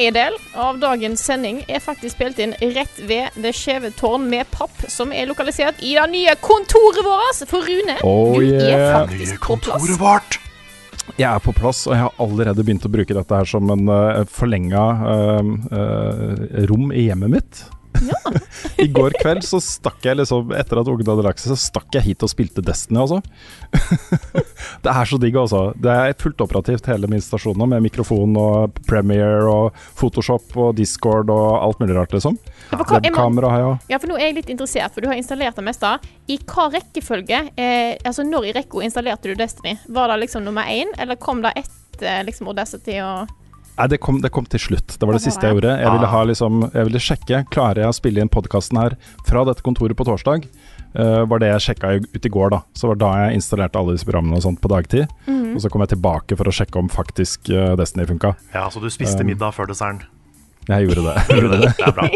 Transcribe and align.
Tredjedel 0.00 0.32
av 0.56 0.78
dagens 0.80 1.20
sending 1.20 1.58
er 1.68 1.80
faktisk 1.84 2.14
spilt 2.16 2.38
inn 2.40 2.54
rett 2.72 3.00
ved 3.04 3.34
Det 3.42 3.52
skjeve 3.52 3.90
tårn 3.92 4.28
med 4.30 4.48
papp, 4.50 4.72
som 4.88 5.12
er 5.12 5.26
lokalisert 5.28 5.82
i 5.84 5.92
det 5.98 6.06
nye 6.10 6.32
kontoret 6.40 7.04
vårt. 7.04 7.42
For 7.50 7.60
Rune, 7.60 7.98
Oh, 8.06 8.38
du 8.40 8.46
er 8.64 8.94
faktisk 8.94 9.44
på 9.44 9.58
plass. 9.60 9.84
vårt! 10.00 10.38
Jeg 11.18 11.26
er 11.28 11.42
på 11.42 11.52
plass, 11.52 11.86
og 11.88 11.92
jeg 11.96 12.04
har 12.06 12.14
allerede 12.22 12.64
begynt 12.64 12.86
å 12.86 12.92
bruke 12.92 13.14
dette 13.16 13.34
her 13.34 13.44
som 13.44 13.68
en 13.74 13.88
uh, 13.90 14.24
forlenga 14.30 14.84
rom 16.70 16.92
i 16.94 17.08
hjemmet 17.08 17.34
mitt. 17.34 17.62
I 18.84 18.86
går 18.92 19.14
kveld 19.20 19.44
så 19.46 19.60
stakk 19.62 20.04
jeg 20.06 20.18
liksom 20.20 20.52
Etter 20.56 20.80
at 20.80 20.88
ungene 20.90 21.12
hadde 21.12 21.24
lagt 21.26 21.42
seg, 21.42 21.52
så 21.52 21.58
stakk 21.58 21.96
jeg 21.96 22.06
hit 22.06 22.24
og 22.24 22.30
spilte 22.32 22.62
Destiny, 22.64 23.00
altså. 23.02 23.20
det 24.84 24.92
er 24.92 25.10
så 25.10 25.18
digg, 25.20 25.36
altså. 25.40 25.62
Det 25.80 25.92
er 25.92 26.16
fullt 26.20 26.44
operativt 26.44 26.88
hele 26.90 27.10
min 27.10 27.22
stasjon 27.24 27.58
nå, 27.58 27.68
med 27.70 27.84
mikrofon 27.84 28.36
og 28.40 28.78
Premiere 28.88 29.48
og 29.50 29.82
Photoshop 29.98 30.56
og 30.60 30.74
Discord 30.78 31.32
og 31.34 31.48
alt 31.58 31.82
mulig 31.82 31.96
rart, 31.98 32.14
liksom. 32.16 32.38
Ja, 32.70 32.80
Webkamera 32.80 33.52
har 33.52 33.62
jeg 33.62 33.70
òg. 33.72 33.90
Ja, 33.92 34.00
for 34.02 34.12
nå 34.12 34.18
er 34.20 34.30
jeg 34.30 34.38
litt 34.40 34.54
interessert, 34.54 34.94
for 34.94 35.04
du 35.04 35.10
har 35.10 35.18
installert 35.18 35.58
det 35.58 35.66
meste. 35.66 35.92
I 36.30 36.38
hva 36.50 36.68
rekkefølge, 36.74 37.42
eh, 37.56 37.92
altså 38.06 38.26
når 38.26 38.50
i 38.50 38.56
rekka 38.60 38.86
installerte 38.86 39.30
du 39.30 39.38
Destiny? 39.38 39.76
Var 39.90 40.12
det 40.12 40.22
liksom 40.24 40.46
nummer 40.46 40.70
én, 40.70 40.92
eller 40.98 41.20
kom 41.20 41.42
det 41.44 41.54
etter 41.60 42.24
liksom 42.28 42.48
Audacity 42.50 43.00
og 43.04 43.28
Nei, 43.78 43.86
det 43.88 43.98
kom, 44.00 44.20
det 44.20 44.30
kom 44.34 44.44
til 44.44 44.60
slutt. 44.60 44.96
Det 44.98 45.06
var 45.06 45.14
det 45.16 45.22
Det 45.22 45.32
siste 45.32 45.46
jeg 45.46 45.54
gjorde. 45.56 45.70
Jeg 45.80 45.90
ville, 45.94 46.06
Ah. 46.06 46.10
ha 46.12 46.24
liksom, 46.24 46.70
jeg 46.74 46.84
ville 46.84 47.00
sjekke 47.00 47.44
Klarer 47.50 47.80
jeg 47.84 47.88
å 47.88 47.96
spille 47.96 48.20
inn 48.20 48.28
podkasten 48.28 48.76
her 48.78 48.96
fra 49.26 49.44
dette 49.44 49.62
kontoret 49.62 49.96
på 49.96 50.04
torsdag. 50.04 50.44
Uh, 50.92 51.24
var 51.24 51.38
det 51.38 51.48
jeg 51.52 51.60
sjekka 51.76 52.02
ut 52.02 52.26
i 52.26 52.28
går, 52.28 52.50
da. 52.50 52.60
Så 52.74 52.88
var 52.90 52.96
det 52.96 53.04
da 53.06 53.12
jeg 53.24 53.38
installerte 53.38 53.78
alle 53.78 53.94
disse 53.94 54.04
programmene 54.04 54.36
og 54.36 54.42
sånt 54.42 54.60
på 54.60 54.68
dagtid. 54.68 55.08
Mhm. 55.26 55.54
Og 55.54 55.60
så 55.62 55.70
kom 55.70 55.80
jeg 55.80 55.94
tilbake 55.96 56.36
for 56.36 56.44
å 56.44 56.52
sjekke 56.52 56.76
om 56.78 56.88
faktisk 56.88 57.48
uh, 57.54 57.76
Destiny 57.76 58.06
funka. 58.06 58.34
Ja, 58.52 58.68
så 58.68 58.80
du 58.82 58.90
spiste 58.90 59.20
Um, 59.22 59.26
middag 59.30 59.54
før 59.54 59.66
desserten. 59.70 60.02
Jeg 60.68 60.86
gjorde 60.86 61.02
det. 61.06 61.14
Gjorde 61.34 61.56
det? 61.56 61.70
Det 61.78 61.86
er 61.86 61.94
bra. 61.96 62.08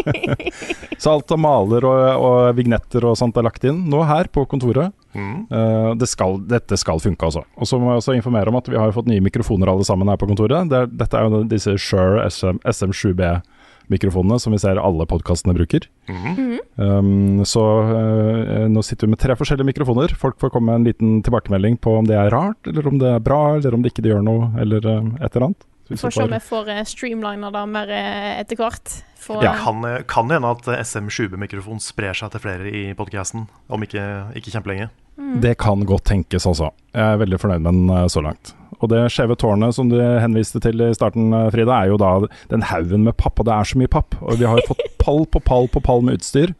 Så 1.01 1.15
alt 1.15 1.33
av 1.33 1.41
maler 1.41 1.87
og, 1.87 2.03
og 2.27 2.37
vignetter 2.57 3.07
og 3.09 3.17
sånt 3.19 3.37
er 3.39 3.47
lagt 3.47 3.65
inn 3.67 3.81
nå 3.91 4.03
her 4.07 4.29
på 4.31 4.45
kontoret. 4.49 4.93
Mm. 5.15 5.47
Uh, 5.49 5.91
det 5.99 6.07
skal, 6.11 6.39
dette 6.49 6.77
skal 6.79 7.01
funke, 7.03 7.25
altså. 7.25 7.45
Og 7.57 7.69
så 7.69 7.79
må 7.81 7.91
jeg 7.91 8.03
også 8.03 8.15
informere 8.17 8.51
om 8.51 8.59
at 8.59 8.69
vi 8.69 8.79
har 8.79 8.93
fått 8.95 9.09
nye 9.09 9.23
mikrofoner 9.23 9.71
alle 9.71 9.87
sammen 9.87 10.11
her 10.11 10.19
på 10.21 10.29
kontoret. 10.29 10.69
Det 10.71 10.85
er, 10.85 10.95
dette 11.03 11.19
er 11.19 11.27
jo 11.27 11.43
disse 11.51 11.75
Shure 11.81 12.23
SM, 12.29 12.61
SM7B-mikrofonene 12.69 14.39
som 14.41 14.55
vi 14.55 14.61
ser 14.61 14.81
alle 14.81 15.09
podkastene 15.09 15.55
bruker. 15.57 15.89
Mhm. 16.11 16.51
Um, 16.75 17.43
så 17.47 17.61
uh, 17.87 18.65
nå 18.67 18.81
sitter 18.83 19.07
vi 19.07 19.13
med 19.13 19.21
tre 19.23 19.35
forskjellige 19.39 19.71
mikrofoner. 19.71 20.11
Folk 20.19 20.39
får 20.41 20.51
komme 20.51 20.71
med 20.71 20.81
en 20.81 20.89
liten 20.89 21.21
tilbakemelding 21.23 21.79
på 21.79 21.93
om 22.01 22.07
det 22.09 22.19
er 22.19 22.33
rart, 22.35 22.59
eller 22.67 22.91
om 22.91 22.99
det 22.99 23.13
er 23.15 23.23
bra, 23.23 23.55
eller 23.55 23.77
om 23.77 23.83
det 23.83 23.93
ikke 23.93 24.03
gjør 24.09 24.25
noe, 24.27 24.51
eller 24.59 24.83
uh, 24.83 25.15
et 25.21 25.31
eller 25.31 25.49
annet. 25.49 25.71
Får 25.85 26.11
se 26.11 26.23
om 26.23 26.31
vi 26.33 26.39
får 26.41 26.65
streamlina 26.65 26.85
streamliner 26.89 27.51
det 27.53 27.65
mer 27.69 27.91
eh, 27.93 28.31
etter 28.41 28.57
hvert. 28.57 28.93
For, 29.21 29.43
Ja, 29.43 29.53
eh, 29.53 29.63
Kan, 29.63 29.85
kan 30.09 30.29
det 30.29 30.39
hende 30.39 30.53
at 30.55 30.65
SM20-mikrofon 30.65 31.81
sprer 31.81 32.17
seg 32.17 32.33
til 32.33 32.41
flere 32.41 32.69
i 32.69 32.85
podkasten 32.97 33.47
om 33.69 33.85
ikke, 33.85 34.05
ikke 34.37 34.53
kjempelenge. 34.53 34.89
Det 35.15 35.55
kan 35.61 35.85
godt 35.87 36.09
tenkes, 36.09 36.45
altså. 36.49 36.71
Jeg 36.91 37.13
er 37.13 37.19
veldig 37.21 37.39
fornøyd 37.39 37.63
med 37.63 37.71
den 37.71 37.89
eh, 37.95 38.07
så 38.11 38.23
langt. 38.23 38.53
Og 38.83 38.89
det 38.91 39.05
skjeve 39.13 39.37
tårnet 39.39 39.75
som 39.77 39.87
du 39.89 39.95
henviste 39.97 40.59
til 40.63 40.81
i 40.83 40.91
starten, 40.95 41.29
eh, 41.33 41.47
Frida, 41.53 41.77
er 41.77 41.93
jo 41.93 41.99
da 42.01 42.15
den 42.51 42.65
haugen 42.67 43.05
med 43.07 43.15
papp. 43.21 43.39
Og 43.39 43.47
det 43.47 43.53
er 43.55 43.69
så 43.69 43.79
mye 43.79 43.91
papp. 43.91 44.17
Og 44.21 44.41
vi 44.41 44.49
har 44.49 44.59
jo 44.59 44.73
fått 44.73 44.83
pall 45.05 45.23
på 45.29 45.41
pall 45.45 45.69
på 45.71 45.83
pall 45.85 46.03
med 46.05 46.19
utstyr. 46.19 46.55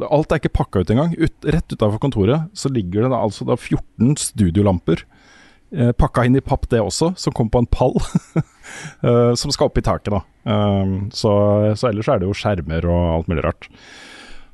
Alt 0.00 0.32
er 0.32 0.40
ikke 0.40 0.56
pakka 0.56 0.82
ut 0.82 0.90
engang. 0.90 1.14
Ut, 1.20 1.34
rett 1.44 1.76
utafor 1.76 2.00
kontoret 2.02 2.48
så 2.56 2.72
ligger 2.72 3.04
det 3.04 3.12
da 3.12 3.20
altså 3.20 3.46
da 3.46 3.56
14 3.58 4.16
studiolamper. 4.18 5.04
Eh, 5.70 5.92
pakka 5.94 6.24
inn 6.26 6.38
i 6.38 6.42
papp, 6.42 6.66
det 6.72 6.82
også, 6.82 7.12
som 7.20 7.34
kom 7.36 7.50
på 7.52 7.62
en 7.62 7.70
pall. 7.70 7.94
eh, 9.02 9.32
som 9.38 9.52
skal 9.54 9.70
opp 9.70 9.80
i 9.80 9.84
taket, 9.84 10.12
da. 10.14 10.22
Um, 10.44 11.10
så, 11.12 11.32
så 11.76 11.90
ellers 11.90 12.08
er 12.08 12.20
det 12.20 12.28
jo 12.28 12.36
skjermer 12.36 12.86
og 12.88 13.02
alt 13.16 13.30
mulig 13.30 13.44
rart. 13.44 13.68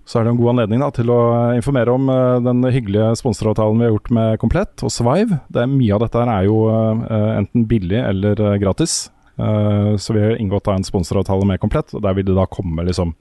Så 0.07 0.21
er 0.21 0.27
det 0.27 0.35
en 0.35 0.39
god 0.39 0.53
anledning 0.55 0.83
da, 0.83 0.93
til 0.95 1.11
å 1.11 1.21
informere 1.57 1.95
om 1.95 2.11
uh, 2.11 2.39
den 2.45 2.63
hyggelige 2.75 3.13
sponsoravtalen 3.23 3.81
vi 3.81 3.89
har 3.89 3.95
gjort 3.95 4.13
med 4.19 4.39
Komplett 4.43 4.87
og 4.87 4.95
Svive. 4.95 5.41
Det 5.53 5.67
mye 5.71 5.97
av 5.97 6.05
dette 6.05 6.23
her 6.23 6.33
er 6.37 6.49
jo 6.49 6.63
enten 7.11 7.67
billig 7.71 8.01
eller 8.05 8.43
gratis. 8.63 9.07
Så 9.37 10.15
vi 10.17 10.23
har 10.23 10.39
inngått 10.41 10.65
da 10.65 10.79
en 10.79 10.87
sponsoravtale 10.87 11.45
med 11.45 11.61
Komplett, 11.61 11.91
og 11.93 12.01
der 12.07 12.15
vil 12.17 12.25
det 12.25 12.39
da 12.39 12.47
komme 12.49 12.87
liksom 12.89 13.13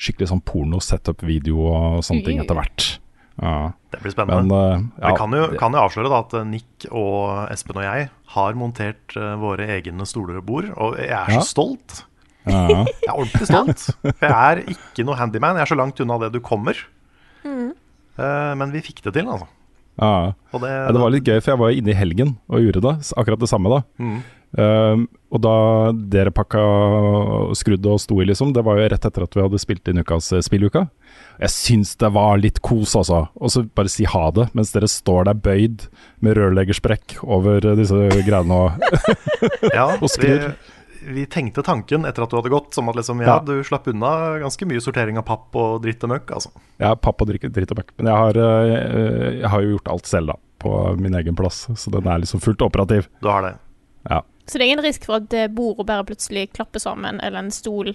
skikkelig 0.00 0.30
sånn 0.30 0.44
porno-setup-video 0.46 1.60
og 1.68 2.04
sånne 2.06 2.24
ting 2.24 2.40
etter 2.40 2.56
hvert. 2.56 2.86
Ja. 3.40 3.72
Det 3.90 4.00
blir 4.02 4.12
spennende. 4.12 4.42
Men 4.44 4.52
uh, 4.52 5.00
ja, 5.00 5.10
Vi 5.10 5.16
kan 5.18 5.32
jo, 5.34 5.44
kan 5.58 5.72
jo 5.74 5.80
avsløre 5.86 6.10
da 6.12 6.18
at 6.22 6.34
eh, 6.36 6.44
Nick 6.46 6.86
og 6.92 7.46
Espen 7.50 7.78
og 7.80 7.86
jeg 7.86 8.08
har 8.34 8.58
montert 8.60 9.16
uh, 9.16 9.32
våre 9.40 9.66
egne 9.78 10.04
stoler 10.06 10.38
og 10.42 10.46
bord, 10.50 10.68
og 10.76 10.98
jeg 11.00 11.08
er 11.10 11.30
så 11.32 11.40
Ja. 11.40 11.46
stolt. 11.48 12.02
ja. 12.46 12.66
Jeg 12.84 13.08
er 13.08 13.14
ordentlig 13.16 13.46
stolt. 13.48 13.86
For 14.04 14.26
jeg 14.26 14.32
er 14.52 14.60
ikke 14.76 15.04
noe 15.08 15.16
handyman. 15.18 15.56
Jeg 15.58 15.66
er 15.66 15.72
så 15.72 15.78
langt 15.80 16.00
unna 16.04 16.18
det 16.22 16.32
du 16.36 16.40
kommer. 16.44 16.76
Eh, 18.20 18.52
men 18.60 18.72
vi 18.74 18.82
fikk 18.84 19.02
det 19.06 19.14
til, 19.16 19.28
altså. 19.28 19.46
ja. 20.00 20.32
Og 20.52 20.60
det, 20.64 20.70
Ja, 20.70 20.90
det 20.92 21.00
var 21.02 21.12
litt 21.14 21.24
gøy, 21.28 21.38
for 21.40 21.52
jeg 21.54 21.60
var 21.62 21.76
inne 21.76 21.92
i 21.92 21.96
helgen 21.96 22.34
og 22.50 22.60
gjorde 22.64 22.82
det. 22.84 22.94
Akkurat 23.16 23.40
det 23.40 23.48
samme 23.50 23.72
da. 23.72 23.80
Mm. 24.02 24.20
Um, 24.50 25.02
og 25.30 25.42
da 25.44 25.52
dere 26.10 26.32
pakka 26.34 26.58
skrudde 27.54 27.92
og 27.92 28.00
sto 28.02 28.16
i, 28.18 28.26
liksom, 28.26 28.50
det 28.56 28.64
var 28.66 28.80
jo 28.80 28.88
rett 28.90 29.04
etter 29.06 29.22
at 29.22 29.36
vi 29.36 29.44
hadde 29.44 29.60
spilt 29.62 29.86
inn 29.92 30.02
ukas 30.02 30.32
spilluka. 30.42 30.88
Jeg 31.40 31.52
syns 31.54 31.94
det 31.96 32.10
var 32.12 32.36
litt 32.36 32.58
kos, 32.60 32.92
altså. 33.00 33.22
Og 33.40 33.48
så 33.52 33.62
bare 33.64 33.88
si 33.88 34.04
ha 34.04 34.26
det, 34.36 34.50
mens 34.56 34.72
dere 34.74 34.88
står 34.92 35.24
der 35.30 35.38
bøyd 35.40 35.86
med 36.20 36.36
rørleggersprekk 36.36 37.14
over 37.24 37.64
eh, 37.64 37.78
disse 37.78 37.96
greiene 38.26 38.58
og 38.66 38.84
Ja, 39.76 39.86
Og 40.02 40.04
vi, 40.04 40.10
skrur. 40.12 40.50
vi 41.16 41.24
tenkte 41.32 41.64
tanken 41.64 42.04
etter 42.04 42.26
at 42.26 42.30
du 42.34 42.36
hadde 42.36 42.52
gått, 42.52 42.74
som 42.76 42.90
at 42.92 42.98
liksom, 43.00 43.22
ja, 43.24 43.38
Ja. 43.38 43.40
du 43.40 43.64
slapp 43.64 43.88
unna 43.88 44.10
ganske 44.42 44.68
mye 44.68 44.82
sortering 44.84 45.16
av 45.16 45.24
papp 45.30 45.56
og 45.56 45.78
dritt 45.86 46.04
og 46.04 46.12
møkk, 46.12 46.34
altså. 46.36 46.52
Ja, 46.82 46.92
papp 46.94 47.24
og 47.24 47.32
dritt, 47.32 47.48
og 47.72 47.80
møkk. 47.80 47.94
Men 47.96 48.10
jeg 48.12 48.20
har, 48.20 48.40
eh, 48.44 49.38
jeg 49.40 49.48
har 49.54 49.64
jo 49.64 49.72
gjort 49.78 49.88
alt 49.96 50.10
selv, 50.12 50.34
da. 50.34 50.38
På 50.60 50.74
min 51.00 51.14
egen 51.16 51.32
plass. 51.38 51.62
Så 51.80 51.88
den 51.94 52.04
er 52.04 52.20
liksom 52.20 52.42
fullt 52.44 52.60
operativ. 52.66 53.06
Du 53.24 53.30
har 53.32 53.46
det. 53.48 53.54
Ja. 54.10 54.20
Så 54.44 54.58
det 54.58 54.66
er 54.66 54.72
ingen 54.74 54.84
risk 54.84 55.06
for 55.08 55.16
at 55.22 55.32
eh, 55.32 55.48
bordet 55.48 55.86
bare 55.88 56.04
plutselig 56.04 56.50
klapper 56.52 56.82
sammen, 56.84 57.16
eller 57.24 57.38
en 57.46 57.50
stol 57.54 57.94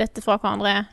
detter 0.00 0.24
fra 0.24 0.38
hverandre. 0.40 0.86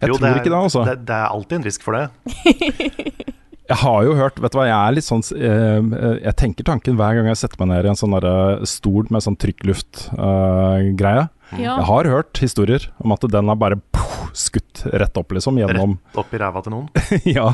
Jeg 0.00 0.08
Jo, 0.08 0.14
tror 0.16 0.24
det 0.24 0.30
er, 0.30 0.38
ikke 0.40 0.50
det, 0.52 0.60
altså. 0.64 0.84
Det, 0.88 0.94
det 1.10 1.16
er 1.16 1.26
alltid 1.28 1.58
en 1.58 1.66
risk 1.68 1.82
for 1.84 1.92
det. 1.98 2.06
Jeg 3.70 3.78
har 3.84 4.02
jo 4.02 4.14
hørt 4.18 4.40
Vet 4.42 4.50
du 4.50 4.56
hva, 4.58 4.64
jeg 4.66 4.74
er 4.74 4.94
litt 4.96 5.06
sånn 5.06 5.20
eh, 5.38 6.16
Jeg 6.24 6.32
tenker 6.40 6.66
tanken 6.66 6.96
hver 6.98 7.14
gang 7.14 7.28
jeg 7.30 7.38
setter 7.38 7.60
meg 7.60 7.68
ned 7.70 7.86
i 7.86 7.90
en 7.92 7.98
sånn 8.00 8.16
derre 8.16 8.66
stol 8.66 9.06
med 9.14 9.22
sånn 9.22 9.36
trykkluft-greie. 9.38 11.28
Ja. 11.54 11.76
Jeg 11.76 11.86
har 11.86 12.08
hørt 12.10 12.40
historier 12.42 12.88
om 12.98 13.14
at 13.14 13.22
den 13.30 13.46
har 13.52 13.58
bare 13.60 13.78
poff, 13.94 14.32
skutt 14.34 14.82
rett 14.90 15.14
opp, 15.22 15.30
liksom, 15.38 15.58
gjennom 15.62 15.94
Rett 16.00 16.18
Opp 16.24 16.34
i 16.34 16.40
ræva 16.42 16.62
til 16.66 16.74
noen. 16.74 16.90
Ja. 17.38 17.52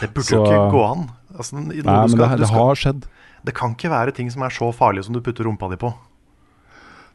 Det 0.00 0.08
burde 0.12 0.24
Så- 0.28 0.36
jo 0.40 0.44
ikke 0.46 0.70
gå 0.72 0.82
an. 0.88 1.04
Altså, 1.36 1.56
Nei, 1.60 1.80
men 1.84 2.08
skal, 2.12 2.26
det, 2.28 2.40
det 2.42 2.48
skal, 2.48 2.58
har 2.70 2.80
skjedd. 2.86 3.04
det 3.48 3.54
kan 3.56 3.76
ikke 3.76 3.92
være 3.92 4.12
ting 4.16 4.28
som 4.32 4.42
er 4.48 4.52
så 4.56 4.68
farlige 4.76 5.04
som 5.08 5.14
du 5.16 5.20
putter 5.24 5.44
rumpa 5.48 5.68
di 5.72 5.78
på. 5.80 5.92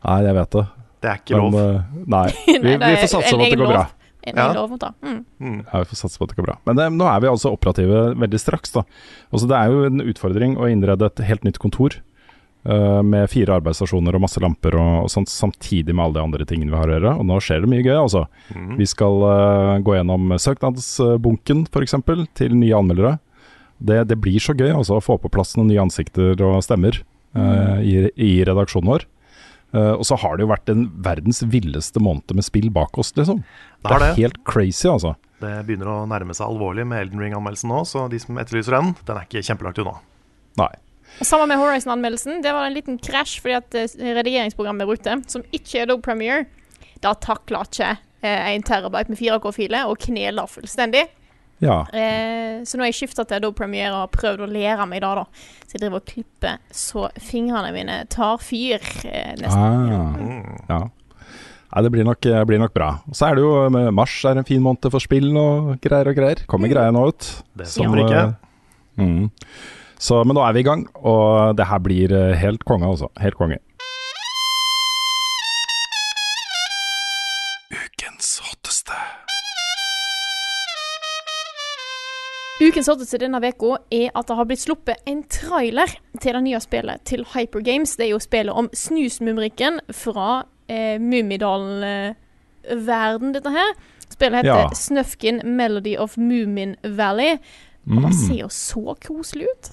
Nei, 0.06 0.20
jeg 0.26 0.38
vet 0.38 0.52
det. 0.58 0.64
Det 1.02 1.10
er 1.12 1.20
ikke 1.22 1.38
Men 1.38 1.54
lov. 1.54 1.62
eh, 1.62 2.02
nei. 2.10 2.26
Vi, 2.48 2.74
Nei, 2.82 2.92
vi 2.96 3.00
får 3.04 3.12
satse 3.14 3.34
på 3.36 3.42
at 3.44 3.52
det 3.52 3.60
går 3.60 3.68
lov. 3.68 3.74
bra. 3.76 3.86
En 4.28 4.36
Ja. 4.36 4.92
Mm. 5.06 5.20
Mm. 5.40 5.60
Ja, 5.72 5.80
vi 5.80 5.86
får 5.92 6.00
satse 6.02 6.20
på 6.20 6.26
at 6.28 6.34
det 6.34 6.40
går 6.42 6.48
bra. 6.50 6.58
Men 6.68 6.76
det, 6.76 6.88
nå 6.98 7.06
er 7.08 7.22
vi 7.24 7.30
altså 7.32 7.54
operative 7.56 8.02
veldig 8.20 8.40
straks, 8.42 8.74
da. 8.76 8.84
Også 9.32 9.48
det 9.48 9.56
er 9.56 9.72
jo 9.72 9.86
en 9.88 10.02
utfordring 10.04 10.58
å 10.60 10.68
innrede 10.68 11.08
et 11.08 11.22
helt 11.30 11.46
nytt 11.48 11.60
kontor. 11.64 12.02
eh, 12.68 13.02
med 13.04 13.30
fire 13.32 13.54
arbeidsstasjoner 13.62 14.18
og 14.18 14.22
masse 14.26 14.42
lamper 14.44 14.76
og, 14.76 15.06
og 15.06 15.10
sånt, 15.14 15.30
samtidig 15.32 15.94
med 15.96 16.04
alle 16.04 16.18
de 16.18 16.24
andre 16.26 16.46
tingene 16.50 16.74
vi 16.74 16.76
har 16.82 16.90
å 16.90 16.98
gjøre. 16.98 17.14
Og 17.22 17.26
nå 17.30 17.38
skjer 17.40 17.62
det 17.64 17.70
mye 17.72 17.86
gøy, 17.86 17.96
altså. 18.02 18.26
Mm. 18.52 18.74
Vi 18.82 18.88
skal 18.92 19.22
uh, 19.24 19.78
gå 19.86 19.96
gjennom 19.96 20.34
søknadsbunken, 20.36 21.68
f.eks., 21.72 21.96
til 22.36 22.58
nye 22.58 22.76
anmeldere. 22.76 23.14
Det, 23.78 24.02
det 24.10 24.18
blir 24.20 24.42
så 24.44 24.56
gøy 24.58 24.74
altså, 24.74 24.98
å 24.98 25.06
få 25.06 25.16
på 25.22 25.32
plass 25.32 25.56
noen 25.56 25.70
nye 25.72 25.86
ansikter 25.86 26.36
og 26.44 26.60
stemmer 26.66 27.00
uh, 27.38 27.78
i, 27.80 28.10
i 28.18 28.32
redaksjonen 28.44 28.90
vår. 28.92 29.08
Eh, 29.76 29.94
og 29.94 30.06
så 30.08 30.16
har 30.22 30.38
det 30.38 30.46
jo 30.46 30.52
vært 30.52 30.68
den 30.70 30.88
verdens 31.04 31.42
villeste 31.44 32.02
måned 32.04 32.36
med 32.38 32.46
spill 32.46 32.70
bak 32.74 32.98
oss, 33.00 33.14
liksom. 33.18 33.44
Det 33.84 33.94
er 33.94 34.04
det. 34.06 34.12
helt 34.22 34.42
crazy, 34.48 34.88
altså. 34.90 35.16
Det 35.42 35.54
begynner 35.68 35.92
å 35.92 35.98
nærme 36.10 36.34
seg 36.34 36.48
alvorlig 36.48 36.88
med 36.90 37.04
Elden 37.04 37.22
Ring-anmeldelsen 37.22 37.70
nå, 37.70 37.84
så 37.86 38.08
de 38.12 38.20
som 38.22 38.40
etterlyser 38.42 38.78
den, 38.78 38.96
den 39.06 39.20
er 39.20 39.28
ikke 39.28 39.44
kjempelangt 39.46 39.82
unna. 39.84 40.00
Nei. 40.58 40.72
Sammen 41.22 41.52
med 41.52 41.60
Horizon-anmeldelsen. 41.62 42.42
Det 42.46 42.54
var 42.54 42.68
en 42.68 42.76
liten 42.76 42.98
krasj 43.02 43.38
fordi 43.44 43.58
at 43.58 43.78
eh, 43.78 44.14
redigeringsprogrammet 44.18 44.88
Rute 44.88 45.14
brukte, 45.14 45.32
som 45.32 45.46
ikke 45.52 45.82
er 45.82 45.88
Adobe 45.88 46.06
Premiere, 46.06 46.48
da 47.04 47.14
takla 47.22 47.64
ikke 47.68 47.92
eh, 47.94 48.50
en 48.54 48.66
terabyte 48.66 49.14
med 49.14 49.20
4K-filer 49.20 49.92
og 49.92 50.00
kneler 50.08 50.50
fullstendig. 50.50 51.06
Ja. 51.64 51.80
Eh, 51.90 52.62
så 52.68 52.78
nå 52.78 52.84
har 52.86 52.92
jeg 52.92 53.00
skifta 53.00 53.24
til 53.26 53.40
Adobe 53.40 53.58
Premiere 53.58 53.94
og 53.96 54.04
har 54.04 54.12
prøvd 54.14 54.44
å 54.46 54.50
lære 54.52 54.86
meg 54.90 55.02
det, 55.02 55.10
da. 55.18 55.24
Så 55.66 55.74
jeg 55.78 55.82
driver 55.82 56.02
og 56.02 56.06
klipper 56.12 56.60
så 56.72 57.08
fingrene 57.20 57.72
mine 57.74 57.96
tar 58.14 58.38
fyr, 58.44 58.84
eh, 59.10 59.34
nesten. 59.42 59.58
Ah, 59.58 60.70
ja. 60.70 60.80
Nei, 61.68 61.82
det 61.84 61.92
blir 61.92 62.06
nok, 62.08 62.26
eh, 62.26 62.44
blir 62.48 62.62
nok 62.62 62.74
bra. 62.74 62.92
Og 63.10 63.18
så 63.18 63.28
er 63.32 63.36
det 63.36 63.44
jo 63.44 63.70
med 63.74 63.90
Mars 63.94 64.14
er 64.26 64.38
en 64.40 64.46
fin 64.48 64.62
måned 64.64 64.88
for 64.94 65.04
spill 65.04 65.34
og 65.38 65.74
greier 65.84 66.08
og 66.14 66.16
greier. 66.16 66.46
Kommer 66.48 66.72
greier 66.72 66.94
nå 66.96 67.08
ut. 67.10 67.28
Det 67.58 67.68
Som, 67.68 67.96
ja. 67.98 68.06
ikke. 68.06 68.28
eh, 68.28 68.44
Mm. 68.98 69.30
Så, 70.00 70.24
men 70.26 70.34
nå 70.38 70.42
er 70.48 70.54
vi 70.54 70.60
i 70.62 70.66
gang, 70.66 70.88
og 71.06 71.56
det 71.58 71.66
her 71.70 71.78
blir 71.80 72.12
eh, 72.14 72.36
helt 72.38 72.64
konge, 72.66 72.86
altså. 72.86 73.10
Helt 73.22 73.36
konge. 73.38 73.60
Ukens 82.78 82.92
hotteste 82.92 83.18
denne 83.18 83.40
uka 83.42 83.80
er 83.90 84.12
at 84.14 84.28
det 84.30 84.36
har 84.38 84.46
blitt 84.46 84.62
sluppet 84.62 85.00
en 85.10 85.24
trailer 85.34 85.90
til 86.22 86.36
det 86.38 86.44
nye 86.46 86.60
spillet 86.62 87.02
til 87.10 87.24
Hyper 87.34 87.64
Games. 87.66 87.96
Det 87.98 88.06
er 88.06 88.12
jo 88.12 88.20
spillet 88.22 88.54
om 88.54 88.68
snusmumrikken 88.70 89.80
fra 89.98 90.44
eh, 90.70 91.02
Mummidalen-verden, 91.02 93.34
dette 93.34 93.50
her. 93.56 93.74
Spillet 94.14 94.44
heter 94.44 94.62
Ja. 94.62 94.70
Snøfkin 94.78 95.42
Melody 95.58 95.96
of 95.98 96.18
Moomin 96.22 96.76
Valley. 96.84 97.40
Og 97.90 97.98
Mm. 97.98 98.04
det 98.06 98.14
ser 98.20 98.38
jo 98.44 98.48
så 98.50 98.94
koselig 99.08 99.46
ut. 99.50 99.70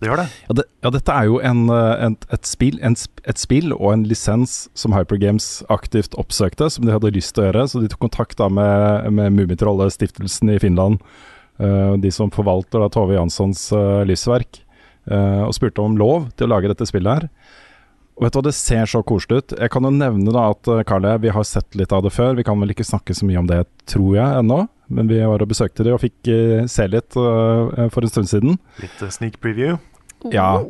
Det 0.00 0.08
gjør 0.10 0.16
det. 0.16 0.28
Ja, 0.48 0.52
det, 0.54 0.64
ja, 0.84 0.90
dette 0.90 1.12
er 1.12 1.24
jo 1.24 1.38
en, 1.40 1.70
eh, 1.70 2.04
en, 2.06 2.16
et, 2.30 2.46
spill, 2.46 2.78
en, 2.82 2.96
et 3.24 3.38
spill 3.38 3.72
og 3.72 3.92
en 3.94 4.04
lisens 4.04 4.68
som 4.74 4.92
Hypergames 4.92 5.62
aktivt 5.70 6.14
oppsøkte, 6.18 6.70
som 6.70 6.84
de 6.84 6.92
hadde 6.92 7.10
lyst 7.14 7.34
til 7.34 7.44
å 7.44 7.46
gjøre. 7.52 7.68
Så 7.68 7.80
de 7.80 7.88
tok 7.88 8.00
kontakt 8.00 8.36
da 8.36 8.48
med, 8.48 9.12
med 9.12 9.32
Mummitrollet-stiftelsen 9.32 10.50
i 10.50 10.58
Finland, 10.58 10.98
de 11.58 12.10
som 12.14 12.30
forvalter 12.32 12.80
da 12.80 12.88
Tove 12.90 13.14
Janssons 13.14 13.68
eh, 13.76 14.04
livsverk, 14.08 14.62
eh, 15.10 15.42
og 15.44 15.52
spurte 15.56 15.84
om 15.84 15.98
lov 16.00 16.30
til 16.36 16.48
å 16.48 16.54
lage 16.54 16.70
dette 16.72 16.88
spillet 16.88 17.22
her. 17.22 17.28
Og 18.18 18.26
vet 18.26 18.34
du 18.34 18.38
hva, 18.38 18.44
Det 18.44 18.54
ser 18.56 18.86
så 18.90 19.00
koselig 19.02 19.40
ut. 19.40 19.54
Jeg 19.58 19.72
kan 19.72 19.86
jo 19.86 19.92
nevne 19.94 20.34
da 20.34 20.50
at 20.52 20.68
eh, 20.68 20.84
Karle, 20.88 21.16
vi 21.22 21.32
har 21.32 21.46
sett 21.48 21.78
litt 21.78 21.92
av 21.92 22.04
det 22.04 22.12
før. 22.12 22.36
Vi 22.36 22.44
kan 22.44 22.60
vel 22.60 22.74
ikke 22.74 22.86
snakke 22.86 23.16
så 23.16 23.26
mye 23.28 23.40
om 23.40 23.48
det, 23.48 23.64
tror 23.88 24.16
jeg, 24.18 24.42
ennå. 24.42 24.66
Men 24.92 25.08
vi 25.08 25.22
var 25.24 25.40
og 25.40 25.48
besøkte 25.48 25.86
det 25.86 25.94
og 25.94 26.02
fikk 26.02 26.28
eh, 26.28 26.64
se 26.68 26.86
litt 26.90 27.16
eh, 27.16 27.88
for 27.92 28.04
en 28.04 28.12
stund 28.12 28.28
siden. 28.28 28.58
Litt 28.82 29.00
eh, 29.00 29.12
sneak 29.12 29.40
preview. 29.40 29.78
Ja. 30.30 30.60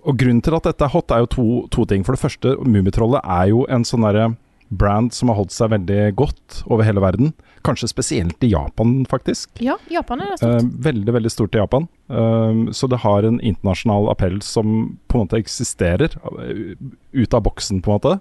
Og 0.00 0.16
grunnen 0.18 0.42
til 0.42 0.56
at 0.56 0.66
dette 0.66 0.84
er 0.84 0.92
hot, 0.92 1.12
er 1.14 1.22
jo 1.22 1.30
to, 1.30 1.46
to 1.72 1.86
ting. 1.88 2.02
For 2.06 2.16
det 2.16 2.22
første, 2.24 2.56
Mummitrollet 2.64 3.22
er 3.22 3.52
jo 3.52 3.62
en 3.70 3.86
sånn 3.86 4.04
derre 4.08 4.32
brand 4.70 5.12
som 5.12 5.28
har 5.28 5.36
holdt 5.40 5.50
seg 5.54 5.72
veldig 5.72 6.14
godt 6.18 6.60
over 6.70 6.86
hele 6.86 7.02
verden. 7.02 7.32
Kanskje 7.66 7.88
spesielt 7.90 8.42
i 8.46 8.52
Japan, 8.52 9.00
faktisk. 9.10 9.50
Ja, 9.60 9.74
Japan 9.90 10.20
er 10.22 10.30
det 10.36 10.38
Eh, 10.46 10.58
stort. 10.60 10.72
veldig, 10.86 11.12
veldig 11.16 11.30
stort 11.34 11.54
i 11.54 11.58
Japan. 11.58 11.88
Eh, 12.08 12.70
så 12.72 12.88
det 12.88 13.00
har 13.02 13.22
en 13.26 13.40
internasjonal 13.40 14.08
appell 14.12 14.40
som 14.42 14.98
på 15.08 15.18
en 15.18 15.26
måte 15.26 15.40
eksisterer 15.42 16.14
eh, 16.14 16.76
ut 17.12 17.34
av 17.34 17.42
boksen, 17.42 17.82
på 17.82 17.90
en 17.90 17.98
måte. 17.98 18.20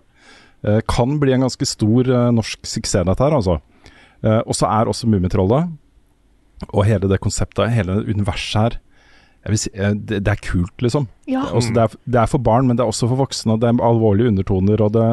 Eh, 0.66 0.82
kan 0.88 1.20
bli 1.20 1.34
en 1.34 1.46
ganske 1.46 1.66
stor 1.66 2.10
eh, 2.10 2.32
norsk 2.32 2.66
suksess, 2.66 3.06
dette 3.06 3.24
her, 3.24 3.32
altså. 3.38 3.60
Eh, 4.24 4.42
og 4.46 4.56
så 4.58 4.68
er 4.68 4.90
også 4.92 5.08
Mummitrollet 5.08 5.70
og 6.74 6.84
hele 6.86 7.08
det 7.08 7.22
konseptet, 7.24 7.70
hele 7.72 8.02
universet 8.10 8.60
her 8.60 8.80
si, 9.48 9.72
eh, 9.74 9.96
det, 9.96 10.20
det 10.26 10.32
er 10.34 10.42
kult, 10.44 10.76
liksom. 10.84 11.08
Ja. 11.30 11.46
Det 11.46 11.50
er 11.52 11.58
også, 11.62 11.74
det, 11.76 11.84
er, 11.86 11.98
det 12.12 12.22
er 12.22 12.30
for 12.32 12.44
barn, 12.44 12.68
men 12.68 12.78
det 12.78 12.84
er 12.84 12.92
også 12.92 13.08
for 13.08 13.22
voksne. 13.22 13.56
og 13.56 13.62
Det 13.64 13.70
er 13.70 13.82
alvorlige 13.86 14.32
undertoner. 14.34 14.82
og 14.84 14.94
Det, 14.96 15.08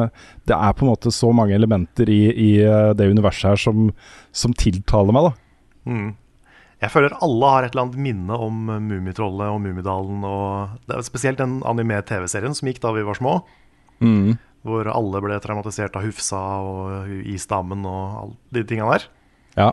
det 0.49 0.55
er 0.57 0.75
på 0.75 0.85
en 0.85 0.91
måte 0.91 1.13
så 1.15 1.31
mange 1.35 1.55
elementer 1.55 2.09
i, 2.11 2.21
i 2.33 2.49
eh, 2.63 2.93
det 2.97 3.09
universet 3.11 3.53
her 3.53 3.61
som, 3.61 3.91
som 4.35 4.55
tiltaler 4.57 5.15
meg. 5.15 5.29
da. 5.29 5.91
Mm. 5.91 6.09
Jeg 6.83 6.93
føler 6.93 7.15
alle 7.25 7.53
har 7.53 7.65
et 7.65 7.73
eller 7.73 7.87
annet 7.87 8.03
minne 8.09 8.41
om 8.47 8.67
eh, 8.69 8.83
Mummitrollet 8.83 9.53
og 9.53 9.61
Mummidalen. 9.63 10.27
Og 10.27 10.83
det 10.89 10.97
er 10.97 11.07
spesielt 11.07 11.41
den 11.41 11.61
anime-TV-serien 11.65 12.57
som 12.57 12.69
gikk 12.69 12.83
da 12.83 12.93
vi 12.97 13.07
var 13.07 13.19
små. 13.19 13.39
Hvor 14.67 14.89
alle 14.91 15.23
ble 15.23 15.39
traumatisert 15.41 15.95
av 15.95 16.03
Hufsa 16.03 16.43
og 16.67 17.09
Isdamen 17.31 17.85
og 17.87 18.19
alle 18.21 18.59
de 18.59 18.67
tinga 18.67 18.91
der. 18.91 19.07
Ja. 19.57 19.71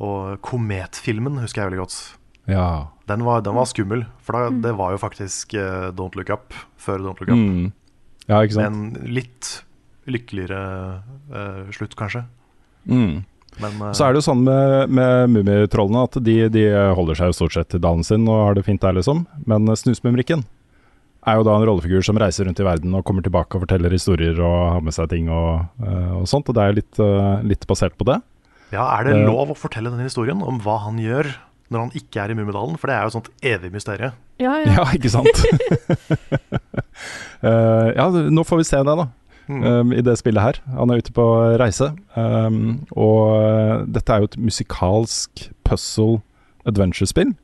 Og 0.00 0.38
Kometfilmen 0.46 1.40
husker 1.42 1.64
jeg 1.64 1.72
veldig 1.72 1.82
godt. 1.82 1.98
Ja. 2.48 2.88
Den 3.10 3.24
var, 3.26 3.42
den 3.42 3.56
var 3.58 3.66
skummel, 3.66 4.04
for 4.22 4.36
da, 4.38 4.52
det 4.68 4.72
var 4.78 4.94
jo 4.94 5.00
faktisk 5.02 5.56
uh, 5.58 5.90
Don't 5.96 6.14
Look 6.18 6.30
Up 6.30 6.54
før 6.80 7.02
Don't 7.02 7.18
Look 7.20 7.32
Up. 7.32 7.36
Mm. 7.36 7.72
Ja, 8.30 8.40
ikke 8.40 8.56
sant. 8.56 8.70
Men 8.70 9.10
litt 9.10 9.50
lykkeligere 10.10 10.60
uh, 11.34 11.66
slutt, 11.74 11.96
kanskje. 11.98 12.24
Mm. 12.86 13.26
Men 13.60 13.82
uh, 13.82 13.90
Så 13.96 14.06
er 14.06 14.14
det 14.14 14.22
jo 14.22 14.28
sånn 14.28 14.46
med, 14.46 14.94
med 14.94 15.34
mummitrollene 15.34 16.06
at 16.06 16.20
de, 16.22 16.38
de 16.54 16.64
holder 16.96 17.18
seg 17.18 17.32
jo 17.32 17.38
stort 17.42 17.58
sett 17.58 17.72
til 17.74 17.82
dalen 17.82 18.06
sin 18.06 18.28
og 18.30 18.46
har 18.46 18.56
det 18.58 18.64
fint 18.68 18.82
der, 18.82 18.96
liksom. 18.96 19.26
Men 19.50 19.66
Snusmumrikken 19.74 20.46
er 21.28 21.36
jo 21.36 21.44
da 21.44 21.56
en 21.58 21.66
rollefigur 21.68 22.04
som 22.04 22.18
reiser 22.20 22.46
rundt 22.48 22.60
i 22.62 22.64
verden 22.64 22.94
og 22.96 23.04
kommer 23.08 23.24
tilbake 23.24 23.56
og 23.56 23.66
forteller 23.66 23.92
historier 23.92 24.38
og 24.40 24.56
har 24.76 24.84
med 24.84 24.96
seg 24.96 25.10
ting 25.12 25.28
og, 25.28 25.66
og 26.16 26.24
sånt. 26.30 26.48
Og 26.48 26.56
det 26.56 26.64
er 26.64 26.78
litt, 26.78 27.00
eh, 27.02 27.42
litt 27.44 27.66
basert 27.68 27.96
på 28.00 28.06
det. 28.08 28.20
ja, 28.72 28.86
er 28.96 29.08
det 29.08 29.18
lov 29.26 29.52
å 29.52 29.58
fortelle 29.58 29.92
den 29.92 30.06
historien 30.06 30.40
om 30.46 30.60
hva 30.64 30.78
han 30.86 31.00
gjør 31.02 31.28
når 31.70 31.86
han 31.86 31.94
ikke 31.96 32.22
er 32.22 32.32
i 32.32 32.36
Mummidalen? 32.38 32.76
For 32.80 32.90
det 32.90 32.96
er 32.96 33.06
jo 33.06 33.12
et 33.12 33.16
sånt 33.18 33.30
evig 33.46 33.70
mysterium. 33.74 34.18
Ja, 34.42 34.56
ja. 34.58 34.76
Ja, 34.80 34.84
ikke 34.96 35.12
sant? 35.12 35.42
uh, 37.44 37.88
ja, 37.98 38.10
nå 38.10 38.44
får 38.46 38.62
vi 38.62 38.68
se 38.68 38.82
det, 38.86 38.96
da. 39.04 39.08
Mm. 39.50 39.62
um, 39.66 39.92
I 39.92 40.02
det 40.06 40.16
spillet 40.20 40.42
her. 40.42 40.60
Han 40.78 40.90
er 40.90 41.02
ute 41.02 41.12
på 41.14 41.26
reise. 41.60 41.90
Um, 42.14 42.82
og 42.94 43.34
uh, 43.34 43.86
dette 43.90 44.14
er 44.14 44.22
jo 44.22 44.30
et 44.30 44.38
musikalsk 44.50 45.48
puzzle 45.66 46.20
adventure-spill. 46.68 47.34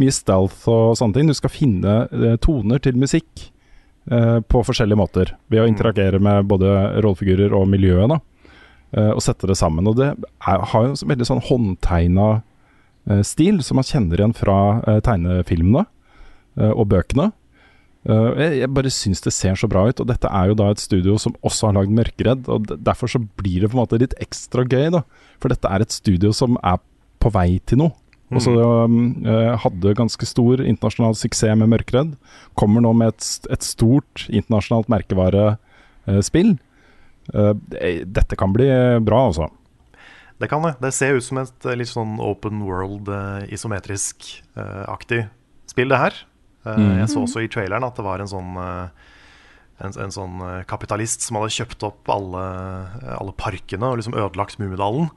Mye 0.00 0.12
stealth 0.12 0.68
og 0.68 0.96
sånne 0.98 1.16
ting. 1.16 1.30
Du 1.30 1.36
skal 1.38 1.52
finne 1.54 1.96
uh, 2.12 2.34
toner 2.44 2.82
til 2.84 2.98
musikk 3.00 3.48
uh, 4.12 4.40
på 4.44 4.64
forskjellige 4.66 5.00
måter. 5.00 5.34
Ved 5.52 5.64
å 5.64 5.68
interagere 5.70 6.20
med 6.22 6.50
både 6.50 6.74
rollefigurer 6.98 7.56
og 7.56 7.68
miljøet. 7.72 8.12
da 8.12 8.20
uh, 9.00 9.12
Og 9.14 9.22
sette 9.24 9.48
det 9.48 9.56
sammen. 9.60 9.88
Og 9.88 9.96
det 10.00 10.12
er, 10.12 10.66
har 10.72 10.88
jo 10.88 10.92
en 10.92 11.14
veldig 11.14 11.30
sånn 11.30 11.44
håndtegna 11.48 12.28
stil, 13.26 13.60
som 13.64 13.78
man 13.80 13.86
kjenner 13.86 14.20
igjen 14.20 14.36
fra 14.36 14.58
uh, 14.84 15.00
tegnefilmene 15.04 15.84
uh, 15.84 16.72
og 16.72 16.88
bøkene. 16.92 17.32
Jeg, 18.04 18.68
bare 18.76 18.90
syns 18.92 19.22
det 19.24 19.30
ser 19.32 19.54
så 19.56 19.64
bra 19.64 19.86
ut, 19.88 20.00
og 20.02 20.08
dette 20.10 20.28
er 20.28 20.50
jo 20.50 20.56
da 20.60 20.66
et 20.68 20.82
studio 20.82 21.14
som 21.16 21.32
også 21.40 21.70
har 21.70 21.78
lagd 21.78 21.94
Mørkeredd. 21.96 22.50
og 22.52 22.66
Derfor 22.68 23.08
så 23.08 23.22
blir 23.40 23.62
det 23.62 23.70
på 23.72 23.78
en 23.78 23.80
måte 23.80 23.96
litt 24.02 24.12
ekstra 24.20 24.66
gøy, 24.68 24.90
da. 24.92 25.00
For 25.40 25.48
dette 25.48 25.70
er 25.72 25.80
et 25.80 25.94
studio 25.94 26.34
som 26.36 26.58
er 26.60 26.82
på 27.24 27.32
vei 27.32 27.62
til 27.64 27.80
noe. 27.80 27.96
Og 28.28 28.44
så 28.44 28.52
um, 28.52 28.98
uh, 29.24 29.56
hadde 29.62 29.96
ganske 29.96 30.28
stor 30.28 30.60
internasjonal 30.60 31.16
suksess 31.16 31.56
med 31.56 31.72
Mørkeredd. 31.72 32.12
Kommer 32.60 32.84
nå 32.84 32.92
med 32.92 33.14
et, 33.14 33.48
et 33.56 33.64
stort 33.64 34.26
internasjonalt 34.28 34.92
merkevarespill. 34.92 36.58
Dette 37.24 38.36
kan 38.36 38.52
bli 38.52 38.68
bra, 39.00 39.26
altså. 39.30 39.48
Det 40.42 40.50
kan 40.50 40.64
det. 40.66 40.74
Det 40.82 40.90
ser 40.94 41.18
ut 41.18 41.24
som 41.24 41.38
et 41.42 41.66
eh, 41.68 41.76
litt 41.78 41.90
sånn 41.90 42.18
open 42.22 42.64
world, 42.66 43.08
eh, 43.08 43.48
isometrisk-aktig 43.54 45.24
spill, 45.70 45.92
det 45.92 46.00
her. 46.00 46.22
Mm. 46.64 47.00
Jeg 47.02 47.10
så 47.12 47.22
også 47.26 47.42
i 47.44 47.50
traileren 47.52 47.84
at 47.84 47.98
det 47.98 48.06
var 48.06 48.22
en 48.24 48.30
sånn 48.30 48.54
eh, 48.56 49.04
en, 49.82 49.94
en 50.06 50.12
sånn 50.14 50.42
eh, 50.44 50.60
kapitalist 50.70 51.24
som 51.24 51.38
hadde 51.38 51.52
kjøpt 51.54 51.84
opp 51.86 52.10
alle, 52.12 52.44
eh, 53.02 53.16
alle 53.18 53.34
parkene 53.38 53.90
og 53.90 54.00
liksom 54.00 54.16
ødelagt 54.16 54.60
Mummidalen. 54.62 55.10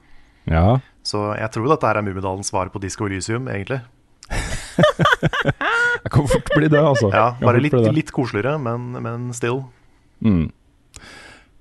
Ja. 0.48 0.78
Så 1.06 1.22
jeg 1.38 1.52
tror 1.54 1.70
dette 1.70 1.88
er 1.88 2.02
Mummidalens 2.04 2.50
svar 2.52 2.72
på 2.72 2.82
Disco 2.82 3.06
Elysium, 3.08 3.48
egentlig. 3.52 3.80
jeg 6.04 6.12
kan 6.12 6.28
fort 6.28 6.50
bli 6.54 6.68
det, 6.68 6.80
altså. 6.80 7.10
Ja, 7.14 7.30
Bare 7.40 7.62
litt, 7.62 7.76
litt 7.94 8.12
koseligere, 8.14 8.58
men, 8.60 8.90
men 9.04 9.28
still. 9.36 9.62
Mm. 10.24 10.48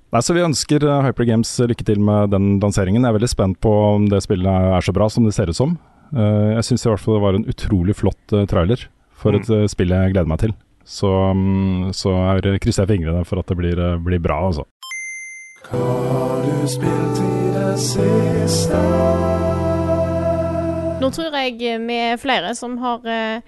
Nei, 0.08 0.22
så 0.24 0.36
Vi 0.36 0.44
ønsker 0.44 0.86
uh, 0.88 1.02
Hyper 1.04 1.28
Games 1.28 1.50
lykke 1.68 1.84
til 1.88 2.00
med 2.00 2.32
den 2.32 2.62
lanseringen. 2.64 3.04
Jeg 3.04 3.12
er 3.12 3.18
veldig 3.18 3.32
spent 3.32 3.58
på 3.64 3.72
om 3.98 4.06
det 4.08 4.22
spillet 4.24 4.70
er 4.78 4.86
så 4.86 4.94
bra 4.96 5.10
som 5.12 5.28
det 5.28 5.34
ser 5.36 5.52
ut 5.52 5.58
som. 5.58 5.76
Uh, 6.16 6.56
jeg 6.56 6.70
syns 6.70 6.86
i 6.86 6.92
hvert 6.94 7.04
fall 7.04 7.18
det 7.18 7.26
var 7.26 7.40
en 7.40 7.50
utrolig 7.52 7.98
flott 8.00 8.36
uh, 8.36 8.46
trailer 8.48 8.88
for 9.18 9.36
et 9.36 9.50
mm. 9.50 9.66
spill 9.68 9.92
jeg 9.92 10.14
gleder 10.14 10.30
meg 10.32 10.40
til. 10.46 10.56
Så, 10.88 11.10
um, 11.12 11.90
så 11.92 12.14
er, 12.38 12.48
krysser 12.64 12.86
jeg 12.86 12.94
fingrene 12.94 13.26
for 13.28 13.42
at 13.42 13.52
det 13.52 13.58
blir, 13.60 13.82
blir 14.06 14.22
bra, 14.24 14.40
altså. 14.48 14.64
Nå 21.02 21.10
tror 21.12 21.36
jeg 21.36 21.58
vi 21.60 21.98
er 22.00 22.22
flere 22.22 22.54
som 22.56 22.78
har 22.80 23.04
eh, 23.12 23.44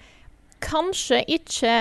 kanskje 0.60 1.22
ikke 1.38 1.74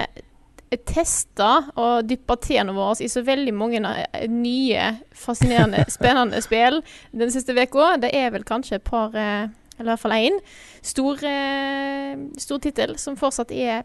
testa 0.86 1.72
og 1.76 2.06
dyppa 2.10 2.36
tærne 2.38 2.74
våre 2.76 3.00
i 3.02 3.08
så 3.10 3.24
veldig 3.26 3.54
mange 3.58 3.80
eh, 3.82 4.28
nye, 4.30 4.92
fascinerende, 5.18 5.86
spennende 5.98 6.42
spill 6.46 6.82
den 7.12 7.32
siste 7.34 7.56
uka. 7.58 7.96
Det 8.04 8.12
er 8.14 8.30
vel 8.36 8.44
kanskje 8.46 8.76
et 8.80 8.84
par, 8.86 9.10
eh, 9.18 9.48
eller 9.80 9.88
i 9.88 9.94
hvert 9.96 10.04
fall 10.04 10.18
én, 10.18 10.40
stor, 10.86 11.24
eh, 11.26 12.16
stor 12.38 12.60
tittel 12.60 12.98
som 13.02 13.16
fortsatt 13.18 13.52
er 13.56 13.84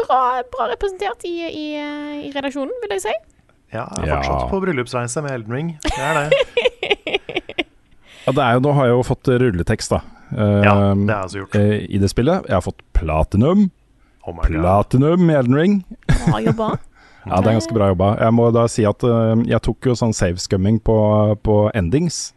bra, 0.00 0.42
bra 0.52 0.68
representert 0.72 1.24
i, 1.28 1.34
i, 1.48 1.66
eh, 1.76 2.26
i 2.28 2.32
redaksjonen, 2.34 2.72
vil 2.82 2.96
jeg 2.98 3.04
si. 3.06 3.14
Ja, 3.74 3.88
jeg 3.98 4.04
er 4.04 4.12
Ja. 4.12 4.20
fortsatt 4.22 4.50
på 4.52 4.60
bryllupsreise 4.62 5.22
med 5.24 5.32
Elden 5.34 5.52
Ring. 5.52 5.78
Det 5.82 5.98
er 5.98 6.20
det. 6.28 6.28
Ja, 8.24 8.32
det 8.32 8.40
er 8.40 8.54
jo, 8.56 8.60
nå 8.64 8.70
har 8.72 8.86
jeg 8.88 8.94
jo 8.96 9.02
fått 9.04 9.28
rulletekst, 9.28 9.90
da. 9.92 9.98
uh, 10.32 10.62
Ja, 10.64 10.74
det 10.96 11.10
har 11.12 11.18
jeg 11.18 11.26
også 11.28 11.40
gjort. 11.42 11.56
eh, 11.60 11.74
I 11.92 11.98
det 12.00 12.08
spillet. 12.08 12.46
Jeg 12.48 12.54
har 12.56 12.62
fått 12.64 12.80
platinum. 12.96 13.66
Oh. 14.26 14.38
Platinum 14.40 15.30
i 15.30 15.34
Elden 15.36 15.54
Ring. 15.58 15.78
Bra 16.26 16.40
jobba. 16.40 16.72
Ja, 17.24 17.38
det 17.40 17.48
er 17.48 17.54
ganske 17.56 17.72
bra 17.72 17.86
jobba. 17.88 18.06
Jeg 18.20 18.32
må 18.36 18.50
da 18.52 18.66
si 18.68 18.82
at 18.84 19.00
uh, 19.08 19.32
jeg 19.48 19.56
tok 19.64 19.86
jo 19.88 19.94
sånn 19.96 20.10
save-scumming 20.12 20.76
på, 20.84 20.96
på 21.40 21.54
endings. 21.72 22.34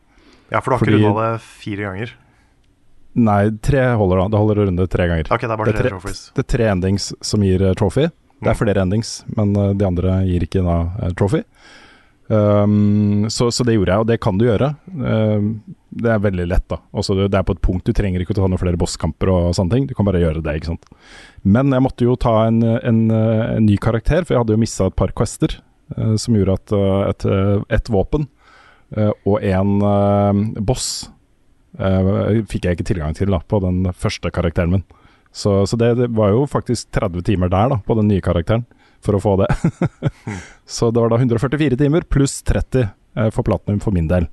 Ja, 0.47 0.61
for 0.63 0.71
du 0.71 0.75
har 0.77 0.79
Fordi- 0.79 0.93
ikke 1.01 1.09
runda 1.09 1.25
det 1.33 1.41
fire 1.43 1.89
ganger? 1.89 2.13
Nei, 3.27 3.39
tre 3.67 3.81
holder 3.99 4.21
da. 4.21 4.27
Det 4.31 4.39
holder 4.39 4.61
å 4.61 4.65
runde 4.69 4.85
tre 4.87 5.07
ganger. 5.11 5.27
Okay, 5.27 5.43
det 5.43 5.51
er 5.57 5.59
bare 5.59 5.73
Det 5.73 5.81
er 5.81 5.89
tre 5.89 5.99
tre- 5.99 6.31
Det 6.37 6.45
er 6.45 6.49
tre 6.55 6.69
endings 6.71 7.09
som 7.19 7.43
gir 7.43 7.65
eh, 7.67 7.73
trophy. 7.75 8.05
Det 8.39 8.47
er 8.47 8.53
Mm. 8.55 8.59
flere 8.61 8.81
endings, 8.85 9.11
men 9.35 9.51
eh, 9.57 9.73
de 9.73 9.85
andre 9.89 10.15
gir 10.29 10.47
ikke 10.47 10.63
da 10.63 10.77
trophy. 11.19 11.43
Um, 12.29 13.27
så, 13.29 13.49
så 13.51 13.63
det 13.67 13.75
gjorde 13.75 13.91
jeg, 13.91 13.99
og 14.03 14.07
det 14.07 14.19
kan 14.23 14.37
du 14.39 14.45
gjøre. 14.47 14.71
Um, 14.95 15.51
det 15.89 16.09
er 16.11 16.19
veldig 16.23 16.45
lett, 16.51 16.65
da. 16.71 16.81
Også 16.91 17.15
det, 17.15 17.29
er 17.33 17.45
på 17.47 17.55
et 17.55 17.61
punkt 17.63 17.87
du 17.87 17.93
trenger 17.95 18.19
ikke 18.23 18.35
å 18.35 18.39
ta 18.41 18.47
noen 18.49 18.59
flere 18.59 18.79
bosskamper 18.79 19.31
og 19.31 19.53
sånne 19.55 19.71
ting. 19.75 19.85
Du 19.87 19.93
kan 19.95 20.07
bare 20.07 20.19
gjøre 20.21 20.41
det, 20.43 20.57
ikke 20.59 20.73
sant. 20.73 20.89
Men 21.47 21.71
jeg 21.71 21.85
måtte 21.85 22.03
jo 22.07 22.17
ta 22.19 22.33
en, 22.49 22.59
en, 22.63 22.99
en 23.11 23.63
ny 23.65 23.77
karakter, 23.81 24.25
for 24.27 24.35
jeg 24.35 24.43
hadde 24.43 24.57
jo 24.57 24.61
mista 24.65 24.89
et 24.91 24.97
par 24.99 25.13
quester. 25.15 25.59
eh, 25.95 26.15
som 26.19 26.35
gjorde 26.35 26.57
at 26.59 26.73
eh, 26.75 27.03
et, 27.13 27.25
eh, 27.31 27.61
et 27.77 27.89
våpen 27.93 28.27
eh, 28.97 29.11
og 29.25 29.39
en 29.47 29.75
eh, 29.87 30.41
boss 30.67 30.87
eh, 31.79 32.41
fikk 32.51 32.67
jeg 32.67 32.77
ikke 32.77 32.87
tilgang 32.91 33.15
til 33.15 33.31
da, 33.31 33.39
på 33.47 33.61
den 33.63 33.85
første 33.95 34.31
karakteren 34.35 34.73
min. 34.75 34.83
Så, 35.31 35.61
så 35.69 35.77
det, 35.79 35.93
det 35.99 36.09
var 36.17 36.31
jo 36.33 36.45
faktisk 36.49 36.89
30 36.97 37.23
timer 37.27 37.51
der 37.53 37.71
da, 37.75 37.79
på 37.85 37.95
den 37.99 38.07
nye 38.11 38.23
karakteren 38.25 38.65
for 39.05 39.15
å 39.15 39.21
få 39.21 39.35
det. 39.39 39.47
så 40.65 40.89
det 40.91 40.99
var 41.03 41.11
da 41.13 41.19
144 41.21 41.77
timer 41.79 42.07
pluss 42.09 42.39
30 42.47 42.87
eh, 42.87 43.29
for 43.31 43.45
platinum 43.47 43.79
for 43.83 43.95
min 43.95 44.09
del. 44.09 44.27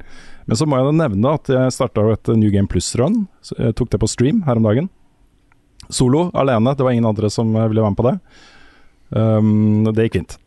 Men 0.44 0.58
så 0.60 0.66
må 0.68 0.76
jeg 0.78 0.88
da 0.88 0.96
nevne 0.98 1.36
at 1.38 1.48
jeg 1.48 1.72
starta 1.72 2.04
et 2.12 2.30
New 2.36 2.52
Game 2.52 2.68
Plus-run. 2.68 3.24
Tok 3.78 3.90
det 3.92 4.00
på 4.02 4.10
stream 4.10 4.42
her 4.48 4.60
om 4.60 4.66
dagen. 4.68 4.90
Solo, 5.88 6.30
alene. 6.34 6.74
Det 6.76 6.84
var 6.84 6.92
ingen 6.92 7.08
andre 7.08 7.30
som 7.30 7.54
eh, 7.56 7.68
ville 7.68 7.82
være 7.82 7.94
med 7.94 8.00
på 8.00 8.08
det. 8.08 8.14
Um, 9.14 9.84
det 9.92 10.08
gikk 10.08 10.18
fint. 10.20 10.38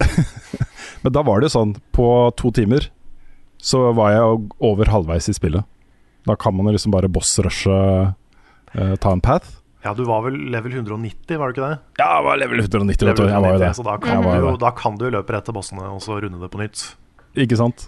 Men 1.03 1.13
da 1.13 1.23
var 1.25 1.39
det 1.39 1.49
jo 1.49 1.55
sånn, 1.57 1.75
på 1.95 2.07
to 2.39 2.51
timer 2.55 2.89
så 3.57 3.87
var 3.97 4.13
jeg 4.13 4.41
over 4.63 4.89
halvveis 4.91 5.29
i 5.31 5.35
spillet. 5.35 5.65
Da 6.27 6.35
kan 6.37 6.55
man 6.57 6.69
liksom 6.73 6.93
bare 6.93 7.09
boss-rushe, 7.09 7.77
uh, 8.13 8.95
ta 9.01 9.13
en 9.13 9.23
path. 9.23 9.61
Ja, 9.85 9.93
du 9.95 10.03
var 10.07 10.25
vel 10.25 10.35
level 10.51 10.73
190, 10.73 11.37
var 11.39 11.49
du 11.49 11.55
ikke 11.55 11.69
det? 11.69 11.77
Ja, 12.01 12.07
jeg 12.17 12.25
var 12.27 12.39
level 12.41 12.63
190, 12.65 13.07
vet 13.07 13.19
du. 13.19 13.27
Jeg 13.29 13.43
var 13.45 13.55
jo 13.55 13.61
det. 13.61 13.73
Så 13.77 13.85
da 13.87 13.95
kan, 14.01 14.23
mm 14.25 14.41
jo 14.41 14.55
du, 14.57 14.57
da 14.65 14.73
kan 14.75 14.97
du 14.99 15.05
løpe 15.13 15.35
rett 15.35 15.45
til 15.47 15.55
bossene 15.55 15.85
og 15.93 16.01
så 16.03 16.17
runde 16.19 16.41
det 16.41 16.49
på 16.51 16.59
nytt. 16.59 16.83
Ikke 17.37 17.59
sant? 17.59 17.87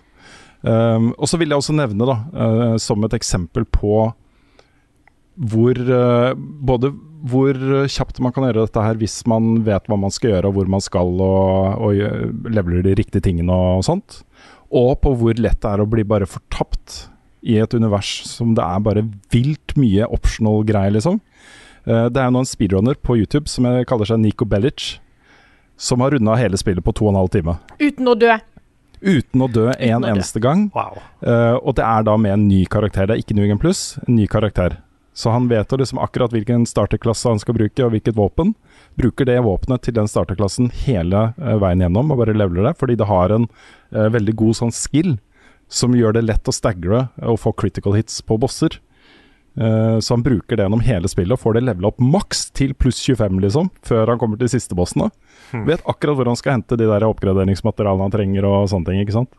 Um, 0.60 1.14
og 1.16 1.30
så 1.32 1.38
vil 1.40 1.54
jeg 1.54 1.62
også 1.62 1.76
nevne, 1.78 2.04
da, 2.04 2.18
uh, 2.36 2.74
som 2.82 3.04
et 3.08 3.14
eksempel 3.16 3.64
på 3.64 4.10
hvor 5.40 5.78
uh, 5.88 6.34
Både 6.36 6.92
hvor 7.30 7.56
kjapt 7.92 8.20
man 8.24 8.32
kan 8.32 8.46
gjøre 8.46 8.64
dette 8.64 8.84
her 8.84 8.96
hvis 9.00 9.18
man 9.28 9.58
vet 9.66 9.88
hva 9.92 9.98
man 10.00 10.12
skal 10.12 10.34
gjøre, 10.34 10.48
og 10.48 10.56
hvor 10.56 10.70
man 10.72 10.84
skal, 10.84 11.10
og, 11.20 11.82
og 11.84 12.46
leveler 12.48 12.86
de 12.86 12.94
riktige 12.96 13.26
tingene 13.26 13.52
og 13.52 13.84
sånt. 13.84 14.22
Og 14.72 14.94
på 15.04 15.12
hvor 15.20 15.36
lett 15.36 15.60
det 15.60 15.68
er 15.68 15.84
å 15.84 15.88
bli 15.90 16.06
bare 16.08 16.30
fortapt 16.30 17.10
i 17.44 17.58
et 17.60 17.76
univers 17.76 18.14
som 18.28 18.54
det 18.56 18.64
er 18.64 18.86
bare 18.88 19.04
vilt 19.36 19.76
mye 19.80 20.08
optional 20.08 20.64
greier, 20.68 20.96
liksom. 20.96 21.20
Uh, 21.84 22.08
det 22.08 22.22
er 22.22 22.30
jo 22.30 22.38
nå 22.38 22.46
en 22.46 22.52
speedrunner 22.54 23.00
på 23.04 23.20
YouTube 23.20 23.52
som 23.52 23.68
kaller 23.88 24.08
seg 24.08 24.24
Nico 24.24 24.48
Bellic, 24.48 24.94
som 25.80 26.00
har 26.04 26.16
runda 26.16 26.40
hele 26.40 26.60
spillet 26.60 26.84
på 26.84 26.96
to 26.96 27.08
og 27.08 27.14
en 27.14 27.22
halv 27.22 27.36
time. 27.36 27.60
Uten 27.84 28.12
å 28.12 28.16
dø. 28.20 28.40
Uten 29.02 29.44
å 29.44 29.48
dø 29.52 29.70
en 29.72 30.06
eneste 30.08 30.42
gang. 30.44 30.68
Wow. 30.76 31.00
Uh, 31.24 31.56
og 31.62 31.78
det 31.80 31.86
er 31.88 32.06
da 32.08 32.18
med 32.20 32.36
en 32.36 32.48
ny 32.50 32.66
karakter. 32.70 33.08
Det 33.08 33.16
er 33.16 33.24
ikke 33.24 33.38
Nugen 33.38 33.62
pluss, 33.62 33.98
en 34.06 34.18
ny 34.18 34.28
karakter. 34.32 34.80
Så 35.16 35.34
han 35.34 35.50
vet 35.52 35.72
liksom 35.72 36.00
akkurat 36.00 36.32
hvilken 36.32 36.66
starterklasse 36.70 37.28
han 37.32 37.42
skal 37.42 37.58
bruke, 37.58 37.84
og 37.84 37.94
hvilket 37.96 38.18
våpen. 38.20 38.54
Bruker 39.00 39.28
det 39.28 39.40
våpenet 39.44 39.84
til 39.84 39.96
den 39.98 40.08
starterklassen 40.12 40.70
hele 40.86 41.30
uh, 41.40 41.56
veien 41.62 41.86
gjennom, 41.86 42.12
og 42.12 42.22
bare 42.22 42.38
leveler 42.38 42.70
det. 42.70 42.76
Fordi 42.80 43.00
det 43.00 43.10
har 43.10 43.36
en 43.36 43.48
uh, 43.48 44.08
veldig 44.12 44.36
god 44.44 44.62
sånn 44.62 44.76
skill 44.76 45.18
som 45.70 45.94
gjør 45.94 46.18
det 46.18 46.26
lett 46.26 46.50
å 46.50 46.56
stagre 46.56 47.08
og 47.22 47.40
få 47.44 47.54
critical 47.54 47.96
hits 47.96 48.24
på 48.26 48.40
bosser. 48.42 48.80
Eh, 49.58 49.98
så 50.00 50.14
han 50.16 50.24
bruker 50.24 50.56
det 50.56 50.66
gjennom 50.68 50.84
hele 50.86 51.10
spillet 51.12 51.36
og 51.36 51.42
får 51.42 51.58
det 51.58 51.64
levela 51.66 51.90
opp 51.90 52.00
maks 52.04 52.50
til 52.56 52.76
pluss 52.78 53.02
25, 53.04 53.40
liksom, 53.44 53.70
før 53.88 54.14
han 54.14 54.20
kommer 54.22 54.40
til 54.40 54.52
siste 54.52 54.76
bossen. 54.78 55.08
da. 55.08 55.64
Vet 55.66 55.82
akkurat 55.90 56.16
hvor 56.20 56.30
han 56.30 56.38
skal 56.40 56.60
hente 56.60 56.78
de 56.78 56.86
der 56.88 57.08
oppgraderingsmaterialene 57.10 58.06
han 58.06 58.14
trenger 58.14 58.46
og 58.46 58.68
sånne 58.72 58.92
ting, 58.92 59.02
ikke 59.04 59.18
sant. 59.18 59.34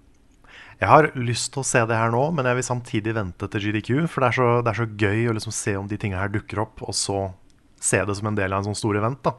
Jeg 0.80 0.88
har 0.88 1.10
lyst 1.14 1.52
til 1.52 1.60
å 1.60 1.68
se 1.68 1.82
det 1.86 1.96
her 1.96 2.10
nå, 2.10 2.22
men 2.32 2.46
jeg 2.48 2.56
vil 2.56 2.64
samtidig 2.64 3.12
vente 3.14 3.48
til 3.52 3.60
GDQ. 3.66 3.90
For 4.08 4.24
det 4.24 4.30
er 4.30 4.36
så, 4.38 4.48
det 4.64 4.72
er 4.72 4.78
så 4.80 4.88
gøy 4.88 5.28
å 5.28 5.34
liksom 5.36 5.52
se 5.52 5.74
om 5.76 5.86
de 5.90 5.98
tinga 6.00 6.18
her 6.22 6.32
dukker 6.32 6.62
opp, 6.64 6.80
og 6.82 6.96
så 6.96 7.26
se 7.80 8.00
det 8.08 8.16
som 8.16 8.30
en 8.30 8.38
del 8.38 8.52
av 8.52 8.62
en 8.62 8.70
sånn 8.70 8.78
stor 8.80 8.96
event. 8.96 9.20
da. 9.22 9.34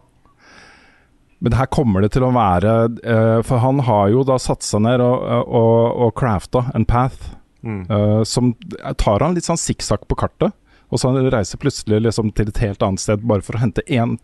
Men 1.42 1.56
her 1.58 1.66
kommer 1.74 2.06
det 2.06 2.12
til 2.14 2.22
å 2.22 2.30
være 2.36 2.72
eh, 3.02 3.40
For 3.42 3.58
han 3.64 3.80
har 3.88 4.12
jo 4.14 4.22
da 4.30 4.36
satt 4.38 4.62
seg 4.62 4.84
ned 4.86 5.02
og, 5.02 5.24
og, 5.50 5.96
og 6.06 6.12
crafta 6.18 6.68
en 6.78 6.86
path 6.86 7.38
Mm. 7.62 7.84
som 8.26 8.56
tar 8.98 9.22
han 9.22 9.36
litt 9.38 9.46
sånn 9.46 9.60
sikksakk 9.62 10.08
på 10.10 10.16
kartet. 10.18 10.50
Og 10.92 11.00
så 11.00 11.12
han 11.12 11.32
reiser 11.32 11.60
plutselig 11.62 12.02
liksom 12.04 12.34
til 12.36 12.52
et 12.52 12.64
helt 12.66 12.84
annet 12.86 13.04
sted 13.04 13.24
bare 13.28 13.44
for 13.46 13.58
å 13.58 13.64
hente 13.64 13.84
én, 13.88 14.18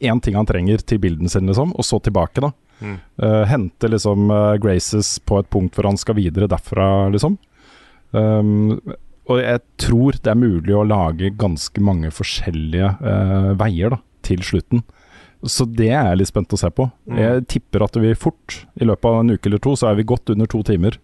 én 0.00 0.20
ting 0.24 0.38
han 0.38 0.48
trenger 0.48 0.82
til 0.82 1.00
bilden 1.02 1.30
sin, 1.30 1.46
liksom, 1.50 1.74
og 1.76 1.86
så 1.86 2.00
tilbake, 2.02 2.42
da. 2.44 2.52
Mm. 2.80 2.96
Uh, 3.22 3.42
hente 3.46 3.88
liksom 3.88 4.32
uh, 4.32 4.56
Graces 4.60 5.18
på 5.22 5.38
et 5.38 5.50
punkt 5.52 5.76
hvor 5.76 5.86
han 5.86 6.00
skal 6.00 6.18
videre 6.18 6.48
derfra, 6.50 7.10
liksom. 7.12 7.36
Um, 8.14 8.80
og 9.30 9.40
jeg 9.40 9.60
tror 9.80 10.18
det 10.20 10.32
er 10.32 10.40
mulig 10.40 10.74
å 10.76 10.84
lage 10.86 11.32
ganske 11.40 11.80
mange 11.84 12.10
forskjellige 12.12 12.90
uh, 13.00 13.52
veier 13.60 13.94
da, 13.96 14.00
til 14.26 14.44
slutten. 14.44 14.84
Så 15.44 15.66
det 15.68 15.90
er 15.92 16.10
jeg 16.10 16.20
litt 16.20 16.30
spent 16.30 16.52
å 16.56 16.60
se 16.60 16.70
på. 16.72 16.86
Mm. 17.08 17.20
Jeg 17.20 17.46
tipper 17.52 17.84
at 17.84 17.96
vi 18.00 18.14
fort, 18.16 18.62
i 18.80 18.88
løpet 18.88 19.08
av 19.10 19.20
en 19.20 19.34
uke 19.34 19.50
eller 19.50 19.60
to, 19.64 19.74
så 19.76 19.90
er 19.90 19.98
vi 19.98 20.08
godt 20.08 20.32
under 20.32 20.48
to 20.48 20.62
timer 20.64 20.96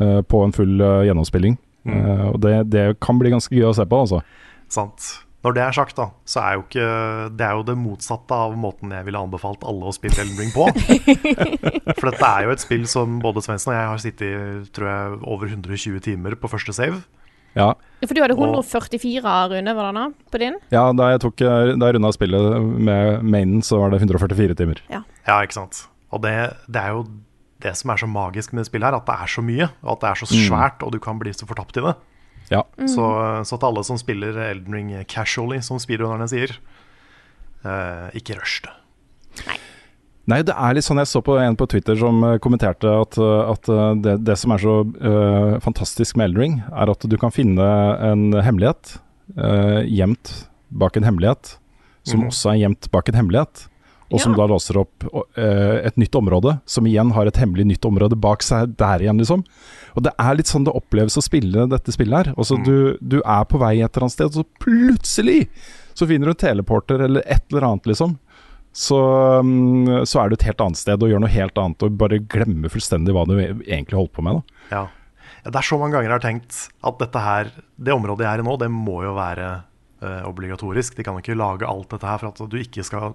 uh, 0.00 0.20
på 0.22 0.42
en 0.42 0.54
full 0.54 0.82
uh, 0.82 1.04
gjennomspilling. 1.06 1.58
Mm. 1.88 2.02
Eh, 2.04 2.26
og 2.32 2.38
det, 2.44 2.54
det 2.72 2.84
kan 3.04 3.18
bli 3.20 3.32
ganske 3.34 3.54
gøy 3.56 3.70
å 3.70 3.74
se 3.76 3.86
på, 3.88 4.02
altså. 4.04 4.20
Sant. 4.68 5.08
Når 5.46 5.54
det 5.54 5.62
er 5.62 5.74
sagt, 5.76 5.94
da, 5.96 6.08
så 6.26 6.40
er 6.42 6.54
jo 6.56 6.62
ikke 6.64 6.86
Det 7.38 7.44
er 7.46 7.52
jo 7.54 7.62
det 7.68 7.76
motsatte 7.78 8.34
av 8.34 8.56
måten 8.58 8.90
jeg 8.90 9.06
ville 9.06 9.20
anbefalt 9.22 9.62
alle 9.70 9.86
å 9.86 9.92
spille 9.94 10.18
Elden 10.24 10.40
Ring 10.42 10.50
på. 10.50 10.66
For 12.00 12.08
dette 12.10 12.26
er 12.32 12.48
jo 12.48 12.54
et 12.56 12.64
spill 12.64 12.88
som 12.90 13.20
både 13.22 13.44
Svendsen 13.46 13.70
og 13.72 13.76
jeg 13.78 13.86
har 13.92 14.02
sittet 14.02 14.26
i 14.26 14.72
tror 14.74 14.88
jeg, 14.90 15.20
over 15.30 15.46
120 15.52 16.02
timer 16.04 16.34
på 16.42 16.50
første 16.50 16.74
save. 16.74 16.98
Ja, 17.56 17.70
For 18.04 18.14
du 18.14 18.20
hadde 18.20 18.34
Og- 18.36 18.58
144, 18.60 19.36
Rune, 19.54 19.74
var 19.78 19.88
det 19.88 19.94
da, 20.02 20.08
på 20.34 20.38
din? 20.42 20.58
ja 20.74 20.82
da 20.92 21.08
jeg 21.14 21.22
tok 21.24 21.40
eh, 21.40 21.70
Da 21.80 21.86
jeg 21.88 21.96
runda 21.96 22.12
spillet 22.12 22.60
med 22.90 23.22
mainen, 23.24 23.62
så 23.64 23.78
var 23.80 23.90
det 23.94 24.02
144 24.02 24.58
timer. 24.58 24.82
Ja, 24.92 25.00
ikke 25.42 25.56
sant. 25.56 25.86
Og 26.12 26.22
det, 26.26 26.34
det 26.68 26.82
er 26.82 26.98
jo 26.98 27.06
det 27.62 27.74
som 27.78 27.90
er 27.92 28.00
så 28.00 28.08
magisk 28.10 28.52
med 28.52 28.62
det 28.62 28.70
spillet 28.70 28.88
her, 28.88 28.98
at 28.98 29.06
det 29.08 29.16
er 29.18 29.32
så 29.32 29.44
mye. 29.44 29.70
Og 29.84 29.94
at 29.96 30.04
det 30.04 30.10
er 30.10 30.20
så 30.20 30.28
svært, 30.30 30.84
og 30.86 30.92
du 30.94 31.00
kan 31.02 31.18
bli 31.20 31.32
så 31.34 31.48
fortapt 31.48 31.80
i 31.80 31.84
det. 31.84 31.94
Ja. 32.52 32.62
Så, 32.88 33.06
så 33.44 33.58
til 33.58 33.68
alle 33.68 33.82
som 33.84 33.98
spiller 34.00 34.38
Elden 34.46 34.76
Ring 34.76 34.92
casually, 35.10 35.58
som 35.64 35.80
speedrunnerne 35.82 36.28
sier, 36.30 36.54
eh, 37.66 38.06
ikke 38.16 38.38
rush 38.38 38.62
det. 38.64 38.72
Nei, 40.28 40.42
det 40.44 40.52
er 40.52 40.74
litt 40.76 40.84
sånn 40.84 41.00
Jeg 41.00 41.08
så 41.08 41.22
på 41.24 41.38
en 41.40 41.56
på 41.56 41.64
Twitter 41.72 41.96
som 41.96 42.20
eh, 42.26 42.38
kommenterte 42.44 42.88
at, 42.88 43.16
eh, 43.20 43.52
at 43.52 43.68
eh, 43.72 43.92
det, 44.04 44.16
det 44.28 44.36
som 44.40 44.52
er 44.52 44.60
så 44.60 44.78
uh, 44.84 45.54
fantastisk 45.64 46.18
med 46.20 46.30
Elden 46.30 46.42
Ring, 46.42 46.56
er 46.68 46.92
at 46.92 47.04
du 47.08 47.16
kan 47.20 47.32
finne 47.32 47.68
en 48.04 48.30
hemmelighet 48.36 48.98
eh, 49.36 49.82
gjemt 49.88 50.48
bak 50.68 50.96
en 50.96 51.06
hemmelighet, 51.08 51.56
som 52.08 52.22
mm. 52.22 52.28
også 52.30 52.52
er 52.52 52.62
gjemt 52.62 52.90
bak 52.92 53.08
en 53.08 53.18
hemmelighet. 53.22 53.66
Og 54.10 54.20
som 54.20 54.32
Ja. 54.32 54.38
da 54.38 54.46
låser 54.54 54.78
opp 54.80 55.04
eh, 55.36 55.84
et 55.86 55.96
nytt 56.00 56.14
område, 56.16 56.60
som 56.64 56.84
igjen 56.88 57.10
har 57.12 57.26
et 57.26 57.36
hemmelig 57.36 57.66
nytt 57.66 57.84
område 57.84 58.16
bak 58.18 58.40
seg 58.42 58.74
der 58.76 59.00
igjen, 59.04 59.18
liksom. 59.20 59.42
Og 59.96 60.02
det 60.02 60.12
er 60.18 60.34
litt 60.38 60.46
sånn 60.48 60.64
det 60.64 60.72
oppleves 60.72 61.16
å 61.18 61.22
spille 61.22 61.66
dette 61.68 61.92
spillet 61.92 62.26
her. 62.26 62.34
Altså, 62.38 62.56
Mm. 62.56 62.64
du, 62.64 62.98
du 63.02 63.18
er 63.20 63.44
på 63.44 63.58
vei 63.60 63.82
et 63.82 63.92
eller 63.96 64.06
annet 64.06 64.12
sted, 64.16 64.26
og 64.26 64.32
så 64.32 64.44
plutselig 64.60 65.48
så 65.94 66.06
finner 66.08 66.26
du 66.26 66.30
en 66.30 66.40
teleporter 66.40 67.00
eller 67.04 67.22
et 67.26 67.42
eller 67.52 67.66
annet, 67.68 67.84
liksom. 67.90 68.16
Så, 68.72 68.96
mm, 69.42 70.04
så 70.06 70.22
er 70.22 70.28
du 70.30 70.34
et 70.38 70.42
helt 70.46 70.60
annet 70.60 70.76
sted 70.78 71.02
og 71.02 71.08
gjør 71.10 71.20
noe 71.24 71.32
helt 71.32 71.56
annet 71.58 71.82
og 71.82 71.96
bare 71.98 72.20
glemmer 72.30 72.70
fullstendig 72.70 73.12
hva 73.16 73.24
du 73.26 73.34
egentlig 73.40 73.96
holdt 73.98 74.12
på 74.14 74.22
med. 74.22 74.38
Da. 74.38 74.76
Ja. 74.76 74.82
Ja, 75.44 75.50
Det 75.50 75.56
er 75.60 75.66
så 75.68 75.78
mange 75.80 75.92
ganger 75.96 76.08
jeg 76.08 76.16
har 76.20 76.24
tenkt 76.24 76.68
at 76.84 76.98
dette 76.98 77.20
her, 77.22 77.50
det 77.78 77.92
området 77.94 78.24
jeg 78.26 78.38
er 78.38 78.42
i 78.42 78.46
nå, 78.46 78.56
det 78.58 78.70
må 78.70 79.02
jo 79.04 79.14
være 79.16 79.48
eh, 80.02 80.22
obligatorisk. 80.28 80.94
De 80.96 81.02
kan 81.06 81.16
ikke 81.18 81.36
lage 81.36 81.66
alt 81.66 81.88
dette 81.90 82.06
her 82.06 82.18
for 82.18 82.28
at 82.28 82.50
du 82.50 82.56
ikke 82.58 82.84
skal, 82.86 83.14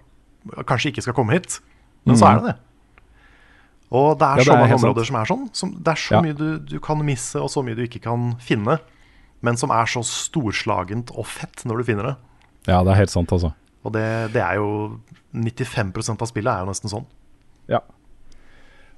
kanskje 0.68 0.92
ikke 0.94 1.02
skal 1.06 1.14
komme 1.18 1.34
hit. 1.38 1.60
Men 2.06 2.16
så 2.20 2.28
er 2.30 2.40
det 2.40 2.46
det. 2.52 2.56
Og 3.94 4.18
det 4.18 4.26
er 4.26 4.38
Ja, 4.42 4.44
så 4.44 4.54
mange 4.58 4.68
helt 4.72 4.80
sant. 4.82 4.90
områder 4.90 5.06
som 5.06 5.16
er 5.20 5.26
sånn. 5.30 5.44
Som, 5.54 5.72
det 5.84 5.88
er 5.94 6.00
så 6.02 6.12
Ja. 6.16 6.22
mye 6.22 6.34
du, 6.36 6.60
du 6.60 6.80
kan 6.80 6.98
misse, 7.06 7.36
og 7.40 7.50
så 7.54 7.64
mye 7.64 7.76
du 7.78 7.84
ikke 7.86 8.02
kan 8.02 8.36
finne. 8.42 8.80
Men 9.42 9.58
som 9.58 9.70
er 9.72 9.86
så 9.86 10.02
storslagent 10.04 11.12
og 11.18 11.26
fett 11.28 11.64
når 11.66 11.78
du 11.78 11.84
finner 11.84 12.04
det. 12.04 12.16
Ja, 12.68 12.82
det 12.84 12.92
er 12.94 13.02
helt 13.04 13.12
sant, 13.12 13.32
altså. 13.32 13.54
Og 13.86 13.92
det, 13.94 14.32
det 14.34 14.42
er 14.42 14.56
jo 14.56 15.00
95% 15.36 16.22
av 16.22 16.28
spillet 16.32 16.48
er 16.54 16.64
jo 16.64 16.70
nesten 16.72 16.90
sånn. 16.90 17.06
Ja. 17.68 17.80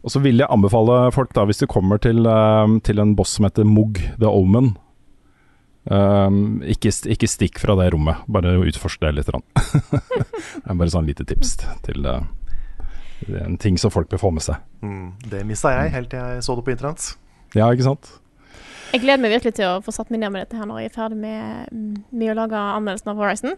Og 0.06 0.12
så 0.14 0.22
vil 0.22 0.38
jeg 0.38 0.48
anbefale 0.54 1.12
folk, 1.12 1.34
da, 1.34 1.46
hvis 1.50 1.58
du 1.60 1.66
kommer 1.68 1.98
til, 2.00 2.26
eh, 2.30 2.80
til 2.86 3.00
en 3.02 3.16
boss 3.18 3.36
som 3.40 3.46
heter 3.48 3.66
Mugg 3.66 3.98
the 4.22 4.30
Omen 4.30 4.76
ehm, 5.92 6.64
ikke, 6.76 6.94
ikke 7.16 7.30
stikk 7.30 7.62
fra 7.62 7.76
det 7.80 7.92
rommet, 7.94 8.24
bare 8.32 8.56
utforsk 8.64 9.04
det 9.06 9.14
litt. 9.18 9.30
det 9.32 10.66
er 10.66 10.74
bare 10.74 10.92
sånn 10.94 11.08
lite 11.10 11.28
tips 11.28 11.58
til 11.86 12.08
uh, 12.10 12.22
en 13.46 13.58
ting 13.62 13.80
som 13.82 13.94
folk 13.94 14.10
bør 14.12 14.22
få 14.22 14.34
med 14.36 14.46
seg. 14.46 14.62
Mm, 14.86 15.14
det 15.32 15.46
mista 15.48 15.74
jeg 15.76 15.94
helt 15.96 16.12
til 16.14 16.22
jeg 16.22 16.46
så 16.46 16.58
det 16.58 16.66
på 16.68 16.76
internett. 16.76 17.12
Ja, 17.56 17.72
ikke 17.72 17.90
sant? 17.90 18.12
Jeg 18.94 19.02
gleder 19.04 19.20
meg 19.20 19.34
virkelig 19.34 19.56
til 19.58 19.68
å 19.68 19.80
få 19.84 19.92
satt 19.92 20.12
meg 20.14 20.22
ned 20.22 20.32
med 20.32 20.46
dette 20.46 20.58
her 20.60 20.68
når 20.70 20.84
jeg 20.84 20.92
er 20.92 20.96
ferdig 20.96 21.18
med, 21.20 21.72
med 22.16 22.32
å 22.32 22.36
lage 22.38 22.60
anmeldelsen 22.78 23.12
av 23.12 23.20
Horizon. 23.20 23.56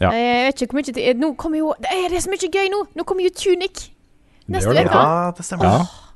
Ja. 0.00 0.12
Jeg 0.16 0.44
vet 0.46 0.62
ikke 0.62 0.72
hvor 0.72 0.80
mye 0.80 0.88
til, 0.88 1.00
Nå 1.20 1.32
kommer 1.36 1.60
jo 1.60 1.72
Det 1.76 1.90
er, 1.92 2.14
så 2.22 2.32
mye 2.32 2.48
gøy 2.48 2.70
nå! 2.72 2.78
Nå 2.96 3.04
kommer 3.04 3.26
jo 3.26 3.32
Tunic! 3.36 3.90
Neste 4.50 4.72
uke. 4.72 4.86
Ja, 4.88 5.30
det 5.36 5.44
stemmer. 5.46 5.68
Ja. 5.68 6.10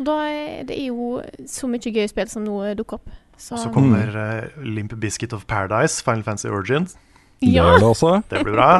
Da 0.00 0.16
er, 0.26 0.64
det 0.68 0.76
er 0.76 0.88
jo 0.88 1.20
så 1.48 1.68
mye 1.70 1.92
gøy 1.92 2.08
spill 2.10 2.32
som 2.32 2.44
nå 2.44 2.58
dukker 2.76 2.98
opp. 2.98 3.12
Så, 3.40 3.56
Så 3.56 3.70
kommer 3.72 4.10
uh, 4.12 4.64
Limp 4.64 4.92
Biscuit 5.00 5.32
of 5.32 5.46
Paradise, 5.48 6.02
Final 6.04 6.22
Fantasy 6.26 6.48
Origins. 6.52 6.96
Ja. 7.40 7.70
Det, 7.80 7.94
det. 7.96 8.22
Det 8.34 8.42
blir 8.44 8.52
bra. 8.58 8.70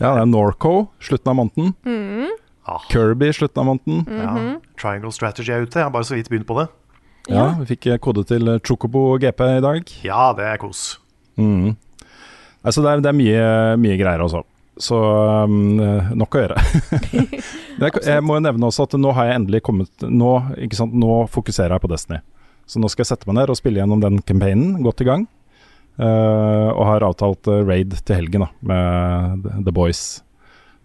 Ja, 0.00 0.14
det 0.14 0.20
er 0.22 0.28
Norco 0.30 0.74
slutten 1.02 1.32
av 1.34 1.40
måneden. 1.42 1.74
Mm, 1.84 2.28
Ah, 2.70 2.78
Kirby 2.92 3.32
slutten 3.34 3.58
av 3.60 3.66
måneden. 3.66 4.04
ja. 4.06 4.34
Triangle 4.78 5.10
Strategy 5.12 5.50
er 5.50 5.64
ute. 5.64 5.78
Jeg 5.80 5.84
har 5.88 5.90
bare 5.90 6.06
så 6.06 6.14
vidt 6.14 6.28
begynt 6.30 6.46
på 6.46 6.54
det. 6.60 6.68
Ja, 7.28 7.34
Ja. 7.34 7.46
vi 7.58 7.66
fikk 7.74 7.86
eh, 7.90 7.98
kode 7.98 8.22
til 8.28 8.46
eh, 8.48 8.60
Chocobo 8.64 9.18
GP 9.18 9.40
i 9.58 9.60
dag. 9.60 9.90
Ja, 10.04 10.32
det 10.32 10.44
er 10.46 10.56
kos. 10.62 10.98
Mm. 11.36 11.74
Altså 12.64 12.82
det 12.84 12.90
er, 12.92 13.00
det 13.00 13.08
er 13.10 13.16
mye, 13.18 13.76
mye 13.80 13.96
greier, 13.98 14.20
altså. 14.22 14.44
Så 14.80 14.94
um, 15.44 15.76
nok 16.16 16.36
å 16.36 16.44
gjøre. 16.44 16.56
Jeg, 17.80 17.92
jeg 18.06 18.22
må 18.22 18.36
jo 18.38 18.44
nevne 18.44 18.66
også 18.68 18.84
at 18.86 18.94
nå 19.00 19.10
har 19.16 19.26
jeg 19.30 19.36
endelig 19.40 19.62
kommet 19.64 20.02
Nå, 20.04 20.30
ikke 20.60 20.76
sant, 20.76 20.92
nå 20.94 21.26
fokuserer 21.32 21.72
jeg 21.72 21.80
på 21.80 21.88
Destiny. 21.88 22.18
Så 22.70 22.78
nå 22.82 22.86
skal 22.92 23.02
jeg 23.02 23.10
sette 23.10 23.26
meg 23.26 23.40
ned 23.40 23.50
og 23.50 23.58
spille 23.58 23.80
gjennom 23.82 24.02
den 24.02 24.20
campaignen, 24.22 24.76
godt 24.86 25.02
i 25.02 25.08
gang. 25.08 25.24
Uh, 26.00 26.70
og 26.70 26.84
har 26.86 27.02
avtalt 27.04 27.48
eh, 27.50 27.64
raid 27.66 27.92
til 28.06 28.16
helgen 28.16 28.44
da, 28.46 28.46
med 28.64 29.48
The- 29.66 29.72
Boys. 29.74 30.22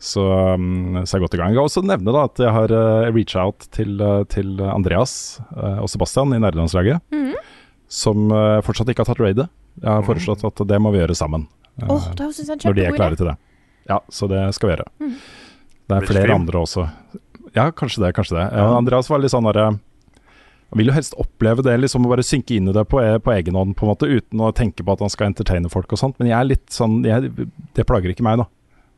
Så, 0.02 0.20
um, 0.20 0.98
så 1.06 1.16
jeg 1.16 1.22
er 1.22 1.24
godt 1.24 1.38
i 1.38 1.40
gang. 1.40 1.54
Jeg 1.54 1.60
kan 1.62 1.70
også 1.70 1.84
nevne 1.88 2.12
da 2.12 2.24
at 2.28 2.42
jeg 2.42 2.52
har 2.52 2.74
uh, 2.74 3.06
reacha 3.16 3.46
out 3.48 3.68
til, 3.74 3.94
eh, 4.04 4.24
til 4.34 4.60
Andreas 4.66 5.14
uh, 5.56 5.78
og 5.86 5.88
Sebastian 5.94 6.34
i 6.36 6.42
nerdelandslaget, 6.44 7.00
Mhm. 7.16 7.38
som 7.88 8.26
uh, 8.34 8.60
fortsatt 8.66 8.92
ikke 8.92 9.06
har 9.06 9.12
tatt 9.14 9.24
raidet. 9.24 9.48
Jeg 9.80 9.92
har 9.92 10.04
foreslått 10.08 10.44
at 10.50 10.66
det 10.68 10.82
må 10.84 10.92
vi 10.92 11.00
gjøre 11.00 11.16
sammen. 11.16 11.48
Uh, 11.80 11.96
oh, 11.96 12.12
når 12.18 12.76
de 12.76 12.86
er 12.90 12.98
klare 12.98 13.16
til 13.20 13.30
det. 13.32 13.38
Ja, 13.88 14.02
så 14.10 14.28
det 14.32 14.42
skal 14.58 14.68
vi 14.72 14.76
gjøre. 14.76 14.90
Mm. 15.00 15.16
Det 15.86 15.96
er 16.02 16.10
flere 16.12 16.36
andre 16.42 16.60
også. 16.66 16.90
Ja, 17.56 17.70
kanskje 17.72 18.04
det. 18.04 18.16
kanskje 18.18 18.36
det. 18.42 18.46
Ja. 18.58 18.68
Andreas 18.76 19.08
var 19.10 19.22
litt 19.24 19.32
sånn 19.32 19.48
derre 19.48 19.78
vil 20.76 20.92
jo 20.92 20.96
helst 20.96 21.16
oppleve 21.22 21.64
det, 21.66 21.78
liksom 21.82 22.06
å 22.06 22.12
bare 22.12 22.26
synke 22.26 22.58
inn 22.58 22.70
i 22.72 22.76
det 22.76 22.84
på, 22.92 23.00
e- 23.04 23.20
på 23.24 23.34
egen 23.36 23.56
hånd, 23.58 23.76
på 23.80 23.86
en 23.88 23.94
måte, 23.94 24.10
uten 24.12 24.44
å 24.44 24.52
tenke 24.56 24.84
på 24.86 24.96
at 24.96 25.04
han 25.04 25.12
skal 25.14 25.32
entertaine 25.32 25.72
folk 25.72 25.96
og 25.96 26.02
sånt. 26.02 26.20
Men 26.20 26.30
jeg 26.32 26.38
er 26.40 26.50
litt 26.52 26.68
sånn 26.74 27.00
jeg, 27.08 27.32
Det 27.78 27.88
plager 27.88 28.12
ikke 28.12 28.26
meg, 28.28 28.44
da. 28.44 28.50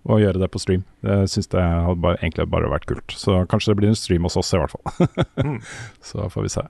Å 0.08 0.18
gjøre 0.22 0.40
det 0.40 0.48
på 0.54 0.62
stream. 0.64 0.86
Jeg 1.04 1.28
syns 1.34 1.50
det 1.52 1.62
hadde 1.62 2.00
bare, 2.00 2.20
egentlig 2.22 2.48
bare 2.50 2.70
vært 2.72 2.88
kult. 2.88 3.16
Så 3.20 3.42
kanskje 3.52 3.74
det 3.74 3.80
blir 3.82 3.92
en 3.92 3.98
stream 4.00 4.24
hos 4.24 4.38
oss, 4.40 4.54
i 4.56 4.62
hvert 4.62 4.72
fall. 4.76 5.10
Mm. 5.44 5.58
Så 6.10 6.30
får 6.32 6.46
vi 6.46 6.54
se. 6.54 6.64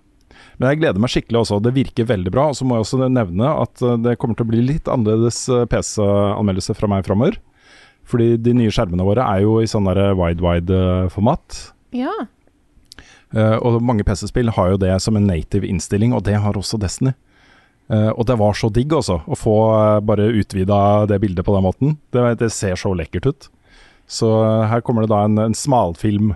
Men 0.57 0.71
jeg 0.71 0.79
gleder 0.81 1.01
meg 1.01 1.11
skikkelig 1.13 1.43
også. 1.43 1.59
Det 1.61 1.75
virker 1.75 2.07
veldig 2.09 2.33
bra. 2.33 2.47
Og 2.49 2.57
så 2.57 2.65
må 2.65 2.77
jeg 2.77 2.85
også 2.87 3.09
nevne 3.13 3.51
at 3.61 3.83
eh, 3.85 3.99
det 4.01 4.15
kommer 4.21 4.37
til 4.37 4.47
å 4.47 4.51
bli 4.51 4.63
litt 4.65 4.89
annerledes 4.89 5.43
eh, 5.53 5.67
PC-anmeldelse 5.69 6.73
fra 6.77 6.89
meg 6.89 7.05
framover. 7.05 7.37
Fordi 8.07 8.31
de 8.41 8.53
nye 8.55 8.73
skjermene 8.73 9.05
våre 9.05 9.25
er 9.27 9.43
jo 9.43 9.57
i 9.61 9.69
sånn 9.69 9.89
wide-wide-format. 9.91 11.57
Ja. 11.97 12.13
Eh, 13.35 13.57
og 13.59 13.81
mange 13.83 14.05
PC-spill 14.07 14.53
har 14.55 14.73
jo 14.73 14.79
det 14.81 14.93
som 15.03 15.17
en 15.19 15.27
native 15.27 15.67
innstilling, 15.67 16.15
og 16.15 16.23
det 16.27 16.37
har 16.39 16.57
også 16.57 16.79
Destiny. 16.79 17.13
Eh, 17.91 18.09
og 18.11 18.25
det 18.27 18.37
var 18.39 18.55
så 18.55 18.69
digg, 18.73 18.93
altså, 18.95 19.19
å 19.23 19.37
få 19.37 19.57
eh, 19.75 19.99
bare 20.07 20.29
utvida 20.39 20.79
det 21.09 21.19
bildet 21.23 21.47
på 21.47 21.55
den 21.55 21.65
måten. 21.67 21.95
Det, 22.15 22.23
det 22.41 22.51
ser 22.55 22.79
så 22.79 22.93
lekkert 22.95 23.29
ut. 23.31 23.49
Så 24.07 24.29
her 24.71 24.79
kommer 24.87 25.03
det 25.03 25.11
da 25.11 25.25
en, 25.27 25.35
en 25.49 25.55
smalfilm 25.57 26.29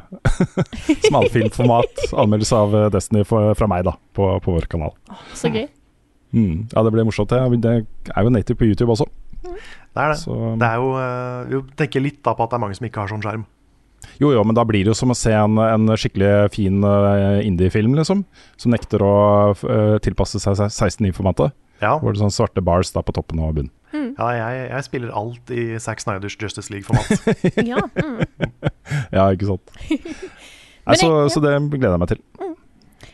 Smalfilmformat 1.08 2.02
anmeldelse 2.20 2.58
av 2.58 2.74
Destiny 2.92 3.24
for, 3.24 3.54
fra 3.56 3.70
meg, 3.72 3.86
da, 3.88 3.94
på, 4.12 4.28
på 4.44 4.58
vår 4.58 4.68
kanal. 4.72 4.92
Så 5.40 5.48
gøy. 5.54 5.70
Mm. 6.36 6.68
Ja, 6.74 6.84
det 6.84 6.92
blir 6.92 7.08
morsomt. 7.08 7.32
Det, 7.32 7.62
det 7.64 7.78
er 8.12 8.28
jo 8.28 8.34
native 8.36 8.60
på 8.60 8.68
YouTube 8.68 8.92
også. 8.92 9.08
Det 9.40 10.04
er 10.04 10.12
det. 10.12 10.20
Så, 10.20 10.36
Det 10.60 10.68
er 10.68 10.84
jo 10.84 10.92
Vi 11.48 11.62
tenker 11.80 12.04
litt 12.04 12.20
da 12.28 12.36
på 12.36 12.44
at 12.44 12.52
det 12.52 12.60
er 12.60 12.64
mange 12.66 12.76
som 12.76 12.88
ikke 12.88 13.06
har 13.06 13.12
sånn 13.12 13.24
skjerm. 13.24 13.48
Jo 14.22 14.32
jo, 14.34 14.44
men 14.48 14.56
da 14.58 14.64
blir 14.68 14.84
det 14.86 14.92
jo 14.94 14.98
som 14.98 15.12
å 15.14 15.18
se 15.18 15.32
en, 15.36 15.58
en 15.62 15.92
skikkelig 15.98 16.52
fin 16.56 16.80
eh, 16.84 17.42
indie-film, 17.48 17.94
liksom. 18.00 18.24
Som 18.58 18.74
nekter 18.74 19.04
å 19.06 19.14
uh, 19.54 19.98
tilpasse 20.04 20.40
seg 20.42 20.58
16.9-formatet. 20.68 21.54
Ja, 21.82 21.96
Hvor 21.98 22.14
det 22.14 22.20
er 22.20 22.26
sånn 22.28 22.34
svarte 22.36 22.62
bars 22.62 22.92
da 22.94 23.02
på 23.02 23.14
toppen 23.18 23.40
og 23.42 23.56
bunnen. 23.58 23.72
ja 24.18 24.28
jeg, 24.38 24.66
jeg 24.70 24.86
spiller 24.86 25.14
alt 25.18 25.50
i 25.50 25.64
Zack 25.82 26.00
Snyders 26.04 26.36
Justice 26.38 26.70
League-format. 26.74 27.10
Ja. 27.72 27.82
Mm. 27.98 28.22
Ja, 29.18 29.26
ikke 29.34 29.48
sant. 29.50 29.72
Nei, 30.88 30.96
så, 30.98 31.08
jeg- 31.10 31.32
så 31.34 31.42
det 31.44 31.56
gleder 31.72 31.96
jeg 31.96 32.02
meg 32.04 32.12
til. 32.14 32.22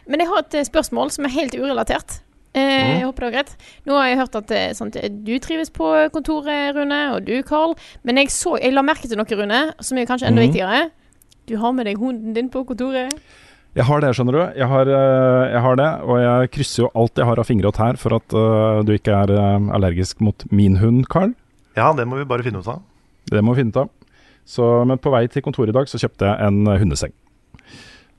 Men 0.08 0.22
jeg 0.24 0.30
har 0.32 0.40
et 0.44 0.56
eh, 0.56 0.66
spørsmål 0.68 1.12
som 1.16 1.26
er 1.28 1.34
helt 1.36 1.56
urelatert. 1.56 2.20
Eh, 2.58 3.00
Jeg 3.00 3.06
håper 3.06 3.26
det 3.26 3.28
var 3.28 3.36
greit. 3.36 3.72
Nå 3.88 3.98
har 3.98 4.08
jeg 4.10 4.20
hørt 4.22 4.38
at 4.40 4.54
eh, 4.56 4.70
sant, 4.78 4.98
du 4.98 5.34
trives 5.44 5.72
på 5.74 5.90
kontoret, 6.14 6.76
Rune, 6.76 7.02
og 7.16 7.26
du, 7.28 7.36
Carl. 7.46 7.76
Men 8.08 8.22
jeg, 8.22 8.32
så, 8.34 8.56
jeg 8.62 8.74
la 8.74 8.86
merke 8.86 9.10
til 9.10 9.20
noe, 9.20 9.40
Rune, 9.42 9.60
som 9.84 10.00
er 10.00 10.08
kanskje 10.10 10.32
enda 10.32 10.42
mm. 10.42 10.48
viktigere. 10.48 10.88
Du 11.48 11.58
har 11.62 11.76
med 11.76 11.88
deg 11.88 12.00
hunden 12.02 12.34
din 12.36 12.50
på 12.54 12.64
kontoret. 12.68 13.14
Jeg 13.78 13.86
har 13.86 14.02
det, 14.02 14.10
skjønner 14.18 14.34
du. 14.34 14.42
Jeg 14.58 14.70
har, 14.72 14.90
eh, 14.90 15.44
jeg 15.54 15.64
har 15.68 15.78
det, 15.80 15.90
og 16.08 16.22
jeg 16.24 16.54
krysser 16.56 16.84
jo 16.86 16.94
alt 16.98 17.22
jeg 17.22 17.30
har 17.30 17.44
av 17.44 17.48
fingre 17.48 17.70
og 17.70 17.78
tær 17.78 18.00
for 18.02 18.18
at 18.18 18.34
uh, 18.34 18.82
du 18.88 18.96
ikke 18.96 19.14
er 19.14 19.36
allergisk 19.38 20.24
mot 20.26 20.48
min 20.50 20.80
hund, 20.82 21.06
Carl. 21.14 21.36
Ja, 21.78 21.92
det 21.94 22.08
må 22.10 22.18
vi 22.18 22.26
bare 22.26 22.46
finne 22.48 22.64
ut 22.64 22.72
av. 22.74 22.82
Det 23.30 23.44
må 23.44 23.54
vi 23.54 23.62
finne 23.62 23.76
ut 23.76 23.84
av. 23.84 23.94
Så, 24.48 24.66
men 24.88 24.98
på 25.04 25.12
vei 25.14 25.28
til 25.30 25.44
kontoret 25.46 25.70
i 25.70 25.76
dag 25.76 25.90
så 25.92 26.00
kjøpte 26.02 26.26
jeg 26.26 26.48
en 26.48 26.72
hundeseng. 26.80 27.14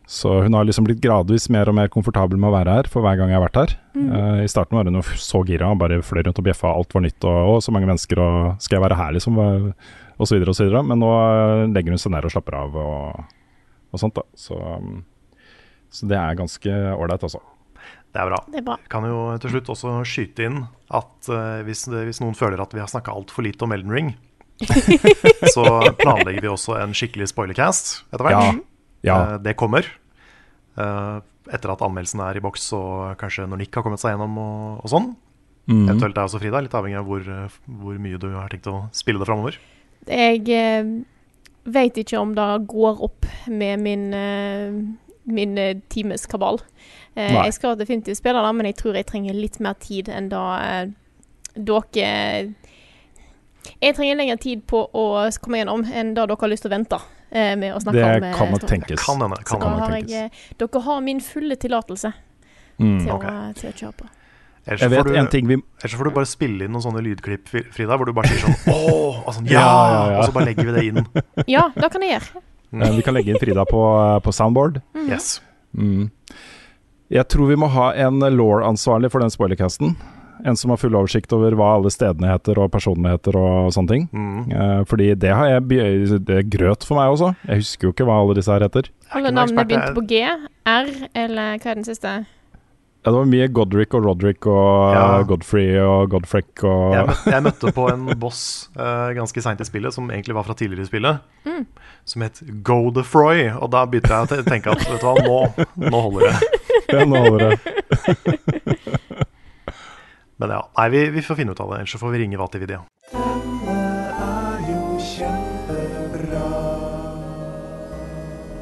Så 0.09 0.31
hun 0.41 0.55
har 0.57 0.65
liksom 0.65 0.87
blitt 0.89 1.03
gradvis 1.05 1.51
mer 1.53 1.69
og 1.69 1.77
mer 1.77 1.91
komfortabel 1.93 2.41
med 2.41 2.49
å 2.49 2.55
være 2.55 2.77
her 2.79 2.89
for 2.89 3.05
hver 3.05 3.19
gang 3.21 3.29
jeg 3.29 3.37
har 3.37 3.45
vært 3.45 3.59
her. 3.61 3.75
Eh, 4.01 4.43
I 4.47 4.49
starten 4.49 4.79
var 4.79 4.89
hun 4.89 4.97
jo 4.97 5.05
så 5.21 5.43
gira, 5.45 5.69
bare 5.77 6.01
fløy 6.01 6.23
rundt 6.25 6.41
og 6.41 6.47
bjeffa, 6.47 6.73
alt 6.73 6.97
var 6.97 7.05
nytt 7.05 7.27
og, 7.29 7.41
og 7.53 7.59
så 7.65 7.75
mange 7.77 7.91
mennesker 7.91 8.23
og 8.25 8.39
skal 8.65 8.79
jeg 8.79 8.87
være 8.87 9.01
her 9.03 9.17
liksom, 9.19 9.41
og 9.43 9.73
og 10.19 10.27
så 10.27 10.37
videre 10.37 10.53
og 10.53 10.59
så 10.59 10.67
videre. 10.67 10.83
Men 10.87 11.01
nå 11.03 11.13
eh, 11.15 11.67
legger 11.75 11.95
hun 11.95 12.03
seg 12.03 12.15
ned 12.15 12.27
og 12.27 12.35
slapper 12.35 12.59
av 12.59 12.79
og, 12.83 13.23
og 13.93 14.03
sånt 14.03 14.19
da. 14.19 14.25
Så, 14.39 14.59
um, 14.59 15.03
så 15.95 16.11
det 16.11 16.19
er 16.19 16.39
ganske 16.39 16.81
ålreit, 16.95 17.27
altså. 17.29 17.43
Det 18.09 18.23
er 18.23 18.31
bra. 18.31 18.41
Det 18.49 18.61
er 18.61 18.67
bra. 18.67 18.79
Jeg 18.83 18.93
kan 18.93 19.07
jo 19.07 19.21
til 19.43 19.55
slutt 19.55 19.71
også 19.75 19.99
skyte 20.09 20.49
inn 20.49 20.63
at 20.97 21.31
uh, 21.31 21.61
hvis, 21.67 21.87
hvis 21.93 22.23
noen 22.25 22.37
føler 22.39 22.61
at 22.65 22.75
vi 22.75 22.83
har 22.83 22.91
snakka 22.91 23.15
altfor 23.15 23.47
lite 23.47 23.69
om 23.69 23.77
Elden 23.77 23.95
Ring, 23.95 24.17
så 25.55 25.63
planlegger 26.01 26.43
vi 26.43 26.51
også 26.51 26.81
en 26.81 26.97
skikkelig 26.97 27.29
spoilercast 27.31 27.93
etter 28.11 28.27
hvert. 28.27 28.43
Ja. 28.43 28.78
Ja. 29.07 29.17
Eh, 29.17 29.35
det 29.45 29.57
kommer. 29.59 29.89
Eh, 30.79 31.17
etter 31.49 31.73
at 31.73 31.85
anmeldelsen 31.85 32.23
er 32.25 32.39
i 32.39 32.45
boks 32.45 32.71
og 32.77 33.19
kanskje 33.21 33.47
når 33.49 33.63
Nick 33.63 33.79
har 33.79 33.87
kommet 33.87 34.03
seg 34.03 34.15
gjennom 34.15 34.37
og, 34.43 34.85
og 34.85 34.93
sånn. 34.93 35.11
Mm. 35.69 35.85
Eventuelt 35.85 36.17
deg 36.17 36.25
også, 36.25 36.41
Frida. 36.43 36.63
Litt 36.65 36.77
avhengig 36.77 37.01
av 37.01 37.09
hvor, 37.09 37.25
eh, 37.25 37.59
hvor 37.83 38.01
mye 38.03 38.21
du 38.21 38.31
har 38.37 38.53
tenkt 38.53 38.71
å 38.71 38.81
spille 38.97 39.21
det 39.21 39.29
framover. 39.29 39.59
Jeg 40.09 40.45
eh, 40.55 40.95
vet 41.69 42.01
ikke 42.01 42.21
om 42.21 42.33
det 42.37 42.49
går 42.71 43.05
opp 43.05 43.29
med 43.53 43.83
min, 43.85 44.09
min 45.29 45.59
times 45.93 46.25
kabal. 46.31 46.63
Eh, 47.19 47.33
Nei. 47.35 47.49
jeg 47.49 47.57
skal 47.57 47.79
definitivt 47.79 48.21
spille 48.21 48.43
det, 48.45 48.55
men 48.55 48.69
jeg 48.69 48.79
tror 48.79 48.95
jeg 48.95 49.09
trenger 49.09 49.35
litt 49.35 49.59
mer 49.65 49.75
tid 49.83 50.11
enn 50.13 50.31
da 50.31 50.43
eh, 50.63 50.91
dere 51.59 52.11
Jeg 53.83 53.95
trenger 53.97 54.17
lengre 54.21 54.39
tid 54.39 54.63
på 54.71 54.85
å 54.87 55.07
komme 55.43 55.59
gjennom 55.59 55.83
enn 55.91 56.15
da 56.15 56.29
dere 56.29 56.39
har 56.41 56.53
lyst 56.53 56.65
til 56.65 56.71
å 56.71 56.77
vente 56.77 57.01
med 57.33 57.75
å 57.75 57.81
snakke 57.83 57.93
Det 57.93 58.05
om. 58.05 58.21
Det 58.21 58.35
kan 58.39 58.51
nok 58.53 58.67
tenkes. 58.67 59.05
Kan 59.05 59.21
hende. 59.21 59.45
Kan 59.45 59.61
da 59.61 59.69
har 59.79 59.97
jeg, 59.99 60.11
eh, 60.13 60.29
dere 60.59 60.81
har 60.83 61.01
min 61.01 61.21
fulle 61.21 61.57
tillatelse 61.57 62.13
Mm. 62.79 62.99
til, 63.05 63.11
okay. 63.11 63.53
til 63.55 63.71
å 63.71 63.75
kjøre 63.75 63.95
på. 63.97 64.07
Ellers 64.69 64.81
Jeg 64.81 64.91
vet 64.91 65.05
du- 65.07 65.15
en 65.17 65.27
ting 65.29 65.47
vi 65.49 65.55
Ellers 65.57 65.95
får 65.99 66.05
du 66.05 66.11
bare 66.11 66.27
spille 66.27 66.63
inn 66.65 66.71
noen 66.73 66.83
sånne 66.83 67.03
lydklipp, 67.03 67.49
Frida, 67.73 67.97
hvor 67.97 68.05
du 68.07 68.13
bare 68.13 68.29
sier 68.29 68.39
sånn 68.39 68.55
åh, 68.75 69.27
og 69.27 69.35
sånn 69.35 69.47
ja, 69.51 69.61
Ja, 69.61 69.91
ja, 70.07 70.11
ja. 70.13 70.19
og 70.19 70.25
så 70.29 70.33
bare 70.33 70.45
legger 70.47 70.65
vi 70.65 70.73
det 70.73 70.85
inn. 70.85 71.07
Ja, 71.49 71.69
det 71.75 71.91
kan 71.91 72.01
jeg 72.03 72.21
gjøre. 72.21 72.43
eh, 72.83 72.91
Vi 72.97 73.03
kan 73.03 73.15
legge 73.15 73.29
inn 73.31 73.39
Frida 73.39 73.65
på, 73.65 74.21
på 74.23 74.33
soundboard. 74.33 74.81
Mm. 74.95 75.09
Yes. 75.09 75.41
Mm. 75.77 76.11
Jeg 77.11 77.27
tror 77.29 77.49
vi 77.49 77.57
må 77.57 77.69
ha 77.71 77.93
en 77.95 78.21
law-ansvarlig 78.21 79.11
for 79.11 79.21
den 79.21 79.31
spoilercasten. 79.31 79.97
En 80.47 80.57
som 80.57 80.71
har 80.71 80.79
full 80.81 80.95
oversikt 80.95 81.33
over 81.35 81.57
hva 81.59 81.75
alle 81.79 81.91
stedene 81.91 82.31
heter 82.31 82.59
og 82.63 82.71
personene 82.75 83.17
heter 83.17 83.37
og 83.41 83.73
sånne 83.75 83.89
ting. 83.95 84.09
Mm. 84.13 84.41
Uh, 84.53 84.81
fordi 84.89 85.13
det 85.19 85.35
har 85.35 85.47
jeg 85.51 85.69
Det 86.27 86.37
er 86.39 86.49
grøt 86.49 86.85
for 86.87 86.97
meg 87.01 87.11
også. 87.15 87.35
Jeg 87.49 87.63
husker 87.65 87.89
jo 87.89 87.93
ikke 87.95 88.07
hva 88.09 88.21
alle 88.23 88.35
disse 88.39 88.53
her 88.53 88.61
heter. 88.67 88.91
Alle 89.13 89.31
navnene 89.33 89.65
begynte 89.67 89.95
på 89.97 90.07
G. 90.09 90.25
R, 90.69 90.91
eller 91.15 91.57
hva 91.59 91.71
er 91.73 91.81
den 91.81 91.85
siste? 91.89 92.19
Ja, 93.07 93.13
det 93.15 93.21
var 93.21 93.29
mye 93.31 93.47
Godric 93.55 93.93
og 93.95 94.05
Roderick 94.05 94.47
og 94.51 94.93
Ja. 94.93 95.23
Godfrey 95.25 95.79
og 95.81 96.11
Godfreck 96.11 96.65
og 96.67 96.93
Jeg, 96.97 97.07
møtte, 97.07 97.31
jeg 97.31 97.43
møtte 97.47 97.71
på 97.73 97.85
en 97.93 98.09
boss 98.25 98.41
uh, 98.77 99.15
ganske 99.17 99.41
seint 99.45 99.61
i 99.63 99.65
spillet, 99.69 99.95
som 99.95 100.11
egentlig 100.11 100.35
var 100.37 100.45
fra 100.45 100.57
tidligere 100.59 100.83
i 100.85 100.91
spillet, 100.91 101.21
Mm. 101.49 101.63
som 102.05 102.23
het 102.27 102.43
Godefroy. 102.67 103.47
Og 103.63 103.71
da 103.73 103.87
begynte 103.87 104.11
jeg 104.13 104.43
å 104.43 104.45
tenke 104.51 104.71
at 104.75 104.83
vet 104.83 105.01
du 105.01 105.07
hva, 105.07 105.15
nå, 105.25 105.67
nå 105.89 106.03
holder 106.09 106.27
det. 106.29 106.37
Ja, 106.89 107.03
nå 107.05 107.19
holder 107.21 107.51
det. 107.51 107.57
Men 110.39 110.51
ja, 110.51 110.71
nei, 110.79 110.89
vi, 110.91 111.11
vi 111.11 111.23
får 111.23 111.35
finne 111.35 111.53
ut 111.53 111.61
av 111.61 111.73
det, 111.73 111.81
ellers 111.81 111.93
så 111.93 111.99
får 111.99 112.13
vi 112.15 112.19
ringe 112.19 112.39
Vatividia. 112.39 112.85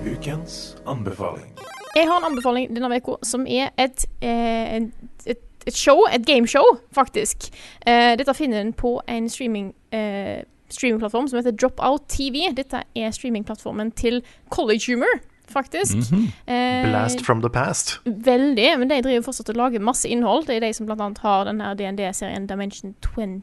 Ukens 0.06 0.76
anbefaling. 0.86 1.52
Jeg 1.96 2.08
har 2.08 2.16
en 2.20 2.30
anbefaling 2.30 2.70
denne 2.72 2.96
uka 2.96 3.18
som 3.24 3.44
er 3.44 3.74
et, 3.76 4.06
eh, 4.24 4.88
et, 5.26 5.44
et 5.66 5.76
show, 5.76 6.00
et 6.08 6.24
gameshow, 6.24 6.64
faktisk. 6.96 7.50
Eh, 7.86 8.16
dette 8.16 8.34
finner 8.34 8.64
en 8.64 8.72
på 8.72 8.96
en 9.08 9.28
streaming, 9.28 9.74
eh, 9.92 10.44
streamingplattform 10.72 11.28
som 11.28 11.42
heter 11.42 11.56
Dropout 11.60 12.08
TV. 12.08 12.54
Dette 12.56 12.86
er 12.96 13.12
streamingplattformen 13.12 13.92
til 13.92 14.22
College 14.48 14.94
Humor, 14.94 15.20
faktisk. 15.52 16.12
Eh, 16.46 16.86
Blast 16.88 17.22
from 17.26 17.42
the 17.42 17.50
past. 17.52 17.98
Veldig, 18.04 18.68
men 18.78 18.88
de 18.90 19.00
driver 19.02 19.26
fortsatt 19.26 19.50
og 19.54 19.58
lager 19.60 19.84
masse 19.84 20.08
innhold. 20.08 20.46
Det 20.46 20.56
er 20.56 20.66
de 20.66 20.72
som 20.76 20.90
annet 20.90 21.18
har 21.24 21.44
den 21.48 21.60
her 21.60 21.74
DND-serien 21.78 22.46
Dimension 22.48 22.94
20 23.02 23.42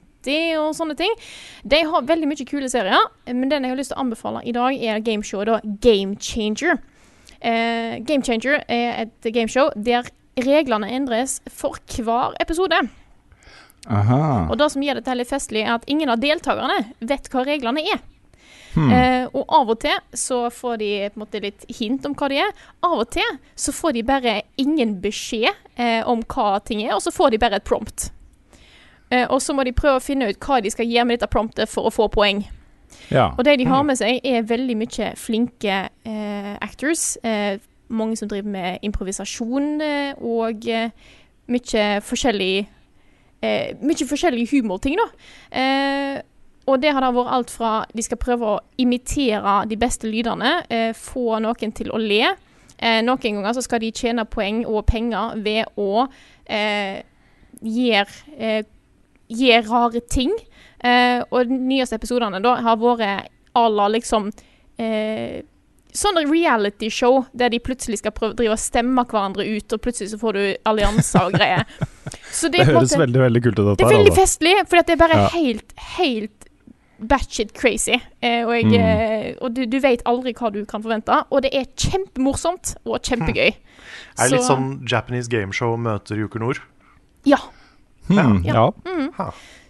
og 0.61 0.71
sånne 0.77 0.95
ting. 0.99 1.11
De 1.67 1.81
har 1.89 2.07
veldig 2.07 2.29
mye 2.29 2.47
kule 2.47 2.69
serier, 2.71 3.09
men 3.27 3.49
den 3.51 3.65
jeg 3.65 3.73
har 3.73 3.79
lyst 3.79 3.91
til 3.93 3.99
å 3.99 4.05
anbefale 4.05 4.43
i 4.47 4.55
dag, 4.55 4.75
er 4.79 5.03
gameshowet 5.03 5.51
da 5.51 5.59
Game 5.83 6.15
Changer. 6.19 6.79
Eh, 7.43 7.99
Game 8.07 8.23
Changer 8.23 8.61
er 8.71 9.03
et 9.03 9.33
gameshow 9.35 9.69
der 9.75 10.07
reglene 10.39 10.89
endres 10.89 11.41
for 11.51 11.77
hver 11.99 12.37
episode. 12.41 12.79
Aha. 13.91 14.47
Og 14.47 14.55
det 14.57 14.69
som 14.71 14.83
gjør 14.83 15.01
dette 15.01 15.15
litt 15.19 15.29
festlig, 15.29 15.65
er 15.65 15.75
at 15.75 15.87
ingen 15.91 16.09
av 16.09 16.21
deltakerne 16.23 16.85
vet 17.03 17.27
hva 17.33 17.43
reglene 17.47 17.83
er. 17.83 17.99
Hmm. 18.73 18.89
Eh, 18.89 19.25
og 19.37 19.53
av 19.53 19.69
og 19.69 19.79
til 19.83 19.99
så 20.17 20.47
får 20.53 20.79
de 20.81 20.89
på 21.05 21.19
en 21.19 21.23
måte 21.23 21.41
litt 21.43 21.65
hint 21.77 22.05
om 22.09 22.15
hva 22.17 22.29
de 22.31 22.41
er. 22.41 22.51
Av 22.85 22.97
og 23.03 23.11
til 23.13 23.37
så 23.55 23.73
får 23.75 23.95
de 23.97 24.05
bare 24.07 24.39
ingen 24.61 24.97
beskjed 25.03 25.51
eh, 25.75 26.01
om 26.09 26.23
hva 26.33 26.57
ting 26.65 26.83
er, 26.85 26.95
og 26.95 27.03
så 27.05 27.13
får 27.13 27.33
de 27.33 27.41
bare 27.43 27.61
et 27.61 27.67
prompt. 27.67 28.09
Eh, 29.13 29.27
og 29.27 29.41
så 29.41 29.53
må 29.53 29.65
de 29.67 29.75
prøve 29.77 29.99
å 29.99 30.03
finne 30.03 30.31
ut 30.31 30.41
hva 30.41 30.59
de 30.63 30.71
skal 30.73 30.89
gjøre 30.89 31.07
med 31.09 31.19
dette 31.19 31.31
promptet 31.31 31.69
for 31.69 31.89
å 31.89 31.93
få 31.93 32.09
poeng. 32.13 32.43
Ja. 33.13 33.31
Og 33.37 33.43
det 33.45 33.57
de 33.61 33.69
har 33.69 33.85
med 33.85 33.99
seg, 33.99 34.21
er 34.25 34.45
veldig 34.47 34.77
mye 34.79 35.13
flinke 35.19 35.79
eh, 36.07 36.53
actors. 36.61 37.13
Eh, 37.23 37.61
mange 37.93 38.17
som 38.17 38.29
driver 38.31 38.49
med 38.49 38.85
improvisasjon 38.85 39.81
eh, 39.83 40.21
og 40.23 40.65
mye 41.51 41.87
forskjellig 42.01 42.53
eh, 43.43 43.73
Mye 43.83 44.07
forskjellige 44.07 44.55
humorting, 44.55 44.97
da. 44.97 45.09
Og 46.67 46.79
det 46.79 46.93
har 46.95 47.01
da 47.03 47.09
vært 47.11 47.31
alt 47.35 47.49
fra 47.51 47.71
de 47.93 48.03
skal 48.05 48.17
prøve 48.21 48.53
å 48.53 48.59
imitere 48.79 49.65
de 49.67 49.75
beste 49.75 50.07
lydene, 50.07 50.63
eh, 50.71 50.93
få 50.95 51.39
noen 51.43 51.73
til 51.75 51.89
å 51.91 51.99
le. 51.99 52.21
Eh, 52.79 53.01
noen 53.03 53.19
ganger 53.19 53.53
så 53.57 53.61
skal 53.65 53.79
de 53.83 53.91
tjene 53.91 54.23
poeng 54.25 54.63
og 54.65 54.85
penger 54.87 55.35
ved 55.43 55.65
å 55.79 56.07
eh, 56.47 57.01
gjøre 57.63 58.37
eh, 58.37 58.63
gjør 59.33 59.67
rare 59.71 60.01
ting. 60.11 60.31
Eh, 60.83 61.21
og 61.31 61.47
de 61.47 61.57
nyeste 61.67 61.95
episodene 61.99 62.39
da 62.43 62.55
har 62.63 62.77
vært 62.77 63.29
à 63.55 63.67
la 63.71 63.87
liksom 63.93 64.31
eh, 64.79 65.41
Sånne 65.93 66.23
reality-show 66.25 67.19
der 67.37 67.51
de 67.53 67.59
plutselig 67.61 67.99
skal 67.99 68.09
prøve 68.17 68.33
drive 68.33 68.55
og 68.55 68.57
stemme 68.63 69.03
hverandre 69.05 69.43
ut, 69.45 69.75
og 69.75 69.81
plutselig 69.83 70.09
så 70.09 70.17
får 70.17 70.33
du 70.33 70.41
allianser 70.65 71.27
og 71.27 71.35
greier. 71.37 71.67
Så 72.33 72.49
Det 72.49 72.63
er 72.63 72.71
høres 72.71 72.89
måte- 72.95 72.97
veldig 73.03 73.21
veldig 73.21 73.41
kult 73.45 73.59
ut, 73.59 73.67
det 73.77 73.85
er 73.85 73.91
veldig 73.99 74.13
festlig, 74.17 74.55
for 74.71 74.81
det 74.81 74.95
er 74.95 74.97
bare 75.03 75.19
Ja. 75.21 75.27
helt, 75.35 75.75
helt 75.99 76.47
batshit 77.07 77.53
crazy. 77.53 77.97
Eh, 78.21 78.43
og 78.45 78.53
jeg, 78.55 78.65
Mm. 78.65 78.73
eh, 78.79 79.35
og 79.41 79.53
du, 79.53 79.65
du 79.65 79.79
vet 79.79 80.01
aldri 80.05 80.33
hva 80.33 80.51
du 80.53 80.63
kan 80.65 80.81
forvente. 80.83 81.23
Og 81.31 81.41
det 81.45 81.51
er 81.53 81.65
kjempemorsomt 81.77 82.75
og 82.85 83.01
kjempegøy. 83.01 83.53
Er 84.19 84.29
det 84.29 84.31
litt 84.31 84.43
Så- 84.43 84.53
sånn 84.55 84.87
Japanese 84.89 85.27
gameshow 85.29 85.75
møter 85.77 86.17
Joker 86.17 86.39
Nord? 86.39 86.59
Ja. 87.25 87.37
Hmm, 88.07 88.41
ja. 88.43 88.69
Mm. 88.85 89.13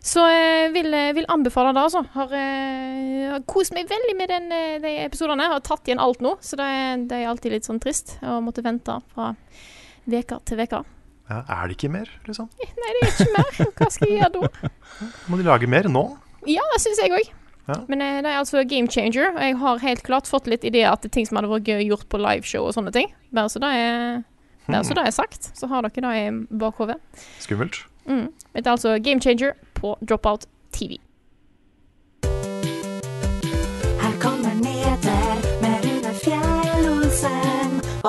Så 0.03 0.23
jeg 0.27 0.71
vil, 0.73 0.93
eh, 0.93 1.11
vil 1.13 1.25
anbefale 1.29 1.71
det, 1.73 1.83
altså. 1.83 2.01
Har, 2.13 2.31
eh, 2.33 3.29
har 3.31 3.39
kost 3.47 3.73
meg 3.73 3.87
veldig 3.87 4.15
med 4.17 4.27
den, 4.29 4.51
eh, 4.51 4.79
de 4.79 4.93
episodene. 5.05 5.45
Har 5.47 5.59
tatt 5.61 5.85
igjen 5.87 5.99
alt 6.01 6.19
nå, 6.19 6.37
så 6.41 6.57
det 6.57 7.07
det 7.07 7.21
er 7.21 7.29
alltid 7.29 7.51
litt 7.51 7.63
sånn 7.63 7.79
trist 7.79 8.17
å 8.21 8.41
måtte 8.43 8.63
vente 8.63 9.01
fra 9.13 9.35
uke 10.09 10.39
til 10.45 10.57
uke. 10.59 10.83
Ja, 11.29 11.43
er 11.47 11.67
det 11.69 11.77
ikke 11.77 11.89
mer, 11.91 12.09
liksom? 12.27 12.49
Nei, 12.59 12.91
det 12.99 13.03
er 13.03 13.13
ikke 13.13 13.31
mer. 13.37 13.71
Hva 13.77 13.91
skal 13.91 14.07
jeg 14.09 14.19
gjøre 14.19 14.33
da? 14.41 14.69
Må 15.29 15.37
de 15.37 15.43
lage 15.43 15.67
mer 15.69 15.83
nå? 15.87 16.17
Ja, 16.49 16.65
det 16.73 16.81
syns 16.83 17.01
jeg 17.01 17.13
òg. 17.15 17.31
Ja. 17.69 17.77
Men 17.87 18.01
eh, 18.03 18.19
det 18.23 18.31
er 18.31 18.41
altså 18.41 18.63
game 18.67 18.91
changer, 18.91 19.31
og 19.31 19.39
jeg 19.39 19.57
har 19.61 19.83
helt 19.85 20.03
klart 20.03 20.27
fått 20.27 20.49
litt 20.51 20.65
ideer 20.67 20.95
til 20.99 21.13
ting 21.13 21.27
som 21.27 21.39
hadde 21.39 21.51
vært 21.51 21.69
gøy 21.69 21.85
gjort 21.87 22.07
på 22.11 22.19
liveshow 22.19 22.67
og 22.67 22.75
sånne 22.75 22.91
ting. 22.95 23.11
Bare 23.35 23.51
så 23.51 23.61
det 23.63 23.71
er, 23.79 24.21
bare 24.67 24.83
så 24.87 24.97
det 24.97 25.05
er 25.07 25.15
sagt, 25.15 25.51
så 25.55 25.69
har 25.71 25.87
dere 25.87 26.03
det 26.03 26.13
i 26.19 26.59
bakhodet. 26.59 26.99
Skummelt. 27.43 27.79
Mm. 28.03 28.27
Det 28.51 28.65
er 28.65 28.73
altså 28.75 28.97
Game 28.99 29.23
Changer 29.23 29.55
på 29.79 29.95
Dropout 30.03 30.47
TV. 30.75 30.99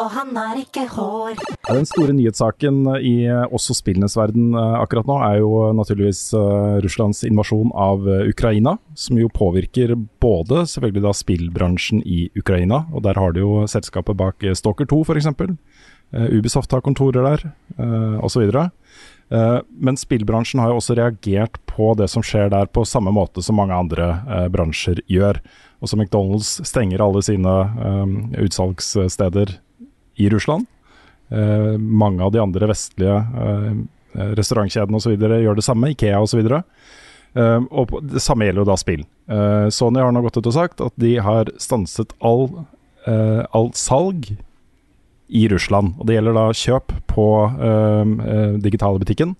Og 0.05 0.13
han 0.13 0.35
har 0.37 0.59
ikke 0.61 0.85
hår. 0.93 1.39
Ja, 1.39 1.75
Den 1.79 1.89
store 1.89 2.15
nyhetssaken 2.17 2.83
i 3.01 3.15
eh, 3.31 3.47
også 3.55 3.77
spillenes 3.79 4.17
verden 4.19 4.53
eh, 4.59 4.77
akkurat 4.83 5.09
nå 5.09 5.17
er 5.25 5.41
jo 5.41 5.51
eh, 5.65 5.75
naturligvis 5.79 6.27
eh, 6.37 6.77
Russlands 6.85 7.25
invasjon 7.27 7.73
av 7.73 8.05
eh, 8.09 8.29
Ukraina, 8.31 8.77
som 8.99 9.19
jo 9.21 9.31
påvirker 9.33 9.97
både 10.23 10.65
selvfølgelig 10.71 11.07
da 11.07 11.15
spillbransjen 11.17 12.05
i 12.05 12.29
Ukraina, 12.37 12.85
og 12.93 13.07
der 13.07 13.21
har 13.21 13.35
du 13.35 13.43
jo 13.45 13.53
selskapet 13.71 14.19
bak 14.21 14.45
eh, 14.45 14.57
Stalker 14.59 14.89
2 14.91 15.03
f.eks. 15.09 15.33
Ubisoft 16.15 16.71
har 16.71 16.83
kontorer 16.85 17.25
der, 17.27 17.41
osv. 18.23 18.45
Men 19.83 19.97
spillbransjen 19.99 20.61
har 20.63 20.71
jo 20.71 20.77
også 20.79 20.95
reagert 20.95 21.57
på 21.67 21.91
det 21.99 22.07
som 22.13 22.23
skjer 22.23 22.53
der, 22.53 22.69
på 22.71 22.85
samme 22.87 23.11
måte 23.11 23.43
som 23.43 23.59
mange 23.59 23.75
andre 23.75 24.11
eh, 24.29 24.47
bransjer 24.53 25.01
gjør. 25.11 25.41
Også 25.83 25.99
McDonald's 25.99 26.61
stenger 26.69 27.03
alle 27.03 27.23
sine 27.25 27.55
eh, 27.89 28.15
utsalgssteder 28.45 29.57
i 30.21 30.29
Russland. 30.33 30.67
Eh, 31.31 31.75
mange 31.79 32.23
av 32.25 32.33
de 32.35 32.43
andre 32.43 32.69
vestlige 32.71 33.17
eh, 33.19 33.83
restaurantkjedene 34.39 35.01
osv. 35.01 35.17
gjør 35.19 35.59
det 35.59 35.67
samme, 35.67 35.91
Ikea 35.95 36.21
osv. 36.23 36.45
Eh, 37.35 37.61
og 37.71 37.95
det 38.13 38.23
samme 38.23 38.47
gjelder 38.47 38.63
jo 38.63 38.71
da 38.71 38.79
spill. 38.79 39.05
Eh, 39.27 39.69
Sony 39.75 40.03
har 40.03 40.15
nå 40.15 40.23
gått 40.25 40.39
ut 40.39 40.51
og 40.51 40.57
sagt 40.57 40.85
at 40.85 40.95
de 41.01 41.17
har 41.25 41.51
stanset 41.63 42.15
all, 42.23 42.51
eh, 43.09 43.43
all 43.53 43.73
salg 43.75 44.35
i 45.35 45.49
Russland. 45.51 45.97
Og 45.99 46.07
det 46.07 46.19
gjelder 46.19 46.37
da 46.37 46.47
kjøp 46.55 46.95
på 47.11 47.27
eh, 47.49 48.13
eh, 48.29 48.55
digitale 48.63 49.01
butikken. 49.03 49.35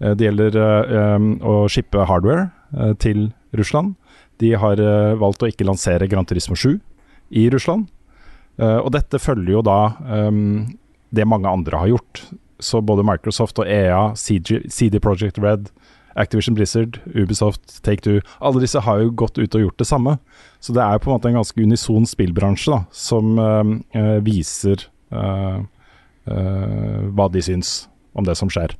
Eh, 0.00 0.14
det 0.16 0.28
gjelder 0.28 0.58
eh, 0.60 1.28
å 1.44 1.66
shippe 1.72 2.06
hardware 2.08 2.50
til 3.00 3.30
Russland. 3.56 3.94
De 4.42 4.50
har 4.58 4.80
valgt 5.16 5.40
å 5.40 5.48
ikke 5.48 5.64
lansere 5.64 6.08
Gran 6.10 6.26
Turismo 6.28 6.56
7 6.58 6.74
i 7.40 7.46
Russland. 7.48 7.86
Eh, 8.58 8.78
og 8.80 8.92
dette 8.96 9.20
følger 9.20 9.58
jo 9.58 9.64
da 9.66 9.80
um, 10.28 10.66
det 11.14 11.28
mange 11.28 11.50
andre 11.50 11.82
har 11.82 11.92
gjort. 11.94 12.24
Så 12.62 12.80
både 12.80 13.04
Microsoft 13.04 13.58
og 13.60 13.68
EA, 13.68 14.14
CG, 14.16 14.62
CD 14.72 15.00
Project 15.02 15.38
Red, 15.42 15.68
Activision 16.16 16.56
Blizzard, 16.56 17.00
Ubisoft, 17.14 17.82
Take-Two 17.84 18.22
Alle 18.40 18.62
disse 18.62 18.80
har 18.80 19.02
jo 19.02 19.12
gått 19.12 19.36
ut 19.36 19.54
og 19.58 19.66
gjort 19.66 19.82
det 19.82 19.88
samme. 19.88 20.16
Så 20.64 20.72
det 20.72 20.82
er 20.82 21.00
på 21.00 21.10
en 21.10 21.18
måte 21.18 21.28
en 21.28 21.36
ganske 21.36 21.60
unison 21.60 22.08
spillbransje 22.08 22.72
da, 22.72 22.80
som 22.96 23.36
eh, 23.38 24.16
viser 24.24 24.86
eh, 25.12 25.58
eh, 26.32 27.00
hva 27.12 27.28
de 27.32 27.44
syns 27.44 27.82
om 28.16 28.24
det 28.24 28.38
som 28.40 28.52
skjer. 28.52 28.78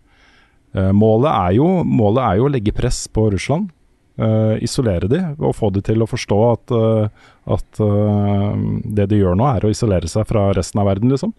Målet, 0.76 1.30
er 1.30 1.52
jo, 1.56 1.66
målet 1.88 2.20
er 2.20 2.34
jo 2.36 2.48
å 2.48 2.50
legge 2.52 2.72
press 2.76 3.06
på 3.08 3.30
Russland. 3.32 3.70
Eh, 4.18 4.56
isolere 4.64 5.08
de 5.10 5.22
og 5.38 5.54
få 5.56 5.70
de 5.74 5.82
til 5.84 6.02
å 6.02 6.08
forstå 6.10 6.38
at, 6.50 6.74
uh, 6.74 7.30
at 7.56 7.80
uh, 7.82 8.52
det 8.84 9.08
de 9.12 9.20
gjør 9.20 9.38
nå, 9.38 9.46
er 9.48 9.66
å 9.66 9.72
isolere 9.72 10.08
seg 10.10 10.26
fra 10.28 10.48
resten 10.56 10.82
av 10.82 10.90
verden, 10.90 11.12
liksom. 11.12 11.34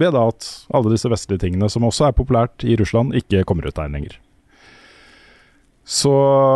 Ved 0.00 0.14
da 0.16 0.24
at 0.30 0.46
alle 0.72 0.94
disse 0.94 1.10
vestlige 1.12 1.44
tingene, 1.44 1.68
som 1.68 1.84
også 1.84 2.08
er 2.08 2.16
populært 2.16 2.64
i 2.64 2.76
Russland, 2.80 3.12
ikke 3.18 3.44
kommer 3.48 3.68
ut 3.68 3.76
der 3.76 3.90
lenger. 3.92 4.16
Så 5.84 6.12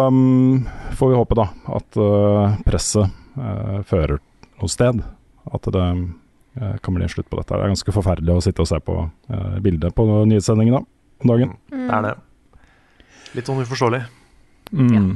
um, 0.07 0.65
får 0.97 1.11
vi 1.11 1.19
håpe 1.19 1.37
da 1.37 1.49
at 1.77 1.99
uh, 1.99 2.55
presset 2.65 3.11
uh, 3.37 3.81
fører 3.85 4.21
noe 4.63 4.71
sted. 4.71 5.03
At 5.51 5.69
det 5.75 5.85
uh, 5.85 6.77
kan 6.81 6.97
bli 6.97 7.05
en 7.05 7.13
slutt 7.13 7.29
på 7.29 7.41
dette. 7.41 7.51
Det 7.53 7.61
er 7.61 7.73
ganske 7.75 7.97
forferdelig 7.97 8.37
å 8.37 8.45
sitte 8.47 8.65
og 8.65 8.71
se 8.71 8.79
på 8.81 9.01
uh, 9.05 9.57
bildet 9.65 9.97
på 9.97 10.07
nyhetssendingen 10.31 10.79
da, 10.79 10.85
om 11.25 11.33
dagen. 11.35 11.57
Det 11.75 11.89
er 11.99 12.07
det. 12.07 12.15
Litt 13.35 13.51
sånn 13.51 13.65
uforståelig. 13.65 14.05
Mm. 14.75 15.15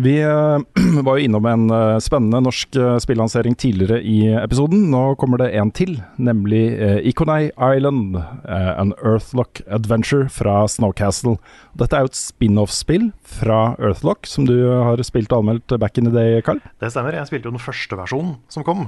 Vi 0.00 0.14
eh, 0.22 0.58
var 1.04 1.18
jo 1.18 1.24
innom 1.26 1.44
en 1.50 1.64
eh, 1.74 1.98
spennende 2.00 2.38
norsk 2.46 2.76
uh, 2.80 2.94
spillansering 3.02 3.52
tidligere 3.58 3.98
i 4.00 4.30
episoden. 4.40 4.86
Nå 4.92 5.02
kommer 5.20 5.42
det 5.42 5.50
en 5.60 5.72
til, 5.76 5.98
nemlig 6.16 6.62
uh, 6.78 7.00
Iconei 7.04 7.50
Island. 7.52 8.16
eh, 8.16 8.70
an 8.80 8.94
Earthlock 9.04 9.60
Adventure 9.68 10.30
fra 10.32 10.62
Snowcastle. 10.72 11.36
Dette 11.76 11.98
er 11.98 12.06
jo 12.06 12.12
et 12.12 12.16
spin-off-spill 12.20 13.10
fra 13.28 13.74
Earthlock, 13.76 14.24
som 14.30 14.48
du 14.48 14.54
har 14.70 15.02
spilt 15.04 15.34
og 15.34 15.42
anmeldt 15.44 15.76
back 15.82 15.98
in 16.00 16.08
the 16.08 16.14
day, 16.14 16.40
Carl. 16.40 16.62
Det 16.80 16.92
stemmer. 16.94 17.18
Jeg 17.20 17.28
spilte 17.28 17.50
jo 17.50 17.56
den 17.58 17.66
første 17.66 18.00
versjonen 18.00 18.38
som 18.48 18.64
kom. 18.64 18.86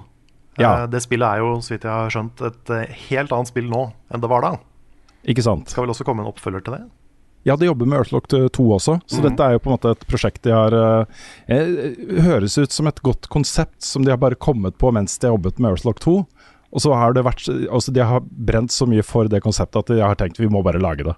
Ja. 0.56 0.84
Eh, 0.84 0.88
Det 0.94 1.02
spillet 1.04 1.28
er 1.28 1.44
jo, 1.44 1.58
så 1.60 1.74
vidt 1.76 1.84
jeg 1.84 1.92
har 1.92 2.08
skjønt, 2.14 2.40
et 2.48 2.72
eh, 2.78 2.96
helt 3.10 3.32
annet 3.36 3.52
spill 3.52 3.68
nå 3.68 3.90
enn 4.12 4.24
det 4.24 4.32
var 4.32 4.48
da. 4.48 4.54
Ikke 5.28 5.44
sant? 5.44 5.68
Skal 5.68 5.84
vel 5.84 5.92
også 5.92 6.08
komme 6.08 6.24
en 6.24 6.32
oppfølger 6.32 6.64
til 6.64 6.78
det? 6.78 6.82
Ja, 7.44 7.56
de 7.56 7.66
jobber 7.66 7.86
med 7.90 7.98
Earthlock 7.98 8.28
2 8.28 8.48
også, 8.76 9.00
så 9.06 9.18
Mhm. 9.18 9.22
dette 9.30 9.40
er 9.42 9.52
jo 9.52 9.58
på 9.58 9.70
en 9.70 9.76
måte 9.76 9.90
et 9.90 10.06
prosjekt 10.06 10.42
de 10.42 10.50
har 10.54 10.72
eh, 10.72 11.04
eh, 11.48 12.22
Høres 12.22 12.56
ut 12.58 12.70
som 12.70 12.86
et 12.86 13.02
godt 13.02 13.28
konsept 13.28 13.82
som 13.82 14.04
de 14.04 14.10
har 14.10 14.16
bare 14.18 14.36
kommet 14.38 14.76
på 14.78 14.92
mens 14.92 15.18
de 15.18 15.26
har 15.26 15.34
jobbet 15.36 15.58
med 15.58 15.72
Earthlock 15.72 15.98
2. 16.00 16.26
Og 16.72 16.80
så 16.80 16.94
har 16.94 17.12
det 17.12 17.24
vært 17.24 17.48
Altså, 17.70 17.92
de 17.92 18.00
har 18.00 18.20
brent 18.20 18.70
så 18.70 18.86
mye 18.88 19.02
for 19.04 19.26
det 19.28 19.42
konseptet 19.42 19.76
at 19.76 19.86
de 19.86 20.00
har 20.00 20.14
tenkt 20.14 20.38
vi 20.38 20.46
må 20.48 20.62
bare 20.64 20.80
lage 20.80 21.04
det. 21.04 21.16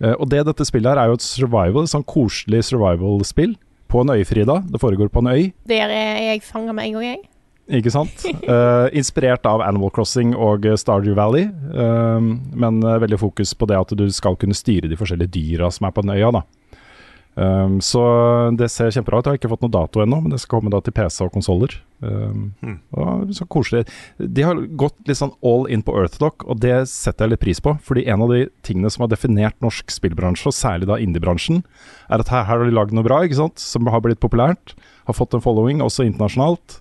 Eh, 0.00 0.12
og 0.20 0.28
det 0.28 0.44
dette 0.46 0.64
spillet 0.68 0.86
her 0.94 0.98
er 1.02 1.08
jo 1.08 1.14
et 1.14 1.20
survival, 1.24 1.82
et 1.82 1.90
sånn 1.90 2.04
koselig 2.06 2.62
survival-spill. 2.68 3.56
På 3.88 4.02
en 4.02 4.10
øy, 4.12 4.22
Frida. 4.28 4.60
Det 4.70 4.78
foregår 4.78 5.08
på 5.10 5.18
en 5.24 5.32
øy. 5.32 5.52
Der 5.66 5.88
er 5.88 6.34
jeg 6.34 6.42
fanga 6.42 6.74
med 6.74 6.84
en 6.84 6.92
gang, 6.92 7.02
jeg. 7.02 7.24
Ikke 7.68 7.92
sant? 7.92 8.22
Uh, 8.48 8.88
inspirert 8.96 9.44
av 9.48 9.60
Animal 9.64 9.92
Crossing 9.92 10.32
og 10.32 10.64
Stardew 10.80 11.16
Valley, 11.18 11.50
uh, 11.76 12.16
men 12.18 12.80
eh, 12.80 13.00
veldig 13.04 13.18
fokus 13.20 13.52
på 13.52 13.68
det 13.68 13.76
at 13.76 13.92
du 13.98 14.06
skal 14.14 14.38
kunne 14.40 14.56
styre 14.56 14.88
de 14.88 14.96
forskjellige 14.96 15.34
dyra 15.36 15.68
som 15.74 15.88
er 15.88 15.92
på 15.92 16.04
den 16.06 16.16
øya. 16.16 16.32
da. 16.38 16.46
Um, 17.38 17.76
så 17.84 18.00
det 18.58 18.66
ser 18.72 18.90
kjempebra 18.90 19.20
ut. 19.20 19.28
Jeg 19.28 19.36
har 19.36 19.38
ikke 19.38 19.50
fått 19.52 19.62
noe 19.62 19.70
dato 19.70 20.00
ennå, 20.02 20.16
men 20.24 20.32
det 20.32 20.40
skal 20.42 20.58
komme 20.58 20.72
da 20.74 20.80
til 20.82 20.94
PC 20.96 21.20
og 21.28 21.36
konsoller. 21.36 21.76
Um, 22.02 22.48
mm. 22.64 23.30
så 23.36 23.46
koselig. 23.46 23.84
De 24.18 24.42
har 24.42 24.58
gått 24.80 24.96
litt 25.06 25.20
sånn 25.20 25.36
all 25.46 25.68
in 25.70 25.84
på 25.86 25.94
Earthdock, 26.00 26.48
og 26.48 26.58
det 26.64 26.80
setter 26.90 27.26
jeg 27.26 27.36
litt 27.36 27.44
pris 27.44 27.62
på. 27.62 27.76
Fordi 27.86 28.08
en 28.10 28.24
av 28.26 28.34
de 28.34 28.48
tingene 28.66 28.90
som 28.90 29.04
har 29.04 29.12
definert 29.12 29.60
norsk 29.62 29.94
spillbransje, 29.94 30.48
og 30.50 30.56
særlig 30.56 30.90
da 30.90 30.98
indie-bransjen, 30.98 31.62
er 32.08 32.24
at 32.24 32.32
her, 32.34 32.48
her 32.48 32.58
har 32.58 32.66
de 32.66 32.74
lagd 32.74 32.96
noe 32.96 33.06
bra, 33.06 33.22
ikke 33.22 33.38
sant? 33.44 33.62
som 33.62 33.86
har 33.92 34.02
blitt 34.02 34.24
populært. 34.24 34.74
Har 35.06 35.20
fått 35.20 35.38
en 35.38 35.44
following, 35.44 35.84
også 35.84 36.08
internasjonalt. 36.08 36.80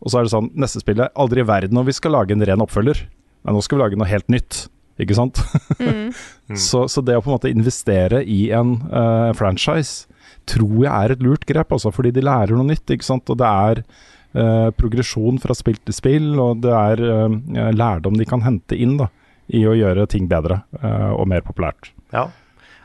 Og 0.00 0.12
så 0.12 0.20
er 0.20 0.26
det 0.26 0.32
sånn, 0.32 0.50
neste 0.58 0.82
spillet 0.82 1.12
Aldri 1.20 1.42
i 1.44 1.48
verden 1.48 1.80
om 1.80 1.88
vi 1.88 1.94
skal 1.96 2.14
lage 2.16 2.34
en 2.34 2.44
ren 2.46 2.62
oppfølger. 2.64 3.02
Nei, 3.44 3.54
nå 3.54 3.64
skal 3.64 3.78
vi 3.78 3.82
lage 3.84 3.98
noe 4.00 4.08
helt 4.08 4.28
nytt, 4.32 4.64
ikke 5.00 5.16
sant? 5.16 5.40
Mm. 5.80 6.12
så, 6.68 6.86
så 6.92 7.04
det 7.04 7.18
å 7.18 7.24
på 7.24 7.32
en 7.32 7.36
måte 7.38 7.52
investere 7.52 8.22
i 8.24 8.46
en 8.56 8.76
uh, 8.88 9.30
franchise 9.36 10.08
tror 10.48 10.76
jeg 10.82 10.90
er 10.90 11.14
et 11.14 11.22
lurt 11.24 11.44
grep, 11.48 11.72
altså, 11.76 11.92
fordi 11.94 12.12
de 12.16 12.24
lærer 12.24 12.56
noe 12.56 12.68
nytt, 12.68 12.88
ikke 12.90 13.06
sant. 13.06 13.30
Og 13.32 13.38
det 13.40 13.48
er 13.48 13.82
uh, 13.84 14.68
progresjon 14.76 15.40
fra 15.42 15.56
spill 15.56 15.78
til 15.84 15.96
spill, 15.96 16.30
og 16.42 16.62
det 16.64 16.74
er 16.74 17.04
uh, 17.04 17.70
lærdom 17.76 18.18
de 18.18 18.28
kan 18.28 18.44
hente 18.44 18.78
inn 18.78 18.96
da, 19.00 19.10
i 19.50 19.64
å 19.66 19.74
gjøre 19.74 20.06
ting 20.06 20.28
bedre 20.30 20.60
eh, 20.78 21.10
og 21.10 21.24
mer 21.26 21.42
populært. 21.42 21.88
Ja. 22.14 22.28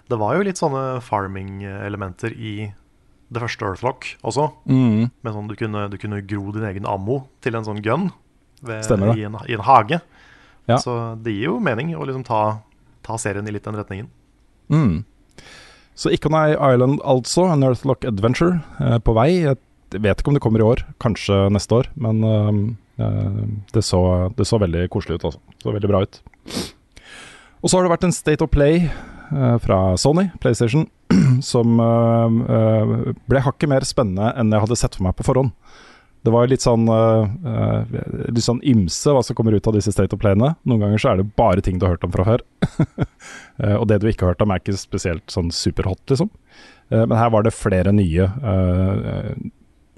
Det 0.09 0.17
var 0.17 0.33
jo 0.33 0.45
litt 0.47 0.57
sånne 0.57 0.97
farming-elementer 1.05 2.33
i 2.33 2.53
det 3.33 3.41
første 3.41 3.65
Earthlock 3.65 4.07
også. 4.25 4.49
Mm. 4.69 5.09
Med 5.09 5.33
sånn 5.35 5.49
du 5.49 5.55
kunne, 5.59 5.87
du 5.91 5.97
kunne 6.01 6.21
gro 6.27 6.53
din 6.55 6.67
egen 6.69 6.87
ammo 6.89 7.23
til 7.45 7.57
en 7.57 7.65
sånn 7.67 7.81
gun 7.85 8.11
ved, 8.65 8.85
i, 9.15 9.25
en, 9.25 9.39
i 9.49 9.57
en 9.57 9.65
hage. 9.65 9.99
Ja. 10.69 10.79
Så 10.81 10.93
det 11.21 11.35
gir 11.35 11.51
jo 11.51 11.59
mening 11.63 11.93
å 11.97 12.05
liksom 12.05 12.25
ta, 12.25 12.61
ta 13.05 13.17
serien 13.21 13.47
i 13.47 13.53
litt 13.53 13.65
den 13.67 13.77
retningen. 13.77 14.09
Mm. 14.73 15.03
Så 15.95 16.11
Ikonai 16.11 16.55
Island 16.55 16.99
altså, 17.07 17.47
en 17.53 17.63
Earthlock 17.63 18.05
Adventure 18.07 18.59
eh, 18.81 18.97
på 18.99 19.15
vei. 19.15 19.29
Jeg 19.45 20.01
vet 20.03 20.19
ikke 20.19 20.33
om 20.33 20.37
det 20.37 20.43
kommer 20.43 20.63
i 20.63 20.67
år, 20.67 20.83
kanskje 21.01 21.45
neste 21.53 21.81
år, 21.81 21.91
men 21.95 22.23
eh, 22.27 22.49
eh, 23.05 23.43
det, 23.71 23.85
så, 23.85 24.01
det 24.35 24.47
så 24.49 24.59
veldig 24.61 24.89
koselig 24.93 25.19
ut, 25.19 25.29
altså. 25.31 25.43
Så 25.63 25.75
veldig 25.75 25.91
bra 25.91 26.03
ut. 26.03 26.19
Og 27.61 27.71
så 27.71 27.77
har 27.77 27.85
det 27.85 27.93
vært 27.95 28.09
en 28.09 28.15
State 28.15 28.43
of 28.43 28.51
Play 28.53 28.89
eh, 28.89 29.55
fra 29.63 29.79
Sony, 30.01 30.27
PlayStation, 30.43 30.89
som 31.41 31.79
eh, 31.79 32.55
eh, 32.55 32.93
ble 33.29 33.41
hakket 33.45 33.71
mer 33.71 33.85
spennende 33.87 34.31
enn 34.37 34.53
jeg 34.53 34.63
hadde 34.65 34.77
sett 34.79 34.97
for 34.97 35.07
meg 35.07 35.17
på 35.17 35.27
forhånd. 35.27 35.53
Det 36.25 36.31
var 36.33 36.49
litt 36.49 36.63
sånn, 36.63 36.87
eh, 36.89 37.97
litt 38.33 38.41
sånn 38.41 38.63
ymse 38.65 39.13
hva 39.13 39.21
som 39.21 39.37
kommer 39.37 39.53
ut 39.53 39.67
av 39.69 39.75
disse 39.75 39.91
State 39.93 40.15
of 40.15 40.21
Playene. 40.23 40.55
Noen 40.65 40.81
ganger 40.81 41.01
så 41.01 41.11
er 41.11 41.19
det 41.19 41.35
bare 41.37 41.61
ting 41.61 41.77
du 41.77 41.85
har 41.85 41.93
hørt 41.93 42.07
om 42.07 42.15
fra 42.15 42.25
før. 42.25 42.41
Og 43.81 43.85
det 43.91 43.99
du 44.01 44.07
ikke 44.09 44.25
har 44.25 44.33
hørt 44.33 44.41
om, 44.41 44.49
er 44.55 44.63
ikke 44.63 44.73
spesielt 44.79 45.29
sånn 45.29 45.53
superhot, 45.53 46.01
liksom. 46.09 46.31
Men 46.89 47.13
her 47.17 47.29
var 47.33 47.45
det 47.45 47.53
flere 47.53 47.93
nye 47.93 48.25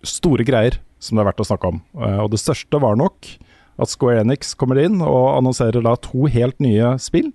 store 0.08 0.44
greier 0.48 0.78
som 1.04 1.16
det 1.16 1.24
er 1.24 1.30
verdt 1.30 1.44
å 1.44 1.48
snakke 1.48 1.72
om. 1.72 1.80
Og 1.96 2.30
det 2.32 2.42
største 2.44 2.80
var 2.84 3.00
nok 3.00 3.32
at 3.80 3.92
Square 3.92 4.26
Enix 4.26 4.52
kommer 4.60 4.80
inn 4.84 5.00
og 5.00 5.38
annonserer 5.38 5.84
da 5.86 5.96
to 6.04 6.28
helt 6.32 6.60
nye 6.64 6.96
spill 7.00 7.32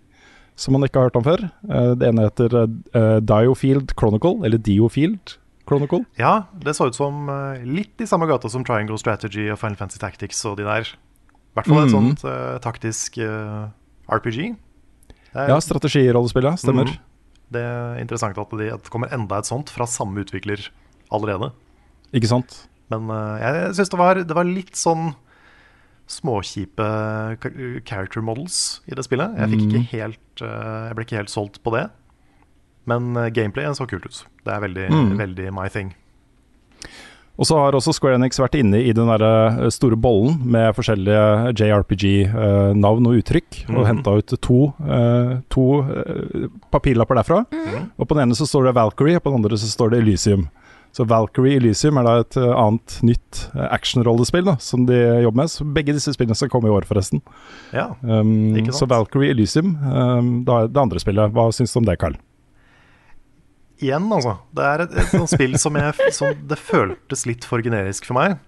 som 0.58 0.76
man 0.76 0.84
ikke 0.86 1.00
har 1.00 1.10
hørt 1.10 1.18
om 1.20 1.26
før. 1.26 1.44
Eh, 1.68 1.92
det 1.98 2.08
ene 2.08 2.26
heter 2.26 2.56
eh, 2.62 3.18
Diofield 3.24 3.94
Chronicle, 3.98 4.40
eller 4.46 4.60
Diofield 4.60 5.36
Chronicle. 5.68 6.02
Ja, 6.20 6.48
det 6.62 6.74
så 6.76 6.90
ut 6.90 6.98
som 6.98 7.28
eh, 7.32 7.62
litt 7.64 8.02
i 8.02 8.08
samme 8.08 8.28
gata 8.30 8.50
som 8.52 8.66
Triangle 8.66 8.98
Strategy 9.00 9.48
og 9.52 9.60
Final 9.62 9.78
Fantasy 9.80 10.02
Tactics 10.02 10.42
og 10.48 10.58
de 10.60 10.66
der. 10.68 10.92
I 11.52 11.58
hvert 11.58 11.68
fall 11.68 11.82
et 11.82 11.90
mm. 11.90 11.92
sånt 11.92 12.22
uh, 12.24 12.56
taktisk 12.64 13.18
uh, 13.20 13.68
RPG. 14.08 14.54
Er- 15.36 15.50
Ja, 15.52 15.58
strategirollespill, 15.60 16.48
stemmer. 16.56 16.88
Mm. 16.88 17.10
Det 17.52 17.64
er 17.68 17.98
interessant 18.00 18.38
at 18.40 18.54
det, 18.56 18.70
kommer 18.88 19.12
enda 19.12 19.40
et 19.40 19.48
sånt 19.48 19.68
fra 19.68 19.84
samme 19.84 20.24
utvikler 20.24 20.64
allerede. 21.12 21.50
Ikke 22.16 22.30
sant? 22.30 22.54
Men 22.92 23.12
uh, 23.12 23.36
jeg 23.40 23.74
syns 23.76 23.92
det, 23.92 24.24
det 24.30 24.38
var 24.38 24.48
litt 24.48 24.80
sånn 24.80 25.12
småkjipe 26.08 26.86
character 27.86 28.20
models 28.22 28.80
i 28.88 28.94
det 28.94 29.04
spillet. 29.06 29.36
Jeg, 29.38 29.48
fikk 29.50 29.62
Mm. 29.62 29.70
ikke 29.70 29.90
helt, 29.96 30.42
eh, 30.42 30.88
jeg 30.88 30.94
ble 30.96 31.04
ikke 31.04 31.16
helt 31.22 31.30
solgt 31.30 31.62
på 31.62 31.72
det. 31.72 31.90
Men 32.86 33.14
gameplayet 33.32 33.76
så 33.78 33.86
kult 33.86 34.04
ut. 34.04 34.24
Det 34.44 34.52
er 34.52 34.60
veldig, 34.60 34.90
Mm. 34.90 35.16
veldig 35.18 35.52
my 35.54 35.68
thing. 35.68 35.94
Og 37.38 37.46
så 37.46 37.56
har 37.56 37.72
også 37.72 37.94
Square 37.94 38.16
Enix 38.18 38.36
vært 38.38 38.58
inne 38.60 38.76
i 38.84 38.92
den 38.92 39.06
der 39.08 39.22
eh, 39.22 39.70
store 39.70 39.96
bollen 39.96 40.44
med 40.44 40.74
forskjellige 40.76 41.54
JRPG-navn 41.56 43.06
og 43.08 43.14
uttrykk, 43.22 43.64
og 43.70 43.78
Mhm. 43.80 43.86
henta 43.86 44.16
ut 44.18 44.26
to, 44.40 44.74
eh, 44.84 45.40
to 45.48 45.80
eh, 45.80 46.48
papirlapper 46.70 47.14
derfra. 47.16 47.46
Og 47.98 48.06
på 48.06 48.14
den 48.14 48.28
ene 48.28 48.34
så 48.36 48.44
står 48.46 48.64
det 48.66 48.74
Valkyrie, 48.74 49.16
og 49.16 49.22
på 49.22 49.30
den 49.32 49.42
andre 49.44 49.56
så 49.56 49.66
står 49.66 49.90
det 49.90 50.02
Elysium. 50.02 50.50
Så 50.92 51.06
Valkyrie 51.08 51.56
Elysium 51.56 51.96
er 52.00 52.04
da 52.04 52.16
et 52.20 52.36
eh, 52.36 52.50
annet 52.52 52.98
nytt 53.06 53.46
eh, 53.54 53.68
actionrollespill 53.72 54.50
som 54.60 54.84
de 54.88 54.98
jobber 55.24 55.40
med. 55.40 55.52
Så 55.52 55.64
begge 55.64 55.94
disse 55.96 56.12
spillene 56.12 56.36
skal 56.36 56.50
komme 56.52 56.68
i 56.68 56.74
år, 56.74 56.84
forresten. 56.88 57.22
Ja, 57.72 57.92
Um, 58.02 58.52
Ikke 58.58 58.74
så? 58.76 58.84
Valkyrie 58.90 59.32
Elysium, 59.32 59.72
um, 59.86 60.34
da, 60.44 60.66
det 60.68 60.80
andre 60.80 61.00
spillet, 61.00 61.32
hva 61.32 61.48
syns 61.54 61.72
du 61.72 61.80
om 61.80 61.88
det, 61.88 61.96
Carl? 62.02 62.18
igjen, 63.82 64.06
altså. 64.14 64.36
Det 64.54 64.62
er 64.62 64.84
et, 64.84 64.96
et 65.02 65.30
spill 65.30 65.56
som, 65.58 65.76
jeg, 65.78 66.12
som 66.14 66.34
det 66.48 66.58
føltes 66.60 67.26
litt 67.26 67.46
for 67.48 67.62
generisk 67.64 68.06
for 68.08 68.18
meg. 68.18 68.38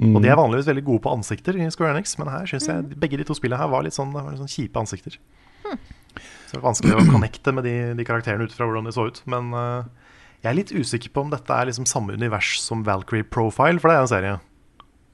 Og 0.00 0.22
de 0.24 0.30
er 0.32 0.38
vanligvis 0.38 0.68
veldig 0.70 0.84
gode 0.86 1.02
på 1.04 1.12
ansikter 1.12 1.58
i 1.60 1.66
Square 1.72 1.92
Enix, 1.92 2.14
men 2.16 2.30
her 2.32 2.46
syns 2.48 2.68
jeg 2.70 2.98
begge 3.02 3.18
de 3.20 3.26
to 3.28 3.36
spillene 3.36 3.60
her 3.60 3.68
var 3.68 3.84
litt 3.84 3.96
sånn, 3.96 4.14
var 4.14 4.30
litt 4.32 4.40
sånn 4.40 4.50
kjipe 4.50 4.80
ansikter. 4.80 5.18
Så 5.60 6.56
det 6.56 6.58
er 6.58 6.64
vanskelig 6.64 6.96
å 6.96 7.02
connecte 7.10 7.52
med 7.54 7.68
de, 7.68 7.74
de 7.98 8.06
karakterene 8.08 8.48
ut 8.48 8.54
fra 8.56 8.66
hvordan 8.66 8.88
de 8.88 8.94
så 8.96 9.04
ut. 9.10 9.20
Men 9.30 9.52
eh, 9.54 9.99
jeg 10.40 10.50
er 10.50 10.56
litt 10.56 10.72
usikker 10.72 11.12
på 11.12 11.24
om 11.24 11.32
dette 11.32 11.52
er 11.52 11.68
liksom 11.68 11.88
samme 11.88 12.16
univers 12.16 12.54
som 12.62 12.84
Valkyrie 12.86 13.26
Profile, 13.26 13.80
for 13.80 13.90
det 13.90 13.96
er 13.96 14.06
en 14.06 14.10
serie. 14.10 14.38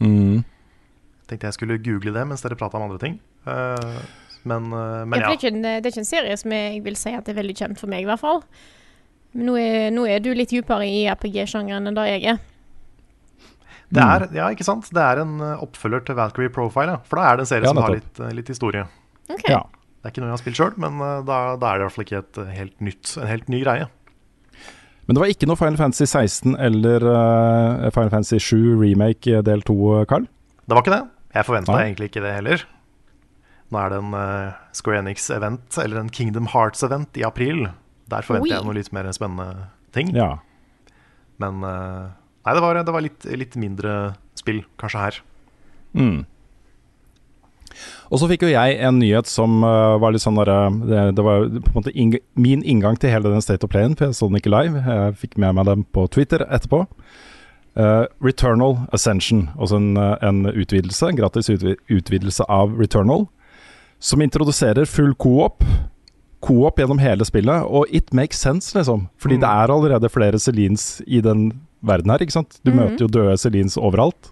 Mm. 0.03 0.45
Tenkte 1.27 1.49
jeg 1.49 1.57
skulle 1.57 1.81
google 1.83 2.15
det 2.15 2.25
mens 2.31 2.45
dere 2.45 2.59
prata 2.59 2.79
om 2.79 2.87
andre 2.87 3.01
ting. 3.03 3.19
Eh, 3.49 4.01
men, 4.47 4.69
eh, 4.71 5.05
men 5.05 5.19
ja. 5.19 5.27
det, 5.27 5.33
er 5.33 5.39
ikke 5.41 5.53
en, 5.53 5.62
det 5.65 5.79
er 5.81 5.93
ikke 5.93 6.05
en 6.05 6.09
serie 6.09 6.37
som 6.39 6.55
jeg 6.55 6.83
vil 6.85 6.99
si 6.99 7.15
at 7.19 7.29
er 7.31 7.39
veldig 7.39 7.57
kjent 7.59 7.83
for 7.83 7.91
meg, 7.91 8.07
i 8.07 8.11
hvert 8.11 8.23
fall. 8.23 8.45
Men 9.35 9.51
nå 9.51 9.57
er, 9.61 9.89
nå 9.95 10.07
er 10.09 10.23
du 10.23 10.31
litt 10.37 10.55
dypere 10.55 10.87
i 10.87 11.03
RPG-sjangeren 11.11 11.91
enn 11.91 11.99
det 11.99 12.07
jeg 12.12 12.37
er. 12.37 12.45
Det 13.87 14.03
er, 14.03 14.27
ja, 14.35 14.49
ikke 14.51 14.67
sant? 14.67 14.89
Det 14.95 15.03
er 15.03 15.23
en 15.23 15.37
eh, 15.43 15.62
oppfølger 15.62 16.07
til 16.09 16.19
Valkyrie 16.19 16.53
Profile, 16.55 16.97
ja. 16.97 17.03
For 17.07 17.21
da 17.21 17.29
er 17.31 17.39
det 17.39 17.47
en 17.47 17.51
serie 17.51 17.69
Ja, 17.69 17.75
som 17.75 17.83
har 17.85 17.95
litt, 17.95 18.23
eh, 18.23 18.33
litt 18.35 18.51
historie. 18.51 18.87
Okay. 19.27 19.53
Ja. 19.55 19.62
Det 19.67 20.09
er 20.09 20.15
ikke 20.15 20.23
noe 20.23 20.31
jeg 20.31 20.37
har 20.37 20.43
spilt 20.43 20.59
sjøl, 20.59 20.75
men 20.83 20.99
eh, 21.03 21.21
da, 21.27 21.39
da 21.59 21.71
er 21.71 21.79
det 21.79 21.85
i 21.85 21.87
hvert 21.87 21.95
fall 21.97 22.07
ikke 22.07 22.23
et 22.23 22.41
eh, 22.43 22.51
helt 22.57 22.83
nytt, 22.89 23.12
en 23.19 23.31
helt 23.31 23.49
ny 23.53 23.62
greie. 23.62 23.87
Men 25.07 25.16
det 25.16 25.23
var 25.23 25.31
ikke 25.31 25.47
noe 25.47 25.59
Final 25.59 25.79
Fantasy 25.79 26.07
16 26.07 26.57
eller 26.59 27.05
uh, 27.07 27.87
Final 27.95 28.11
Fantasy 28.11 28.40
7 28.42 28.75
remake 28.81 29.42
del 29.47 29.62
2, 29.66 29.77
Carl? 30.11 30.27
Det 30.66 30.75
var 30.75 30.83
ikke 30.83 30.97
det. 30.97 31.05
Jeg 31.37 31.47
forventa 31.47 31.77
egentlig 31.79 32.11
ikke 32.11 32.25
det 32.25 32.33
heller. 32.35 32.64
Nå 33.71 33.81
er 33.83 33.92
det 33.92 34.01
en 34.03 34.14
uh, 34.14 34.59
Square 34.75 35.05
Enix-event, 35.05 35.79
eller 35.83 36.01
en 36.01 36.11
Kingdom 36.11 36.51
Hearts-event 36.53 37.19
i 37.19 37.25
april. 37.27 37.69
Der 38.11 38.27
forventer 38.27 38.51
Oi. 38.51 38.55
jeg 38.55 38.66
noe 38.66 38.77
litt 38.79 38.92
mer 38.95 39.09
spennende 39.14 39.69
ting. 39.95 40.11
Ja. 40.16 40.37
Men 41.42 41.62
uh, 41.62 42.11
nei, 42.47 42.55
det 42.57 42.62
var, 42.64 42.83
det 42.83 42.95
var 42.95 43.05
litt, 43.05 43.27
litt 43.38 43.59
mindre 43.59 44.16
spill, 44.38 44.62
kanskje 44.81 45.03
her. 45.03 45.21
Mm. 45.99 46.25
Og 48.11 48.19
så 48.21 48.29
fikk 48.31 48.43
jo 48.47 48.49
jeg 48.53 48.79
en 48.87 48.99
nyhet 49.01 49.27
som 49.27 49.62
uh, 49.65 49.97
var 49.99 50.12
litt 50.15 50.23
sånn 50.23 50.37
derre 50.39 50.71
det, 50.87 51.17
det 51.17 51.25
var 51.27 51.47
på 51.49 51.73
en 51.73 51.79
måte 51.81 51.95
ing 51.95 52.15
min 52.35 52.62
inngang 52.62 52.99
til 52.99 53.11
hele 53.11 53.33
den 53.33 53.43
State 53.43 53.65
of 53.67 53.71
Playen, 53.71 53.97
for 53.97 54.07
jeg 54.07 54.15
så 54.15 54.29
den 54.31 54.39
ikke 54.41 54.53
live. 54.55 54.83
Jeg 54.87 55.17
fikk 55.23 55.37
med 55.39 55.55
meg 55.59 55.67
den 55.67 55.85
på 55.93 56.07
Twitter 56.11 56.47
etterpå. 56.47 56.87
Uh, 57.77 58.07
Returnal 58.25 58.79
Ascension, 58.97 59.51
altså 59.59 59.77
en, 59.77 59.97
eh, 60.01 60.15
en 60.25 60.47
utvidelse, 60.49 61.11
en 61.11 61.17
gratis 61.19 61.51
utvi 61.53 61.75
utvidelse 61.93 62.47
av 62.49 62.73
Returnal, 62.81 63.27
som 64.01 64.23
introduserer 64.25 64.89
full 64.89 65.12
co-op. 65.21 65.61
Co-op 66.41 66.79
gjennom 66.81 67.01
hele 67.03 67.25
spillet, 67.29 67.67
og 67.69 67.85
it 67.93 68.15
makes 68.17 68.41
sense, 68.41 68.73
liksom. 68.79 69.09
Fordi 69.21 69.37
det 69.43 69.49
er 69.51 69.73
allerede 69.75 70.09
flere 70.09 70.39
Celines 70.41 71.03
i 71.07 71.21
den 71.21 71.51
verden 71.85 72.11
her, 72.11 72.19
ikke 72.25 72.33
sant. 72.39 72.59
Du 72.65 72.71
Mhm. 72.73 72.79
møter 72.81 73.05
jo 73.05 73.09
døde 73.09 73.37
Celines 73.39 73.77
overalt. 73.77 74.31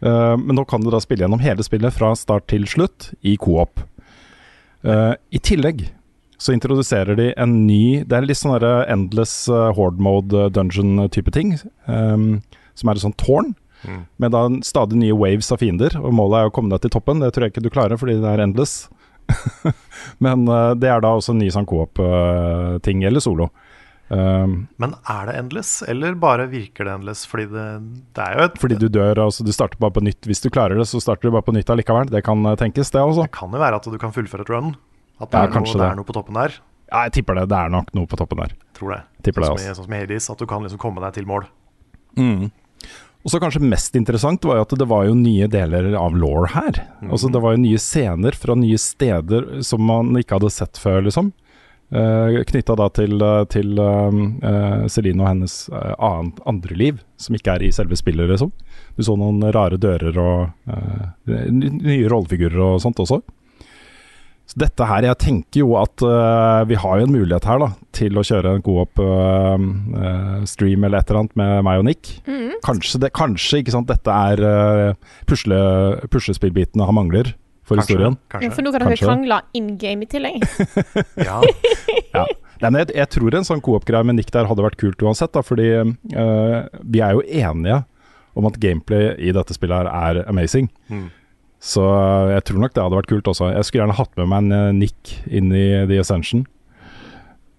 Eh, 0.00 0.34
men 0.36 0.56
nå 0.58 0.64
kan 0.68 0.82
du 0.84 0.90
da 0.92 1.00
spille 1.02 1.24
gjennom 1.24 1.42
hele 1.42 1.64
spillet 1.66 1.94
fra 1.94 2.12
start 2.18 2.46
til 2.52 2.66
slutt 2.70 3.12
i 3.26 3.36
co-op. 3.40 3.82
Eh, 4.86 5.14
I 5.34 5.40
tillegg 5.42 5.88
så 6.38 6.54
introduserer 6.54 7.16
de 7.18 7.32
en 7.34 7.66
ny 7.66 8.04
Det 8.06 8.14
er 8.14 8.22
litt 8.28 8.38
sånn 8.38 8.52
derre 8.54 8.84
endless 8.92 9.48
eh, 9.50 9.72
horde 9.74 9.98
mode 9.98 10.44
eh, 10.44 10.52
dungeon-type 10.54 11.32
ting. 11.34 11.56
eh, 11.86 12.28
som 12.78 12.88
er 12.90 12.94
et 12.94 13.02
sånt 13.02 13.18
tårn. 13.18 13.56
Mm. 13.82 14.02
Med 14.22 14.30
da 14.34 14.44
stadig 14.66 14.98
nye 14.98 15.16
waves 15.18 15.50
av 15.54 15.58
fiender, 15.62 15.94
og 15.98 16.14
målet 16.14 16.38
er 16.44 16.50
å 16.50 16.54
komme 16.54 16.70
deg 16.70 16.84
til 16.84 16.92
toppen. 16.94 17.18
Det 17.22 17.32
tror 17.34 17.46
jeg 17.46 17.52
ikke 17.56 17.64
du 17.66 17.70
klarer, 17.74 17.98
fordi 17.98 18.20
det 18.22 18.30
er 18.30 18.42
endless. 18.44 18.88
Men 20.24 20.46
eh, 20.46 20.74
det 20.78 20.90
er 20.92 21.02
da 21.02 21.16
også 21.18 21.34
en 21.34 21.42
ny 21.42 21.50
sånn 21.54 21.66
co-op-ting, 21.66 23.02
eller 23.06 23.22
solo. 23.24 23.50
Um, 24.08 24.68
Men 24.80 24.94
er 25.04 25.26
det 25.28 25.34
endless, 25.36 25.82
eller 25.84 26.14
bare 26.16 26.46
virker 26.48 26.86
det 26.88 26.94
endless? 26.96 27.26
Fordi 27.28 27.44
det, 27.52 27.64
det 28.16 28.24
er 28.24 28.38
jo 28.38 28.46
et 28.48 28.56
fordi 28.62 28.78
du 28.80 28.86
dør, 28.88 29.20
altså 29.26 29.44
du 29.44 29.52
starter 29.52 29.80
bare 29.82 29.92
på 29.98 30.04
nytt. 30.06 30.24
Hvis 30.28 30.40
du 30.44 30.48
klarer 30.48 30.80
det, 30.80 30.86
så 30.88 31.00
starter 31.02 31.28
du 31.28 31.34
bare 31.34 31.44
på 31.44 31.52
nytt 31.56 31.68
allikevel. 31.74 32.08
Det 32.12 32.22
kan 32.24 32.40
eh, 32.48 32.56
tenkes, 32.60 32.92
det 32.94 33.02
også. 33.04 33.26
Det 33.28 33.34
kan 33.36 33.52
jo 33.52 33.60
være 33.60 33.80
at 33.82 33.88
du 33.92 33.98
kan 34.00 34.14
fullføre 34.16 34.46
et 34.46 34.52
run. 34.54 34.72
At 35.18 35.28
det, 35.32 35.38
Ja, 35.38 35.44
er, 35.44 35.52
noe, 35.52 35.66
det 35.68 35.80
det. 35.82 35.90
er 35.90 35.98
noe 36.00 36.08
på 36.08 36.16
toppen 36.16 36.38
der. 36.40 36.56
Ja, 36.88 37.02
jeg 37.04 37.18
tipper 37.18 37.36
det. 37.36 37.48
Det 37.52 37.58
er 37.58 37.68
nok 37.74 37.92
noe 37.98 38.08
på 38.08 38.16
toppen 38.16 38.40
der. 38.40 38.54
Tror 38.78 38.94
det. 38.94 39.02
Tipper 39.26 39.44
sånn, 39.44 39.58
som 39.58 39.68
altså. 39.68 39.82
sånn 39.82 39.88
som 39.90 39.96
i 39.98 40.00
Hades, 40.00 40.30
at 40.32 40.40
du 40.40 40.46
kan 40.48 40.64
liksom 40.64 40.80
komme 40.80 41.04
deg 41.04 41.18
til 41.18 41.26
mål. 41.28 41.44
Mm. 42.16 42.48
Og 43.26 43.32
så 43.34 43.40
kanskje 43.42 43.60
mest 43.60 43.96
interessant 43.98 44.44
var 44.46 44.60
jo 44.60 44.64
at 44.64 44.72
det 44.78 44.86
var 44.88 45.04
jo 45.08 45.16
nye 45.18 45.48
deler 45.50 45.90
av 45.98 46.14
law 46.16 46.46
her. 46.48 46.78
Altså 47.10 47.28
Det 47.34 47.42
var 47.44 47.56
jo 47.56 47.60
nye 47.66 47.80
scener 47.82 48.32
fra 48.38 48.54
nye 48.56 48.78
steder 48.80 49.58
som 49.66 49.82
man 49.84 50.14
ikke 50.16 50.38
hadde 50.38 50.52
sett 50.54 50.78
før, 50.80 51.02
liksom. 51.04 51.32
Uh, 51.88 52.42
Knytta 52.44 52.74
da 52.76 52.90
til, 52.92 53.14
eh, 53.24 53.44
til 53.48 53.78
eh, 53.80 54.82
Celine 54.92 55.22
og 55.22 55.28
hennes 55.30 55.54
annet, 55.72 56.42
andre 56.44 56.76
liv, 56.76 56.98
som 57.16 57.38
ikke 57.38 57.54
er 57.54 57.64
i 57.64 57.72
selve 57.72 57.96
spillet, 57.96 58.28
liksom. 58.28 58.52
Du 58.98 59.06
så 59.06 59.16
noen 59.16 59.40
rare 59.54 59.78
dører 59.80 60.20
og 60.20 60.68
eh, 60.68 61.48
nye 61.48 62.10
rollefigurer 62.12 62.60
og 62.60 62.82
sånt 62.84 63.00
også. 63.00 63.22
Så 64.48 64.56
dette 64.62 64.86
her, 64.88 65.04
jeg 65.04 65.20
tenker 65.20 65.60
jo 65.60 65.74
at 65.76 66.00
uh, 66.00 66.64
vi 66.64 66.78
har 66.80 67.00
jo 67.00 67.04
en 67.04 67.12
mulighet 67.12 67.44
her 67.50 67.58
da 67.60 67.66
til 67.92 68.16
å 68.16 68.24
kjøre 68.24 68.54
en 68.56 68.62
god 68.64 68.78
opp 68.86 69.02
uh, 69.04 69.58
eh, 69.58 70.38
stream 70.48 70.86
eller 70.86 71.02
et 71.02 71.10
eller 71.10 71.20
annet 71.20 71.36
med 71.36 71.66
meg 71.66 71.82
og 71.82 71.84
Nick. 71.84 72.14
Mm. 72.24 72.54
Kanskje, 72.64 73.02
det, 73.02 73.10
kanskje 73.16 73.60
ikke 73.60 73.74
sant, 73.76 73.90
dette 73.92 74.08
er 74.08 74.40
uh, 74.40 75.18
pusle, 75.28 75.60
puslespillbitene 76.08 76.88
han 76.88 76.96
mangler 76.96 77.34
for 77.68 77.76
Kanskje. 77.78 77.94
historien. 77.98 78.16
Ja, 78.32 78.50
for 78.54 78.64
nå 78.64 78.72
kan 78.72 78.80
dere 78.80 78.90
Kanskje. 78.94 79.06
krangle 79.10 79.40
in 79.58 79.68
game 79.80 80.06
i 80.06 80.10
tillegg. 80.10 80.42
Ja, 81.28 81.40
Ja. 82.16 82.24
Nei, 82.58 82.70
men 82.72 82.80
jeg, 82.82 82.90
jeg 82.96 83.08
tror 83.14 83.36
en 83.38 83.44
sånn 83.46 83.60
coop-greie 83.62 84.02
med 84.08 84.16
Nick 84.18 84.32
der 84.34 84.48
hadde 84.50 84.64
vært 84.64 84.80
kult 84.80 84.98
uansett, 85.06 85.30
da, 85.36 85.44
fordi 85.46 85.68
uh, 85.78 86.56
vi 86.82 87.02
er 87.04 87.12
jo 87.14 87.20
enige 87.22 87.84
om 88.38 88.48
at 88.48 88.56
gameplay 88.62 89.12
i 89.28 89.30
dette 89.36 89.54
spillet 89.54 89.86
her 89.86 90.18
er 90.18 90.24
amazing. 90.30 90.66
Mm. 90.90 91.04
Så 91.62 91.82
jeg 92.32 92.42
tror 92.48 92.60
nok 92.62 92.74
det 92.74 92.82
hadde 92.82 92.98
vært 92.98 93.10
kult 93.10 93.30
også. 93.30 93.52
Jeg 93.54 93.66
skulle 93.66 93.84
gjerne 93.84 93.96
hatt 93.98 94.12
med 94.18 94.28
meg 94.30 94.44
en 94.44 94.52
eh, 94.54 94.74
Nick 94.78 95.12
inn 95.26 95.48
i 95.54 95.64
The 95.90 95.98
Ascension. 96.02 96.44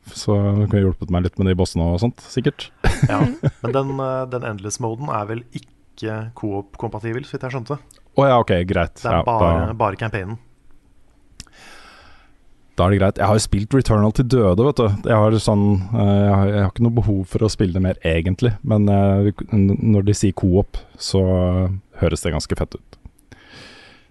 Så 0.07 0.35
det 0.55 0.69
kunne 0.71 0.83
hjulpet 0.85 1.11
meg 1.13 1.25
litt 1.27 1.35
med 1.39 1.49
de 1.51 1.55
bossene 1.59 1.83
og 1.93 1.99
sånt, 2.03 2.23
sikkert. 2.31 2.69
ja. 3.09 3.19
Men 3.63 3.75
den, 3.75 3.91
eh, 4.03 4.21
den 4.31 4.47
endless-moden 4.53 5.11
er 5.13 5.27
vel 5.29 5.43
ikke 5.51 6.15
coop-kompatibel, 6.39 7.27
så 7.27 7.35
vidt 7.35 7.43
jeg 7.49 7.55
skjønte. 7.57 7.79
Å 8.19 8.27
ja, 8.27 8.37
ok, 8.43 8.53
greit. 8.67 8.99
Det 8.99 9.07
er 9.07 9.19
Ja, 9.19 9.25
bare, 9.27 9.65
da, 9.71 9.75
bare 9.79 9.99
campaignen. 9.99 10.37
da 12.75 12.85
er 12.85 12.93
det 12.93 12.99
greit. 13.01 13.17
Jeg 13.19 13.27
har 13.27 13.35
jo 13.35 13.43
spilt 13.43 13.73
Returnal 13.75 14.13
til 14.15 14.27
døde, 14.31 14.63
vet 14.63 14.79
du. 14.79 15.09
Jeg 15.09 15.15
har, 15.23 15.39
sånn, 15.43 15.65
eh, 15.91 16.13
jeg 16.25 16.35
har, 16.35 16.51
jeg 16.53 16.63
har 16.63 16.71
ikke 16.71 16.85
noe 16.87 16.97
behov 16.99 17.25
for 17.27 17.43
å 17.43 17.51
spille 17.51 17.75
det 17.75 17.83
mer, 17.83 17.99
egentlig. 18.07 18.53
Men 18.63 18.87
eh, 18.87 19.31
når 19.51 20.07
de 20.07 20.15
sier 20.15 20.35
co-op, 20.39 20.79
så 20.99 21.23
eh, 21.33 21.75
høres 22.03 22.23
det 22.23 22.35
ganske 22.35 22.59
fett 22.59 22.79
ut. 22.79 22.99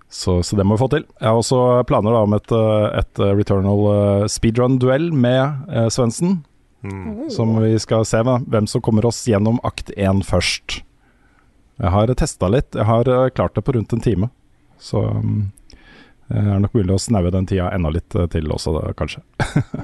Så, 0.09 0.43
så 0.43 0.57
det 0.57 0.65
må 0.65 0.77
vi 0.77 0.83
få 0.83 0.89
til. 0.93 1.05
Jeg 1.21 1.29
har 1.29 1.37
også 1.37 1.85
planer 1.89 2.15
da 2.17 2.25
om 2.25 2.37
et, 2.37 2.53
eh, 2.57 2.87
et 3.03 3.21
eh, 3.21 3.35
Returnal 3.37 3.83
eh, 3.93 4.29
speedrun-duell 4.33 5.11
med 5.13 5.69
uh, 5.69 5.89
Svendsen. 5.93 6.43
Mm. 6.79 7.27
Som 7.35 7.57
vi 7.59 7.75
skal 7.83 8.07
se 8.07 8.21
med, 8.25 8.47
hvem 8.49 8.69
som 8.71 8.83
kommer 8.85 9.09
oss 9.09 9.19
gjennom 9.29 9.59
akt 9.67 9.91
én 9.99 10.23
først. 10.25 10.79
Jeg 11.79 11.95
har 11.95 12.15
testa 12.19 12.51
litt. 12.51 12.75
Jeg 12.75 12.89
har 12.89 13.09
eh, 13.09 13.29
klart 13.31 13.55
det 13.55 13.65
på 13.67 13.75
rundt 13.77 13.93
en 13.95 14.03
time. 14.05 14.31
Så 14.79 15.03
mm, 15.03 15.43
det 16.29 16.43
er 16.45 16.63
nok 16.63 16.75
mulig 16.77 16.95
å 16.95 17.03
snaue 17.03 17.33
den 17.35 17.47
tida 17.49 17.71
enda 17.75 17.93
litt 17.95 18.15
eh, 18.15 18.29
til 18.33 18.51
også, 18.55 18.81
kanskje. 18.99 19.25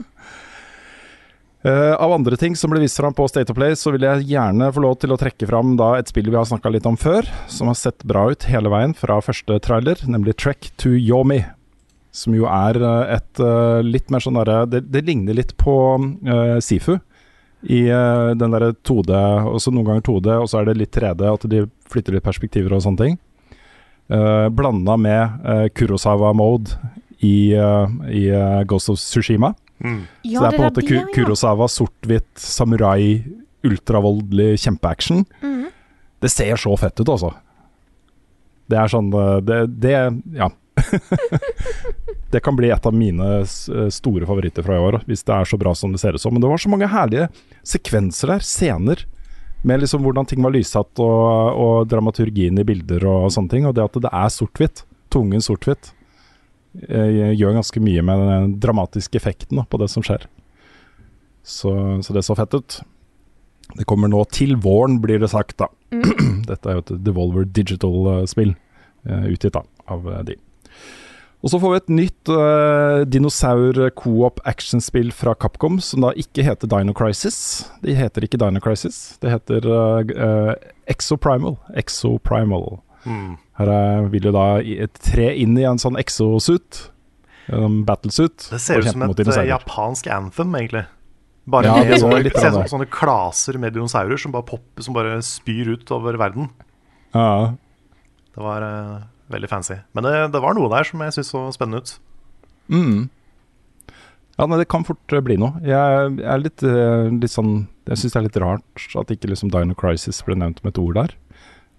Eh, 1.64 1.94
av 1.94 2.12
andre 2.12 2.37
ting 2.37 2.52
som 2.61 2.68
ble 2.68 2.83
vist 2.83 2.98
fram 3.00 3.14
på 3.16 3.24
State 3.28 3.48
of 3.48 3.57
Play, 3.57 3.72
så 3.72 3.88
vil 3.94 4.02
jeg 4.04 4.26
gjerne 4.35 4.66
få 4.68 4.83
lov 4.85 4.98
til 5.00 5.14
å 5.14 5.16
trekke 5.16 5.46
fram 5.48 5.78
da 5.80 5.94
et 5.96 6.11
spill 6.12 6.26
vi 6.28 6.37
har 6.37 6.44
snakka 6.44 6.68
litt 6.68 6.85
om 6.85 6.98
før, 7.00 7.24
som 7.48 7.70
har 7.70 7.78
sett 7.80 8.04
bra 8.04 8.26
ut 8.28 8.44
hele 8.52 8.68
veien 8.68 8.92
fra 8.92 9.16
første 9.24 9.57
trailer, 9.64 10.02
nemlig 10.04 10.37
Trek 10.42 10.68
to 10.76 10.92
Yomi. 10.92 11.40
Som 12.12 12.37
jo 12.37 12.44
er 12.52 12.76
eh, 12.76 13.14
et 13.16 13.40
eh, 13.40 13.80
litt 13.80 14.12
mer 14.12 14.20
sånn 14.20 14.37
derre 14.42 14.59
det, 14.68 14.85
det 14.92 15.07
ligner 15.09 15.40
litt 15.40 15.57
på 15.57 15.78
uh, 15.96 16.61
Sifu. 16.61 16.98
I 17.64 17.80
uh, 17.88 18.37
den 18.37 18.52
derre 18.52 18.74
2D, 18.85 19.16
og 19.48 19.57
så 19.64 19.72
noen 19.72 19.88
ganger 19.88 20.04
2D, 20.04 20.37
og 20.44 20.50
så 20.52 20.61
er 20.61 20.68
det 20.68 20.76
litt 20.83 20.92
3D, 20.92 21.24
at 21.33 21.48
de 21.48 21.64
flytter 21.94 22.16
litt 22.18 22.26
perspektiver 22.26 22.74
og 22.76 22.85
sånne 22.85 23.00
ting. 23.04 23.16
Uh, 24.12 24.50
Blanda 24.52 24.98
med 25.00 25.38
uh, 25.46 25.64
Kurosawa-mode 25.72 26.76
i, 27.24 27.54
uh, 27.57 27.88
i 28.11 28.26
eh, 28.28 28.62
Ghost 28.68 28.90
of 28.92 28.98
Tsushima. 29.00 29.54
Mm. 29.80 30.02
Ja, 30.22 30.38
så 30.38 30.44
det 30.44 30.48
er 30.48 30.57
på 30.59 30.62
en 30.62 30.68
måte 30.68 30.85
Ku- 30.85 30.98
ja. 30.98 31.07
Kurosawa, 31.14 31.68
sort-hvitt, 31.72 32.33
samurai, 32.40 33.24
ultravoldelig 33.64 34.59
kjempeaction. 34.61 35.24
Mm. 35.42 35.70
Det 36.20 36.30
ser 36.33 36.61
så 36.61 36.76
fett 36.80 37.00
ut, 37.00 37.09
altså. 37.09 37.33
Det 38.70 38.78
er 38.80 38.92
sånn 38.92 39.11
eh, 39.12 39.38
Det, 39.44 39.59
det 39.85 39.96
ja. 40.38 40.50
det 42.35 42.40
kan 42.42 42.57
bli 42.59 42.70
et 42.74 42.87
av 42.87 42.94
mine 42.96 43.26
eh, 43.40 43.88
store 43.94 44.26
favoritter 44.28 44.64
fra 44.66 44.78
i 44.78 44.87
år, 44.88 45.00
hvis 45.09 45.24
det 45.26 45.37
er 45.37 45.48
så 45.48 45.59
bra 45.61 45.74
som 45.78 45.94
det 45.94 46.00
ser 46.02 46.16
ut 46.16 46.22
som. 46.22 46.35
Men 46.35 46.44
det 46.44 46.50
var 46.50 46.61
så 46.61 46.72
mange 46.72 46.90
herlige 46.90 47.28
sekvenser 47.66 48.35
der, 48.35 48.44
scener, 48.44 49.04
med 49.64 49.81
liksom 49.81 50.05
hvordan 50.05 50.29
ting 50.29 50.44
var 50.44 50.53
lyssatt, 50.55 50.92
og, 51.00 51.59
og 51.59 51.88
dramaturgien 51.88 52.61
i 52.61 52.66
bilder 52.68 53.07
og 53.09 53.31
sånne 53.33 53.53
ting. 53.53 53.68
Og 53.68 53.77
det 53.77 53.85
at 53.87 54.00
det 54.05 54.12
er 54.12 54.33
sort-hvitt, 54.33 54.85
tungen 55.12 55.44
sort-hvitt, 55.44 55.92
eh, 56.88 57.33
gjør 57.33 57.57
ganske 57.59 57.83
mye 57.85 58.05
med 58.05 58.24
den 58.29 58.57
dramatiske 58.61 59.20
effekten 59.20 59.61
da, 59.61 59.64
på 59.68 59.81
det 59.81 59.88
som 59.92 60.05
skjer. 60.05 60.27
Så, 61.44 61.72
så 62.05 62.16
det 62.16 62.24
så 62.24 62.37
fett 62.37 62.57
ut. 62.57 62.81
Det 63.74 63.87
kommer 63.88 64.11
nå 64.12 64.20
til 64.33 64.57
våren, 64.61 65.00
blir 65.00 65.20
det 65.22 65.33
sagt, 65.33 65.57
da. 65.61 65.70
Dette 66.50 66.68
er 66.68 66.79
jo 66.79 66.85
et 66.85 66.92
Devolver 67.05 67.48
Digital-spill, 67.48 68.55
uh, 69.09 69.27
utgitt 69.33 69.57
da, 69.57 69.64
av 69.90 70.09
eh, 70.12 70.24
de. 70.29 70.37
Og 71.44 71.52
så 71.52 71.59
får 71.61 71.72
vi 71.72 71.76
et 71.76 71.90
nytt 71.92 72.30
uh, 72.33 73.02
dinosaur-coop 73.04 74.40
actionspill 74.48 75.11
fra 75.12 75.35
Capcom, 75.37 75.76
som 75.85 76.07
da 76.07 76.14
ikke 76.16 76.46
heter 76.46 76.70
Dino 76.72 76.94
Crisis. 76.96 77.37
De 77.85 77.92
heter 77.92 78.24
ikke 78.24 78.40
Dino 78.40 78.62
Crisis, 78.64 79.18
det 79.20 79.35
heter 79.35 79.68
uh, 79.68 80.00
uh, 80.00 80.54
Exoprimal. 80.88 81.59
Exoprimal. 81.76 82.78
Mm. 83.04 83.37
Her 83.61 83.74
er, 83.76 84.09
vil 84.09 84.24
du 84.24 84.33
da 84.33 84.46
tre 85.04 85.28
inn 85.37 85.52
i 85.61 85.68
en 85.68 85.80
sånn 85.80 86.00
exosuit, 86.00 86.87
en 87.52 87.83
battlesuit, 87.85 88.48
Det 88.48 88.61
ser 88.62 88.80
ut 88.80 88.88
som 88.88 89.04
et 89.04 89.20
eh, 89.28 89.46
japansk 89.50 90.09
anthem, 90.09 90.55
egentlig. 90.57 90.86
Bare 91.45 91.68
Ja, 91.68 91.74
med 91.84 92.01
sånne, 92.01 92.30
sånne, 92.32 92.68
sånne 92.72 92.86
klaser 92.88 93.59
med 93.61 93.76
dinosaurer 93.76 94.16
som 94.16 94.32
bare, 94.32 94.49
popper, 94.49 94.86
som 94.86 94.97
bare 94.97 95.18
spyr 95.20 95.74
ut 95.76 95.92
over 95.92 96.16
verden. 96.16 96.49
Ja, 97.12 97.53
Det 98.32 98.42
var 98.42 98.64
eh, 98.64 99.03
veldig 99.33 99.51
fancy. 99.51 99.79
Men 99.97 100.07
det, 100.07 100.14
det 100.35 100.43
var 100.45 100.57
noe 100.57 100.70
der 100.72 100.89
som 100.89 101.03
jeg 101.05 101.16
syntes 101.16 101.33
så 101.33 101.45
spennende 101.55 101.83
ut. 101.83 101.95
Mm. 102.72 103.11
Ja, 104.35 104.47
nei, 104.51 104.59
det 104.59 104.70
kan 104.72 104.87
fort 104.87 105.14
eh, 105.14 105.22
bli 105.25 105.37
noe. 105.41 105.61
Jeg 105.64 106.22
er 106.25 106.41
litt, 106.43 106.64
eh, 106.66 107.11
litt 107.12 107.31
sånn 107.33 107.68
Jeg 107.87 108.01
syns 108.01 108.14
det 108.14 108.18
er 108.18 108.27
litt 108.27 108.41
rart 108.43 108.87
at 108.99 109.12
ikke 109.12 109.31
liksom 109.31 109.53
Dino 109.53 109.77
Crisis 109.79 110.22
ble 110.27 110.37
nevnt 110.41 110.62
med 110.64 110.75
et 110.75 110.81
ord 110.83 110.99
der. 110.99 111.14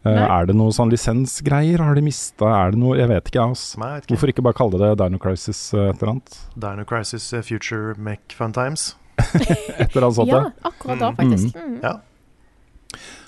Uh, 0.06 0.22
er 0.22 0.46
det 0.46 0.54
noe 0.54 0.70
sånn 0.70 0.92
lisensgreier? 0.94 1.82
Har 1.82 1.98
de 1.98 2.04
mista 2.06 2.46
Er 2.46 2.76
det 2.76 2.78
noe 2.78 2.94
Jeg 2.94 3.10
vet 3.10 3.26
ikke, 3.26 3.40
jeg, 3.40 3.56
altså. 3.56 3.80
Ikke. 3.82 4.12
Hvorfor 4.12 4.30
ikke 4.30 4.44
bare 4.46 4.58
kalle 4.60 4.78
det 4.78 4.92
Dino 5.02 5.18
Crisis 5.18 5.62
uh, 5.74 5.88
et 5.88 5.98
eller 5.98 6.12
annet? 6.12 6.36
Dino 6.54 6.86
Crisis 6.86 7.26
Future 7.48 7.96
Make 7.98 8.38
Fun 8.38 8.54
Times. 8.54 8.92
Et 9.26 9.96
eller 9.96 10.06
annet 10.06 10.20
sånt, 10.20 10.30
Ja, 10.30 10.44
akkurat 10.68 11.02
da, 11.02 11.10
faktisk. 11.18 11.58
Mhm. 11.58 11.80
Ja. 11.82 11.96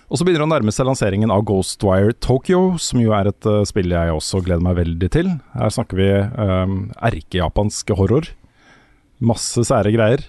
Og 0.08 0.16
så 0.20 0.24
begynner 0.24 0.45
det 0.45 0.47
å 0.47 0.53
nærme 0.53 0.72
seg 0.72 0.88
lanseringen 0.88 1.32
av 1.36 1.41
Ghostwire 1.49 2.14
Tokyo, 2.24 2.78
som 2.80 3.01
jo 3.03 3.12
er 3.18 3.28
et 3.28 3.47
uh, 3.49 3.60
spill 3.68 3.91
jeg 3.91 4.14
også 4.14 4.39
gleder 4.45 4.64
meg 4.64 4.78
veldig 4.80 5.10
til. 5.12 5.34
Her 5.51 5.74
snakker 5.76 5.99
vi 5.99 6.08
um, 6.39 6.78
erkejapansk 7.03 7.91
horror. 7.99 8.30
Masse 9.20 9.66
sære 9.68 9.91
greier. 9.91 10.24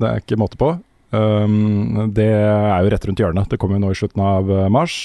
Det 0.00 0.08
er 0.08 0.24
ikke 0.24 0.40
måte 0.40 0.58
på. 0.58 0.72
Um, 1.14 2.10
det 2.16 2.26
er 2.34 2.82
jo 2.82 2.90
rett 2.96 3.06
rundt 3.06 3.22
hjørnet. 3.22 3.50
Det 3.52 3.60
kommer 3.62 3.78
jo 3.78 3.84
nå 3.84 3.92
i 3.94 3.98
slutten 4.00 4.22
av 4.26 4.50
eh, 4.50 4.66
mars. 4.72 4.96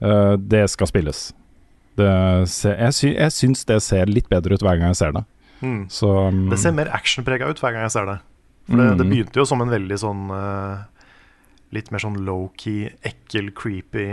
Uh, 0.00 0.38
det 0.40 0.62
skal 0.72 0.88
spilles. 0.88 1.26
Det 1.98 2.08
ser, 2.50 2.78
jeg, 2.80 2.94
sy 2.96 3.10
jeg 3.12 3.34
syns 3.34 3.66
det 3.68 3.80
ser 3.84 4.08
litt 4.10 4.30
bedre 4.32 4.56
ut 4.56 4.64
hver 4.64 4.78
gang 4.80 4.94
jeg 4.94 5.00
ser 5.02 5.12
det. 5.18 5.24
Mm. 5.60 5.82
Så 5.92 6.08
um, 6.30 6.46
Det 6.54 6.62
ser 6.64 6.72
mer 6.78 6.88
actionprega 6.96 7.50
ut 7.52 7.60
hver 7.60 7.76
gang 7.76 7.84
jeg 7.90 7.92
ser 7.98 8.08
det. 8.08 8.16
For 8.70 8.80
det, 8.80 8.88
det 8.96 9.04
Mm. 9.04 9.10
begynte 9.12 9.36
jo 9.42 9.44
som 9.44 9.60
en 9.60 9.68
veldig 9.74 9.98
sånn 10.00 10.22
eh, 10.32 10.76
Litt 11.74 11.90
mer 11.90 12.02
sånn 12.04 12.20
low-key, 12.26 12.92
ekkel, 13.06 13.50
creepy 13.56 14.08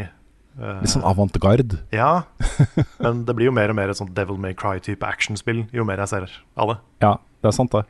uh, 0.60 0.82
litt 0.82 0.94
sånn 0.94 1.06
avantgarde. 1.08 1.82
Ja. 1.94 2.24
Men 3.04 3.26
det 3.28 3.38
blir 3.38 3.52
jo 3.52 3.56
mer 3.56 3.74
og 3.74 3.80
mer 3.80 3.94
et 3.94 4.00
sånt 4.00 4.16
Devil 4.18 4.40
May 4.42 4.58
Cry-type 4.58 5.06
actionspill 5.08 5.66
jo 5.76 5.88
mer 5.88 6.02
jeg 6.04 6.14
ser 6.16 6.38
av 6.60 6.74
det. 6.74 6.78
Ja, 7.06 7.16
det 7.42 7.52
er 7.52 7.58
sant, 7.58 7.76
det. 7.76 7.86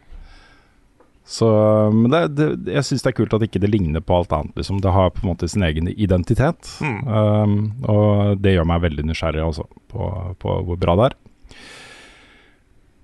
Så, 1.31 1.47
men 1.93 2.11
det, 2.11 2.19
det, 2.35 2.73
jeg 2.73 2.83
syns 2.83 3.03
det 3.05 3.11
er 3.11 3.15
kult 3.15 3.33
at 3.37 3.43
ikke 3.45 3.61
det 3.61 3.69
ligner 3.69 4.01
på 4.03 4.17
alt 4.17 4.33
annet. 4.35 4.55
Liksom. 4.57 4.81
Det 4.83 4.91
har 4.91 5.13
på 5.13 5.21
en 5.23 5.29
måte 5.29 5.47
sin 5.47 5.63
egen 5.63 5.87
identitet. 5.93 6.71
Mm. 6.83 6.97
Um, 7.07 7.53
og 7.87 8.41
det 8.41 8.55
gjør 8.55 8.67
meg 8.67 8.81
veldig 8.83 9.05
nysgjerrig 9.07 9.43
også, 9.45 9.67
på, 9.93 10.09
på 10.41 10.55
hvor 10.67 10.81
bra 10.81 10.97
det 10.97 11.11
er. 11.11 11.15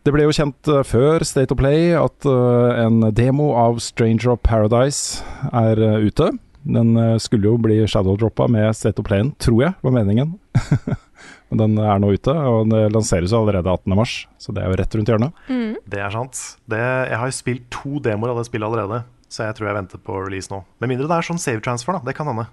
Det 0.07 0.13
ble 0.15 0.24
jo 0.24 0.36
kjent 0.36 0.70
eh, 0.72 0.86
før 0.88 1.24
State 1.28 1.51
of 1.51 1.59
Play 1.59 1.91
at 1.99 2.28
uh, 2.28 2.72
en 2.80 3.09
demo 3.11 3.49
av 3.59 3.82
Stranger 3.84 4.34
of 4.38 4.43
Paradise 4.43 5.24
er 5.51 5.80
uh, 5.84 5.99
ute. 5.99 6.30
Den 6.68 6.95
eh, 6.99 7.18
skulle 7.24 7.47
jo 7.47 7.57
bli 7.61 7.80
shadowdroppa 7.88 8.47
med 8.51 8.76
State 8.76 8.99
of 9.01 9.07
Playen, 9.07 9.32
tror 9.41 9.61
jeg 9.63 9.76
var 9.84 9.93
meningen. 9.95 10.36
Men 11.49 11.61
den 11.61 11.78
er 11.80 12.01
nå 12.03 12.11
ute, 12.11 12.34
og 12.34 12.68
den 12.68 12.91
lanseres 12.91 13.32
jo 13.32 13.39
allerede 13.39 13.72
18.3, 13.72 14.07
så 14.43 14.53
det 14.53 14.63
er 14.63 14.72
jo 14.72 14.80
rett 14.82 14.97
rundt 14.99 15.11
hjørnet. 15.13 15.43
Mm. 15.47 15.78
Det 15.88 16.01
er 16.03 16.11
sant. 16.13 16.41
Det, 16.68 16.82
jeg 16.82 17.22
har 17.22 17.32
jo 17.32 17.38
spilt 17.38 17.70
to 17.74 18.01
demoer 18.03 18.34
av 18.34 18.41
det 18.41 18.49
spillet 18.49 18.68
allerede, 18.68 18.99
så 19.32 19.47
jeg 19.47 19.57
tror 19.57 19.70
jeg 19.70 19.78
venter 19.80 20.01
på 20.03 20.20
release 20.26 20.51
nå. 20.51 20.59
Med 20.84 20.91
mindre 20.91 21.07
det 21.07 21.18
er 21.18 21.30
sånn 21.30 21.39
save 21.41 21.63
transfer, 21.63 21.95
da. 21.95 22.03
Det 22.09 22.18
kan 22.20 22.28
hende. 22.30 22.49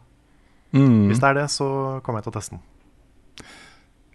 Mm. 0.75 1.11
Hvis 1.11 1.21
det 1.23 1.31
er 1.31 1.41
det, 1.43 1.49
så 1.55 1.67
kommer 2.07 2.23
jeg 2.23 2.29
til 2.29 2.35
å 2.35 2.39
teste 2.39 2.57
den. 2.57 2.65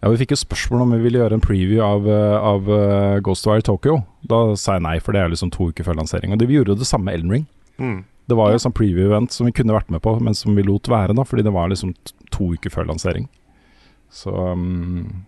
Ja, 0.00 0.08
Vi 0.08 0.20
fikk 0.22 0.32
jo 0.32 0.40
spørsmål 0.40 0.86
om 0.86 0.94
vi 0.96 1.02
ville 1.04 1.20
gjøre 1.20 1.36
en 1.36 1.44
preview 1.44 1.82
av, 1.84 2.08
eh, 2.08 2.36
av 2.40 2.68
eh, 2.72 3.18
Ghostwire 3.24 3.64
Tokyo. 3.64 3.98
Da 4.24 4.56
sa 4.56 4.78
jeg 4.78 4.84
nei, 4.86 4.96
for 5.04 5.12
det 5.12 5.20
er 5.20 5.32
liksom 5.32 5.52
to 5.52 5.68
uker 5.68 5.84
før 5.84 5.98
lansering. 6.00 6.32
Og 6.32 6.40
de 6.40 6.48
vi 6.48 6.56
gjorde 6.56 6.72
jo 6.72 6.80
det 6.80 6.88
samme 6.88 7.10
med 7.10 7.18
Elden 7.18 7.34
Ring. 7.36 7.44
Mm. 7.76 7.98
Det 8.30 8.38
var 8.38 8.52
jo 8.52 8.62
sånn 8.62 8.76
preview-event 8.76 9.34
som 9.34 9.48
vi 9.48 9.54
kunne 9.56 9.74
vært 9.74 9.90
med 9.90 10.02
på, 10.04 10.14
men 10.22 10.36
som 10.38 10.54
vi 10.54 10.64
lot 10.66 10.88
være, 10.90 11.16
da, 11.18 11.26
fordi 11.26 11.44
det 11.46 11.54
var 11.54 11.72
liksom 11.72 11.96
to 12.30 12.52
uker 12.54 12.72
før 12.72 12.86
lansering. 12.92 13.26
Så 14.10 14.30
um, 14.30 15.26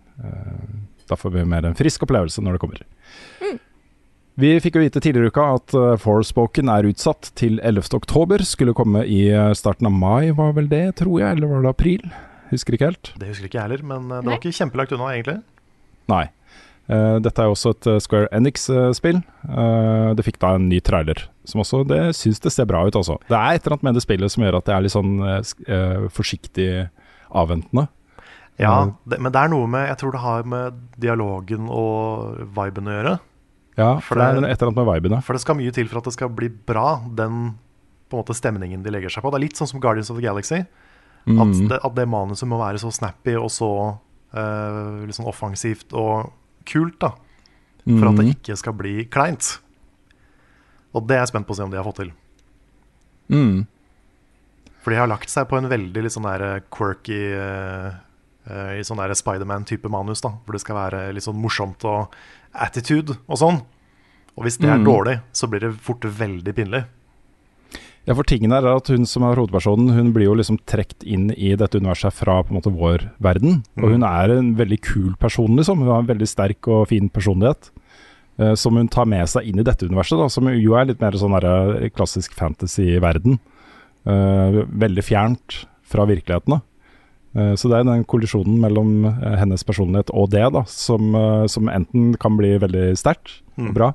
da 1.09 1.15
får 1.19 1.35
vi 1.35 1.45
mer 1.47 1.67
en 1.67 1.77
frisk 1.77 2.03
opplevelse 2.07 2.43
når 2.43 2.55
det 2.55 2.63
kommer. 2.63 2.83
Vi 4.39 4.49
fikk 4.63 4.79
jo 4.79 4.81
vite 4.81 5.01
tidligere 5.03 5.29
i 5.29 5.33
uka 5.33 5.47
at 5.59 5.73
uh, 5.77 5.95
Forspoken 6.01 6.69
er 6.73 6.87
utsatt 6.89 7.29
til 7.37 7.59
11. 7.61 7.91
oktober. 7.93 8.41
Skulle 8.47 8.73
komme 8.73 9.03
i 9.05 9.27
eh, 9.29 9.51
starten 9.53 9.85
av 9.85 9.93
mai, 9.93 10.31
var 10.33 10.55
vel 10.57 10.69
det, 10.71 10.95
tror 11.03 11.19
jeg, 11.21 11.35
eller 11.35 11.51
var 11.51 11.61
det 11.61 11.73
april? 11.73 12.07
Husker 12.49 12.73
ikke 12.73 12.89
helt. 12.89 13.11
Det 13.21 13.29
husker 13.29 13.45
ikke 13.45 13.59
jeg 13.59 13.67
heller, 13.67 13.83
men 13.85 14.09
det 14.09 14.23
var 14.25 14.39
ikke 14.39 14.55
kjempelagt 14.57 14.95
unna, 14.95 15.11
egentlig. 15.13 15.37
Nei. 16.09 16.25
Uh, 16.89 17.21
dette 17.23 17.43
er 17.43 17.49
jo 17.49 17.53
også 17.53 17.75
et 17.75 17.91
Square 18.03 18.31
Enix-spill. 18.33 19.21
det 20.17 20.25
fikk 20.25 20.41
da 20.41 20.55
en 20.57 20.67
ny 20.71 20.81
trailer, 20.81 21.27
som 21.45 21.61
også 21.61 21.85
det 21.87 22.15
syns 22.15 22.39
det 22.39 22.51
ser 22.53 22.65
bra 22.65 22.85
ut, 22.87 22.95
altså. 22.95 23.17
Det 23.27 23.35
er 23.35 23.55
et 23.55 23.65
eller 23.65 23.73
annet 23.77 23.83
med 23.83 23.93
det 23.95 24.03
spillet 24.05 24.31
som 24.31 24.43
gjør 24.43 24.57
at 24.57 24.65
det 24.65 24.73
er 24.75 24.81
litt 24.85 24.93
sånn 24.95 25.13
eh, 25.27 25.41
eh, 25.67 26.07
forsiktig 26.09 26.89
avventende. 27.31 27.87
Ja, 28.59 28.83
Mm. 28.85 28.95
det, 29.09 29.19
men 29.19 29.31
det 29.31 29.39
er 29.41 29.47
noe 29.49 29.67
med 29.67 29.87
Jeg 29.89 29.97
tror 29.97 30.11
det 30.11 30.19
har 30.21 30.43
med 30.43 30.73
dialogen 30.99 31.67
og 31.69 32.37
viben 32.53 32.85
å 32.85 32.93
gjøre. 32.93 33.19
Ja, 33.75 33.95
For 33.97 34.13
for 34.13 34.15
det 34.15 34.23
er 34.23 34.45
et 34.51 34.61
eller 34.61 34.69
annet 34.69 34.85
med 34.85 34.93
viben, 34.93 35.11
ja. 35.17 35.19
For 35.21 35.33
det 35.33 35.41
skal 35.41 35.55
mye 35.57 35.73
til 35.73 35.87
for 35.87 35.97
at 35.97 36.03
det 36.05 36.13
skal 36.13 36.29
bli 36.29 36.49
bra, 36.49 37.01
den 37.15 37.55
på 38.09 38.13
en 38.19 38.21
måte 38.23 38.35
stemningen 38.37 38.83
de 38.83 38.91
legger 38.91 39.09
seg 39.09 39.23
på. 39.23 39.31
Det 39.31 39.39
er 39.41 39.45
litt 39.47 39.57
sånn 39.57 39.67
som 39.67 39.79
Guardians 39.81 40.11
of 40.11 40.17
the 40.17 40.21
Galaxy. 40.21 40.59
At, 40.59 40.67
Mm. 41.25 41.67
det, 41.69 41.79
at 41.83 41.95
det 41.95 42.07
manuset 42.07 42.47
må 42.47 42.59
være 42.59 42.77
så 42.77 42.91
snappy 42.93 43.33
og 43.39 43.49
så 43.49 43.97
eh, 44.35 45.05
litt 45.07 45.15
sånn 45.15 45.25
offensivt 45.27 45.93
og 45.93 46.31
kult, 46.65 46.99
da. 46.99 47.09
For 47.87 48.07
at 48.09 48.15
det 48.15 48.25
Mm. 48.25 48.35
ikke 48.35 48.57
skal 48.57 48.73
bli 48.73 49.05
kleint. 49.05 49.59
Og 50.93 51.07
det 51.07 51.15
er 51.17 51.23
jeg 51.23 51.33
spent 51.33 51.47
på 51.47 51.53
å 51.55 51.57
se 51.57 51.63
om 51.65 51.71
de 51.73 51.77
har 51.77 51.85
fått 51.87 52.01
til. 52.03 52.11
Mm. 53.33 53.65
For 54.83 54.91
de 54.93 54.99
har 54.99 55.07
lagt 55.09 55.31
seg 55.31 55.47
på 55.49 55.57
en 55.57 55.69
veldig 55.71 56.03
litt 56.03 56.13
sånn 56.15 56.27
der 56.27 56.61
quirky 56.73 57.19
uh, 57.39 57.93
uh, 58.49 58.71
I 58.77 58.83
sånn 58.85 58.99
der 58.99 59.13
Spiderman-type 59.15 59.89
manus, 59.89 60.21
da. 60.25 60.33
Hvor 60.43 60.57
det 60.57 60.61
skal 60.65 60.75
være 60.75 61.05
litt 61.15 61.23
sånn 61.25 61.39
morsomt 61.39 61.85
og 61.87 62.13
attitude 62.53 63.15
og 63.27 63.39
sånn. 63.39 63.61
Og 64.35 64.43
hvis 64.47 64.57
det 64.59 64.69
er 64.69 64.77
Mm. 64.81 64.85
dårlig, 64.89 65.19
så 65.31 65.47
blir 65.47 65.61
det 65.61 65.75
fort 65.79 66.01
veldig 66.01 66.53
pinlig. 66.57 66.83
Ja, 68.05 68.13
for 68.13 68.23
tingen 68.27 68.51
er 68.51 68.65
at 68.67 68.87
hun 68.91 69.05
som 69.05 69.23
er 69.23 69.37
hovedpersonen, 69.39 69.93
hun 69.95 70.11
blir 70.11 70.25
jo 70.25 70.33
liksom 70.35 70.57
trukket 70.67 71.05
inn 71.07 71.29
i 71.37 71.55
dette 71.55 71.79
universet 71.79 72.11
fra 72.11 72.41
på 72.43 72.51
en 72.51 72.57
måte 72.59 72.73
vår 72.75 73.05
verden. 73.21 73.63
Og 73.77 73.83
Mm. 73.85 73.91
hun 73.93 74.03
er 74.03 74.29
en 74.37 74.55
veldig 74.55 74.81
kul 74.81 75.15
person, 75.15 75.55
liksom. 75.55 75.77
Hun 75.79 75.87
har 75.87 75.99
en 75.99 76.07
veldig 76.07 76.27
sterk 76.27 76.67
og 76.67 76.89
fin 76.89 77.07
personlighet. 77.09 77.69
Eh, 78.39 78.53
som 78.55 78.75
hun 78.77 78.87
tar 78.89 79.05
med 79.05 79.27
seg 79.29 79.45
inn 79.49 79.59
i 79.59 79.63
dette 79.67 79.85
universet, 79.85 80.17
da, 80.19 80.27
som 80.29 80.47
jo 80.49 80.75
er 80.79 80.85
litt 80.89 81.01
mer 81.01 81.11
sånn 81.19 81.35
der, 81.39 81.47
eh, 81.83 81.89
klassisk 81.93 82.33
fantasy-verden. 82.39 83.39
Eh, 84.05 84.59
veldig 84.67 85.03
fjernt 85.03 85.65
fra 85.87 86.05
virkeligheten. 86.09 86.57
da. 86.57 86.61
Eh, 87.39 87.53
så 87.55 87.69
det 87.69 87.79
er 87.79 87.83
den 87.89 88.03
kollisjonen 88.05 88.59
mellom 88.61 89.05
hennes 89.39 89.63
personlighet 89.63 90.09
og 90.13 90.29
det, 90.29 90.45
da, 90.53 90.63
som, 90.69 91.13
som 91.49 91.69
enten 91.69 92.15
kan 92.21 92.37
bli 92.37 92.57
veldig 92.61 92.93
sterkt 92.97 93.39
og 93.57 93.63
Mm. 93.69 93.73
bra, 93.73 93.93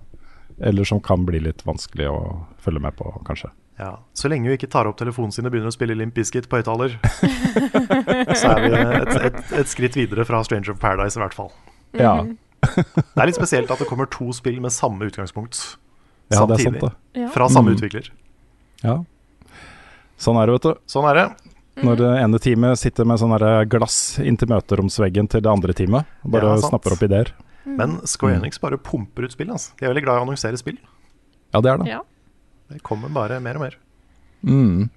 eller 0.63 0.85
som 0.85 1.01
kan 1.01 1.25
bli 1.27 1.41
litt 1.41 1.65
vanskelig 1.67 2.07
å 2.07 2.19
følge 2.63 2.81
med 2.81 2.95
på, 2.97 3.11
kanskje. 3.27 3.51
Ja, 3.79 3.99
Så 4.15 4.29
lenge 4.29 4.47
hun 4.49 4.57
ikke 4.57 4.69
tar 4.71 4.87
opp 4.87 4.97
telefonen 4.99 5.33
sin 5.33 5.47
og 5.47 5.53
begynner 5.53 5.71
å 5.71 5.75
spille 5.75 5.95
Limp 5.95 6.15
Bizkit 6.15 6.49
på 6.49 6.59
høyttaler, 6.59 6.95
så 8.39 8.51
er 8.55 8.61
vi 8.65 8.71
et, 8.75 9.13
et, 9.29 9.41
et 9.63 9.71
skritt 9.71 9.95
videre 9.99 10.25
fra 10.27 10.41
Stranger 10.47 10.73
of 10.75 10.81
Paradise, 10.83 11.19
i 11.19 11.23
hvert 11.23 11.35
fall. 11.37 11.51
Ja. 11.99 12.15
Det 12.63 13.23
er 13.23 13.27
litt 13.31 13.39
spesielt 13.39 13.71
at 13.71 13.79
det 13.79 13.87
kommer 13.89 14.09
to 14.11 14.33
spill 14.37 14.61
med 14.61 14.73
samme 14.75 15.07
utgangspunkt 15.09 15.77
Ja, 16.33 16.45
det 16.47 16.59
er 16.59 16.65
sant, 16.65 16.81
det. 17.15 17.29
Fra 17.33 17.47
samme 17.49 17.71
Mm. 17.73 17.77
utvikler. 17.79 18.11
Ja. 18.83 18.97
Sånn 20.19 20.37
er 20.43 20.47
det, 20.47 20.53
vet 20.59 20.63
du. 20.67 20.75
Sånn 20.91 21.07
er 21.09 21.15
det. 21.15 21.27
Når 21.85 21.97
det 21.97 22.09
ene 22.25 22.39
teamet 22.43 22.79
sitter 22.81 23.07
med 23.07 23.19
sånn 23.21 23.37
glass 23.71 24.19
inntil 24.19 24.49
møteromsveggen 24.51 25.29
til 25.31 25.41
det 25.41 25.51
andre 25.51 25.73
teamet. 25.73 26.05
Bare 26.27 26.57
Ja, 26.57 26.57
snapper 26.69 26.93
opp 26.97 27.03
ideer. 27.07 27.33
Men 27.65 28.01
Square 28.07 28.35
Mm. 28.39 28.43
Enix 28.43 28.59
bare 28.61 28.77
pumper 28.79 29.25
ut 29.25 29.33
spill. 29.33 29.51
Altså. 29.51 29.73
De 29.79 29.87
er 29.87 29.95
veldig 29.95 30.03
glad 30.05 30.17
i 30.17 30.21
å 30.21 30.27
annonsere 30.27 30.59
spill. 30.59 30.79
Ja, 31.55 31.61
det 31.61 31.71
er 31.71 31.79
det. 31.79 31.87
Ja. 31.89 32.01
Det 32.71 32.83
kommer 32.83 33.09
bare 33.13 33.41
mer 33.41 33.55
og 33.55 33.61
mer. 33.61 33.75
Mm. 34.45 34.91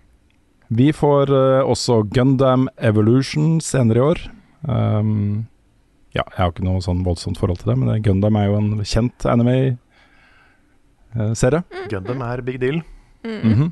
Vi 0.71 0.91
får 0.91 1.29
uh, 1.29 1.63
også 1.69 2.01
Gundam 2.09 2.67
Evolution 2.77 3.59
senere 3.61 3.97
i 3.97 4.01
år. 4.01 4.19
Um, 4.67 5.47
ja, 6.13 6.23
jeg 6.27 6.37
har 6.37 6.51
ikke 6.51 6.63
noe 6.67 6.81
sånn 6.83 7.03
voldsomt 7.05 7.37
forhold 7.39 7.59
til 7.61 7.69
det, 7.71 7.77
men 7.81 8.01
Gundam 8.03 8.35
er 8.39 8.45
jo 8.49 8.55
en 8.59 8.71
kjent 8.83 9.19
anime-serie. 9.31 11.61
Gundam 11.91 12.21
er 12.25 12.41
big 12.45 12.59
deal. 12.61 12.77
Mhm. 13.25 13.71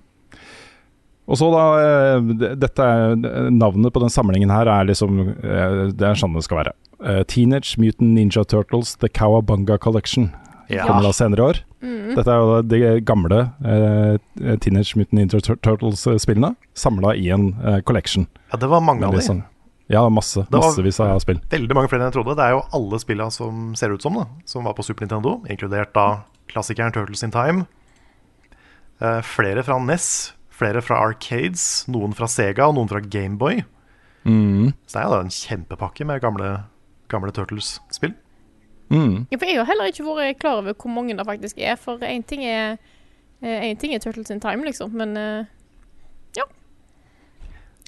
Og 1.29 1.37
så 1.37 1.45
da 1.53 1.63
eh, 1.77 2.19
Dette 2.57 2.81
er, 2.81 3.13
Navnet 3.53 3.93
på 3.93 4.01
den 4.01 4.09
samlingen 4.09 4.49
her 4.49 4.65
er 4.69 4.85
liksom 4.89 5.19
eh, 5.29 5.91
Det 5.93 6.01
er 6.07 6.15
sånn 6.17 6.33
det 6.33 6.41
skal 6.45 6.57
være. 6.63 6.73
Eh, 7.05 7.21
Teenage 7.29 7.77
Mutant 7.81 8.13
Ninja 8.15 8.41
Turtles 8.49 8.95
The 8.97 9.09
Cowabunga 9.13 9.77
Collection 9.77 10.31
Ja. 10.69 10.85
kommer 10.87 11.03
da 11.05 11.11
senere 11.13 11.41
i 11.41 11.45
år. 11.51 11.57
Mm. 11.81 12.15
Dette 12.17 12.29
er 12.33 12.39
jo 12.41 12.61
de 12.65 13.01
gamle 13.05 13.39
eh, 13.65 14.17
Teenage 14.61 14.95
Mutant 14.97 15.13
Ninja 15.19 15.39
Turtles-spillene 15.41 16.55
samla 16.77 17.13
i 17.17 17.29
en 17.33 17.53
eh, 17.61 17.79
collection. 17.85 18.25
Ja, 18.51 18.57
det 18.61 18.69
var 18.69 18.81
mange 18.81 19.05
av 19.05 19.11
de. 19.13 19.17
liksom- 19.21 19.43
ja, 19.89 20.03
masse. 20.13 20.43
Det 20.45 20.59
Massevis 20.61 20.99
av 21.01 21.17
spill. 21.23 21.39
Veldig 21.49 21.73
mange 21.73 21.89
flere 21.89 22.03
enn 22.05 22.11
jeg 22.11 22.19
trodde. 22.19 22.35
Det 22.37 22.45
er 22.45 22.53
jo 22.53 22.61
alle 22.77 22.99
spillene 23.01 23.33
som 23.33 23.71
ser 23.79 23.95
ut 23.95 24.03
som 24.05 24.19
det, 24.19 24.27
som 24.45 24.67
var 24.69 24.75
på 24.77 24.85
Super 24.85 25.07
Nintendo, 25.07 25.39
inkludert 25.49 25.95
da 25.97 26.07
klassikeren 26.51 26.93
Turtles 26.93 27.25
in 27.25 27.33
Time. 27.33 27.65
Uh, 29.01 29.17
flere 29.25 29.63
fra 29.65 29.79
NES, 29.81 30.35
flere 30.53 30.83
fra 30.85 31.01
Arcades, 31.07 31.65
noen 31.89 32.13
fra 32.13 32.29
Sega 32.29 32.67
og 32.69 32.77
noen 32.77 32.91
fra 32.91 33.01
Gameboy. 33.01 33.63
Mm. 34.29 34.75
Så 34.85 34.93
det 34.93 35.01
er 35.01 35.07
jo 35.07 35.15
da 35.15 35.21
en 35.25 35.33
kjempepakke 35.33 36.05
med 36.05 36.21
gamle, 36.21 36.53
gamle 37.09 37.33
Turtles-spill. 37.33 38.13
Mm. 38.93 39.25
Ja, 39.31 39.37
for 39.37 39.49
jeg 39.49 39.57
har 39.57 39.69
heller 39.69 39.89
ikke 39.89 40.05
vært 40.05 40.41
klar 40.41 40.61
over 40.61 40.73
hvor 40.73 40.93
mange 40.93 41.17
det 41.17 41.25
faktisk 41.25 41.57
er. 41.61 41.77
For 41.81 42.01
én 42.05 42.25
ting 42.25 42.45
er 42.45 42.77
eh, 43.41 43.69
En 43.69 43.77
ting 43.77 43.93
er 43.93 44.01
Turtles 44.05 44.29
in 44.29 44.41
Time, 44.41 44.65
liksom, 44.65 44.93
men 44.93 45.17
uh, 45.17 45.45
ja. 46.37 46.45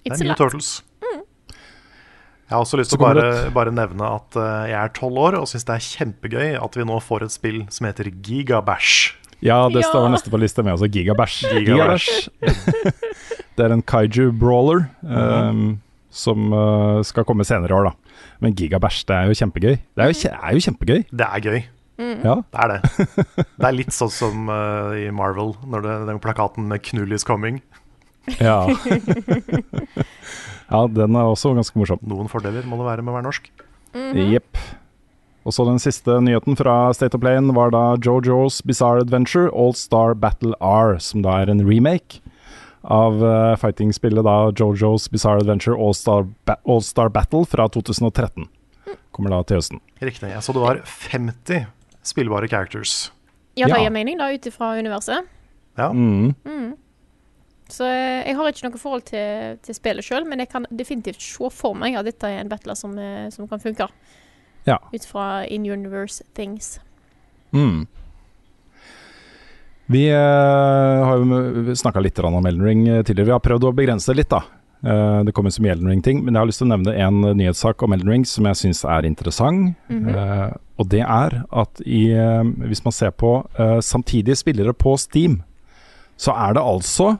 Det 0.01 0.17
er 0.17 0.25
mye. 0.25 0.37
Turtles. 0.37 0.79
Jeg 2.51 2.57
har 2.57 2.65
også 2.65 2.77
lyst 2.81 2.91
til 2.91 2.99
å 2.99 3.05
bare, 3.05 3.27
bare 3.55 3.71
nevne 3.71 4.03
at 4.19 4.35
eh, 4.35 4.65
jeg 4.73 4.75
er 4.81 4.89
tolv 4.97 5.15
år 5.23 5.37
og 5.39 5.45
syns 5.47 5.63
det 5.69 5.77
er 5.77 5.85
kjempegøy 5.87 6.49
at 6.59 6.73
vi 6.75 6.83
nå 6.89 6.97
får 6.99 7.23
et 7.23 7.31
spill 7.31 7.61
som 7.71 7.87
heter 7.87 8.09
Gigabæsj. 8.11 8.97
Ja, 9.41 9.61
det 9.71 9.81
Ja. 9.85 9.87
står 9.89 10.09
neste 10.11 10.29
på 10.29 10.37
lista 10.37 10.61
med, 10.61 10.75
altså 10.75 10.89
Gigabash. 10.91 11.47
Gigabash. 11.49 12.27
Det 13.55 13.65
er 13.65 13.73
en 13.75 13.81
kaiju 13.83 14.29
brawler 14.37 14.83
eh, 15.07 15.61
som 16.11 16.51
uh, 16.53 16.99
skal 17.07 17.23
komme 17.27 17.43
senere 17.47 17.71
i 17.71 17.75
år, 17.79 17.89
da. 17.89 18.21
Men 18.43 18.53
Gigabæsj, 18.57 19.01
det 19.07 19.15
er 19.15 19.31
jo 19.31 19.37
kjempegøy. 19.39 19.75
Det 19.95 20.03
er 20.03 20.11
jo, 20.11 20.17
kje- 20.21 20.35
er 20.35 20.55
jo 20.57 20.63
kjempegøy. 20.67 21.01
Det 21.11 21.27
er 21.27 21.43
gøy. 21.47 21.59
Ja. 22.25 22.35
Det 22.51 22.59
er 22.63 22.71
det. 22.71 22.79
Det 23.61 23.67
er 23.71 23.75
litt 23.79 23.93
sånn 23.95 24.11
som 24.13 24.47
uh, 24.51 24.91
i 24.97 25.07
Marvel, 25.13 25.55
når 25.69 25.83
det, 25.87 25.97
den 26.11 26.19
plakaten 26.23 26.67
med 26.71 26.81
'Knull 26.83 27.13
is 27.15 27.23
coming'. 27.27 27.61
Ja. 28.39 28.67
ja, 30.71 30.81
den 30.87 31.15
er 31.19 31.27
også 31.29 31.51
ganske 31.57 31.77
morsom. 31.79 31.99
Noen 32.07 32.29
fordeler 32.31 32.63
må 32.69 32.79
det 32.79 32.87
være 32.87 33.03
med 33.03 33.11
å 33.13 33.17
være 33.19 33.27
norsk. 33.27 33.49
Jepp. 34.15 34.57
Og 35.43 35.53
så 35.55 35.65
den 35.65 35.79
siste 35.81 36.19
nyheten 36.21 36.55
fra 36.55 36.93
State 36.93 37.17
of 37.17 37.21
Plane 37.23 37.53
var 37.57 37.71
da 37.73 37.95
Jojo's 37.97 38.59
Bizarre 38.65 39.01
Adventure 39.01 39.49
All 39.57 39.73
Star 39.73 40.13
Battle 40.13 40.53
R, 40.61 40.99
som 41.01 41.23
da 41.25 41.39
er 41.41 41.49
en 41.49 41.63
remake 41.65 42.21
av 42.85 43.17
uh, 43.21 43.55
fighting-spillet 43.61 44.23
da 44.25 44.35
Jojo's 44.57 45.07
Bizarre 45.11 45.41
Adventure 45.41 45.75
All 45.77 45.93
Star, 45.97 46.27
ba 46.45 46.55
All 46.69 46.81
Star 46.85 47.09
Battle 47.13 47.43
fra 47.49 47.67
2013. 47.73 48.47
Kommer 49.11 49.33
da 49.33 49.41
til 49.43 49.57
høsten. 49.59 49.81
Riktig. 50.01 50.29
Jeg 50.31 50.45
så 50.45 50.53
det 50.55 50.61
var 50.63 50.79
50 50.85 51.65
spillbare 52.05 52.47
characters. 52.49 53.09
Ja, 53.57 53.65
det 53.67 53.75
Ja. 53.75 53.83
gir 53.83 53.91
mening, 53.91 54.17
da, 54.21 54.29
ut 54.31 54.45
ifra 54.47 54.77
universet. 54.79 55.25
Ja. 55.77 55.89
Mm. 55.91 56.35
Så 57.71 57.87
eh, 57.87 58.21
jeg 58.27 58.35
har 58.37 58.51
ikke 58.51 58.67
noe 58.67 58.81
forhold 58.81 59.05
til, 59.07 59.57
til 59.63 59.77
spillet 59.77 60.05
sjøl, 60.05 60.27
men 60.27 60.43
jeg 60.43 60.51
kan 60.51 60.67
definitivt 60.69 61.23
se 61.23 61.51
for 61.55 61.77
meg 61.77 61.95
at 61.99 62.07
dette 62.09 62.27
er 62.27 62.43
en 62.43 62.51
battler 62.51 62.77
som, 62.77 62.97
eh, 62.99 63.29
som 63.33 63.47
kan 63.49 63.63
funke. 63.63 63.87
Ja. 64.67 64.77
Ut 64.91 65.07
fra 65.07 65.45
in 65.47 65.65
universe 65.65 66.23
things. 66.37 66.79
Mm. 67.55 67.87
Vi 69.91 70.05
uh, 70.13 71.03
har 71.03 71.19
jo 71.19 71.75
snakka 71.75 71.99
litt 71.99 72.19
om 72.23 72.45
Elden 72.45 72.63
Ring 72.63 72.83
tidligere. 73.03 73.27
Vi 73.27 73.35
har 73.35 73.43
prøvd 73.43 73.65
å 73.67 73.75
begrense 73.75 74.11
det 74.11 74.21
litt, 74.21 74.31
da. 74.31 74.43
Uh, 74.81 75.21
det 75.27 75.33
kommer 75.35 75.51
så 75.51 75.63
mye 75.65 75.73
Elden 75.73 75.89
Ring-ting, 75.91 76.21
men 76.23 76.35
jeg 76.35 76.41
har 76.41 76.47
lyst 76.47 76.61
til 76.61 76.69
å 76.69 76.71
nevne 76.71 76.93
en 76.95 77.25
nyhetssak 77.37 77.83
om 77.83 77.95
Elden 77.95 78.13
Ring 78.13 78.23
som 78.29 78.47
jeg 78.47 78.59
syns 78.61 78.85
er 78.87 79.07
interessant. 79.09 79.73
Eh, 79.91 80.45
og 80.79 80.87
det 80.89 81.03
er 81.03 81.35
at 81.43 81.81
i, 81.83 82.05
hvis 82.63 82.81
man 82.85 82.95
ser 82.95 83.11
på 83.13 83.35
samtidige 83.85 84.39
spillere 84.39 84.73
på 84.73 84.95
Steam, 84.97 85.41
så 86.17 86.33
er 86.37 86.55
det 86.57 86.63
altså, 86.63 87.11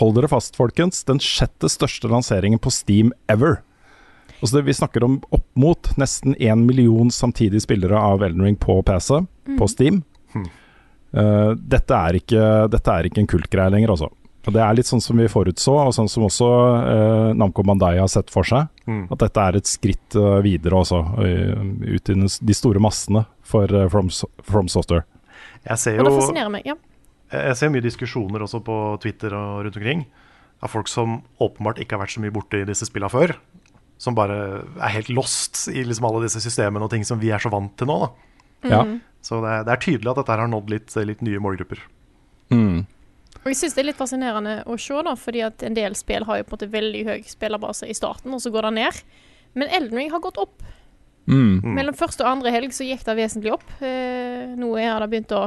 hold 0.00 0.16
dere 0.16 0.30
fast 0.32 0.56
folkens, 0.58 1.04
den 1.08 1.20
sjette 1.22 1.68
største 1.70 2.10
lanseringen 2.10 2.60
på 2.62 2.72
Steam 2.74 3.12
ever. 3.30 3.60
Altså 4.40 4.56
det, 4.56 4.64
vi 4.70 4.76
snakker 4.76 5.04
om 5.04 5.18
opp 5.34 5.46
mot 5.60 5.90
nesten 6.00 6.34
én 6.40 6.64
million 6.64 7.10
samtidige 7.12 7.60
spillere 7.66 7.98
av 8.00 8.24
Elden 8.24 8.46
Ring 8.46 8.56
på 8.56 8.78
PC, 8.86 9.20
på 9.58 9.68
Steam. 9.68 10.00
Eh, 11.12 11.50
dette, 11.58 11.96
er 11.96 12.20
ikke, 12.20 12.46
dette 12.72 12.94
er 12.94 13.08
ikke 13.08 13.24
en 13.24 13.30
kultgreie 13.30 13.72
lenger, 13.74 13.92
altså. 13.96 14.08
Og 14.48 14.54
Det 14.56 14.60
er 14.64 14.76
litt 14.78 14.88
sånn 14.88 15.02
som 15.04 15.18
vi 15.20 15.28
forutså, 15.28 15.74
og 15.76 15.92
sånn 15.92 16.08
som 16.08 16.24
også 16.24 16.46
uh, 16.48 17.32
Namco 17.36 17.60
Bandai 17.66 17.98
har 17.98 18.08
sett 18.08 18.30
for 18.32 18.46
seg. 18.48 18.70
Mm. 18.88 19.02
At 19.12 19.20
dette 19.20 19.42
er 19.44 19.58
et 19.58 19.68
skritt 19.68 20.16
uh, 20.16 20.38
videre 20.40 20.80
også, 20.80 21.02
ut 21.20 22.08
i 22.08 22.16
de 22.16 22.56
store 22.56 22.80
massene 22.80 23.26
for 23.44 23.68
From, 23.92 24.08
From 24.48 24.70
Software. 24.72 25.04
Jeg 25.68 25.82
ser 25.82 26.00
Og 26.00 26.08
det 26.08 26.14
fascinerer 26.16 26.54
meg. 26.56 26.64
ja. 26.64 26.78
Jeg 27.30 27.56
ser 27.58 27.70
mye 27.70 27.84
diskusjoner 27.84 28.42
også 28.42 28.62
på 28.66 28.76
Twitter 29.02 29.34
og 29.36 29.64
rundt 29.66 29.78
omkring 29.78 30.04
av 30.60 30.72
folk 30.72 30.90
som 30.90 31.20
åpenbart 31.40 31.80
ikke 31.80 31.96
har 31.96 32.04
vært 32.04 32.14
så 32.16 32.22
mye 32.24 32.34
borte 32.34 32.60
i 32.60 32.66
disse 32.68 32.88
spillene 32.88 33.12
før. 33.12 33.34
Som 34.00 34.16
bare 34.16 34.38
er 34.80 34.94
helt 34.96 35.10
lost 35.12 35.66
i 35.72 35.84
liksom 35.84 36.08
alle 36.08 36.24
disse 36.24 36.42
systemene 36.42 36.84
og 36.84 36.92
ting 36.92 37.04
som 37.06 37.20
vi 37.20 37.32
er 37.32 37.42
så 37.42 37.52
vant 37.52 37.72
til 37.78 37.88
nå. 37.88 37.98
Da. 38.64 38.70
Ja. 38.72 38.80
Så 39.24 39.40
det 39.44 39.52
er, 39.52 39.66
det 39.68 39.74
er 39.74 39.84
tydelig 39.84 40.12
at 40.12 40.20
dette 40.22 40.36
har 40.40 40.50
nådd 40.50 40.72
litt, 40.72 40.96
litt 41.08 41.22
nye 41.24 41.40
målgrupper. 41.42 41.82
Mm. 42.52 42.82
Og 43.40 43.48
jeg 43.48 43.56
syns 43.60 43.76
det 43.76 43.82
er 43.84 43.88
litt 43.88 44.00
fascinerende 44.00 44.58
å 44.68 44.76
se, 44.80 44.96
da, 45.06 45.14
fordi 45.16 45.44
at 45.46 45.62
en 45.64 45.76
del 45.76 45.96
spill 45.96 46.26
har 46.28 46.40
jo 46.40 46.48
på 46.48 46.52
en 46.52 46.58
måte 46.58 46.72
veldig 46.74 47.02
høy 47.06 47.18
spillerbase 47.28 47.88
i 47.88 47.96
starten, 47.96 48.34
og 48.36 48.42
så 48.42 48.52
går 48.52 48.68
det 48.68 48.74
ned. 48.80 49.00
Men 49.56 49.72
Elden 49.78 50.00
Ring 50.00 50.12
har 50.12 50.22
gått 50.24 50.40
opp. 50.40 50.64
Mm. 51.30 51.76
Mellom 51.76 51.96
første 51.96 52.24
og 52.24 52.32
andre 52.34 52.52
helg 52.52 52.74
så 52.74 52.84
gikk 52.84 53.04
det 53.06 53.16
vesentlig 53.16 53.54
opp. 53.54 53.64
Eh, 53.84 54.50
nå 54.58 54.74
har 54.76 55.00
det 55.00 55.10
begynt 55.12 55.36
å 55.36 55.46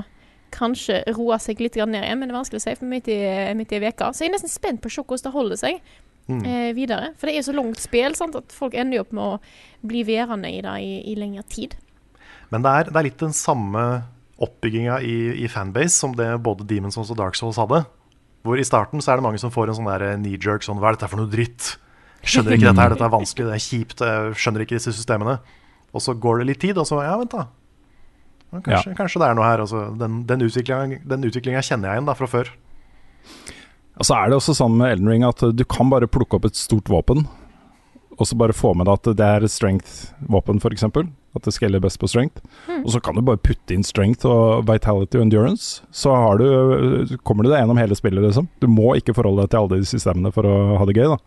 kanskje 0.53 1.01
roe 1.15 1.37
seg 1.41 1.61
litt 1.63 1.77
ned 1.81 2.03
igjen, 2.03 2.19
men 2.19 2.29
det 2.29 2.35
er 2.35 2.39
vanskelig 2.39 2.61
å 2.61 2.65
si 2.65 2.75
for 2.79 2.89
midt 2.89 3.09
i, 3.11 3.19
midt 3.57 3.73
i 3.75 3.81
veka. 3.83 4.11
Så 4.13 4.25
jeg 4.25 4.31
er 4.31 4.37
nesten 4.37 4.53
spent 4.53 4.83
på 4.83 4.91
hvordan 4.93 5.25
det 5.25 5.33
holder 5.33 5.59
seg 5.59 5.79
eh, 5.79 6.71
videre. 6.77 7.13
For 7.17 7.27
det 7.27 7.35
er 7.35 7.41
jo 7.41 7.47
så 7.49 7.55
langt 7.57 7.81
spill 7.81 8.17
sant, 8.19 8.37
at 8.39 8.55
folk 8.55 8.77
ender 8.77 9.03
opp 9.03 9.13
med 9.15 9.23
å 9.23 9.87
bli 9.89 10.05
værende 10.07 10.51
i 10.51 10.61
det 10.63 10.75
i, 10.85 10.93
i 11.11 11.17
lengre 11.19 11.45
tid. 11.49 11.77
Men 12.53 12.65
det 12.65 12.73
er, 12.73 12.91
det 12.91 13.01
er 13.01 13.09
litt 13.09 13.23
den 13.23 13.35
samme 13.35 13.83
oppbygginga 14.43 14.99
i, 15.05 15.17
i 15.43 15.49
fanbase 15.51 15.95
som 15.95 16.13
det 16.17 16.29
både 16.43 16.65
Demon's 16.69 16.97
og 16.99 17.17
Dark 17.17 17.37
Souls 17.39 17.59
hadde. 17.61 17.83
Hvor 18.43 18.59
i 18.59 18.65
starten 18.67 19.01
så 19.01 19.13
er 19.13 19.19
det 19.19 19.25
mange 19.25 19.39
som 19.39 19.53
får 19.53 19.71
en 19.71 19.79
sånn 19.79 19.87
der 19.87 20.17
knee-jerk 20.19 20.65
sånn 20.65 20.81
Hva 20.81 20.91
er 20.91 20.97
dette 20.97 21.07
for 21.11 21.21
noe 21.21 21.31
dritt? 21.31 21.77
Skjønner 22.23 22.55
ikke 22.55 22.69
dette 22.69 22.83
her, 22.83 22.93
dette 22.93 23.03
er 23.03 23.11
vanskelig, 23.11 23.49
det 23.49 23.55
er 23.55 23.63
kjipt, 23.63 24.01
jeg 24.03 24.35
skjønner 24.39 24.63
ikke 24.63 24.77
disse 24.77 24.93
systemene. 24.95 25.37
Og 25.93 26.03
så 26.03 26.15
går 26.15 26.41
det 26.41 26.47
litt 26.51 26.61
tid, 26.63 26.79
og 26.79 26.87
så 26.87 27.01
Ja, 27.03 27.17
vent, 27.19 27.35
da. 27.35 27.47
Ja, 28.53 28.61
Kanskje, 28.61 28.95
kanskje 28.97 29.21
det 29.23 29.29
er 29.31 29.37
noe 29.39 29.47
her. 29.47 29.63
Altså, 29.65 29.85
den, 29.97 30.23
den 30.29 30.43
utviklinga 31.27 31.63
kjenner 31.65 31.89
jeg 31.89 31.97
igjen 31.99 32.09
da 32.09 32.15
fra 32.17 32.29
før. 32.29 32.51
Og 33.99 34.07
så 34.07 34.17
er 34.17 34.29
det 34.29 34.37
også 34.39 34.55
sånn 34.57 34.75
med 34.77 34.95
Elden 34.95 35.09
Ring 35.11 35.25
at 35.27 35.41
du 35.53 35.63
kan 35.69 35.89
bare 35.91 36.09
plukke 36.09 36.37
opp 36.39 36.47
et 36.49 36.57
stort 36.57 36.89
våpen, 36.89 37.25
og 38.13 38.27
så 38.29 38.37
bare 38.37 38.53
få 38.53 38.75
med 38.77 38.85
deg 38.85 38.99
at 38.99 39.17
det 39.17 39.25
er 39.25 39.45
et 39.45 39.53
strength-våpen, 39.53 40.59
f.eks. 40.61 40.85
At 41.33 41.47
det 41.47 41.53
skeller 41.55 41.81
best 41.81 41.97
på 42.01 42.05
strength. 42.09 42.43
Og 42.83 42.91
så 42.93 43.01
kan 43.01 43.17
du 43.17 43.23
bare 43.25 43.41
putte 43.41 43.73
inn 43.73 43.85
strength 43.85 44.25
og 44.29 44.67
vitality 44.69 45.17
og 45.17 45.23
endurance. 45.25 45.81
Så 45.89 46.13
har 46.13 46.37
du, 46.37 47.15
kommer 47.25 47.45
du 47.45 47.49
deg 47.49 47.63
gjennom 47.63 47.79
hele 47.81 47.97
spillet, 47.97 48.21
liksom. 48.27 48.49
Du 48.61 48.67
må 48.69 48.93
ikke 48.99 49.15
forholde 49.17 49.47
deg 49.47 49.53
til 49.55 49.63
alle 49.63 49.81
de 49.81 49.89
systemene 49.89 50.29
for 50.35 50.45
å 50.45 50.53
ha 50.77 50.85
det 50.89 50.93
gøy, 50.99 51.09
da. 51.15 51.17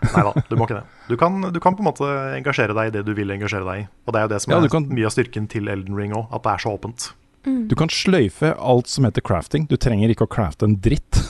Nei 0.00 0.22
da, 0.26 0.32
du 0.48 0.56
må 0.56 0.66
ikke 0.66 0.78
det. 0.80 0.84
Du 1.10 1.16
kan, 1.20 1.40
du 1.52 1.60
kan 1.60 1.76
på 1.76 1.84
en 1.84 1.88
måte 1.90 2.08
engasjere 2.38 2.76
deg 2.76 2.90
i 2.90 2.94
det 2.98 3.04
du 3.06 3.12
vil 3.16 3.30
engasjere 3.34 3.66
deg 3.68 3.82
i. 3.82 3.88
Og 4.06 4.14
det 4.14 4.20
er 4.20 4.26
jo 4.28 4.32
det 4.34 4.42
som 4.44 4.54
Ja, 4.54 4.60
er 4.64 4.72
kan- 4.72 4.88
mye 4.88 5.08
av 5.08 5.14
styrken 5.14 5.48
til 5.50 5.68
Elden 5.68 5.96
Ring 5.98 6.14
òg, 6.16 6.28
at 6.32 6.42
det 6.46 6.54
er 6.54 6.64
så 6.64 6.74
åpent. 6.78 7.10
Du 7.44 7.72
kan 7.74 7.88
sløyfe 7.88 8.50
alt 8.60 8.90
som 8.92 9.06
heter 9.06 9.24
crafting. 9.24 9.66
Du 9.68 9.78
trenger 9.80 10.12
ikke 10.12 10.26
å 10.26 10.30
crafte 10.30 10.66
en 10.68 10.76
dritt. 10.76 11.20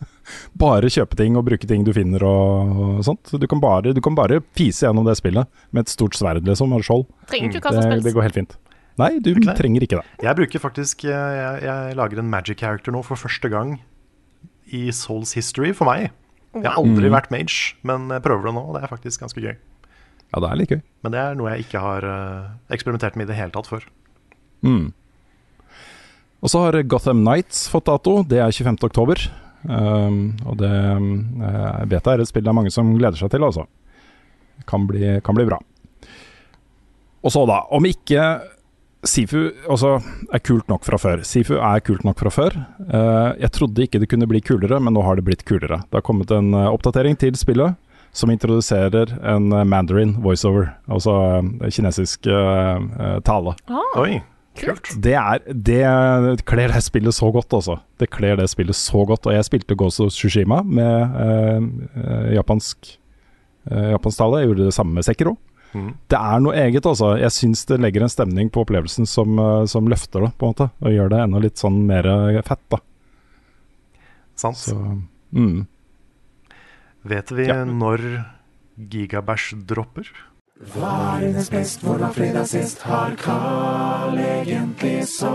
bare 0.60 0.88
kjøpe 0.92 1.16
ting 1.18 1.36
og 1.36 1.44
bruke 1.48 1.68
ting 1.68 1.84
du 1.84 1.92
finner 1.96 2.24
og, 2.24 2.78
og 2.84 3.02
sånt. 3.04 3.32
Du 3.36 3.46
kan, 3.50 3.60
bare, 3.60 3.92
du 3.92 4.00
kan 4.04 4.16
bare 4.16 4.40
fise 4.56 4.86
gjennom 4.86 5.04
det 5.08 5.18
spillet 5.20 5.48
med 5.72 5.84
et 5.84 5.92
stort 5.92 6.16
sverd, 6.16 6.44
liksom, 6.48 6.72
og 6.72 6.84
skjold. 6.86 7.04
Trenger 7.28 7.58
ikke 7.60 7.68
hva 7.68 7.84
Det, 7.84 8.00
det 8.06 8.14
går 8.16 8.28
helt 8.28 8.38
fint. 8.40 8.56
Nei, 8.98 9.12
du 9.22 9.30
okay. 9.34 9.54
trenger 9.60 9.84
ikke 9.86 10.00
det. 10.00 10.24
Jeg 10.26 10.34
bruker 10.40 10.58
faktisk 10.62 11.04
Jeg, 11.06 11.34
jeg, 11.38 11.60
jeg 11.68 11.98
lager 12.00 12.18
en 12.18 12.30
magic 12.32 12.58
character 12.58 12.90
nå 12.90 13.04
for 13.06 13.20
første 13.20 13.50
gang 13.52 13.76
i 14.74 14.88
Souls 14.92 15.36
history 15.38 15.70
for 15.76 15.88
meg. 15.88 16.10
Jeg 16.54 16.64
har 16.64 16.78
aldri 16.80 17.08
Mhm. 17.08 17.12
vært 17.14 17.30
mage, 17.30 17.74
men 17.84 18.08
jeg 18.08 18.22
prøver 18.22 18.44
det 18.48 18.54
nå, 18.54 18.62
og 18.68 18.74
det 18.74 18.82
er 18.84 18.88
faktisk 18.96 19.20
ganske 19.20 19.40
gøy. 19.42 19.56
Ja, 20.34 20.40
det 20.40 20.50
er 20.50 20.56
litt 20.56 20.68
gøy. 20.70 20.80
Men 21.02 21.12
det 21.12 21.20
er 21.20 21.34
noe 21.34 21.50
jeg 21.54 21.64
ikke 21.66 21.80
har 21.80 22.04
eh, 22.04 22.48
eksperimentert 22.70 23.16
med 23.16 23.28
i 23.28 23.32
det 23.32 23.36
hele 23.36 23.50
tatt 23.50 23.66
før. 23.66 23.84
Mm. 24.62 24.92
Og 26.42 26.48
så 26.50 26.60
har 26.64 26.82
Gotham 26.84 27.22
Nights 27.24 27.68
fått 27.68 27.84
dato. 27.86 28.22
Det 28.22 28.38
er 28.38 28.50
25. 28.52 28.76
oktober. 28.84 29.16
Um, 29.68 30.36
og 30.46 30.56
det 30.60 30.70
um, 30.70 31.40
jeg 31.42 31.88
vet 31.90 32.04
jeg 32.06 32.14
er 32.14 32.20
et 32.22 32.28
spill 32.28 32.44
det 32.44 32.48
er 32.52 32.54
mange 32.54 32.70
som 32.70 32.92
gleder 32.96 33.18
seg 33.18 33.30
til, 33.32 33.42
altså. 33.42 33.66
Kan 34.66 34.86
bli, 34.86 35.20
kan 35.26 35.34
bli 35.34 35.44
bra. 35.48 35.58
Og 37.24 37.32
så, 37.34 37.42
da. 37.48 37.64
Om 37.74 37.84
ikke 37.90 38.22
Sifu 39.06 39.52
altså, 39.70 39.98
er 40.34 40.40
kult 40.42 40.66
nok 40.70 40.86
fra 40.86 40.98
før. 40.98 41.20
Sifu 41.26 41.54
er 41.54 41.82
kult 41.86 42.02
nok 42.06 42.18
fra 42.18 42.32
før. 42.34 42.56
Eh, 42.82 43.28
jeg 43.44 43.52
trodde 43.54 43.84
ikke 43.84 44.00
det 44.02 44.08
kunne 44.10 44.26
bli 44.30 44.40
kulere, 44.42 44.80
men 44.82 44.96
nå 44.96 45.04
har 45.06 45.18
det 45.18 45.26
blitt 45.28 45.44
kulere. 45.46 45.82
Det 45.86 46.00
har 46.00 46.06
kommet 46.06 46.32
en 46.34 46.50
eh, 46.50 46.70
oppdatering 46.72 47.18
til 47.20 47.38
spillet 47.38 47.78
som 48.16 48.32
introduserer 48.32 49.12
en 49.22 49.52
eh, 49.52 49.68
mandarin 49.68 50.16
voiceover, 50.24 50.72
altså 50.90 51.14
kinesisk 51.70 52.26
tale. 53.28 53.54
Ah, 53.70 53.94
Oi, 54.02 54.18
kult. 54.58 54.90
Det, 55.04 55.14
er, 55.14 55.42
det 55.46 56.42
kler 56.48 56.74
det 56.74 56.82
spillet 56.86 57.14
så 57.14 57.30
godt, 57.34 57.52
altså. 57.54 57.78
Det 58.00 58.10
kler 58.10 58.38
det 58.40 58.48
spillet 58.50 58.76
så 58.76 59.04
godt. 59.06 59.26
Og 59.28 59.36
jeg 59.36 59.46
spilte 59.46 59.76
Ghost 59.78 60.02
of 60.02 60.10
Tsushima 60.14 60.62
med 60.66 61.20
eh, 61.22 61.68
eh, 62.02 62.32
japansk, 62.38 62.96
eh, 63.70 63.92
japansk 63.94 64.18
tale. 64.18 64.42
Jeg 64.42 64.50
gjorde 64.50 64.68
det 64.68 64.74
samme 64.76 64.98
med 64.98 65.06
Sekiro. 65.06 65.36
Det 65.72 66.16
er 66.18 66.40
noe 66.40 66.54
eget, 66.56 66.86
altså. 66.86 67.12
Jeg 67.20 67.32
syns 67.34 67.64
det 67.68 67.80
legger 67.82 68.02
en 68.04 68.12
stemning 68.12 68.50
på 68.52 68.62
opplevelsen 68.64 69.06
som, 69.08 69.38
eh, 69.38 69.64
som 69.68 69.88
løfter 69.90 70.24
det, 70.24 70.32
på 70.38 70.46
en 70.46 70.54
måte. 70.54 70.70
Og 70.80 70.94
gjør 70.94 71.08
det 71.12 71.20
enda 71.24 71.38
litt 71.44 71.58
sånn 71.60 71.86
mer 71.88 72.04
eh, 72.08 72.42
fett, 72.46 72.64
da. 72.72 72.78
Sant. 74.38 74.56
Så 74.56 74.76
mm. 75.34 75.66
Vet 77.08 77.30
vi 77.32 77.46
Ja. 77.48 77.64
når 77.64 78.24
Gigabæsj 78.78 79.54
dropper? 79.66 80.06
Hva 80.74 81.18
er 81.18 81.20
hennes 81.28 81.50
best, 81.50 81.80
hvor 81.82 81.98
var 81.98 82.12
fredag 82.14 82.46
sist? 82.50 82.82
Har 82.82 83.14
Carl 83.16 84.18
egentlig 84.18 85.06
sopp? 85.06 85.28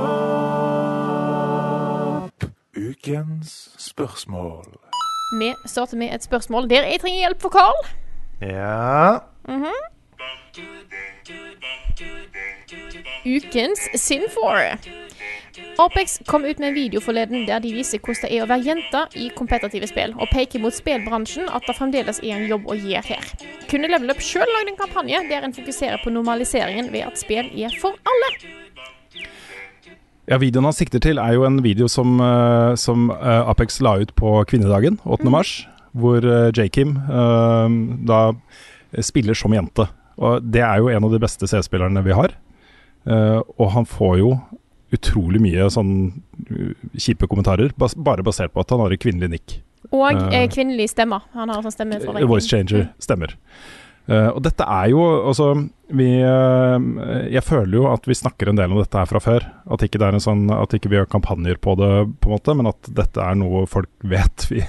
Ukens 2.75 3.69
spørsmål. 3.79 4.65
Vi 5.39 5.53
starter 5.65 5.97
med 5.97 6.13
et 6.13 6.23
spørsmål 6.23 6.69
der 6.69 6.83
jeg 6.89 6.99
trenger 7.03 7.19
hjelp 7.27 7.41
for 7.41 7.49
Carl. 7.49 7.79
Ja 8.41 9.19
Ukens 13.25 13.79
Sin 13.95 14.25
for. 14.29 14.77
Apex 15.77 16.19
kom 16.25 16.45
ut 16.45 16.59
med 16.59 16.67
en 16.67 16.75
video 16.75 17.01
forleden 17.01 17.45
der 17.47 17.61
de 17.63 17.71
viser 17.73 18.01
hvordan 18.01 18.25
det 18.25 18.31
er 18.35 18.43
å 18.43 18.49
være 18.49 18.65
jente 18.67 19.03
i 19.17 19.29
kompetitive 19.37 19.87
spill, 19.89 20.15
og 20.17 20.29
peker 20.33 20.61
mot 20.61 20.73
spillbransjen 20.73 21.49
at 21.49 21.65
det 21.67 21.75
fremdeles 21.77 22.21
er 22.23 22.35
en 22.37 22.47
jobb 22.49 22.67
å 22.69 22.77
gjøre 22.77 23.05
her. 23.07 23.31
Kunne 23.71 23.89
Level 23.91 24.13
Up 24.13 24.21
sjøl 24.21 24.49
lagd 24.49 24.73
en 24.73 24.79
kampanje 24.79 25.23
der 25.29 25.45
en 25.47 25.55
fokuserer 25.55 26.01
på 26.03 26.13
normaliseringen 26.13 26.91
ved 26.93 27.07
at 27.07 27.21
spill 27.21 27.49
er 27.53 27.73
for 27.81 27.97
alle? 28.09 28.33
Ja, 30.29 30.37
Videoen 30.39 30.69
han 30.69 30.75
sikter 30.75 31.01
til, 31.03 31.19
er 31.19 31.35
jo 31.35 31.43
en 31.47 31.59
video 31.65 31.89
som, 31.91 32.15
eh, 32.23 32.75
som 32.79 33.09
eh, 33.11 33.49
Apex 33.49 33.81
la 33.83 33.97
ut 33.99 34.13
på 34.15 34.37
kvinnedagen, 34.47 34.99
8. 35.03 35.29
mars. 35.29 35.67
Hvor 35.93 36.23
J.Kim 36.25 36.55
J-Kim 36.57 36.95
eh, 36.97 37.73
da 38.07 38.21
spiller 39.03 39.37
som 39.37 39.53
jente. 39.53 39.85
Og 40.17 40.43
Det 40.45 40.61
er 40.61 40.81
jo 40.81 40.91
en 40.93 41.07
av 41.07 41.13
de 41.13 41.21
beste 41.21 41.47
CS-spillerne 41.49 42.03
vi 42.05 42.15
har. 42.15 42.35
Uh, 43.03 43.41
og 43.59 43.73
han 43.73 43.87
får 43.89 44.17
jo 44.21 44.33
utrolig 44.93 45.41
mye 45.43 45.67
sånn 45.73 45.93
uh, 46.47 46.73
kjipe 46.95 47.27
kommentarer, 47.27 47.73
bas 47.75 47.97
bare 47.97 48.23
basert 48.23 48.53
på 48.53 48.63
at 48.63 48.71
han 48.71 48.83
har 48.83 48.93
et 48.93 49.01
kvinnelig 49.03 49.31
nikk. 49.33 49.55
Og 49.91 50.05
Eh, 50.13 50.43
eh, 50.43 50.49
kvinnelig 50.49 50.93
stemme. 50.93 51.19
Han 51.33 51.49
har 51.51 51.63
sånn 51.65 51.75
stemme 51.75 51.99
for 52.01 52.27
Voice 52.27 52.47
changer 52.47 52.89
stemmer. 53.03 53.35
Uh, 54.03 54.35
og 54.35 54.41
dette 54.43 54.65
er 54.67 54.89
jo 54.91 54.99
altså 54.99 55.45
vi, 55.87 56.07
uh, 56.19 56.75
Jeg 57.31 57.39
føler 57.47 57.77
jo 57.77 57.85
at 57.87 58.03
vi 58.03 58.17
snakker 58.19 58.49
en 58.51 58.57
del 58.59 58.73
om 58.73 58.81
dette 58.81 58.99
her 58.99 59.07
fra 59.07 59.21
før. 59.23 59.45
At 59.71 59.85
ikke 59.85 60.01
det 60.01 60.09
er 60.09 60.17
en 60.17 60.23
sånn 60.23 60.41
At 60.51 60.75
ikke 60.75 60.91
vi 60.91 60.99
har 60.99 61.07
kampanjer 61.07 61.55
på 61.55 61.77
det, 61.79 61.91
på 62.19 62.27
en 62.27 62.35
måte 62.35 62.55
men 62.59 62.67
at 62.67 62.89
dette 62.91 63.23
er 63.23 63.37
noe 63.39 63.63
folk 63.69 63.87
vet 64.15 64.49
vi, 64.51 64.59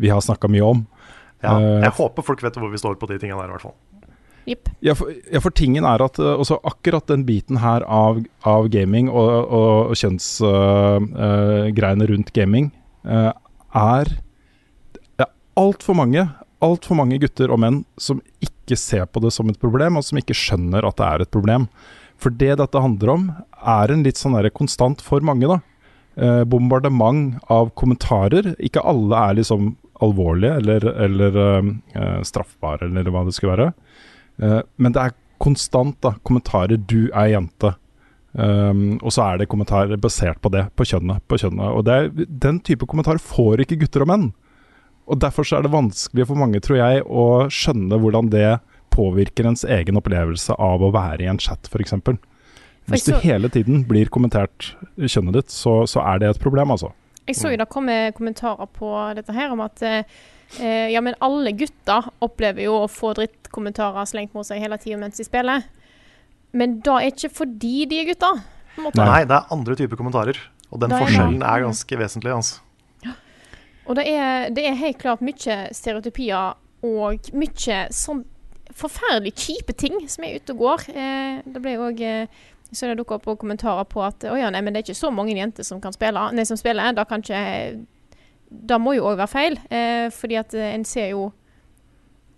vi 0.00 0.08
har 0.08 0.24
snakka 0.24 0.48
mye 0.48 0.64
om. 0.64 0.86
Ja, 1.44 1.58
Eh, 1.60 1.84
jeg 1.84 1.94
håper 1.94 2.24
folk 2.26 2.40
vet 2.42 2.56
hvor 2.58 2.72
vi 2.72 2.80
står 2.80 2.96
på 2.98 3.06
de 3.10 3.18
tingene 3.20 3.38
der, 3.42 3.52
i 3.52 3.54
hvert 3.54 3.66
fall. 3.68 3.76
Jepp. 4.48 4.70
Ja 4.84 4.94
for, 4.98 5.12
ja, 5.12 5.40
for 5.44 5.52
tingen 5.54 5.84
er 5.88 6.02
at 6.04 6.18
eh, 6.22 6.52
akkurat 6.58 7.06
den 7.10 7.24
biten 7.28 7.56
her 7.62 7.80
av, 7.84 8.22
av 8.48 8.62
gaming 8.72 9.06
og, 9.12 9.30
og, 9.44 9.92
og 9.92 9.96
kjønnsgreiene 10.00 12.08
rundt 12.08 12.32
gaming 12.36 12.66
uh, 13.08 13.32
er 13.76 14.06
det 14.94 15.26
er 15.26 15.32
altfor 15.58 15.94
mange, 15.98 16.22
alt 16.64 16.86
for 16.86 16.94
mange 16.98 17.18
gutter 17.20 17.50
og 17.52 17.60
menn 17.62 17.78
som 18.00 18.22
ikke 18.44 18.76
ser 18.78 19.06
på 19.10 19.20
det 19.24 19.32
som 19.34 19.48
et 19.50 19.60
problem, 19.60 19.96
og 19.98 20.04
som 20.06 20.18
ikke 20.20 20.36
skjønner 20.36 20.86
at 20.86 20.98
det 21.00 21.08
er 21.08 21.24
et 21.24 21.34
problem. 21.34 21.62
For 22.18 22.34
det 22.34 22.58
dette 22.60 22.82
handler 22.82 23.08
om, 23.14 23.26
er 23.58 23.94
en 23.94 24.04
litt 24.06 24.20
sånn 24.20 24.36
der 24.36 24.50
konstant 24.54 25.02
for 25.04 25.24
mange, 25.24 25.48
da. 25.50 25.58
Eh, 26.18 26.42
bombardement 26.50 27.36
av 27.46 27.70
kommentarer. 27.78 28.56
Ikke 28.58 28.82
alle 28.82 29.20
er 29.28 29.36
liksom 29.38 29.76
alvorlige 30.02 30.56
eller, 30.58 30.86
eller 31.06 31.38
eh, 31.44 31.68
eh, 31.94 32.18
straffbare, 32.26 32.88
eller 32.90 33.12
hva 33.14 33.22
det 33.26 33.36
skulle 33.36 33.54
være. 33.54 33.68
Eh, 34.42 34.60
men 34.76 34.94
det 34.94 35.02
er 35.02 35.16
konstant 35.42 35.98
da, 36.02 36.14
kommentarer 36.26 36.76
'du 36.78 37.10
er 37.12 37.34
jente'. 37.34 37.74
Um, 38.38 39.00
og 39.02 39.10
så 39.10 39.24
er 39.24 39.38
det 39.38 39.48
kommentarer 39.48 39.96
basert 39.98 40.38
på 40.44 40.50
det, 40.52 40.68
på 40.76 40.84
kjønnet. 40.86 41.24
På 41.26 41.38
kjønnet. 41.40 41.72
Og 41.74 41.84
det 41.86 41.94
er, 41.94 42.10
den 42.28 42.60
type 42.60 42.86
kommentarer 42.86 43.18
får 43.18 43.64
ikke 43.64 43.80
gutter 43.80 44.04
og 44.04 44.10
menn. 44.12 44.26
Og 45.08 45.18
Derfor 45.18 45.46
så 45.48 45.58
er 45.58 45.64
det 45.64 45.72
vanskelig 45.72 46.26
for 46.28 46.38
mange, 46.38 46.60
tror 46.60 46.78
jeg, 46.78 47.02
å 47.08 47.48
skjønne 47.48 47.98
hvordan 47.98 48.28
det 48.30 48.60
påvirker 48.94 49.48
ens 49.48 49.64
egen 49.64 49.96
opplevelse 49.96 50.54
av 50.54 50.84
å 50.84 50.92
være 50.92 51.24
i 51.24 51.30
en 51.32 51.40
chat, 51.40 51.70
f.eks. 51.72 51.96
Hvis 52.88 53.08
du 53.08 53.16
hele 53.24 53.48
tiden 53.52 53.82
blir 53.88 54.12
kommentert 54.12 54.74
kjønnet 54.96 55.40
ditt, 55.40 55.52
så, 55.52 55.82
så 55.88 56.04
er 56.04 56.20
det 56.20 56.30
et 56.30 56.42
problem, 56.42 56.76
altså. 56.76 56.92
Jeg 57.28 57.36
så 57.36 57.52
jo 57.52 57.60
det 57.60 57.68
komme 57.68 57.96
kommentarer 58.16 58.68
på 58.72 58.90
dette 59.16 59.34
her 59.36 59.52
om 59.52 59.60
at 59.60 59.82
eh, 59.84 60.20
eh, 60.56 60.88
ja, 60.92 61.02
men 61.04 61.16
alle 61.24 61.52
gutter 61.56 62.08
opplever 62.24 62.64
jo 62.64 62.76
å 62.82 62.90
få 62.90 63.12
drittkommentarer 63.18 64.08
slengt 64.08 64.36
mot 64.36 64.46
seg 64.46 64.62
hele 64.62 64.78
tida 64.80 65.00
mens 65.00 65.20
de 65.20 65.26
spiller. 65.26 65.66
Men 66.56 66.78
da 66.84 67.00
er 67.02 67.12
ikke 67.12 67.32
fordi 67.42 67.82
de 67.90 68.00
er 68.02 68.08
gutter. 68.08 68.40
Nei, 68.78 69.24
det 69.28 69.36
er 69.36 69.52
andre 69.52 69.76
typer 69.76 70.00
kommentarer. 70.00 70.38
Og 70.68 70.80
den 70.82 70.92
er 70.92 71.02
forskjellen 71.02 71.42
er 71.42 71.64
ganske 71.64 71.98
vesentlig. 72.00 72.32
Altså. 72.34 72.62
Og 73.88 73.96
det 73.96 74.04
er, 74.12 74.50
det 74.52 74.66
er 74.68 74.76
helt 74.76 74.98
klart 75.00 75.24
mye 75.24 75.60
stereotypier 75.76 76.58
og 76.84 77.30
mye 77.34 77.78
sånn 77.94 78.22
forferdelig 78.78 79.32
kjipe 79.40 79.74
ting 79.74 79.96
som 80.12 80.26
er 80.26 80.38
ute 80.38 80.54
og 80.54 80.62
går. 80.62 80.84
Eh, 80.92 81.38
det 81.48 81.62
ble 81.64 81.74
jo 81.74 81.86
òg 81.88 82.02
eh, 82.04 82.40
så 82.68 82.90
det 82.90 82.98
dukka 82.98 83.16
opp 83.16 83.30
kommentarer 83.40 83.86
på 83.88 84.02
at 84.04 84.26
å 84.28 84.36
ja, 84.36 84.50
nei, 84.52 84.60
men 84.60 84.74
det 84.74 84.82
er 84.82 84.90
ikke 84.90 85.00
så 85.00 85.10
mange 85.14 85.32
jenter 85.32 85.64
som 85.64 85.80
kan 85.80 85.94
spille. 85.96 86.26
Nei, 86.36 86.44
som 86.48 86.58
spiller. 86.60 86.92
Da 86.92 87.06
kan 87.08 87.24
ikke 87.24 87.40
Det 88.50 88.78
må 88.80 88.94
jo 88.96 89.04
òg 89.10 89.18
være 89.20 89.28
feil. 89.28 89.58
Eh, 89.70 90.08
fordi 90.14 90.38
at 90.40 90.54
eh, 90.54 90.74
en 90.74 90.84
ser 90.88 91.10
jo 91.10 91.32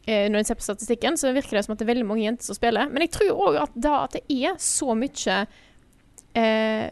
eh, 0.06 0.28
Når 0.30 0.38
en 0.40 0.44
ser 0.48 0.58
på 0.58 0.64
statistikken, 0.66 1.16
så 1.20 1.32
virker 1.36 1.56
det 1.58 1.64
som 1.64 1.72
at 1.74 1.78
det 1.78 1.86
er 1.88 1.92
veldig 1.94 2.06
mange 2.08 2.24
jenter 2.24 2.44
som 2.50 2.54
spiller. 2.58 2.88
Men 2.90 3.04
jeg 3.06 3.12
tror 3.14 3.30
òg 3.48 3.58
at, 3.62 3.74
da 3.74 4.04
at 4.04 4.16
det 4.18 4.24
er 4.34 4.56
så 4.58 4.94
mye 4.98 5.36
eh, 6.34 6.90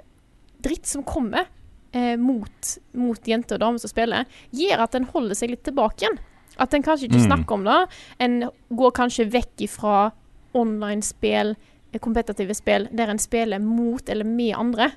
dritt 0.63 0.87
som 0.87 1.03
kommer 1.07 1.47
eh, 1.93 2.17
mot, 2.21 2.73
mot 2.99 3.29
jenter 3.31 3.59
og 3.59 3.65
damer 3.65 3.83
som 3.83 3.91
spiller, 3.91 4.27
gjør 4.55 4.85
at 4.87 4.95
en 4.99 5.09
holder 5.13 5.39
seg 5.39 5.51
litt 5.55 5.65
tilbake 5.67 6.05
igjen. 6.05 6.19
At 6.59 6.75
en 6.75 6.83
kanskje 6.83 7.07
ikke 7.09 7.21
Mm. 7.23 7.27
snakker 7.31 7.55
om 7.55 7.65
det. 7.65 7.81
En 8.19 8.39
går 8.75 8.93
kanskje 8.97 9.29
vekk 9.31 9.63
ifra 9.69 10.11
online-spill, 10.59 11.55
eh, 11.93 11.99
kompetitive 12.03 12.55
spill, 12.55 12.89
der 12.93 13.11
en 13.11 13.19
spiller 13.19 13.59
mot 13.63 14.09
eller 14.09 14.25
med 14.25 14.55
andre. 14.59 14.93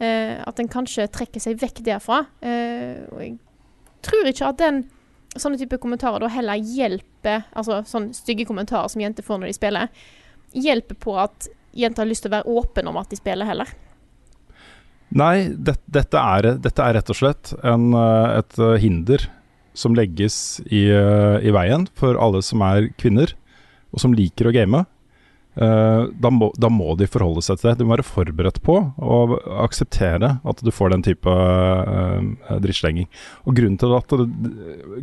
Eh, 0.00 0.40
at 0.46 0.58
en 0.58 0.68
kanskje 0.68 1.08
trekker 1.12 1.40
seg 1.40 1.58
vekk 1.60 1.82
derfra. 1.84 2.26
Eh, 2.42 3.04
og 3.12 3.20
jeg 3.20 3.38
tror 4.06 4.28
ikke 4.30 4.50
at 4.50 4.60
den 4.60 4.82
sånne 5.38 5.58
type 5.60 5.78
kommentarer 5.80 6.20
da 6.20 6.28
heller 6.28 6.60
hjelper 6.60 7.46
Altså 7.56 7.80
sånne 7.88 8.12
stygge 8.16 8.44
kommentarer 8.48 8.90
som 8.92 9.00
jenter 9.00 9.24
får 9.24 9.40
når 9.40 9.52
de 9.52 9.56
spiller, 9.56 10.06
hjelper 10.52 10.98
på 11.00 11.16
at 11.22 11.48
jenter 11.72 12.04
har 12.04 12.10
lyst 12.10 12.26
til 12.26 12.32
å 12.32 12.36
være 12.36 12.56
åpne 12.60 12.90
om 12.90 12.98
at 13.00 13.12
de 13.12 13.18
spiller, 13.18 13.48
heller. 13.48 13.70
Nei, 15.12 15.52
det, 15.52 15.76
dette, 15.92 16.18
er, 16.18 16.54
dette 16.64 16.84
er 16.84 16.96
rett 16.96 17.12
og 17.12 17.18
slett 17.18 17.52
en, 17.60 17.90
eh, 17.96 18.38
et 18.40 18.58
eh, 18.60 18.78
hinder 18.80 19.26
som 19.76 19.96
legges 19.96 20.60
i, 20.66 20.86
eh, 20.92 21.36
i 21.44 21.52
veien 21.52 21.86
for 21.96 22.16
alle 22.20 22.42
som 22.44 22.64
er 22.64 22.90
kvinner, 23.00 23.34
og 23.92 24.00
som 24.00 24.16
liker 24.16 24.48
å 24.48 24.54
game. 24.56 24.84
Eh, 25.52 26.02
da, 26.16 26.30
må, 26.32 26.48
da 26.56 26.70
må 26.72 26.94
de 26.96 27.06
forholde 27.10 27.42
seg 27.44 27.60
til 27.60 27.70
det. 27.70 27.76
De 27.80 27.86
må 27.86 27.92
være 27.92 28.06
forberedt 28.08 28.62
på 28.64 28.78
å 28.96 29.18
akseptere 29.60 30.36
at 30.48 30.62
du 30.64 30.70
får 30.72 30.94
den 30.94 31.04
type 31.04 31.28
uh, 31.28 32.22
drittslenging. 32.64 33.08
Og 33.44 33.58
grunnen 33.58 33.76
til, 33.80 33.92
det, 33.92 34.52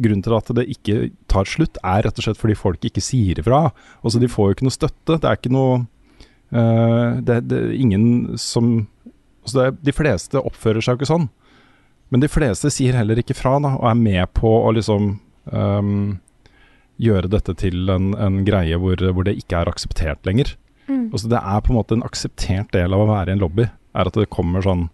grunnen 0.01 0.25
til 0.25 0.37
at 0.39 0.51
det 0.57 0.65
ikke 0.73 0.99
tar 1.29 1.49
slutt, 1.49 1.77
er 1.83 2.07
rett 2.07 2.21
og 2.21 2.25
slett 2.25 2.41
fordi 2.41 2.57
folk 2.57 2.89
ikke 2.89 3.03
sier 3.03 3.41
ifra. 3.41 3.67
Altså, 4.01 4.21
de 4.21 4.31
får 4.31 4.49
jo 4.49 4.57
ikke 4.57 4.69
noe 4.69 4.77
støtte. 4.79 5.19
Det 5.19 5.29
er 5.29 5.37
ikke 5.37 5.53
noe 5.53 5.83
uh, 6.55 7.19
det, 7.21 7.43
det 7.49 7.65
er 7.65 7.75
ingen 7.77 8.39
som 8.41 8.87
Altså 9.39 9.61
det, 9.63 9.85
de 9.87 9.93
fleste 9.95 10.41
oppfører 10.45 10.83
seg 10.83 10.93
jo 10.93 10.99
ikke 10.99 11.07
sånn. 11.09 11.29
Men 12.11 12.21
de 12.21 12.27
fleste 12.29 12.69
sier 12.73 12.97
heller 12.97 13.21
ikke 13.21 13.37
fra, 13.37 13.55
da, 13.63 13.71
og 13.79 13.87
er 13.87 13.95
med 13.97 14.33
på 14.35 14.49
å 14.51 14.73
liksom 14.75 15.07
ehm, 15.47 16.19
gjøre 16.99 17.31
dette 17.31 17.55
til 17.59 17.89
en, 17.93 18.11
en 18.19 18.41
greie 18.47 18.77
hvor, 18.79 18.99
hvor 19.13 19.27
det 19.27 19.37
ikke 19.39 19.61
er 19.61 19.71
akseptert 19.71 20.25
lenger. 20.27 20.53
Mm. 20.89 21.09
Altså 21.13 21.29
det 21.31 21.39
er 21.39 21.61
på 21.63 21.71
en 21.73 21.79
måte 21.79 21.95
en 21.95 22.05
akseptert 22.05 22.71
del 22.75 22.95
av 22.95 23.03
å 23.03 23.09
være 23.09 23.31
i 23.31 23.37
en 23.37 23.43
lobby. 23.43 23.67
Er 23.95 24.09
at 24.09 24.17
det 24.17 24.29
kommer 24.33 24.63
sånn 24.65 24.87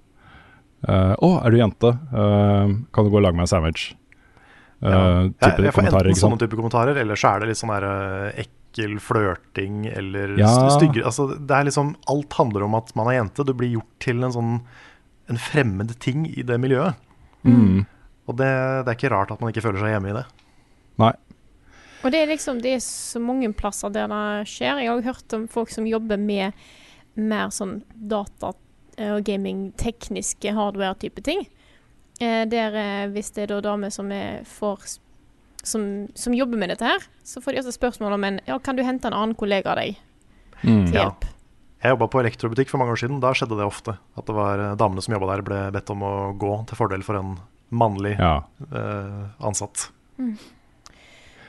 eh, 0.88 1.14
'Å, 1.16 1.30
er 1.41 1.51
du 1.51 1.58
jente? 1.60 1.91
Uh, 2.14 2.76
kan 2.93 3.06
du 3.06 3.12
gå 3.12 3.20
og 3.20 3.26
lage 3.26 3.38
meg 3.38 3.47
en 3.47 3.53
sandwich?' 3.53 3.93
Uh, 4.84 4.91
Ja. 4.91 4.99
type 5.39 5.64
Jeg, 5.64 5.64
jeg 5.66 5.74
får 5.74 5.80
kommentarer, 5.80 6.10
enten 6.12 6.20
sånne 6.20 6.39
type 6.41 6.58
kommentarer, 6.60 6.97
eller 6.99 7.16
så 7.18 7.30
er 7.32 7.39
det 7.39 7.47
litt 7.47 7.58
sånn 7.58 7.72
der, 7.72 7.86
uh, 7.88 8.41
ekkel 8.43 8.97
flørting 8.99 9.86
eller 9.88 10.36
Ja. 10.38 10.51
stygge 10.76 11.01
altså, 11.08 11.30
Det 11.39 11.56
er 11.56 11.64
liksom 11.64 11.95
Alt 12.12 12.34
handler 12.34 12.68
om 12.68 12.76
at 12.76 12.91
man 12.93 13.08
er 13.08 13.24
jente. 13.24 13.45
Du 13.47 13.53
blir 13.53 13.72
gjort 13.72 13.93
til 14.03 14.22
en 14.24 14.36
sånn 14.36 14.62
en 15.30 15.38
fremmed 15.41 15.97
ting 15.99 16.28
i 16.28 16.43
det 16.43 16.60
miljøet. 16.62 16.93
Mm. 17.45 17.86
Og 18.28 18.38
det, 18.38 18.51
det 18.86 18.91
er 18.91 18.97
ikke 18.97 19.14
rart 19.16 19.32
at 19.32 19.41
man 19.41 19.49
ikke 19.49 19.64
føler 19.66 19.82
seg 19.82 19.95
hjemme 19.95 20.12
i 20.12 20.18
det. 20.20 20.26
Nei. 21.01 21.14
Og 22.06 22.12
det 22.14 22.20
er 22.22 22.28
liksom 22.30 22.60
Det 22.62 22.76
er 22.78 22.82
så 22.86 23.20
mange 23.20 23.49
plasser 23.58 23.89
der 23.89 24.08
det 24.12 24.47
skjer. 24.51 24.78
Jeg 24.84 24.91
har 24.91 25.01
hørt 25.01 25.34
om 25.34 25.47
folk 25.49 25.72
som 25.74 25.88
jobber 25.89 26.18
med 26.22 26.53
mer 27.18 27.49
sånn 27.49 27.80
data- 27.95 28.53
og 28.97 29.24
gaming-tekniske 29.28 30.53
hardware-type 30.56 31.24
ting. 31.26 31.41
Eh, 32.22 32.45
der 32.47 32.76
eh, 32.80 33.08
hvis 33.12 33.34
det 33.36 33.43
er 33.43 33.56
da 33.56 33.62
damer 33.62 33.89
som 33.91 34.08
som, 35.66 36.08
som 36.14 36.34
jobber 36.34 36.58
med 36.62 36.70
dette 36.70 36.86
her, 36.86 36.99
så 37.26 37.41
får 37.41 37.51
de 37.56 37.60
også 37.64 37.74
spørsmål 37.76 38.14
om 38.14 38.24
en 38.24 38.39
Ja, 38.47 38.60
kan 38.60 38.76
du 38.78 38.84
hente 38.84 39.08
en 39.10 39.14
annen 39.18 39.36
kollega 39.36 39.72
av 39.74 39.78
deg 39.82 39.97
Mm. 40.64 40.86
til 40.88 40.93
Ja. 40.95 41.12
Jeg 41.84 41.91
jobba 41.91 42.08
på 42.08 42.22
elektrobutikk 42.24 42.70
for 42.70 42.78
mange 42.80 42.93
år 42.93 42.97
siden. 43.01 43.20
Da 43.20 43.34
skjedde 43.34 43.58
det 43.58 43.66
ofte. 43.68 43.97
At 44.18 44.26
det 44.26 44.34
var 44.34 44.58
eh, 44.58 44.76
damene 44.76 45.01
som 45.03 45.14
jobba 45.14 45.36
der, 45.36 45.41
ble 45.43 45.72
bedt 45.72 45.89
om 45.91 45.99
å 46.01 46.38
gå 46.39 46.66
til 46.68 46.76
fordel 46.78 47.03
for 47.03 47.16
en 47.20 47.38
mannlig 47.72 48.18
Ja. 48.18 48.43
eh, 48.72 49.28
ansatt. 49.41 49.89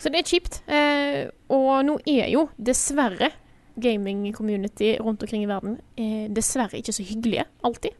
Så 0.07 0.13
det 0.15 0.21
er 0.23 0.29
kjipt. 0.31 0.61
Eh, 0.71 1.25
og 1.51 1.83
nå 1.89 1.97
er 2.07 2.29
jo 2.31 2.45
dessverre 2.63 3.33
gaming-community 3.77 4.93
rundt 5.03 5.23
omkring 5.27 5.43
i 5.45 5.49
verden 5.51 5.81
eh, 5.99 6.29
dessverre 6.33 6.79
ikke 6.79 6.95
så 6.95 7.03
hyggelige 7.05 7.45
alltid. 7.67 7.97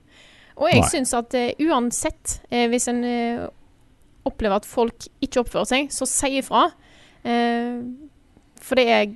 Og 0.57 0.71
jeg 0.71 0.81
Nei. 0.85 0.89
syns 0.93 1.13
at 1.19 1.35
eh, 1.37 1.51
uansett, 1.67 2.37
eh, 2.49 2.69
hvis 2.71 2.87
en 2.93 3.03
eh, 3.05 3.43
opplever 4.27 4.61
at 4.63 4.69
folk 4.69 5.09
ikke 5.23 5.43
oppfører 5.43 5.69
seg, 5.69 5.91
så 5.93 6.07
si 6.09 6.31
ifra. 6.39 6.69
Eh, 7.27 7.83
for 8.63 8.79
det 8.81 8.89
er 8.89 9.15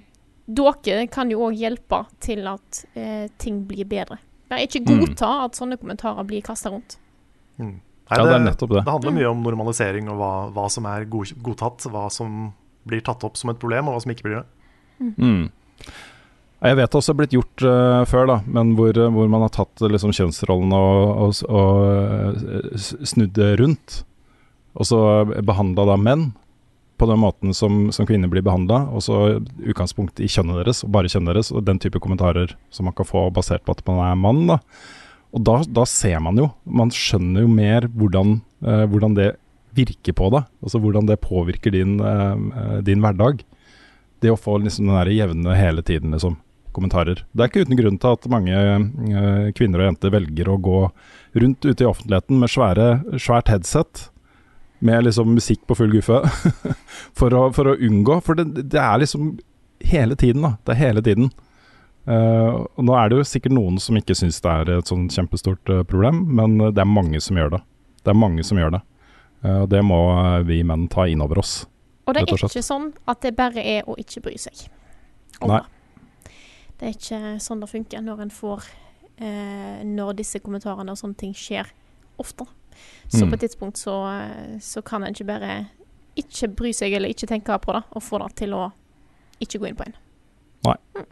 Dere 0.51 1.05
kan 1.07 1.31
jo 1.31 1.45
òg 1.47 1.55
hjelpe 1.61 2.01
til 2.19 2.43
at 2.51 2.81
eh, 2.99 3.29
ting 3.39 3.61
blir 3.69 3.87
bedre. 3.87 4.17
Bare 4.51 4.65
ikke 4.67 4.81
Mm. 4.83 5.05
godta 5.05 5.29
at 5.45 5.55
sånne 5.55 5.77
kommentarer 5.79 6.27
blir 6.27 6.43
kasta 6.43 6.73
rundt. 6.75 6.97
Nei, 7.61 7.71
Ja, 8.11 8.25
det 8.27 8.33
er 8.35 8.43
nettopp 8.43 8.73
det. 8.75 8.81
Det 8.83 8.91
handler 8.91 9.15
mye 9.15 9.29
om 9.31 9.45
normalisering 9.47 10.09
og 10.11 10.17
hva, 10.19 10.31
hva 10.51 10.65
som 10.75 10.89
er 10.91 11.05
godtatt, 11.07 11.87
hva 11.87 12.09
som 12.11 12.49
blir 12.89 13.03
tatt 13.05 13.25
opp 13.27 13.39
som 13.39 13.53
et 13.53 13.61
problem, 13.61 13.89
og 13.89 13.97
hva 13.97 14.05
som 14.05 14.13
ikke 14.15 14.27
blir 14.29 14.41
det. 14.41 14.47
Mm. 15.01 15.49
Jeg 16.61 16.77
vet 16.77 16.97
også 16.97 17.15
blitt 17.17 17.33
gjort 17.33 17.65
uh, 17.65 18.03
før, 18.09 18.27
da, 18.29 18.37
men 18.45 18.75
hvor, 18.77 18.93
eh, 18.93 19.13
hvor 19.15 19.31
man 19.33 19.47
har 19.47 19.53
tatt 19.55 19.81
eh, 19.81 19.89
liksom, 19.89 20.13
kjønnsrollene 20.13 20.77
og, 20.77 21.23
og, 21.25 21.39
og 21.49 23.07
snudd 23.09 23.33
det 23.39 23.55
rundt. 23.63 24.03
Og 24.77 24.87
så 24.87 25.01
behandla 25.41 25.89
da 25.89 25.97
menn 25.99 26.29
på 27.01 27.09
den 27.09 27.23
måten 27.23 27.57
som, 27.57 27.87
som 27.97 28.05
kvinner 28.05 28.29
blir 28.29 28.45
behandla, 28.45 28.83
og 28.93 29.01
så 29.07 29.17
utgangspunkt 29.41 30.21
i 30.21 30.29
kjønnet 30.29 30.61
deres, 30.61 30.83
og 30.85 30.93
bare 30.93 31.09
kjønnet 31.09 31.33
deres, 31.33 31.49
og 31.57 31.65
den 31.65 31.81
type 31.81 32.03
kommentarer 32.05 32.53
som 32.69 32.91
man 32.91 32.97
kan 32.99 33.09
få 33.09 33.31
basert 33.33 33.65
på 33.65 33.73
at 33.73 33.81
man 33.89 34.03
er 34.05 34.21
mann. 34.21 34.45
da. 34.53 34.61
Og 35.33 35.47
da, 35.47 35.61
da 35.65 35.87
ser 35.89 36.21
man 36.21 36.37
jo, 36.37 36.51
man 36.69 36.93
skjønner 36.93 37.47
jo 37.47 37.55
mer 37.55 37.89
hvordan, 37.89 38.37
uh, 38.67 38.85
hvordan 38.91 39.17
det 39.17 39.31
virker 39.77 40.17
på 40.17 40.31
deg. 40.35 40.47
Altså 40.65 40.81
hvordan 40.83 41.09
det 41.09 41.21
påvirker 41.25 41.75
din, 41.75 41.99
eh, 42.01 42.37
eh, 42.63 42.79
din 42.87 43.03
hverdag. 43.03 43.43
Det 44.21 44.33
å 44.33 44.39
få 44.39 44.59
liksom 44.61 44.87
den 44.87 44.99
der 44.99 45.13
jevne 45.15 45.57
hele 45.57 45.83
tiden, 45.83 46.13
liksom, 46.13 46.37
kommentarer. 46.73 47.25
Det 47.33 47.43
er 47.43 47.51
ikke 47.51 47.65
uten 47.67 47.79
grunn 47.79 47.99
til 47.99 48.15
at 48.15 48.31
mange 48.31 48.55
eh, 48.55 49.53
kvinner 49.57 49.83
og 49.83 49.91
jenter 49.91 50.15
velger 50.15 50.51
å 50.51 50.61
gå 50.61 50.81
rundt 51.41 51.65
ute 51.67 51.85
i 51.85 51.89
offentligheten 51.89 52.41
med 52.41 52.53
svære, 52.53 52.89
svært 53.19 53.51
headset 53.51 54.09
med 54.81 55.05
liksom 55.05 55.35
musikk 55.35 55.67
på 55.69 55.77
full 55.77 55.93
guffe 55.93 56.23
for, 57.19 57.35
å, 57.37 57.51
for 57.53 57.69
å 57.69 57.77
unngå 57.77 58.17
For 58.25 58.39
det, 58.39 58.65
det 58.73 58.81
er 58.81 59.03
liksom 59.03 59.35
hele 59.85 60.17
tiden, 60.17 60.45
da. 60.47 60.55
Det 60.65 60.75
er 60.75 60.81
hele 60.81 61.03
tiden. 61.05 61.31
Uh, 62.09 62.65
og 62.77 62.85
nå 62.89 62.95
er 62.97 63.11
det 63.11 63.19
jo 63.19 63.27
sikkert 63.29 63.55
noen 63.55 63.77
som 63.81 63.97
ikke 63.97 64.17
syns 64.17 64.41
det 64.41 64.53
er 64.53 64.71
et 64.79 64.89
sånn 64.89 65.07
kjempestort 65.13 65.73
uh, 65.73 65.83
problem, 65.89 66.23
men 66.37 66.57
det 66.61 66.81
er 66.81 66.89
mange 66.89 67.21
som 67.23 67.37
gjør 67.37 67.55
det. 67.57 67.61
Det 68.05 68.13
er 68.13 68.19
mange 68.19 68.45
som 68.47 68.61
gjør 68.61 68.75
det. 68.77 68.81
Eh, 69.45 69.63
og 69.63 69.69
det 69.73 69.81
må 69.85 69.99
eh, 70.13 70.43
vi 70.49 70.61
menn 70.67 70.89
ta 70.93 71.07
inn 71.09 71.23
over 71.25 71.41
oss. 71.43 71.65
Og 72.07 72.15
det 72.15 72.25
er 72.25 72.33
og 72.33 72.43
ikke 72.49 72.63
sånn 72.65 72.91
at 73.09 73.21
det 73.23 73.35
bare 73.39 73.63
er 73.63 73.89
å 73.89 73.97
ikke 74.01 74.23
bry 74.25 74.37
seg. 74.41 74.67
om 75.41 75.53
Nei. 75.53 75.61
det. 75.61 76.33
Er 76.81 76.95
ikke 76.97 77.21
sånn 77.45 77.61
det 77.61 77.69
funker 77.69 78.01
når 78.01 78.23
en 78.25 78.31
får 78.33 78.65
eh, 79.21 79.83
Når 79.85 80.15
disse 80.17 80.41
kommentarene 80.41 80.93
og 80.95 80.97
sånne 80.99 81.17
ting 81.21 81.35
skjer 81.37 81.69
ofte. 82.19 82.47
Så 83.09 83.25
Mm. 83.25 83.31
på 83.31 83.35
et 83.35 83.41
tidspunkt 83.41 83.77
så, 83.77 83.95
eh, 84.09 84.59
så 84.61 84.83
kan 84.83 85.03
en 85.05 85.13
ikke 85.13 85.27
bare 85.27 85.69
ikke 86.17 86.49
bry 86.57 86.73
seg 86.73 86.93
eller 86.93 87.09
ikke 87.09 87.27
tenke 87.29 87.59
på 87.61 87.73
det, 87.73 87.83
og 87.91 88.03
få 88.03 88.19
det 88.19 88.37
til 88.37 88.51
å 88.55 88.73
ikke 89.41 89.59
gå 89.61 89.69
inn 89.69 89.77
på 89.77 89.85
en. 89.87 89.95
Nei. 90.65 90.77
Mm. 90.97 91.07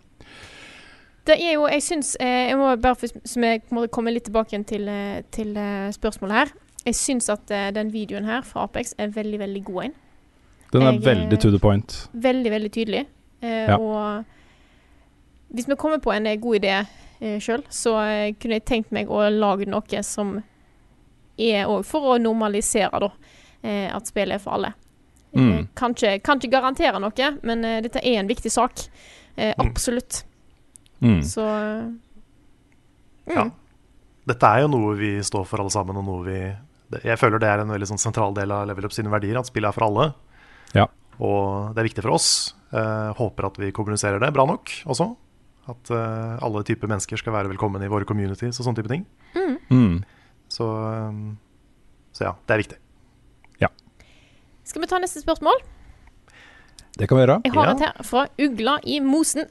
Det 1.27 1.37
er 1.37 1.53
jo, 1.55 1.67
jeg 1.69 1.83
syns 1.83 2.17
eh, 2.21 2.49
Jeg 2.49 2.57
må 2.57 2.75
bare 2.81 2.95
så 2.97 3.41
vi 3.41 3.89
komme 3.89 4.13
litt 4.13 4.25
tilbake 4.25 4.65
til, 4.65 4.89
til 5.31 5.55
spørsmålet 5.93 6.33
her. 6.33 6.53
Jeg 6.89 6.97
syns 6.97 7.29
at 7.33 7.51
uh, 7.53 7.69
den 7.77 7.93
videoen 7.93 8.29
her 8.29 8.45
fra 8.47 8.65
Apex 8.69 8.95
er 8.99 9.13
veldig, 9.13 9.41
veldig 9.43 9.63
god 9.67 9.89
en. 9.89 9.97
Den 10.73 10.85
er 10.85 10.93
Jeg, 10.93 11.05
veldig 11.05 11.37
eh, 11.37 11.41
to 11.43 11.51
the 11.53 11.61
point. 11.61 11.97
Veldig, 12.13 12.51
veldig 12.55 12.73
tydelig. 12.75 13.05
Uh, 13.43 13.49
Ja. 13.49 13.77
Og 13.79 14.25
hvis 15.55 15.69
vi 15.69 15.77
kommer 15.81 16.01
på 16.05 16.13
en 16.13 16.29
god 16.41 16.59
idé 16.61 16.75
uh, 16.83 17.39
sjøl, 17.41 17.63
så 17.73 17.95
kunne 18.41 18.59
jeg 18.59 18.65
tenkt 18.69 18.93
meg 18.93 19.09
å 19.11 19.23
lage 19.33 19.69
noe 19.69 20.03
som 20.05 20.39
er 21.39 21.71
òg 21.71 21.85
for 21.87 22.15
å 22.15 22.19
normalisere, 22.21 22.99
da. 23.01 23.11
Eh, 23.63 23.89
at 23.95 24.07
spillet 24.07 24.37
er 24.39 24.43
for 24.43 24.55
alle. 24.59 24.73
Mm. 25.35 25.69
kan, 25.77 25.93
ikke, 25.93 26.19
kan 26.25 26.39
ikke 26.39 26.51
garantere 26.51 26.99
noe, 27.03 27.31
men 27.45 27.63
dette 27.85 28.01
er 28.01 28.21
en 28.21 28.31
viktig 28.31 28.51
sak. 28.51 28.85
Eh, 29.37 29.55
Mm. 29.59 29.67
absolutt. 29.67 30.25
Mm. 31.01 31.23
Så 31.23 31.43
mm. 31.43 31.99
Ja. 33.35 33.51
Dette 34.27 34.47
er 34.47 34.65
jo 34.65 34.69
noe 34.73 34.95
vi 34.99 35.23
står 35.23 35.45
for 35.47 35.63
alle 35.63 35.71
sammen, 35.71 35.97
og 35.97 36.05
noe 36.05 36.25
vi 36.27 36.41
Jeg 37.05 37.19
føler 37.21 37.39
det 37.43 37.49
er 37.51 37.61
en 37.63 37.69
veldig 37.75 37.89
sånn 37.91 38.01
sentral 38.01 38.35
del 38.37 38.53
av 38.55 38.67
Level 38.71 38.87
Up 38.89 38.93
sine 38.97 39.11
verdier, 39.13 39.37
at 39.39 39.47
spillet 39.51 39.69
er 39.69 39.77
for 39.77 39.87
alle. 39.89 40.07
Ja. 40.75 40.87
Og 41.21 41.75
det 41.75 41.83
er 41.83 41.89
viktig 41.91 42.05
for 42.07 42.15
oss. 42.17 42.29
Eh, 42.73 43.11
håper 43.19 43.49
at 43.51 43.59
vi 43.61 43.73
kommuniserer 43.77 44.21
det 44.23 44.33
bra 44.37 44.47
nok 44.49 44.73
også. 44.89 45.11
At 45.69 45.91
eh, 45.93 46.39
alle 46.45 46.63
typer 46.65 46.89
mennesker 46.89 47.21
skal 47.21 47.35
være 47.37 47.51
velkommen 47.53 47.83
i 47.85 47.91
våre 47.93 48.09
communities 48.09 48.61
og 48.61 48.65
sånne 48.69 48.81
type 48.81 48.93
ting. 48.93 49.05
Mm. 49.69 49.99
Så, 50.49 50.65
eh, 50.65 51.19
så 52.17 52.31
ja, 52.31 52.37
det 52.47 52.55
er 52.57 52.65
viktig. 52.65 52.79
Skal 54.69 54.83
vi 54.83 54.87
ta 54.91 54.99
neste 55.01 55.23
spørsmål? 55.23 55.63
Det 57.01 57.07
kan 57.09 57.17
vi 57.17 57.23
gjøre. 57.23 57.39
Jeg 57.47 57.53
har 57.55 57.65
Ja. 57.65 57.71
et 57.73 57.81
her 57.81 58.03
fra 58.05 58.27
Ugla 58.39 58.75
i 58.85 58.99
Mosen. 59.01 59.47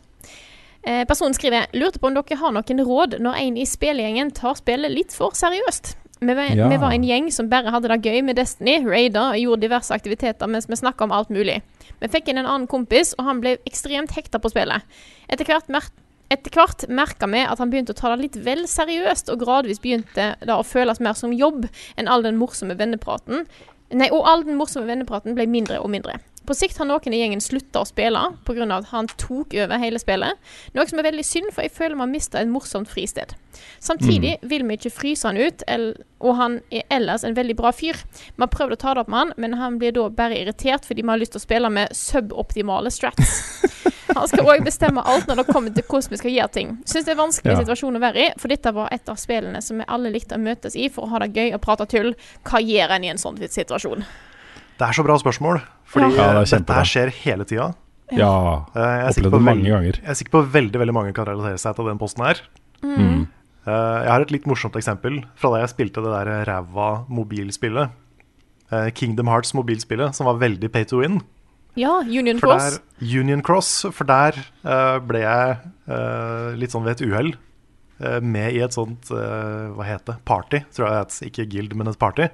Eh, 0.83 1.05
personen 1.05 1.33
skriver 1.33 1.65
Lurte 1.73 1.97
på 1.97 2.05
om 2.05 2.13
dere 2.13 2.37
har 2.37 2.51
noen 2.51 2.85
råd 2.85 3.19
når 3.19 3.33
en 3.41 3.57
i 3.57 3.65
spillegjengen 3.65 4.29
tar 4.31 4.53
spillet 4.53 4.91
litt 4.93 5.11
for 5.11 5.31
seriøst. 5.31 5.95
Vi 6.19 6.33
var, 6.33 6.55
Ja. 6.55 6.67
vi 6.67 6.77
var 6.77 6.91
en 6.91 7.03
gjeng 7.03 7.31
som 7.31 7.49
bare 7.49 7.69
hadde 7.69 7.87
det 7.87 8.01
gøy 8.01 8.23
med 8.23 8.35
Destiny, 8.35 8.79
raida 8.85 9.29
og 9.31 9.37
gjorde 9.37 9.61
diverse 9.61 9.93
aktiviteter 9.93 10.47
mens 10.47 10.67
vi 10.67 10.75
snakka 10.75 11.03
om 11.03 11.11
alt 11.11 11.29
mulig. 11.29 11.61
Vi 12.01 12.07
fikk 12.07 12.29
inn 12.29 12.37
en 12.37 12.45
annen 12.45 12.67
kompis, 12.67 13.13
og 13.19 13.25
han 13.25 13.41
ble 13.41 13.57
ekstremt 13.65 14.11
hekta 14.11 14.39
på 14.39 14.49
spillet. 14.49 14.81
Etter 15.29 15.45
hvert, 15.45 15.69
mer 15.69 15.85
etter 16.29 16.51
hvert 16.51 16.87
merka 16.89 17.27
vi 17.31 17.39
at 17.39 17.57
han 17.57 17.69
begynte 17.71 17.93
å 17.93 17.95
ta 17.95 18.15
det 18.15 18.21
litt 18.25 18.35
vel 18.43 18.65
seriøst, 18.67 19.29
og 19.31 19.39
gradvis 19.39 19.79
begynte 19.79 20.35
det 20.41 20.53
å 20.53 20.65
føles 20.65 20.99
mer 20.99 21.13
som 21.13 21.31
jobb 21.31 21.69
enn 21.97 22.07
all 22.07 22.21
den 22.25 22.37
morsomme 22.37 22.75
vennepraten. 22.77 23.45
Nei, 23.91 24.09
og 24.11 24.25
all 24.27 24.43
den 24.43 24.57
morsomme 24.59 24.87
vennepraten 24.89 25.35
ble 25.35 25.45
mindre 25.47 25.79
og 25.79 25.89
mindre. 25.89 26.19
På 26.47 26.55
sikt 26.55 26.77
har 26.79 26.87
noen 26.87 27.13
i 27.13 27.19
gjengen 27.19 27.41
slutta 27.43 27.81
å 27.83 27.87
spille 27.89 28.21
pga. 28.47 28.67
at 28.77 28.85
han 28.93 29.07
tok 29.19 29.53
over 29.53 29.81
hele 29.81 29.99
spillet. 29.99 30.39
Noe 30.73 30.87
som 30.87 30.99
er 31.01 31.09
veldig 31.09 31.25
synd, 31.27 31.51
for 31.51 31.65
jeg 31.65 31.73
føler 31.75 31.95
vi 31.97 32.05
har 32.05 32.07
mista 32.13 32.39
et 32.39 32.47
morsomt 32.47 32.87
fristed. 32.87 33.33
Samtidig 33.83 34.37
vil 34.47 34.63
vi 34.67 34.77
ikke 34.77 34.91
fryse 34.93 35.27
han 35.27 35.37
ut, 35.37 35.63
og 36.21 36.35
han 36.39 36.59
er 36.71 36.83
ellers 36.93 37.25
en 37.27 37.35
veldig 37.35 37.55
bra 37.57 37.71
fyr. 37.75 37.99
Vi 38.15 38.39
har 38.41 38.51
prøvd 38.53 38.77
å 38.77 38.79
ta 38.79 38.93
det 38.93 39.03
opp 39.03 39.11
med 39.11 39.19
han, 39.19 39.33
men 39.37 39.57
han 39.59 39.77
blir 39.81 39.91
da 39.91 40.07
bare 40.09 40.39
irritert 40.39 40.85
fordi 40.87 41.03
vi 41.03 41.09
har 41.11 41.19
lyst 41.19 41.35
til 41.35 41.41
å 41.41 41.47
spille 41.47 41.69
med 41.73 41.93
suboptimale 41.95 42.91
strats. 42.91 43.35
Han 44.17 44.25
skal 44.31 44.47
òg 44.49 44.63
bestemme 44.65 45.03
alt 45.05 45.27
når 45.27 45.41
det 45.41 45.43
kommer 45.51 45.73
til 45.75 45.83
hvordan 45.85 46.13
vi 46.13 46.17
skal 46.17 46.31
gjøre 46.33 46.53
ting. 46.55 46.69
Syns 46.89 47.05
det 47.05 47.11
er 47.11 47.17
en 47.17 47.19
vanskelig 47.27 47.53
Ja. 47.53 47.59
situasjon 47.59 47.99
å 47.99 48.01
være 48.01 48.21
i, 48.23 48.29
for 48.39 48.47
dette 48.49 48.71
var 48.73 48.87
et 48.95 49.09
av 49.11 49.19
spillene 49.19 49.61
som 49.61 49.77
vi 49.77 49.85
alle 49.87 50.09
likte 50.09 50.39
å 50.39 50.41
møtes 50.41 50.77
i 50.79 50.87
for 50.89 51.05
å 51.05 51.11
ha 51.11 51.19
det 51.19 51.35
gøy 51.35 51.53
og 51.53 51.61
prate 51.61 51.85
tull. 51.91 52.15
Hva 52.47 52.61
gjør 52.63 52.95
en 52.95 53.03
i 53.03 53.11
en 53.11 53.21
sånn 53.21 53.37
situasjon? 53.37 54.05
Det 54.77 54.85
er 54.85 54.93
så 54.93 55.03
bra 55.05 55.15
spørsmål, 55.17 55.61
fordi 55.89 56.11
Ja, 56.15 56.27
det 56.37 56.49
dette 56.51 56.73
her 56.77 56.85
skjer 56.85 57.11
hele 57.23 57.45
tida. 57.49 57.71
Ja. 58.13 58.31
Eh, 58.75 58.81
jeg, 58.81 59.07
er 59.17 59.23
på 59.25 59.31
det 59.33 59.41
mange 59.43 59.65
ganger. 59.67 59.97
jeg 59.99 60.09
er 60.13 60.17
sikker 60.19 60.31
på 60.37 60.43
veldig 60.53 60.79
veldig 60.79 60.93
mange 60.95 61.13
kan 61.17 61.25
relatere 61.27 61.57
seg 61.59 61.75
til 61.75 61.89
den 61.89 61.97
posten 61.99 62.23
her. 62.23 62.41
Mm. 62.85 63.25
Eh, 63.67 63.97
jeg 64.05 64.11
har 64.13 64.21
et 64.23 64.31
litt 64.31 64.45
morsomt 64.47 64.77
eksempel 64.79 65.17
fra 65.35 65.49
da 65.55 65.63
jeg 65.65 65.73
spilte 65.73 66.03
det 66.05 66.13
der 66.13 66.45
ræva 66.47 67.05
mobilspillet. 67.09 67.89
eh, 68.71 68.89
Kingdom 68.91 69.27
Hearts 69.27 69.53
mobilspillet, 69.57 70.15
som 70.15 70.25
var 70.29 70.37
veldig 70.39 70.69
pay 70.71 70.85
to 70.85 71.01
win. 71.01 71.21
Ja, 71.77 71.99
Union 72.01 72.39
For 72.39 72.47
Cross. 72.53 72.79
der, 72.79 73.19
Union 73.19 73.41
Cross, 73.45 73.85
for 73.93 74.03
der 74.09 74.33
eh, 74.65 74.99
ble 75.05 75.19
jeg 75.21 75.57
eh, 75.87 76.55
litt 76.57 76.71
sånn 76.73 76.83
ved 76.87 76.95
et 76.97 77.03
uhell 77.05 77.29
eh, 78.01 78.19
med 78.21 78.55
i 78.57 78.63
et 78.65 78.73
sånt 78.73 79.11
Hva 79.11 79.85
heter 79.85 80.13
det? 80.13 80.17
Party, 80.25 80.63
tror 80.73 80.87
jeg 80.87 80.95
det 80.95 81.03
het. 81.03 81.19
Ikke 81.29 81.45
guild, 81.51 81.75
men 81.77 81.87
et 81.91 81.99
party. 82.01 82.29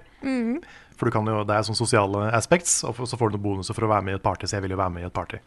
For 0.98 1.10
du 1.10 1.16
kan 1.16 1.28
jo, 1.28 1.42
det 1.48 1.56
er 1.56 1.66
sånne 1.66 1.80
sosiale 1.80 2.28
aspects, 2.38 2.82
og 2.88 3.00
så 3.10 3.18
får 3.20 3.32
du 3.32 3.38
noen 3.38 3.46
bonuser 3.48 3.78
for 3.78 3.88
å 3.88 3.92
være 3.94 4.08
med 4.08 4.16
i 4.16 4.20
et 4.20 4.26
party. 4.26 4.50
Så 4.50 4.58
jeg 4.58 4.66
vil 4.66 4.76
jo 4.76 4.82
være 4.82 4.94
med 4.96 5.06
i 5.06 5.10
et 5.10 5.16
party. 5.16 5.42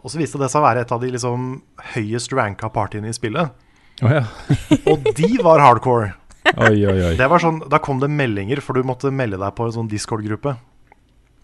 Og 0.00 0.12
så 0.12 0.20
viste 0.20 0.40
det 0.40 0.48
seg 0.52 0.62
å 0.62 0.66
være 0.68 0.84
et 0.84 0.94
av 0.94 1.02
de 1.02 1.10
liksom 1.12 1.50
høyest 1.94 2.32
ranka 2.36 2.70
partyene 2.72 3.10
i 3.10 3.16
spillet. 3.16 3.52
Oh, 4.00 4.12
ja. 4.14 4.24
Og 4.90 5.10
de 5.16 5.30
var 5.44 5.60
hardcore. 5.60 6.14
Oi, 6.56 6.78
oi, 6.88 6.96
oi. 7.10 7.14
Det 7.18 7.26
var 7.28 7.42
sånn, 7.42 7.60
Da 7.70 7.78
kom 7.84 8.00
det 8.00 8.08
meldinger, 8.12 8.62
for 8.64 8.78
du 8.78 8.86
måtte 8.86 9.12
melde 9.12 9.38
deg 9.40 9.54
på 9.56 9.66
en 9.66 9.76
sånn 9.76 9.90
Discord-gruppe. 9.90 10.56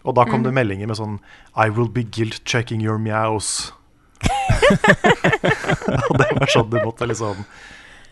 Og 0.07 0.15
da 0.15 0.23
kom 0.27 0.45
det 0.45 0.53
meldinger 0.55 0.87
med 0.89 0.97
sånn 0.97 1.17
I 1.53 1.67
will 1.73 1.89
be 1.91 2.03
guilt-checking 2.03 2.81
your 2.81 2.97
meows. 3.01 3.73
og 6.09 6.13
det 6.17 6.29
var 6.39 6.49
sånn 6.49 6.71
du 6.71 6.79
måtte 6.79 7.05
liksom 7.09 7.43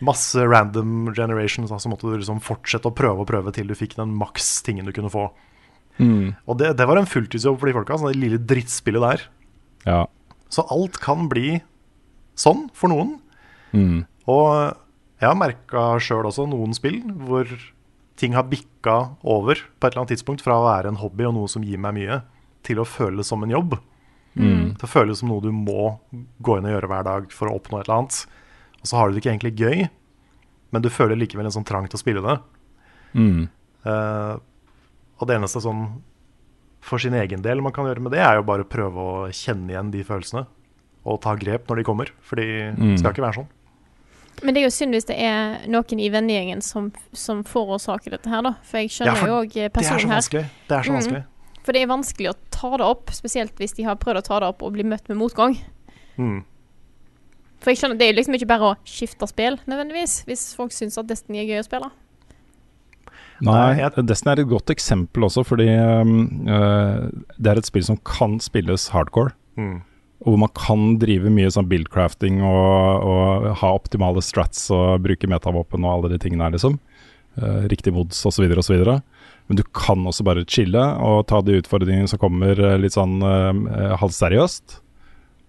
Masse 0.04 0.42
random 0.44 1.12
generations, 1.16 1.70
så 1.70 1.88
måtte 1.88 2.08
du 2.10 2.18
liksom 2.18 2.42
fortsette 2.44 2.90
å 2.90 2.96
prøve 2.96 3.24
og 3.24 3.30
prøve 3.30 3.52
til 3.56 3.70
du 3.70 3.76
fikk 3.78 3.96
den 3.96 4.12
maks 4.18 4.58
tingen 4.66 4.88
du 4.88 4.92
kunne 4.96 5.12
få. 5.12 5.30
Mm. 5.96 6.34
Og 6.44 6.58
det, 6.60 6.74
det 6.76 6.86
var 6.88 7.00
en 7.00 7.08
fulltidsjobb 7.08 7.56
for 7.60 7.70
de 7.70 7.76
folka, 7.76 7.96
sånn 7.96 8.12
det 8.12 8.20
lille 8.20 8.40
drittspillet 8.42 9.06
der. 9.06 9.24
Ja. 9.86 10.02
Så 10.52 10.66
alt 10.72 11.00
kan 11.02 11.30
bli 11.32 11.60
sånn 12.36 12.66
for 12.76 12.92
noen. 12.92 13.16
Mm. 13.72 14.04
Og 14.28 14.50
jeg 15.16 15.30
har 15.30 15.38
merka 15.38 15.88
sjøl 16.02 16.28
også 16.28 16.44
noen 16.50 16.76
spill 16.76 17.00
hvor 17.24 17.48
ting 18.20 18.36
har 18.36 18.48
bikka 18.48 19.16
over 19.24 19.60
på 19.60 19.86
et 19.86 19.92
eller 19.92 20.04
annet 20.04 20.14
tidspunkt 20.16 20.44
fra 20.44 20.58
å 20.58 20.66
være 20.66 20.92
en 20.92 21.00
hobby 21.00 21.26
og 21.28 21.36
noe 21.36 21.52
som 21.52 21.64
gir 21.64 21.80
meg 21.80 21.96
mye, 21.98 22.22
til 22.66 22.80
å 22.80 22.88
føles 22.88 23.28
som 23.28 23.44
en 23.44 23.52
jobb. 23.52 23.76
Mm. 24.36 24.74
Til 24.76 24.84
å 24.84 24.90
føles 24.90 25.20
som 25.20 25.30
noe 25.32 25.44
du 25.44 25.52
må 25.54 25.96
gå 26.44 26.58
inn 26.58 26.68
og 26.68 26.74
gjøre 26.74 26.90
hver 26.92 27.06
dag 27.08 27.30
for 27.32 27.48
å 27.48 27.56
oppnå 27.56 27.80
et 27.80 27.86
eller 27.88 28.02
annet. 28.02 28.18
Og 28.86 28.90
så 28.92 28.96
har 29.00 29.08
du 29.10 29.16
det 29.16 29.24
ikke 29.24 29.32
egentlig 29.34 29.56
gøy, 29.58 29.88
men 30.70 30.82
du 30.84 30.88
føler 30.94 31.18
likevel 31.18 31.48
en 31.48 31.54
sånn 31.56 31.66
trang 31.66 31.88
til 31.90 31.98
å 31.98 32.02
spille 32.02 32.22
det. 32.22 32.36
Mm. 33.18 33.48
Uh, 33.86 34.38
og 35.18 35.26
det 35.26 35.38
eneste 35.40 35.58
sånn 35.64 35.88
for 36.86 37.02
sin 37.02 37.16
egen 37.18 37.42
del 37.42 37.58
man 37.64 37.72
kan 37.74 37.86
gjøre 37.88 38.02
med 38.04 38.12
det, 38.14 38.20
er 38.22 38.36
jo 38.38 38.44
bare 38.46 38.62
å 38.62 38.68
prøve 38.70 38.94
å 39.02 39.26
kjenne 39.34 39.72
igjen 39.74 39.90
de 39.90 40.04
følelsene. 40.06 40.44
Og 41.06 41.18
ta 41.24 41.34
grep 41.38 41.66
når 41.66 41.80
de 41.80 41.84
kommer, 41.86 42.10
for 42.22 42.36
de 42.38 42.46
Mm. 42.76 42.96
skal 42.98 43.10
ikke 43.12 43.24
være 43.26 43.40
sånn. 43.40 43.48
Men 44.44 44.54
det 44.54 44.60
er 44.60 44.66
jo 44.68 44.74
synd 44.76 44.92
hvis 44.94 45.06
det 45.08 45.16
er 45.18 45.66
noen 45.66 45.98
i 45.98 46.10
vennegjengen 46.10 46.62
som, 46.62 46.92
som 47.12 47.42
forårsaker 47.42 48.10
dette 48.14 48.28
her, 48.28 48.42
da. 48.42 48.52
For 48.62 48.78
jeg 48.78 48.90
Ja, 48.90 48.94
skjønner 49.14 49.16
for 49.18 49.26
jo 49.26 49.40
òg 49.40 49.52
Det 49.52 49.64
er 49.64 49.68
så 49.70 49.80
personen 49.80 50.10
her. 50.10 50.20
vanskelig. 50.20 50.44
Det 50.68 50.76
er 50.78 50.82
så 50.82 50.90
Mm. 50.92 50.98
vanskelig. 51.00 51.24
For 51.64 51.72
det 51.72 51.82
er 51.82 51.86
vanskelig 51.90 52.28
å 52.30 52.34
ta 52.50 52.70
det 52.76 52.86
opp, 52.86 53.06
spesielt 53.10 53.56
hvis 53.56 53.74
de 53.74 53.82
har 53.84 53.96
prøvd 53.96 54.18
å 54.18 54.22
ta 54.22 54.38
det 54.40 54.48
opp 54.48 54.62
og 54.62 54.72
bli 54.74 54.82
møtt 54.84 55.08
med 55.08 55.16
motgang. 55.18 55.58
Mm. 56.18 56.44
For 57.62 57.72
jeg 57.72 57.80
skjønner, 57.80 57.98
det 57.98 58.06
er 58.06 58.12
jo 58.12 58.18
liksom 58.20 58.36
ikke 58.38 58.50
bare 58.50 58.72
å 58.72 58.74
skifte 58.88 59.28
spill, 59.30 59.56
nødvendigvis, 59.68 60.20
hvis 60.28 60.48
folk 60.58 60.74
syns 60.76 60.98
at 61.00 61.08
Destiny 61.08 61.42
er 61.42 61.48
gøy 61.50 61.62
å 61.62 61.66
spille. 61.66 61.90
Nei, 63.44 63.88
Destiny 64.08 64.32
er 64.32 64.42
et 64.44 64.50
godt 64.50 64.72
eksempel 64.72 65.26
også, 65.26 65.44
fordi 65.44 65.68
um, 65.68 66.14
eh, 66.48 67.02
det 67.36 67.52
er 67.52 67.60
et 67.60 67.68
spill 67.68 67.84
som 67.84 67.98
kan 68.08 68.38
spilles 68.40 68.88
hardcore. 68.94 69.34
Mm. 69.60 69.80
Og 70.24 70.32
hvor 70.32 70.40
man 70.40 70.52
kan 70.56 70.86
drive 71.00 71.32
mye 71.32 71.50
sånn 71.52 71.68
buildcrafting 71.68 72.40
og, 72.40 73.04
og 73.04 73.50
ha 73.60 73.72
optimale 73.76 74.22
strats 74.24 74.70
og 74.72 75.04
bruke 75.04 75.28
metavåpen 75.28 75.84
og 75.84 75.92
alle 75.92 76.14
de 76.14 76.20
tingene 76.22 76.46
her, 76.46 76.56
liksom. 76.56 76.78
Uh, 77.36 77.66
riktig 77.68 77.92
mods 77.92 78.22
osv. 78.24 78.46
osv. 78.56 78.86
Men 79.46 79.60
du 79.60 79.62
kan 79.76 80.00
også 80.08 80.24
bare 80.26 80.46
chille 80.48 80.80
og 81.04 81.26
ta 81.28 81.42
de 81.44 81.58
utfordringene 81.60 82.08
som 82.10 82.20
kommer 82.22 82.56
eh, 82.56 82.78
litt 82.80 82.96
sånn 82.96 83.20
uh, 83.20 83.92
halvseriøst. 84.00 84.80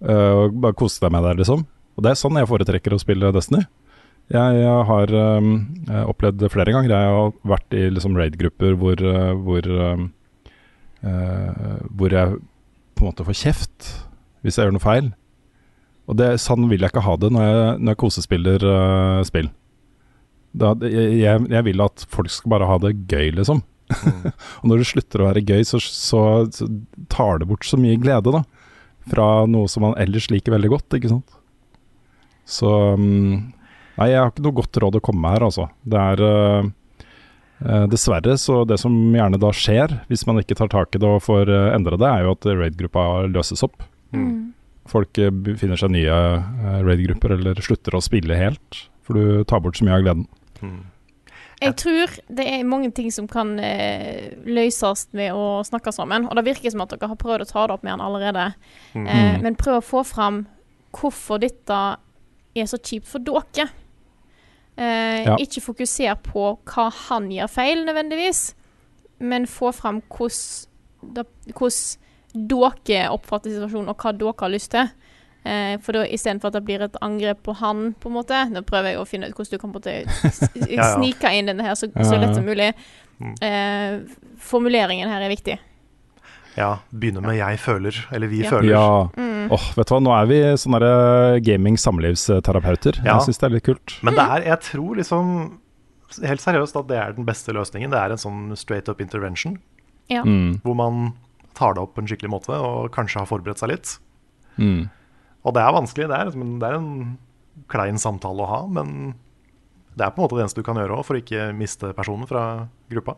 Uh, 0.03 0.33
og 0.43 0.59
bare 0.61 0.77
kose 0.77 0.99
deg 1.01 1.15
med 1.15 1.23
det, 1.25 1.37
liksom. 1.39 1.63
Og 1.97 2.05
det 2.05 2.13
er 2.13 2.19
sånn 2.19 2.37
jeg 2.37 2.49
foretrekker 2.49 2.93
å 2.93 3.01
spille 3.01 3.33
Destiny. 3.33 3.65
Jeg, 4.27 4.57
jeg 4.59 4.79
har 4.89 5.13
um, 5.39 5.53
opplevd 6.11 6.41
det 6.41 6.51
flere 6.53 6.73
ganger. 6.75 6.91
Jeg 6.93 7.13
har 7.15 7.31
vært 7.47 7.75
i 7.77 7.85
liksom 7.93 8.17
raid-grupper 8.19 8.75
hvor, 8.79 8.99
eh, 8.99 9.31
hvor, 9.45 9.69
um, 9.71 10.09
uh, 11.05 11.77
hvor 11.95 12.13
jeg 12.13 12.35
på 12.97 13.05
en 13.05 13.09
måte 13.09 13.25
får 13.27 13.39
kjeft 13.39 13.87
hvis 14.43 14.59
jeg 14.59 14.67
gjør 14.67 14.75
noe 14.75 14.83
feil. 14.83 15.07
Og 16.07 16.19
det, 16.19 16.33
sånn 16.43 16.67
vil 16.71 16.83
jeg 16.83 16.91
ikke 16.91 17.05
ha 17.07 17.15
det 17.19 17.31
når 17.33 17.47
jeg, 17.47 17.71
når 17.79 17.93
jeg 17.93 18.01
kosespiller 18.03 18.67
uh, 18.67 19.23
spill. 19.27 19.49
Da, 20.57 20.73
jeg, 20.83 21.47
jeg, 21.47 21.63
vil 21.67 21.83
at 21.85 22.05
folk 22.11 22.31
skal 22.33 22.53
bare 22.55 22.69
ha 22.69 22.77
det 22.83 22.93
gøy, 23.07 23.31
liksom. 23.39 23.63
og 24.59 24.67
når 24.67 24.83
det 24.83 24.91
slutter 24.91 25.23
å 25.23 25.29
være 25.29 25.43
gøy, 25.47 25.63
så, 25.67 25.79
så, 25.83 26.21
så 26.51 26.67
tar 27.11 27.39
det 27.41 27.47
bort 27.49 27.67
så 27.67 27.79
mye 27.79 27.99
glede, 28.01 28.35
da. 28.35 28.43
Fra 29.07 29.27
noe 29.47 29.71
som 29.71 29.85
man 29.87 29.95
ellers 30.01 30.27
liker 30.33 30.55
veldig 30.55 30.71
godt, 30.75 30.97
ikke 30.99 31.11
sant. 31.15 31.36
Så 32.47 32.71
mm, 32.97 33.53
Nei, 33.97 34.11
jeg 34.11 34.19
har 34.21 34.29
ikke 34.29 34.43
noe 34.45 34.57
godt 34.59 34.77
råd 34.83 34.97
å 34.99 35.01
komme 35.01 35.23
med 35.23 35.33
her, 35.33 35.43
altså. 35.47 35.63
Det 35.81 35.97
er 35.97 36.21
eh, 36.21 36.67
eh, 37.65 37.85
Dessverre, 37.89 38.35
så 38.37 38.59
det 38.69 38.77
som 38.77 38.93
gjerne 39.15 39.39
da 39.41 39.49
skjer, 39.57 39.95
hvis 40.11 40.25
man 40.29 40.37
ikke 40.43 40.57
tar 40.59 40.69
tak 40.69 40.93
i 40.93 41.01
det 41.01 41.09
og 41.09 41.23
får 41.25 41.49
uh, 41.49 41.71
endre 41.73 41.97
det, 41.97 42.05
er 42.05 42.27
jo 42.27 42.35
at 42.35 42.45
raid-gruppa 42.45 43.07
løses 43.33 43.65
opp. 43.65 43.81
Mm. 44.13 44.53
Folk 44.87 45.17
eh, 45.17 45.33
finner 45.57 45.81
seg 45.81 45.95
nye 45.95 46.13
eh, 46.13 46.77
raid-grupper 46.85 47.33
eller 47.39 47.57
slutter 47.65 47.97
å 47.97 48.03
spille 48.05 48.37
helt, 48.37 48.83
for 49.01 49.17
du 49.17 49.41
tar 49.49 49.65
bort 49.65 49.81
så 49.81 49.87
mye 49.89 49.97
av 49.97 50.05
gleden. 50.05 50.29
Mm. 50.61 50.77
Jeg 51.57 51.73
tror 51.81 52.11
det 52.37 52.45
er 52.53 52.67
mange 52.69 52.91
ting 52.93 53.09
som 53.09 53.25
kan 53.25 53.55
eh, 53.57 54.29
løses 54.45 55.07
ved 55.17 55.33
å 55.33 55.63
snakke 55.65 55.89
sammen. 55.95 56.29
Og 56.29 56.37
det 56.37 56.45
virker 56.51 56.69
som 56.69 56.83
at 56.85 56.93
dere 56.93 57.09
har 57.09 57.17
prøvd 57.17 57.47
å 57.47 57.49
ta 57.49 57.65
det 57.65 57.73
opp 57.79 57.87
med 57.87 57.95
han 57.97 58.03
allerede. 58.05 58.51
Mm. 58.93 59.07
Eh, 59.07 59.23
Mm. 59.33 59.41
men 59.47 59.57
prøv 59.57 59.79
å 59.81 59.87
få 59.89 60.03
fram 60.05 60.43
hvorfor 60.93 61.41
dette 61.41 61.79
er 62.61 62.69
så 62.69 62.77
kjipt 62.79 63.07
for 63.07 63.19
dere. 63.19 63.69
Eh, 64.77 65.25
Ja. 65.25 65.35
Ikke 65.41 65.61
fokuser 65.61 66.15
på 66.21 66.57
hva 66.69 66.89
han 67.09 67.29
gjør 67.33 67.49
feil, 67.49 67.85
nødvendigvis, 67.85 68.53
men 69.19 69.47
få 69.49 69.71
fram 69.73 70.01
hvordan 70.13 70.67
dere 72.87 73.09
oppfatter 73.09 73.49
situasjonen, 73.53 73.89
og 73.89 73.97
hva 73.97 74.11
dere 74.13 74.33
har 74.39 74.49
lyst 74.53 74.71
til. 74.75 74.89
Eh, 75.47 75.77
for 75.79 75.95
da 75.95 76.03
istedenfor 76.03 76.47
at 76.51 76.53
det 76.57 76.63
blir 76.67 76.81
et 76.83 76.97
angrep 77.01 77.41
på 77.43 77.53
han, 77.55 77.93
på 78.01 78.09
en 78.09 78.15
måte 78.17 78.39
Nå 78.51 78.61
prøver 78.67 78.89
jeg 78.91 78.99
å 78.99 79.05
finne 79.07 79.29
ut 79.29 79.35
hvordan 79.37 79.53
du 79.53 79.61
kan 79.61 79.71
på 79.71 79.79
en 79.79 80.05
måte 80.09 80.91
snike 80.97 81.31
inn 81.37 81.47
denne 81.47 81.63
her 81.63 81.75
så, 81.77 81.87
så 81.93 82.17
lett 82.19 82.35
som 82.35 82.43
mulig. 82.43 82.73
Mm. 83.21 83.35
Eh, 83.41 84.17
formuleringen 84.43 85.09
her 85.09 85.23
er 85.23 85.31
viktig. 85.31 85.55
Ja, 86.57 86.79
begynne 86.91 87.21
med 87.21 87.37
'jeg 87.37 87.59
føler', 87.59 88.05
eller 88.11 88.27
'vi 88.27 88.43
Ja. 88.43 88.49
føler'. 88.49 88.69
Ja. 88.69 89.09
Mm. 89.15 89.51
Åh, 89.51 89.65
vet 89.75 89.87
du 89.87 89.93
hva, 89.93 90.01
nå 90.01 90.11
er 90.21 90.25
vi 90.25 90.39
sånne 90.57 91.39
gaming-samlivsterapeuter. 91.45 93.03
Ja. 93.05 93.17
Jeg 93.17 93.27
syns 93.27 93.37
det 93.39 93.43
er 93.43 93.53
litt 93.53 93.63
kult. 93.63 93.99
Men 94.03 94.15
det 94.15 94.23
er, 94.25 94.41
jeg 94.45 94.59
tror 94.61 94.95
liksom 94.97 95.51
helt 96.23 96.41
seriøst 96.41 96.75
at 96.79 96.87
det 96.87 96.97
er 96.97 97.13
den 97.13 97.25
beste 97.25 97.53
løsningen. 97.53 97.91
Det 97.91 97.99
er 97.99 98.11
en 98.11 98.17
sånn 98.17 98.57
straight 98.57 98.89
up 98.89 98.99
intervention, 99.01 99.59
Ja. 100.09 100.23
Mm. 100.23 100.61
hvor 100.63 100.75
man 100.75 101.13
tar 101.53 101.73
det 101.73 101.81
opp 101.83 101.95
på 101.95 101.99
en 102.01 102.07
skikkelig 102.07 102.29
måte 102.31 102.49
og 102.53 102.91
kanskje 102.91 103.19
har 103.19 103.25
forberedt 103.27 103.59
seg 103.59 103.69
litt. 103.69 103.97
Mm. 104.57 104.89
Og 105.45 105.53
det 105.53 105.61
er 105.61 105.73
vanskelig. 105.73 106.07
Det 106.07 106.17
er, 106.19 106.25
liksom, 106.25 106.59
det 106.59 106.69
er 106.69 106.75
en 106.75 107.17
klein 107.67 107.97
samtale 107.97 108.41
å 108.41 108.47
ha, 108.47 108.67
men 108.67 109.15
det 109.97 110.05
er 110.05 110.11
på 110.11 110.19
en 110.21 110.27
måte 110.27 110.37
det 110.37 110.43
eneste 110.45 110.55
du 110.61 110.63
kan 110.63 110.75
gjøre 110.75 110.97
òg, 110.97 111.05
for 111.05 111.15
å 111.15 111.21
ikke 111.21 111.55
miste 111.57 111.93
personen 111.93 112.27
fra 112.27 112.67
gruppa. 112.89 113.15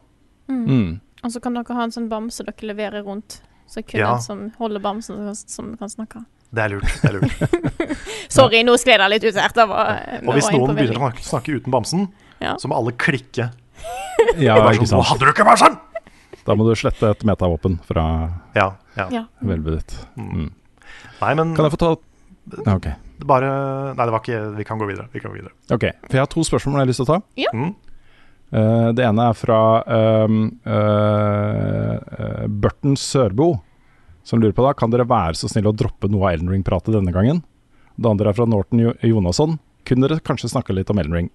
Mm. 0.50 1.00
Og 1.24 1.32
så 1.34 1.42
kan 1.44 1.54
dere 1.58 1.76
ha 1.76 1.84
en 1.84 1.92
sånn 1.92 2.10
bamse 2.12 2.44
dere 2.48 2.68
leverer 2.74 3.04
rundt. 3.04 3.42
Så 3.70 3.84
kun 3.86 4.00
Ja. 4.00 4.14
en 4.16 4.22
som 4.22 4.46
holder 4.58 4.80
bamsen, 4.82 5.18
som, 5.36 5.48
som 5.48 5.78
kan 5.78 5.90
snakke. 5.90 6.24
Det 6.52 6.64
er 6.64 6.70
lurt. 6.74 7.02
det 7.04 7.10
er 7.10 7.20
lurt. 7.20 7.98
Sorry, 8.34 8.64
nå 8.66 8.74
skled 8.82 8.98
jeg 9.04 9.10
litt 9.14 9.24
ut 9.30 9.36
her. 9.38 9.52
Det 9.54 9.66
var, 9.70 10.00
Og 10.26 10.34
hvis 10.34 10.48
var 10.50 10.56
noen 10.58 10.76
begynner 10.80 11.04
å 11.12 11.12
snakke, 11.22 11.60
uten 11.60 11.72
bamsen, 11.76 12.08
Ja. 12.42 12.56
så 12.58 12.68
må 12.72 12.78
alle 12.80 12.92
klikke. 12.98 13.52
Ja, 14.40 14.56
ikke 14.72 14.88
sant. 14.88 15.00
'Nå 15.00 15.06
hadde 15.08 15.26
du 15.28 15.32
ikke 15.32 15.46
bamsen!' 15.48 15.78
Da 16.46 16.56
må 16.56 16.66
du 16.68 16.74
slette 16.76 17.12
et 17.12 17.22
metavåpen 17.28 17.78
fra 17.86 18.04
Ja, 18.56 18.72
ja. 18.98 19.06
Ja. 19.12 19.24
hvelvet 19.44 19.78
ditt. 19.80 19.94
Mm. 20.18 20.50
Nei, 21.22 21.34
men 21.36 21.56
Kan 21.56 21.66
jeg 21.70 21.74
få 21.76 21.78
ta 21.78 21.96
Ja, 22.66 22.74
Ok. 22.76 22.88
bare 23.28 23.94
Nei, 23.96 24.06
det 24.06 24.12
var 24.12 24.20
ikke 24.24 24.56
Vi 24.58 24.64
kan 24.66 24.80
gå 24.80 24.88
videre. 24.90 25.08
Vi 25.14 25.20
kan 25.20 25.32
gå 25.32 25.38
videre. 25.38 25.52
Ok, 25.72 25.86
For 26.10 26.18
jeg 26.18 26.22
har 26.26 26.28
to 26.28 26.42
spørsmål 26.42 26.80
jeg 26.80 26.82
har 26.82 26.90
lyst 26.90 26.98
til 27.04 27.06
å 27.06 27.12
ta. 27.14 27.22
Ja. 27.38 27.52
Mm. 27.54 27.76
Eh, 28.52 28.90
det 28.98 29.06
ene 29.06 29.30
er 29.30 29.38
fra 29.38 29.62
um, 30.26 30.42
uh, 30.66 32.46
Burton 32.50 32.98
Sørbo, 32.98 33.54
som 34.26 34.42
lurer 34.42 34.56
på 34.58 34.66
da 34.66 34.74
Kan 34.78 34.90
dere 34.94 35.06
være 35.10 35.38
så 35.38 35.50
snill 35.52 35.70
å 35.70 35.76
droppe 35.76 36.10
noe 36.10 36.28
av 36.28 36.38
Elden 36.38 36.50
Ring-pratet 36.54 36.96
denne 36.96 37.14
gangen? 37.14 37.44
Det 38.00 38.10
andre 38.10 38.32
er 38.32 38.38
fra 38.38 38.48
Norton 38.50 38.82
Jo- 38.82 38.96
Jonasson. 39.06 39.58
Kunne 39.88 40.10
dere 40.10 40.22
kanskje 40.26 40.52
snakke 40.52 40.74
litt 40.76 40.90
om 40.92 41.00
Elden 41.02 41.16
Ring? 41.18 41.30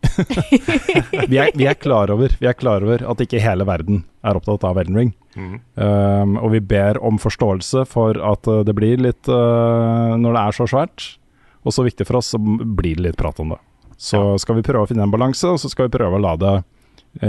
vi, 1.31 1.39
er, 1.39 1.51
vi, 1.55 1.67
er 1.67 1.79
klar 1.79 2.12
over, 2.15 2.35
vi 2.41 2.51
er 2.51 2.59
klar 2.59 2.85
over 2.87 3.03
at 3.11 3.23
ikke 3.23 3.43
hele 3.43 3.67
verden 3.67 4.05
er 4.27 4.39
opptatt 4.39 4.67
av 4.67 4.79
Elden 4.83 4.99
Ring. 4.99 5.12
Mm. 5.35 5.55
Um, 5.75 6.37
og 6.39 6.53
vi 6.55 6.62
ber 6.62 7.01
om 7.03 7.19
forståelse 7.19 7.87
for 7.91 8.19
at 8.23 8.47
uh, 8.51 8.62
det 8.67 8.75
blir 8.79 9.01
litt 9.03 9.27
uh, 9.27 10.15
Når 10.15 10.37
det 10.37 10.43
er 10.45 10.55
så 10.55 10.67
svært 10.71 11.07
og 11.65 11.73
så 11.75 11.83
viktig 11.87 12.07
for 12.07 12.21
oss, 12.21 12.35
så 12.35 12.39
blir 12.39 12.99
det 12.99 13.07
litt 13.09 13.19
prat 13.19 13.41
om 13.41 13.55
det. 13.55 13.59
Så 13.97 14.21
skal 14.43 14.59
vi 14.59 14.65
prøve 14.67 14.85
å 14.85 14.91
finne 14.91 15.07
en 15.07 15.12
balanse, 15.12 15.49
og 15.49 15.61
så 15.61 15.71
skal 15.73 15.89
vi 15.89 15.97
prøve 15.97 16.19
å 16.19 16.23
la 16.23 16.35
det 16.37 16.55
eh, 16.59 16.65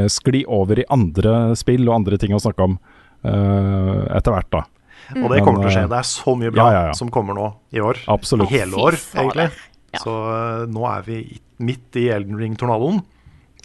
skli 0.09 0.41
over 0.49 0.79
i 0.81 0.85
andre 0.89 1.55
spill 1.59 1.83
og 1.87 1.95
andre 1.99 2.17
ting 2.21 2.33
å 2.33 2.41
snakke 2.41 2.65
om 2.65 2.77
eh, 3.25 4.17
etter 4.17 4.33
hvert, 4.33 4.49
da. 4.53 4.63
Og 5.13 5.27
det 5.29 5.37
Men, 5.37 5.45
kommer 5.45 5.65
til 5.65 5.69
å 5.69 5.73
skje. 5.75 5.83
eh, 5.85 5.91
Det 5.91 5.99
er 5.99 6.07
så 6.09 6.35
mye 6.39 6.53
bra 6.53 6.65
ja, 6.65 6.75
ja, 6.75 6.83
ja. 6.89 6.93
som 6.97 7.11
kommer 7.13 7.37
nå 7.37 7.49
i 7.75 7.81
år. 7.83 7.99
Absolutt. 8.09 8.49
Hele 8.49 8.79
år, 8.81 8.97
egentlig. 9.13 9.49
Ja. 9.93 10.01
Så 10.01 10.15
eh, 10.33 10.63
nå 10.73 10.87
er 10.89 11.05
vi 11.05 11.19
midt 11.63 11.99
i 12.01 12.07
Elden 12.11 12.39
Ring-tornadoen. 12.41 13.03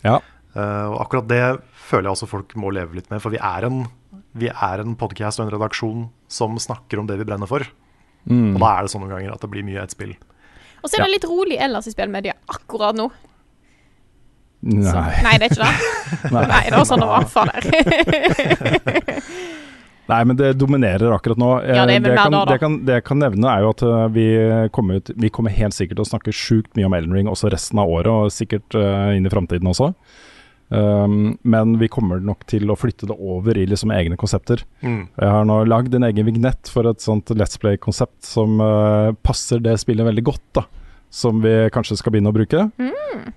Ja. 0.04 0.20
Uh, 0.50 0.90
og 0.90 0.96
akkurat 1.04 1.26
det 1.30 1.42
føler 1.78 2.08
jeg 2.08 2.16
også 2.16 2.26
folk 2.30 2.54
må 2.58 2.72
leve 2.74 2.96
litt 2.98 3.10
med, 3.12 3.20
for 3.22 3.30
vi 3.30 3.38
er 3.38 3.66
en, 3.68 3.84
vi 4.34 4.48
er 4.50 4.82
en 4.82 4.96
podkast 4.98 5.38
og 5.38 5.46
en 5.46 5.52
redaksjon 5.54 6.08
som 6.30 6.56
snakker 6.58 6.98
om 6.98 7.06
det 7.06 7.20
vi 7.20 7.26
brenner 7.28 7.50
for. 7.50 7.62
Mm. 8.26 8.56
Og 8.56 8.58
da 8.58 8.72
er 8.72 8.86
det 8.86 8.92
sånne 8.92 9.10
ganger 9.12 9.34
at 9.34 9.44
det 9.44 9.50
blir 9.52 9.66
mye 9.66 9.82
ett 9.82 9.94
spill. 9.94 10.16
Og 10.80 10.88
så 10.88 10.98
er 10.98 11.04
det 11.06 11.14
litt 11.14 11.28
rolig 11.28 11.58
ellers 11.60 11.86
i 11.86 11.94
spillmedia 11.94 12.34
akkurat 12.50 12.98
nå. 12.98 13.10
Så, 14.60 14.92
Nei. 14.92 15.22
nei, 15.24 15.30
det 15.40 15.46
er 15.46 15.50
ikke 15.54 15.64
det. 15.64 15.76
Nei, 16.36 16.64
det 16.68 16.76
var 16.76 16.84
sånn 16.88 17.00
det 17.00 17.08
var. 17.08 17.24
Fader. 17.32 17.64
Nei, 20.10 20.24
men 20.26 20.34
det 20.36 20.48
dominerer 20.58 21.12
akkurat 21.14 21.38
nå. 21.38 21.50
Eh, 21.62 21.76
Ja, 21.78 21.84
det 21.86 21.94
jeg 21.96 22.02
hver 22.04 22.16
kan, 22.18 22.32
dag, 22.34 22.40
da. 22.40 22.44
det, 22.50 22.54
jeg 22.56 22.62
kan, 22.64 22.74
det 22.88 22.94
jeg 22.98 23.04
kan 23.06 23.20
nevne, 23.22 23.46
er 23.52 23.62
jo 23.64 23.70
at 23.72 23.82
eh, 23.86 24.06
vi 24.16 24.24
kommer, 24.74 24.98
ut, 25.00 25.12
vi 25.22 25.30
kommer 25.32 25.54
helt 25.54 25.76
sikkert 25.76 25.96
til 26.00 26.06
å 26.06 26.10
snakke 26.10 26.34
sjukt 26.34 26.72
mye 26.76 26.88
om 26.90 26.96
Elden 26.98 27.14
Ring 27.16 27.30
også 27.30 27.52
resten 27.54 27.78
av 27.80 27.92
året, 27.92 28.10
og 28.10 28.34
sikkert 28.34 28.74
uh, 28.76 29.14
inn 29.14 29.28
i 29.28 29.32
framtiden 29.32 29.70
også. 29.70 29.92
Um, 30.70 31.36
men 31.42 31.72
vi 31.80 31.88
kommer 31.90 32.20
nok 32.22 32.44
til 32.50 32.70
å 32.70 32.76
flytte 32.78 33.08
det 33.10 33.16
over 33.18 33.58
i 33.58 33.64
liksom 33.70 33.90
egne 33.94 34.18
konsepter. 34.18 34.62
Mm. 34.84 35.00
Jeg 35.18 35.30
har 35.34 35.46
nå 35.48 35.56
lagd 35.66 35.94
en 35.98 36.06
egen 36.06 36.26
vignett 36.28 36.70
for 36.70 36.86
et 36.90 37.02
sånt 37.02 37.30
Let's 37.34 37.58
Play-konsept 37.62 38.18
som 38.26 38.58
uh, 38.62 39.10
passer 39.26 39.62
det 39.62 39.78
spillet 39.82 40.06
veldig 40.10 40.26
godt, 40.26 40.44
da. 40.58 40.66
Som 41.10 41.40
vi 41.42 41.52
kanskje 41.74 41.96
skal 41.98 42.14
begynne 42.14 42.30
å 42.30 42.36
bruke. 42.36 42.68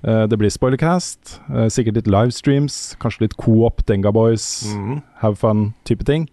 Eh, 0.04 0.26
det 0.28 0.38
blir 0.38 0.52
spoilercast, 0.52 1.40
uh, 1.50 1.66
sikkert 1.72 1.98
litt 1.98 2.10
livestreams, 2.12 2.96
kanskje 3.02 3.26
litt 3.26 3.38
co-op, 3.40 3.82
Denga 3.90 4.12
Boys, 4.14 4.66
Mm. 4.76 5.02
have 5.22 5.38
fun-type 5.40 6.06
ting. 6.06 6.28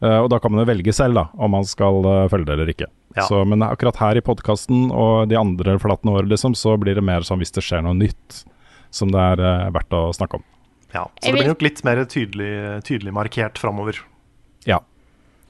Uh, 0.00 0.22
og 0.22 0.30
da 0.30 0.38
kan 0.38 0.52
man 0.52 0.64
jo 0.64 0.72
velge 0.72 0.94
selv, 0.94 1.14
da, 1.14 1.28
om 1.36 1.50
man 1.50 1.64
skal 1.64 2.02
følge 2.30 2.46
det 2.46 2.54
eller 2.54 2.72
ikke. 2.72 2.86
Ja. 3.16 3.26
Så, 3.26 3.44
men 3.46 3.60
akkurat 3.66 3.96
her 3.96 4.16
i 4.16 4.22
podkasten 4.22 4.92
og 4.92 5.28
de 5.28 5.36
andre 5.36 5.78
flatene 5.78 6.14
våre, 6.14 6.28
liksom, 6.30 6.54
så 6.54 6.76
blir 6.78 6.94
det 6.94 7.02
mer 7.04 7.20
sånn 7.26 7.40
hvis 7.42 7.52
det 7.52 7.64
skjer 7.66 7.82
noe 7.82 7.96
nytt 7.98 8.44
som 8.90 9.10
det 9.10 9.18
er 9.18 9.70
verdt 9.74 9.90
å 9.92 10.14
snakke 10.14 10.38
om. 10.38 10.44
Ja, 10.94 11.08
så 11.20 11.32
det 11.32 11.40
blir 11.40 11.50
nok 11.50 11.62
litt 11.66 11.82
mer 11.84 12.04
tydelig, 12.08 12.82
tydelig 12.86 13.12
markert 13.12 13.58
framover. 13.58 13.98
Ja. 14.64 14.78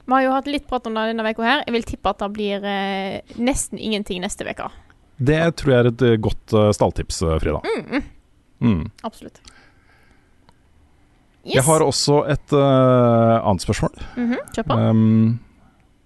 Vi 0.05 0.11
har 0.11 0.23
jo 0.25 0.33
hatt 0.33 0.47
litt 0.47 0.67
prat 0.67 0.87
om 0.89 0.97
det 0.97 1.05
denne 1.13 1.29
uka 1.29 1.45
her. 1.45 1.63
Jeg 1.67 1.75
vil 1.77 1.83
tippe 1.83 2.09
at 2.09 2.19
det 2.19 2.31
blir 2.33 2.65
nesten 3.37 3.77
ingenting 3.77 4.19
neste 4.25 4.43
uke. 4.43 4.67
Det 5.19 5.39
tror 5.59 5.73
jeg 5.73 5.83
er 5.83 5.89
et 5.91 6.05
eh, 6.07 6.17
godt 6.21 6.55
eh, 6.55 6.69
stalltips, 6.75 7.21
eh, 7.27 7.37
Frida. 7.43 7.59
Mm. 8.59 8.85
Absolutt. 9.07 9.39
Jeg 11.47 11.63
har 11.63 11.81
også 11.81 12.21
et 12.29 12.53
uh, 12.53 13.39
annet 13.39 13.63
spørsmål. 13.63 13.93
-hmm. 14.15 14.41
Kjør 14.53 14.65
på. 14.67 14.73
Um, 14.75 15.39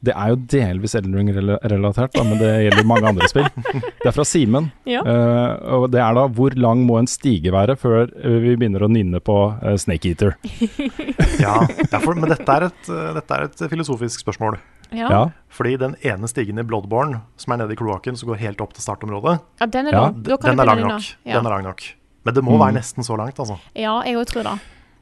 det 0.04 0.12
er 0.12 0.34
jo 0.34 0.36
delvis 0.52 0.94
Elden 1.00 1.14
Ring-relatert, 1.16 2.18
men 2.28 2.36
det 2.42 2.50
gjelder 2.66 2.88
mange 2.90 3.08
andre 3.08 3.28
spill. 3.32 3.46
Det 3.56 4.10
er 4.10 4.16
fra 4.16 4.26
Simen. 4.28 4.72
Ja. 4.94 5.00
Uh, 5.00 5.80
og 5.80 5.86
det 5.94 6.02
er 6.04 6.14
da 6.18 6.26
hvor 6.36 6.54
lang 6.60 6.82
må 6.86 6.98
en 7.00 7.08
stige 7.08 7.54
være 7.56 7.78
før 7.80 8.10
eh, 8.12 8.36
vi 8.44 8.52
begynner 8.60 8.84
å 8.84 8.90
nynne 8.92 9.22
på 9.24 9.38
uh, 9.64 9.74
Snake 9.80 10.12
Eater? 10.12 10.36
Ja, 11.44 11.56
derfor, 11.90 12.14
men 12.20 12.30
dette 12.34 12.46
er, 12.60 12.68
et, 12.68 12.92
dette 13.16 13.38
er 13.38 13.46
et 13.48 13.64
filosofisk 13.72 14.22
spørsmål. 14.26 14.60
Ja. 14.94 15.08
Ja. 15.10 15.22
Fordi 15.54 15.74
den 15.82 15.96
ene 16.06 16.28
stigen 16.30 16.60
i 16.62 16.66
Bloodborne, 16.68 17.24
som 17.42 17.56
er 17.56 17.64
nede 17.64 17.74
i 17.74 17.80
kloakken, 17.80 18.20
som 18.20 18.30
går 18.30 18.42
helt 18.44 18.62
opp 18.62 18.76
til 18.78 18.84
startområdet, 18.86 19.40
ja, 19.64 19.66
den 19.74 19.90
er 19.90 19.96
Ja, 19.96 20.04
lang. 20.06 20.20
Den 20.28 20.60
er 20.62 20.70
lang 20.70 20.84
nok. 20.84 21.08
Ja. 21.26 21.40
Den 21.40 21.48
er 21.50 21.56
lang 21.56 21.66
nok. 21.72 21.82
Men 22.28 22.36
det 22.38 22.44
må 22.46 22.54
Mm. 22.56 22.62
være 22.68 22.78
nesten 22.78 23.04
så 23.04 23.18
langt, 23.20 23.40
altså. 23.40 23.58
ja, 23.76 23.96
jeg 24.06 24.16
òg 24.20 24.26
tror 24.30 24.44
det. 24.52 24.54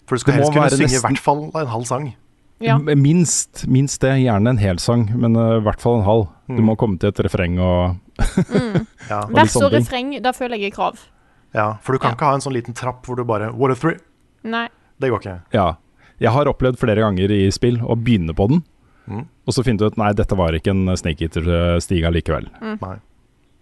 For 0.08 0.16
du 0.16 0.20
skal 0.24 0.34
Det 0.34 0.39
helst 0.41 0.54
kunne 0.54 0.70
synge 0.72 0.88
synge 0.89 0.97
i 0.97 1.06
hvert 1.08 1.20
fall 1.26 1.43
en 1.66 1.68
halv 1.76 1.86
sang. 1.86 2.08
Ja. 2.62 2.78
Minst, 2.78 3.66
minst 3.68 4.01
det. 4.01 4.14
Gjerne 4.22 4.49
en 4.49 4.57
hel 4.62 4.78
sang, 4.80 5.07
men 5.18 5.36
eh, 5.36 5.57
i 5.57 5.64
hvert 5.66 5.82
fall 5.82 5.99
en 5.99 6.05
halv. 6.05 6.28
Du 6.47 6.59
Mm. 6.59 6.66
må 6.68 6.76
komme 6.78 6.99
til 6.99 7.09
et 7.09 7.20
refreng 7.24 7.59
og 7.59 7.97
Ja, 9.09 9.22
litt 9.28 9.36
Vers 9.36 9.53
sånne 9.53 9.66
og 9.66 9.72
ting. 9.72 9.80
refreng, 9.82 10.09
da 10.24 10.32
føler 10.36 10.59
jeg 10.59 10.74
krav. 10.76 10.97
ja, 11.55 11.78
For 11.82 11.93
du 11.93 11.99
kan 11.99 12.12
Ja. 12.12 12.16
ikke 12.16 12.26
ha 12.28 12.34
en 12.36 12.41
sånn 12.41 12.53
liten 12.53 12.74
trapp 12.76 13.05
hvor 13.05 13.16
du 13.16 13.24
bare 13.24 13.51
What 13.53 13.72
a 13.72 13.76
three? 13.76 13.97
Nei. 14.43 14.68
Det 14.99 15.09
går 15.09 15.20
ikke. 15.22 15.41
Ja. 15.53 15.76
Jeg 16.20 16.30
har 16.32 16.45
opplevd 16.45 16.78
flere 16.78 17.01
ganger 17.01 17.32
i 17.32 17.49
spill 17.49 17.78
å 17.80 17.95
begynne 17.95 18.36
på 18.36 18.47
den, 18.49 18.64
Mm. 19.09 19.26
og 19.47 19.53
så 19.53 19.64
finne 19.64 19.82
ut 19.82 19.97
nei, 19.97 20.12
dette 20.14 20.36
var 20.38 20.51
ikke 20.53 20.70
en 20.70 20.95
Snake 20.95 21.22
Eater-stige 21.26 22.12
likevel. 22.14 22.47
Nei. 22.62 22.97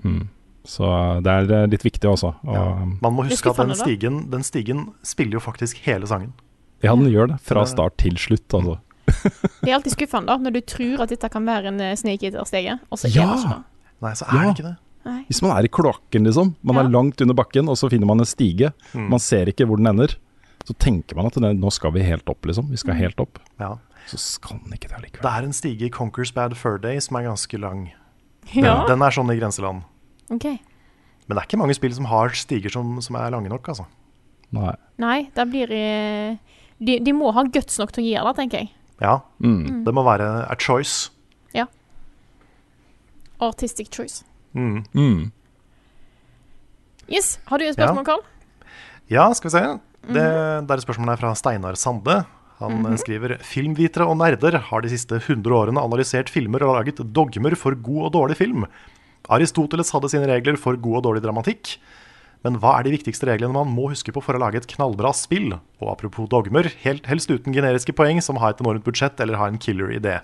Mm. 0.03 0.27
Så 0.65 1.23
det 1.23 1.31
er 1.31 1.63
eh, 1.63 1.67
litt 1.67 1.83
viktig 1.83 2.09
også. 2.09 2.33
Og, 2.45 3.01
Man 3.01 3.13
må 3.15 3.23
huske 3.29 3.49
at 3.49 3.55
den 3.57 3.73
stigen, 3.75 4.29
den 4.29 4.41
stigen 4.43 4.89
spiller 5.03 5.33
jo 5.39 5.39
faktisk 5.39 5.77
hele 5.85 6.05
sangen. 6.05 6.33
ja, 6.83 6.93
den 6.95 7.05
gjør 7.11 7.27
det. 7.29 7.39
Fra 7.41 7.63
start 7.65 7.97
til 7.97 8.13
slutt, 8.15 8.47
altså. 8.53 8.79
Det 9.63 9.69
er 9.69 9.75
alltid 9.75 9.93
skuffende 9.95 10.27
da, 10.31 10.37
når 10.37 10.53
du 10.55 10.61
tror 10.61 11.01
at 11.05 11.09
dette 11.13 11.29
kan 11.31 11.45
være 11.45 11.67
en 11.73 11.81
eh, 11.81 11.95
Eater-stege, 12.13 12.79
og 12.89 12.97
så 13.01 13.07
er 13.09 13.15
Ja. 13.15 13.25
det 13.33 13.39
ikke 13.43 13.49
det. 13.55 13.63
Nei, 14.01 14.13
så 14.15 14.25
er 14.27 14.35
Ja. 14.35 14.41
det 14.47 14.57
ikke 14.57 14.67
det. 14.69 14.77
Nei. 15.05 15.19
Hvis 15.29 15.41
man 15.41 15.51
er 15.57 15.63
i 15.65 15.71
kloakken, 15.71 16.25
liksom. 16.27 16.55
Man 16.63 16.75
Ja. 16.75 16.81
er 16.83 16.89
langt 16.89 17.21
under 17.21 17.33
bakken, 17.33 17.69
og 17.69 17.75
så 17.77 17.89
finner 17.89 18.05
man 18.07 18.19
en 18.19 18.25
stige. 18.25 18.73
Mm. 18.93 19.09
Man 19.09 19.19
ser 19.19 19.45
ikke 19.47 19.65
hvor 19.67 19.77
den 19.77 19.87
ender. 19.87 20.15
Så 20.67 20.73
tenker 20.77 21.15
man 21.15 21.25
at 21.27 21.33
det, 21.33 21.57
nå 21.57 21.71
skal 21.71 21.91
vi 21.91 22.01
helt 22.03 22.27
opp, 22.29 22.41
liksom. 22.45 22.69
Vi 22.69 22.77
skal 22.77 22.93
helt 22.95 23.19
opp. 23.19 23.39
Ja. 23.59 23.75
Så 24.07 24.17
skal 24.19 24.59
den 24.63 24.73
ikke 24.73 24.89
det 24.89 25.11
Det 25.21 25.25
er 25.25 25.43
en 25.43 25.53
stige 25.53 25.85
i 25.85 25.89
Conquers 25.89 26.31
Bad 26.33 26.55
Fur 26.57 26.77
Day 26.77 26.99
som 26.99 27.15
er 27.17 27.23
ganske 27.29 27.59
lang. 27.59 27.91
Ja, 28.53 28.85
Den 28.87 29.01
er 29.01 29.09
sånn 29.11 29.29
i 29.31 29.39
grenseland. 29.39 29.83
ok. 30.31 30.43
Men 31.27 31.37
det 31.37 31.43
er 31.43 31.47
ikke 31.47 31.59
mange 31.59 31.75
spill 31.75 31.93
som 31.93 32.05
har 32.05 32.29
stiger 32.29 32.71
som, 32.71 32.99
som 33.01 33.15
er 33.15 33.29
lange 33.31 33.49
nok, 33.49 33.67
altså. 33.69 33.85
Nei. 34.51 34.73
Nei, 34.97 35.29
da 35.35 35.45
blir 35.45 35.67
de, 35.69 36.99
de 36.99 37.11
må 37.13 37.31
ha 37.33 37.43
guts 37.43 37.77
nok 37.77 37.91
til 37.91 38.03
å 38.03 38.07
gi 38.07 38.15
det, 38.15 38.35
tenker 38.35 38.57
jeg. 38.63 38.69
Ja, 39.01 39.19
Mm. 39.39 39.83
det 39.85 39.93
må 39.93 40.03
være 40.03 40.45
a 40.49 40.55
choice. 40.55 41.11
Ja. 41.53 41.65
Artistic 43.39 43.89
choice. 43.91 44.23
Mm. 44.53 44.83
Mm. 44.93 45.31
Yes, 47.09 47.39
Har 47.45 47.57
du 47.57 47.65
et 47.65 47.73
spørsmål, 47.73 48.05
Karl? 48.05 48.21
Ja, 49.09 49.31
skal 49.33 49.49
vi 49.49 49.55
se. 49.57 49.63
Det, 50.09 50.13
det 50.13 50.71
er 50.71 50.77
et 50.77 50.85
spørsmål 50.85 51.09
her 51.13 51.21
fra 51.21 51.33
Steinar 51.35 51.75
Sande. 51.75 52.25
Han 52.59 52.85
-hmm. 52.85 52.97
skriver 52.97 53.37
Filmvitere 53.41 54.05
og 54.05 54.17
nerder 54.17 54.57
har 54.59 54.81
de 54.81 54.89
siste 54.89 55.15
100 55.15 55.55
årene 55.55 55.79
analysert 55.79 56.29
filmer 56.29 56.61
og 56.63 56.75
laget 56.75 57.13
dogmer 57.13 57.55
for 57.55 57.71
god 57.75 58.05
og 58.05 58.11
dårlig 58.13 58.37
film. 58.37 58.65
Aristoteles 59.29 59.91
hadde 59.91 60.09
sine 60.09 60.27
regler 60.27 60.57
for 60.57 60.75
god 60.75 60.97
og 60.97 61.03
dårlig 61.03 61.23
dramatikk. 61.23 61.77
Men 62.45 62.55
hva 62.63 62.77
er 62.79 62.85
de 62.87 62.93
viktigste 62.93 63.27
reglene 63.27 63.51
man 63.51 63.71
må 63.75 63.89
huske 63.91 64.13
på 64.15 64.21
for 64.23 64.37
å 64.37 64.39
lage 64.39 64.61
et 64.61 64.69
knallbra 64.71 65.11
spill? 65.17 65.57
Og 65.81 65.89
apropos 65.91 66.29
dogmer, 66.31 66.69
helt, 66.85 67.09
helst 67.11 67.31
uten 67.33 67.51
generiske 67.55 67.91
poeng 67.97 68.21
som 68.23 68.39
har 68.39 68.53
et 68.55 68.61
enormt 68.63 68.85
budsjett 68.87 69.19
eller 69.19 69.39
har 69.41 69.51
en 69.51 69.59
killer 69.59 69.91
idé. 69.97 70.19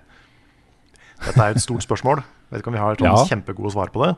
Dette 1.26 1.36
er 1.43 1.51
jo 1.51 1.59
et 1.59 1.66
stort 1.66 1.84
spørsmål. 1.88 2.24
Vet 2.53 2.61
ikke 2.63 2.72
om 2.72 2.78
vi 2.78 2.84
har 2.86 2.99
sånn 3.01 3.09
Ja. 3.11 3.26
kjempegode 3.28 3.74
svar 3.76 3.91
på 3.91 4.05
det. 4.05 4.13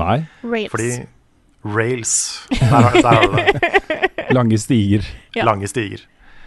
Nei. 0.00 0.16
Rails. 0.46 0.72
Fordi 0.72 0.90
rails 1.68 2.12
Der 2.54 3.02
har, 3.04 3.26
du 3.26 3.36
det. 3.36 3.72
Lange 4.38 4.58
stiger. 4.60 5.04
Ja. 5.36 5.44
Lange 5.48 5.68
stiger. 5.68 6.04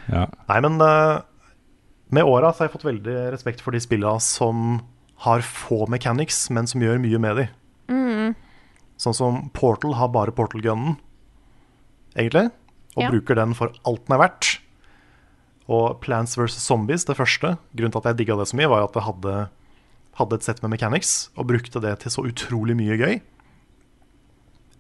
Ja. 0.09 0.25
Nei, 0.49 0.59
men 0.65 0.81
uh, 0.81 1.21
med 2.13 2.25
åra 2.25 2.49
har 2.49 2.65
jeg 2.65 2.73
fått 2.73 2.87
veldig 2.87 3.17
respekt 3.33 3.61
for 3.61 3.75
de 3.75 3.81
spillene 3.83 4.21
som 4.23 4.79
har 5.25 5.43
få 5.45 5.83
mechanics, 5.91 6.47
men 6.49 6.65
som 6.69 6.81
gjør 6.81 6.97
mye 7.03 7.19
med 7.21 7.37
de. 7.43 7.45
Sånn 9.01 9.15
som 9.17 9.37
Portal 9.57 9.95
har 9.97 10.11
bare 10.13 10.33
Portal-gunnen, 10.35 10.97
egentlig. 12.13 12.51
Og 12.95 13.03
Ja. 13.03 13.09
bruker 13.09 13.35
den 13.39 13.53
for 13.57 13.71
alt 13.85 14.05
den 14.05 14.13
er 14.19 14.27
verdt. 14.27 14.59
Og 15.69 16.01
Plants 16.01 16.35
vs. 16.37 16.59
Zombies, 16.59 17.05
det 17.05 17.15
første, 17.17 17.57
grunnen 17.75 17.91
til 17.91 18.01
at 18.01 18.09
jeg 18.11 18.17
digga 18.17 18.37
det 18.37 18.47
så 18.51 18.57
mye, 18.59 18.69
var 18.69 18.83
at 18.83 18.93
det 18.93 19.03
hadde, 19.03 19.49
hadde 20.19 20.33
et 20.33 20.43
sett 20.43 20.61
med 20.61 20.71
mechanics, 20.71 21.29
og 21.37 21.47
brukte 21.47 21.81
det 21.81 21.99
til 22.03 22.11
så 22.11 22.25
utrolig 22.27 22.75
mye 22.75 22.97
gøy. 22.99 23.21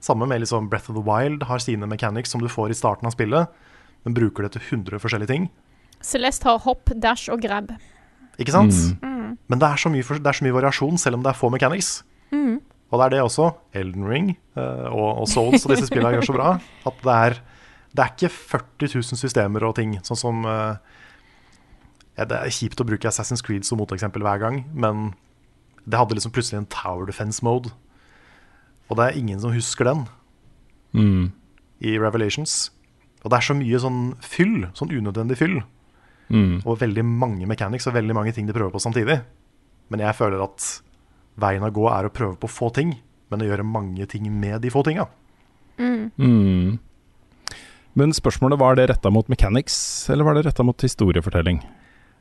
Samme 0.01 0.27
med 0.27 0.41
liksom 0.41 0.69
Breath 0.69 0.89
of 0.89 0.95
the 0.97 1.01
Wild 1.01 1.43
har 1.43 1.59
sine 1.59 1.87
mechanics 1.87 2.29
som 2.29 2.41
du 2.41 2.47
får 2.47 2.69
i 2.71 2.73
starten 2.73 3.05
av 3.07 3.13
spillet, 3.13 3.47
men 4.03 4.13
bruker 4.13 4.43
det 4.43 4.51
til 4.53 4.61
100 4.83 4.99
forskjellige 4.99 5.27
ting. 5.27 5.49
Celeste 6.01 6.43
har 6.49 6.59
hopp, 6.59 6.89
dash 6.99 7.29
og 7.29 7.41
grab. 7.41 7.71
Ikke 8.39 8.51
sant? 8.51 8.73
Mm. 9.01 9.37
Men 9.47 9.59
det 9.59 9.67
er, 9.67 9.77
så 9.77 9.89
mye, 9.89 10.01
det 10.03 10.27
er 10.27 10.33
så 10.33 10.43
mye 10.43 10.57
variasjon, 10.57 10.97
selv 10.97 11.15
om 11.15 11.23
det 11.23 11.29
er 11.29 11.37
få 11.37 11.49
mechanics. 11.53 12.03
Og 12.91 12.99
det 12.99 13.05
er 13.05 13.13
det 13.15 13.21
også 13.23 13.45
Elden 13.79 14.03
Ring 14.09 14.29
eh, 14.59 14.87
og, 14.91 15.21
og 15.23 15.27
Souls 15.31 15.63
og 15.65 15.71
disse 15.71 15.87
spillene 15.87 16.17
gjør 16.17 16.27
så 16.27 16.35
bra. 16.35 16.49
At 16.89 16.97
det 17.05 17.13
er, 17.15 17.37
det 17.95 18.03
er 18.03 18.11
ikke 18.15 18.31
40 18.35 18.91
000 18.99 19.19
systemer 19.21 19.63
og 19.67 19.77
ting, 19.79 19.93
sånn 20.03 20.19
som 20.19 20.41
eh, 20.47 20.75
ja, 22.19 22.25
Det 22.27 22.37
er 22.41 22.51
kjipt 22.51 22.83
å 22.83 22.87
bruke 22.87 23.07
Assassin's 23.07 23.43
Creed 23.45 23.63
som 23.67 23.79
moteksempel 23.79 24.23
hver 24.25 24.41
gang, 24.43 24.65
men 24.75 25.13
det 25.87 25.97
hadde 25.97 26.17
liksom 26.17 26.33
plutselig 26.35 26.59
en 26.59 26.67
tower 26.69 27.07
defense 27.07 27.39
mode. 27.45 27.71
Og 28.91 28.99
det 28.99 29.05
er 29.07 29.17
ingen 29.21 29.39
som 29.41 29.55
husker 29.55 29.87
den 29.87 30.07
Mm. 30.91 31.29
i 31.79 31.93
Revelations. 31.95 32.69
Og 33.23 33.31
det 33.31 33.37
er 33.37 33.45
så 33.47 33.53
mye 33.55 33.79
sånn 33.79 33.99
fyll, 34.19 34.65
sånn 34.75 34.91
unødvendig 34.91 35.37
fyll. 35.39 35.61
Mm. 36.27 36.57
Og 36.67 36.81
veldig 36.81 37.05
mange 37.07 37.47
mechanics 37.47 37.87
og 37.87 37.95
veldig 37.95 38.15
mange 38.17 38.33
ting 38.35 38.45
de 38.49 38.51
prøver 38.55 38.73
på 38.75 38.81
samtidig. 38.83 39.21
Men 39.87 40.03
jeg 40.03 40.17
føler 40.19 40.43
at 40.43 40.65
veien 41.39 41.63
å 41.63 41.71
gå 41.73 41.87
er 41.91 42.07
å 42.07 42.13
prøve 42.13 42.35
på 42.41 42.49
få 42.51 42.71
ting, 42.75 42.95
men 43.31 43.43
å 43.43 43.47
gjøre 43.47 43.65
mange 43.67 44.05
ting 44.11 44.27
med 44.39 44.61
de 44.61 44.71
få 44.73 44.83
tinga. 44.87 45.07
Mm. 45.81 46.79
Men 47.97 48.13
spørsmålet 48.15 48.59
var 48.59 48.75
det 48.77 48.89
retta 48.91 49.11
mot 49.11 49.27
mechanics, 49.31 50.09
eller 50.11 50.27
var 50.27 50.37
det 50.37 50.45
retta 50.47 50.63
mot 50.63 50.81
historiefortelling? 50.81 51.61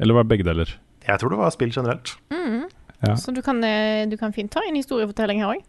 Eller 0.01 0.17
var 0.17 0.25
det 0.25 0.33
begge 0.33 0.47
deler? 0.47 0.73
Jeg 1.07 1.21
tror 1.21 1.35
det 1.35 1.41
var 1.41 1.53
spill 1.55 1.73
generelt. 1.75 2.15
Ja. 3.01 3.15
Så 3.17 3.33
du 3.33 3.41
kan, 3.43 3.63
eh, 3.65 4.07
du 4.09 4.17
kan 4.21 4.33
fint 4.33 4.51
ta 4.53 4.61
en 4.69 4.77
historiefortelling 4.77 5.41
her 5.41 5.55
òg. 5.55 5.63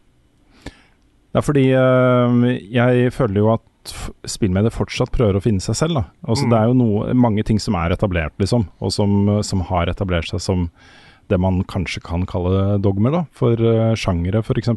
Det 1.32 1.40
er 1.40 1.46
fordi 1.46 1.68
øh, 1.72 2.42
jeg 2.68 3.14
føler 3.16 3.40
jo 3.40 3.54
at 3.54 3.94
spillmediet 4.28 4.76
fortsatt 4.76 5.14
prøver 5.16 5.40
å 5.40 5.44
finne 5.44 5.64
seg 5.64 5.78
selv. 5.80 5.96
Da. 5.96 6.04
Altså, 6.28 6.46
Mm. 6.46 6.50
Det 6.52 6.58
er 6.60 6.66
jo 6.68 6.74
noe, 6.74 7.14
mange 7.14 7.44
ting 7.44 7.60
som 7.60 7.76
er 7.76 7.92
etablert, 7.96 8.34
liksom, 8.38 8.68
og 8.82 8.92
som, 8.92 9.42
som 9.42 9.62
har 9.72 9.88
etablert 9.88 10.28
seg 10.28 10.42
som 10.44 10.70
det 11.32 11.40
man 11.42 11.62
kanskje 11.70 12.04
kan 12.06 12.26
kalle 12.30 12.78
dogmer, 12.84 13.16
da, 13.16 13.24
for 13.36 13.60
uh, 13.60 13.94
sjangere 14.00 14.44
f.eks. 14.44 14.74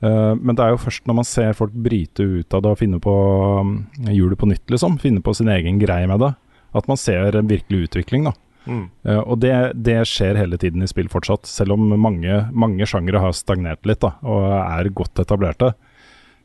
Uh, 0.00 0.34
men 0.38 0.56
det 0.56 0.64
er 0.64 0.74
jo 0.74 0.80
først 0.80 1.08
når 1.08 1.18
man 1.20 1.28
ser 1.28 1.56
folk 1.56 1.74
bryte 1.74 2.24
ut 2.24 2.56
av 2.56 2.64
det 2.64 2.72
og 2.72 2.80
finne 2.80 3.00
på 3.02 3.16
um, 3.60 3.74
hjulet 4.08 4.40
på 4.40 4.48
nytt, 4.48 4.64
liksom, 4.72 5.00
finne 5.02 5.22
på 5.24 5.34
sin 5.36 5.50
egen 5.52 5.80
greie 5.82 6.08
med 6.08 6.22
det, 6.24 6.32
at 6.76 6.88
man 6.88 7.00
ser 7.00 7.36
en 7.36 7.50
virkelig 7.50 7.90
utvikling. 7.90 8.30
da. 8.30 8.36
Mm. 8.68 8.86
Uh, 9.06 9.20
og 9.20 9.40
det, 9.42 9.54
det 9.74 10.00
skjer 10.08 10.38
hele 10.40 10.58
tiden 10.60 10.84
i 10.84 10.88
spill 10.90 11.10
fortsatt, 11.12 11.48
selv 11.48 11.76
om 11.76 11.92
mange, 12.00 12.42
mange 12.52 12.88
sjangere 12.88 13.22
har 13.22 13.36
stagnert 13.36 13.86
litt 13.88 14.02
da, 14.04 14.14
og 14.24 14.46
er 14.60 14.92
godt 14.94 15.22
etablerte. 15.22 15.74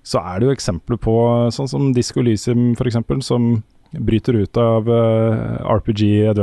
Så 0.05 0.21
er 0.21 0.39
det 0.39 0.49
jo 0.49 0.55
eksempler 0.55 0.99
på 1.01 1.15
sånn 1.53 1.69
som 1.69 1.89
Disco 1.95 2.21
Elysium 2.21 2.73
f.eks., 2.75 2.99
som 3.25 3.55
bryter 3.95 4.37
ut 4.43 4.59
av 4.59 4.89
uh, 4.89 5.63
RPG 5.77 6.35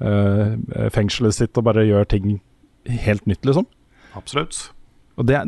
adventure-fengselet 0.00 1.36
sitt 1.36 1.58
og 1.58 1.66
bare 1.68 1.86
gjør 1.86 2.08
ting 2.08 2.40
helt 2.88 3.26
nytt, 3.28 3.44
liksom. 3.44 3.66
Absolutt. 4.16 4.72
Og 5.20 5.26
det, 5.28 5.40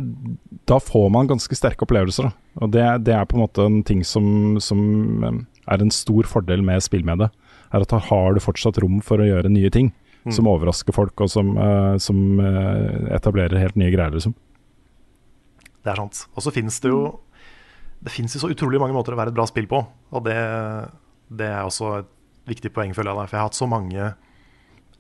da 0.69 0.79
får 0.83 1.09
man 1.15 1.31
ganske 1.31 1.57
sterke 1.57 1.87
opplevelser. 1.87 2.29
Da. 2.29 2.33
Og 2.61 2.73
det, 2.75 2.85
det 3.07 3.15
er 3.17 3.25
på 3.25 3.39
en 3.39 3.45
måte 3.47 3.65
en 3.65 3.81
ting 3.89 4.03
som, 4.05 4.59
som 4.61 5.25
eh, 5.25 5.41
er 5.73 5.83
en 5.83 5.95
stor 5.95 6.29
fordel 6.29 6.63
med 6.67 6.85
spillmediet. 6.85 7.33
Er 7.73 7.87
at 7.87 7.93
da 7.93 7.99
har 8.11 8.37
du 8.37 8.43
fortsatt 8.45 8.79
rom 8.83 9.01
for 9.05 9.23
å 9.23 9.29
gjøre 9.29 9.53
nye 9.53 9.73
ting 9.73 9.93
Mm. 10.23 10.31
som 10.37 10.47
overrasker 10.47 10.95
folk, 10.95 11.19
og 11.19 11.31
som, 11.31 11.49
uh, 11.59 11.97
som 11.99 12.39
uh, 12.39 13.09
etablerer 13.11 13.59
helt 13.59 13.75
nye 13.75 13.91
greier, 13.91 14.15
liksom. 14.15 14.37
Det 15.83 15.91
er 15.91 15.99
sant. 15.99 16.21
Og 16.37 16.45
så 16.45 16.53
finnes 16.55 16.77
det 16.79 16.93
jo 16.93 17.19
Det 18.03 18.11
finnes 18.11 18.35
jo 18.35 18.41
så 18.43 18.51
utrolig 18.51 18.79
mange 18.79 18.95
måter 18.95 19.15
å 19.15 19.19
være 19.19 19.31
et 19.31 19.35
bra 19.35 19.47
spill 19.47 19.67
på. 19.71 19.79
Og 20.11 20.23
det, 20.27 20.35
det 21.31 21.47
er 21.47 21.63
også 21.63 21.91
et 22.01 22.09
viktig 22.51 22.73
poeng, 22.75 22.95
føler 22.95 23.15
jeg. 23.15 23.31
For 23.31 23.37
jeg 23.37 23.43
har 23.43 23.47
hatt 23.47 23.59
så 23.59 23.69
mange 23.71 24.09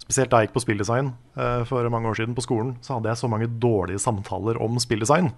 Spesielt 0.03 0.32
da 0.32 0.40
jeg 0.42 0.48
gikk 0.50 0.57
på 0.57 0.64
spilldesign 0.64 1.12
eh, 1.38 1.62
for 1.68 1.86
mange 1.92 2.11
år 2.11 2.18
siden 2.18 2.34
på 2.36 2.42
skolen, 2.44 2.74
så 2.82 2.96
hadde 2.96 3.12
jeg 3.12 3.20
så 3.22 3.30
mange 3.30 3.46
dårlige 3.62 4.03
samtaler 4.03 4.59
om 4.62 4.80
spilldesign. 4.82 5.30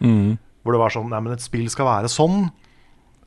Mm. 0.00 0.38
Hvor 0.64 0.74
det 0.74 0.80
var 0.80 0.94
sånn 0.94 1.10
Nei, 1.12 1.20
men 1.24 1.34
et 1.36 1.44
spill 1.44 1.68
skal 1.72 1.86
være 1.90 2.10
sånn. 2.12 2.48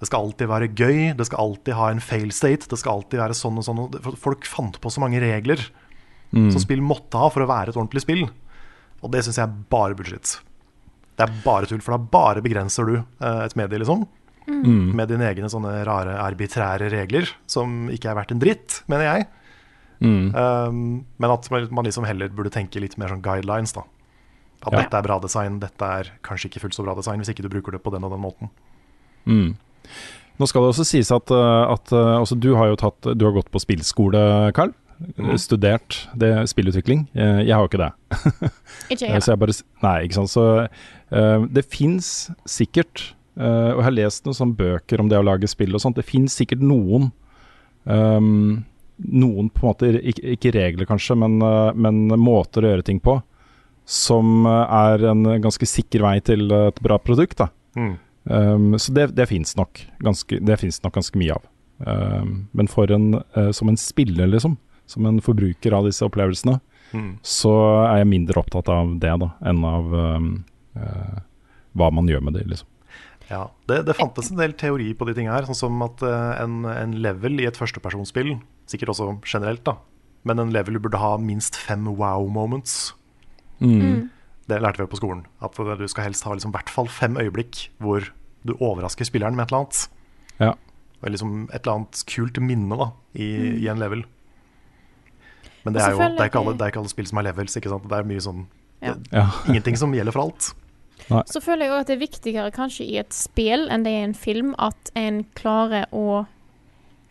Det 0.01 0.09
skal 0.09 0.25
alltid 0.25 0.49
være 0.49 0.71
gøy. 0.73 0.99
Det 1.17 1.27
skal 1.29 1.43
alltid 1.43 1.77
ha 1.77 1.91
en 1.93 2.01
fail 2.01 2.31
state. 2.33 2.67
Det 2.71 2.79
skal 2.81 2.97
alltid 2.99 3.21
være 3.21 3.37
sånn 3.37 3.59
og 3.61 3.67
sånn. 3.67 4.17
Folk 4.17 4.47
fant 4.49 4.79
på 4.81 4.91
så 4.93 5.03
mange 5.03 5.21
regler 5.21 5.61
Mm. 6.31 6.47
som 6.53 6.61
spill 6.63 6.79
måtte 6.79 7.19
ha 7.19 7.27
for 7.27 7.43
å 7.43 7.47
være 7.49 7.73
et 7.73 7.75
ordentlig 7.75 8.05
spill. 8.05 8.21
Og 9.03 9.11
det 9.11 9.19
syns 9.25 9.35
jeg 9.35 9.43
er 9.49 9.55
bare 9.69 9.97
bullshit. 9.99 10.37
Det 11.17 11.25
er 11.25 11.33
bare 11.43 11.67
tull, 11.67 11.81
for 11.83 11.97
da 11.97 12.05
bare 12.13 12.39
begrenser 12.41 12.87
du 12.87 12.93
eh, 12.95 13.41
et 13.43 13.55
medie, 13.59 13.81
liksom. 13.81 14.05
Mm. 14.47 14.93
Med 14.95 15.11
dine 15.11 15.27
egne 15.27 15.49
sånne 15.51 15.73
rare, 15.85 16.15
arbitrære 16.23 16.87
regler, 16.89 17.27
som 17.51 17.89
ikke 17.91 18.09
er 18.13 18.15
verdt 18.15 18.31
en 18.31 18.39
dritt, 18.39 18.77
mener 18.87 19.09
jeg. 19.09 19.27
Mm. 20.01 20.33
Um, 20.35 21.05
men 21.21 21.31
at 21.31 21.49
man 21.53 21.67
man 21.71 21.85
liksom 21.85 22.05
heller 22.09 22.29
burde 22.29 22.49
tenke 22.53 22.81
litt 22.81 22.97
mer 22.97 23.11
sånn 23.13 23.21
guidelines, 23.21 23.73
da. 23.73 23.83
At 24.65 24.73
Ja. 24.73 24.81
dette 24.83 24.97
er 24.97 25.01
bra 25.05 25.19
design, 25.19 25.59
dette 25.59 25.81
er 25.81 26.11
kanskje 26.23 26.49
ikke 26.49 26.61
fullt 26.61 26.73
så 26.77 26.83
bra 26.83 26.95
design, 26.95 27.19
hvis 27.19 27.29
ikke 27.29 27.43
du 27.43 27.49
bruker 27.49 27.71
det 27.71 27.83
på 27.83 27.91
den 27.91 28.03
og 28.03 28.11
den 28.11 28.21
måten. 28.21 28.49
Mm. 29.25 29.55
Nå 30.39 30.47
skal 30.47 30.61
det 30.61 30.73
også 30.73 30.85
sies 30.85 31.11
at, 31.11 31.29
uh, 31.31 31.71
at 31.71 31.91
altså, 31.91 32.39
du 32.39 32.55
har 32.55 32.67
jo 32.71 32.75
tatt 32.75 33.01
Du 33.17 33.25
har 33.25 33.33
gått 33.33 33.51
på 33.51 33.61
spillskole, 33.61 34.51
Carl. 34.53 34.73
Mm. 35.17 35.37
Studert 35.37 36.07
det 36.17 36.31
spillutvikling. 36.49 37.07
Eh, 37.15 37.41
Jeg 37.47 37.55
har 37.55 37.63
jo 37.65 37.69
ikke 37.69 37.81
det. 37.81 37.91
Ikke 38.91 39.05
Eh, 39.09 39.13
jeg 39.15 39.23
Så 39.23 39.31
jeg 39.33 39.39
bare, 39.39 39.55
nei, 39.81 39.95
ikke 40.05 40.13
sant. 40.19 40.29
Så 40.29 40.43
uh, 40.67 41.45
det 41.49 41.65
fins 41.65 42.29
sikkert, 42.45 43.13
uh, 43.39 43.73
og 43.73 43.81
jeg 43.81 43.87
har 43.87 43.97
lest 43.97 44.25
noen 44.25 44.37
sånne 44.37 44.57
bøker 44.57 45.01
om 45.01 45.09
det 45.09 45.17
å 45.17 45.25
lage 45.25 45.49
spill 45.49 45.73
og 45.73 45.81
sånt, 45.81 45.97
det 45.97 46.05
fins 46.05 46.35
sikkert 46.37 46.61
noen 46.61 47.11
ehm, 47.89 48.63
Noen 49.01 49.49
på 49.49 49.63
en 49.65 49.71
måte, 49.71 49.91
ikke, 50.01 50.35
ikke 50.37 50.53
regler 50.53 50.85
kanskje, 50.89 51.17
men, 51.17 51.39
eh, 51.41 51.73
men 51.73 52.07
måter 52.21 52.61
å 52.65 52.73
gjøre 52.75 52.85
ting 52.85 52.99
på 53.01 53.21
som 53.85 54.45
eh, 54.45 54.75
er 54.93 55.05
en 55.11 55.23
ganske 55.41 55.65
sikker 55.67 56.03
vei 56.05 56.19
til 56.23 56.51
et 56.53 56.81
bra 56.81 56.99
produkt. 57.01 57.37
da. 57.41 57.49
Mm. 57.75 57.95
Um, 58.23 58.73
så 58.77 58.93
det, 58.93 59.15
det 59.17 59.25
fins 59.31 59.55
nok, 59.57 59.79
ganske- 59.99 60.39
det 60.45 60.59
nok 60.83 60.93
ganske 60.93 61.17
mye 61.17 61.33
av. 61.33 61.47
Um, 61.81 62.47
men 62.53 62.67
for 62.69 62.91
en, 62.93 63.15
uh, 63.35 63.49
som 63.51 63.69
en 63.69 63.77
spiller, 63.77 64.27
liksom, 64.29 64.57
som 64.85 65.05
en 65.09 65.19
forbruker 65.19 65.73
av 65.73 65.85
disse 65.89 66.05
opplevelsene, 66.05 66.59
Mm. 66.91 67.19
så 67.23 67.51
er 67.87 68.01
jeg 68.01 68.07
mindre 68.11 68.35
opptatt 68.41 68.67
av 68.67 68.99
det 68.99 69.13
da, 69.21 69.29
enn 69.47 69.63
av 69.63 69.93
um, 69.93 70.43
uh, 70.75 71.21
hva 71.73 71.87
man 71.89 72.05
gjør 72.05 72.21
med 72.21 72.33
det. 72.35 72.45
Liksom. 72.51 72.67
Ja, 73.31 73.45
det, 73.69 73.77
det 73.87 73.95
fantes 73.95 74.27
en 74.33 74.39
del 74.41 74.53
teori 74.59 74.89
på 74.97 75.07
de 75.07 75.13
tingene 75.15 75.37
her, 75.37 75.45
sånn 75.47 75.55
som 75.55 75.83
at 75.85 76.01
eh, 76.03 76.31
en, 76.43 76.65
en 76.67 76.95
level 77.03 77.39
i 77.39 77.47
et 77.47 77.55
førstepersonsspill, 77.59 78.33
sikkert 78.67 78.91
også 78.91 79.07
generelt, 79.23 79.63
da, 79.67 79.77
men 80.27 80.41
en 80.43 80.51
level 80.53 80.79
burde 80.83 80.99
ha 80.99 81.13
minst 81.21 81.55
fem 81.55 81.87
wow 81.95 82.27
moments. 82.29 82.91
Mm. 83.63 84.09
Det 84.51 84.57
lærte 84.59 84.83
vi 84.83 84.89
på 84.91 84.99
skolen. 84.99 85.23
At 85.39 85.55
du 85.55 85.87
skal 85.87 86.09
helst 86.09 86.25
ha 86.27 86.33
liksom, 86.35 86.51
i 86.51 86.57
hvert 86.57 86.71
fall 86.73 86.89
fem 86.91 87.15
øyeblikk 87.21 87.69
hvor 87.81 88.09
du 88.43 88.55
overrasker 88.57 89.07
spilleren 89.07 89.37
med 89.37 89.45
et 89.47 89.53
eller 89.53 89.63
annet. 89.63 89.81
Ja. 90.41 90.51
Eller 91.01 91.15
liksom 91.15 91.35
et 91.53 91.61
eller 91.61 91.77
annet 91.79 92.01
kult 92.09 92.39
minne 92.43 92.77
da, 92.77 92.89
i, 93.15 93.29
i 93.63 93.69
en 93.71 93.79
level. 93.81 94.03
Men 95.63 95.75
det 95.77 95.83
er 95.85 95.93
jo 95.93 96.01
det 96.01 96.23
er 96.25 96.31
ikke, 96.31 96.41
alle, 96.41 96.55
det 96.57 96.65
er 96.65 96.73
ikke 96.73 96.81
alle 96.81 96.91
spill 96.91 97.07
som 97.09 97.21
er 97.21 97.27
levels. 97.29 97.55
Ikke 97.57 97.71
sant? 97.71 97.85
Det 97.89 97.99
er 98.01 98.09
mye 98.09 98.23
sånn 98.25 98.43
Ja. 98.81 98.95
det, 98.97 99.13
Ja. 99.13 99.27
Ingenting 99.47 99.77
som 99.77 99.93
gjelder 99.93 100.15
for 100.15 100.25
alt. 100.25 100.51
Så 101.09 101.41
føler 101.43 101.65
jeg 101.65 101.73
òg 101.73 101.81
at 101.81 101.89
det 101.89 101.95
er 101.95 102.03
viktigere 102.05 102.51
kanskje 102.55 102.85
i 102.85 102.99
et 103.01 103.15
spill 103.15 103.67
enn 103.71 103.85
det 103.85 103.93
er 103.93 104.03
i 104.03 104.09
en 104.09 104.17
film 104.17 104.53
at 104.61 104.91
en 104.99 105.23
klarer 105.37 105.89
å 105.91 106.25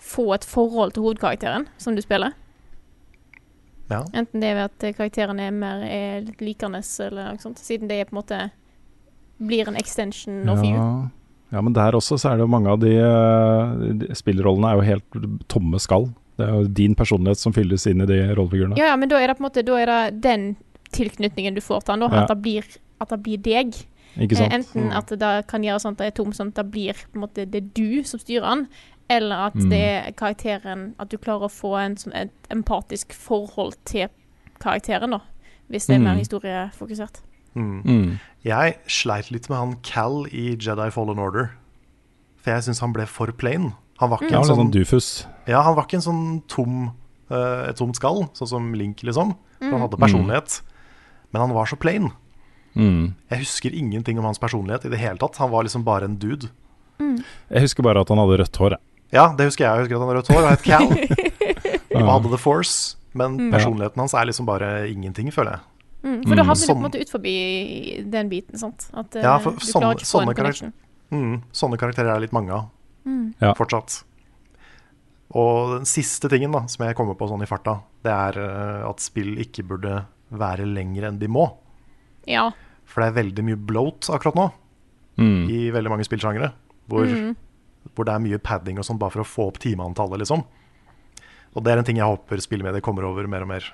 få 0.00 0.30
et 0.34 0.46
forhold 0.48 0.94
til 0.96 1.04
hovedkarakteren 1.04 1.66
som 1.80 1.96
du 1.96 2.02
spiller. 2.04 2.32
Ja. 3.90 4.04
Enten 4.14 4.40
det 4.40 4.52
er 4.52 4.56
ved 4.56 4.68
at 4.68 4.86
eh, 4.86 4.94
karakteren 4.96 5.40
er 5.42 5.54
mer 5.54 5.82
er 5.84 6.20
litt 6.24 6.42
likende, 6.44 6.80
eller 7.02 7.34
noe 7.34 7.42
sånt. 7.42 7.58
Siden 7.58 7.90
det 7.90 7.98
er 7.98 8.08
på 8.08 8.14
en 8.14 8.20
måte 8.20 8.40
blir 9.40 9.68
en 9.68 9.76
extension 9.76 10.48
of 10.52 10.62
you. 10.62 10.76
Ja. 10.76 11.08
ja, 11.56 11.62
men 11.64 11.74
der 11.74 11.96
også 11.98 12.18
så 12.20 12.30
er 12.30 12.38
det 12.38 12.46
jo 12.46 12.52
mange 12.52 12.70
av 12.70 12.80
de, 12.82 12.94
eh, 13.00 13.86
de 14.04 14.16
spillrollene 14.16 14.70
er 14.70 14.78
jo 14.78 14.86
helt 14.86 15.46
tomme 15.50 15.80
skall. 15.82 16.10
Det 16.38 16.46
er 16.46 16.54
jo 16.54 16.68
din 16.80 16.94
personlighet 16.96 17.40
som 17.40 17.54
fylles 17.56 17.86
inn 17.90 18.04
i 18.04 18.08
de 18.08 18.20
rollefigurene. 18.30 18.78
Ja, 18.78 18.92
ja, 18.92 19.00
men 19.00 19.10
da 19.10 19.18
er 19.20 19.28
det 19.28 19.36
på 19.36 19.44
en 19.44 19.48
måte 19.50 19.66
Da 19.66 19.80
er 19.80 19.90
det 19.90 20.20
den 20.24 20.46
tilknytningen 20.94 21.58
du 21.58 21.62
får 21.64 21.84
til 21.84 21.96
han, 21.96 22.06
da. 22.06 22.12
Ja. 22.14 22.22
At, 22.22 22.32
det 22.32 22.38
blir, 22.44 22.70
at 23.00 23.08
det 23.08 23.22
blir 23.22 23.38
deg. 23.38 23.74
Ikke 24.18 24.36
sant? 24.36 24.52
Eh, 24.52 24.58
enten 24.58 24.84
Mm. 24.90 24.96
at 24.96 25.06
det 25.06 25.46
kan 25.46 25.62
gjøre 25.62 25.80
sånn 25.80 25.92
at 25.92 25.98
det 25.98 26.06
er 26.06 26.10
tom, 26.24 26.32
sånn 26.32 26.48
at 26.48 26.54
det 26.54 26.70
blir 26.70 26.92
på 26.94 27.14
en 27.14 27.20
måte 27.22 27.46
det 27.50 27.54
er 27.54 27.68
du 27.74 28.02
som 28.04 28.18
styrer 28.20 28.44
han, 28.44 28.68
eller 29.08 29.36
at 29.46 29.54
Mm. 29.54 29.70
det 29.70 29.80
er 30.06 30.12
karakteren 30.12 30.94
At 30.98 31.08
du 31.10 31.16
klarer 31.18 31.42
å 31.48 31.50
få 31.50 31.78
en 31.84 31.96
sånn 31.96 32.14
et 32.14 32.30
empatisk 32.50 33.12
forhold 33.12 33.74
til 33.84 34.08
karakteren, 34.60 35.10
da. 35.10 35.20
Hvis 35.70 35.86
det 35.86 35.96
er 35.96 36.00
mer 36.00 36.14
Mm. 36.14 36.18
historiefokusert. 36.24 37.20
Mm. 37.54 37.82
Mm. 37.84 38.18
Jeg 38.44 38.76
sleit 38.88 39.30
litt 39.30 39.48
med 39.48 39.58
han 39.58 39.76
Cal 39.82 40.26
i 40.32 40.56
Jedi 40.56 40.90
Fallen 40.90 41.18
Order. 41.18 41.50
For 42.36 42.50
jeg 42.50 42.62
syns 42.62 42.80
han 42.80 42.92
ble 42.92 43.06
for 43.06 43.26
plain. 43.32 43.72
Han 43.98 44.10
var 44.10 44.18
ikke 44.18 44.30
Ja, 44.32 44.38
en 44.38 44.44
sånn, 44.44 44.56
sånn 44.56 44.72
dufus. 44.72 45.26
ja, 45.46 45.62
han 45.62 45.74
var 45.76 45.84
ikke 45.84 45.94
en 45.94 46.00
sånn 46.00 46.42
tom 46.48 46.92
eh, 47.30 47.68
et 47.68 47.76
tomt 47.76 47.94
skall, 47.94 48.28
sånn 48.34 48.48
som 48.48 48.72
Link, 48.74 49.02
liksom. 49.04 49.36
For 49.60 49.64
Mm. 49.66 49.70
han 49.72 49.80
hadde 49.82 49.98
personlighet. 49.98 50.62
Men 51.32 51.42
han 51.42 51.50
var 51.54 51.64
så 51.66 51.76
plain. 51.78 52.10
Mm. 52.76 53.14
Jeg 53.30 53.38
husker 53.40 53.74
ingenting 53.74 54.18
om 54.18 54.24
hans 54.24 54.38
personlighet 54.38 54.84
i 54.86 54.88
det 54.92 54.98
hele 54.98 55.18
tatt. 55.18 55.36
Han 55.42 55.50
var 55.50 55.64
liksom 55.66 55.82
bare 55.84 56.04
en 56.04 56.16
dude. 56.16 56.48
Jeg 57.00 57.62
husker 57.64 57.82
bare 57.82 58.00
at 58.04 58.08
han 58.08 58.18
hadde 58.18 58.38
rødt 58.42 58.56
hår. 58.60 58.76
Ja, 59.12 59.32
det 59.34 59.46
husker 59.48 59.64
jeg. 59.64 59.72
Jeg 59.74 59.82
husker 59.88 59.96
at 59.96 60.00
han 60.00 60.08
hadde 60.08 60.18
rødt 60.20 60.30
hår 60.30 60.44
og 60.44 60.50
het 60.50 60.62
Cal. 60.62 60.86
og 62.04 62.12
hadde 62.14 62.30
The 62.30 62.38
Force. 62.38 62.96
Men 63.12 63.36
Mm. 63.40 63.50
personligheten 63.50 63.98
hans 63.98 64.14
er 64.14 64.24
liksom 64.28 64.46
bare 64.46 64.86
ingenting, 64.88 65.32
føler 65.34 65.56
jeg. 65.56 65.60
Mm, 66.04 66.22
for 66.28 66.34
da 66.36 66.42
Mm. 66.44 66.48
havner 66.48 66.54
du 66.54 66.66
på 66.66 66.70
en 66.70 66.76
Sånn- 66.76 66.84
måte 66.84 67.00
ut 67.00 67.10
forbi 67.10 68.04
den 68.10 68.28
biten, 68.30 68.56
sant. 68.58 68.86
At 68.94 69.16
eh, 69.16 69.22
Ja, 69.22 69.38
for 69.38 69.50
du 69.50 69.56
sånne- 69.58 69.80
klarer 69.82 69.96
ikke 69.96 70.06
å 70.06 70.12
få 70.12 70.20
sånne 70.20 70.28
en 70.30 70.34
connection. 70.36 70.72
Mm, 71.10 71.42
sånne 71.52 71.76
karakterer 71.78 72.08
er 72.10 72.14
det 72.14 72.30
litt 72.30 72.32
mange 72.32 72.52
av. 72.54 72.68
Mm. 73.04 73.34
Ja. 73.42 73.52
Fortsatt. 73.54 74.04
Og 75.34 75.76
den 75.78 75.84
siste 75.86 76.28
tingen 76.28 76.52
da, 76.52 76.64
som 76.66 76.86
jeg 76.86 76.96
kommer 76.98 77.14
på 77.18 77.28
sånn 77.28 77.42
i 77.42 77.46
farta, 77.46 77.80
det 78.02 78.12
er 78.12 78.38
eh, 78.38 78.88
at 78.88 79.00
spill 79.00 79.36
ikke 79.38 79.66
burde 79.66 80.04
være 80.30 80.66
lengre 80.66 81.08
enn 81.10 81.18
de 81.18 81.26
må. 81.28 81.48
Ja. 82.26 82.50
For 82.84 83.00
det 83.02 83.08
er 83.10 83.22
veldig 83.22 83.44
mye 83.44 83.56
bloat 83.56 84.08
akkurat 84.10 84.34
nå 84.34 84.52
Mm. 85.18 85.50
i 85.50 85.70
veldig 85.70 85.90
mange 85.90 86.04
spillsjangere. 86.06 86.52
Hvor, 86.88 87.04
Mm. 87.06 87.36
hvor 87.94 88.04
det 88.04 88.14
er 88.14 88.18
mye 88.24 88.38
padding 88.38 88.78
og 88.78 88.84
sånn 88.84 88.98
bare 88.98 89.10
for 89.10 89.20
å 89.22 89.26
få 89.26 89.46
opp 89.48 89.58
timeantallet, 89.58 90.18
liksom. 90.18 90.44
Og 91.54 91.64
det 91.64 91.72
er 91.72 91.78
en 91.78 91.84
ting 91.84 91.96
jeg 91.96 92.06
håper 92.06 92.40
spillemedier 92.40 92.80
kommer 92.80 93.04
over 93.04 93.26
mer 93.26 93.42
og 93.42 93.48
mer. 93.48 93.64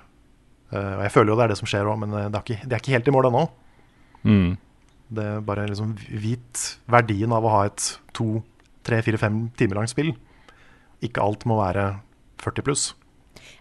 Uh, 0.73 0.97
og 0.99 1.03
jeg 1.05 1.13
føler 1.13 1.29
jo 1.31 1.37
det 1.37 1.45
er 1.45 1.49
det 1.49 1.59
som 1.59 1.67
skjer 1.67 1.87
òg, 1.87 1.99
men 2.01 2.13
eh, 2.15 2.29
det 2.29 2.35
er, 2.35 2.43
ikke, 2.43 2.69
det 2.69 2.73
er 2.73 2.81
ikke 2.81 2.93
helt 2.97 3.09
i 3.09 3.11
mål 3.15 3.27
ennå. 3.31 3.49
Mm. 4.25 4.57
Det 5.13 5.25
er 5.25 5.41
bare 5.41 5.67
liksom 5.69 5.93
vit 6.11 6.79
verdien 6.89 7.33
av 7.33 7.45
å 7.45 7.51
ha 7.51 7.65
et 7.67 7.99
to, 8.13 8.43
tre, 8.83 9.01
fire, 9.03 9.19
fem 9.19 9.51
timer 9.57 9.77
langt 9.77 9.91
spill. 9.91 10.17
Ikke 11.03 11.23
alt 11.23 11.45
må 11.47 11.61
være 11.63 12.01
40 12.43 12.63
pluss. 12.67 12.95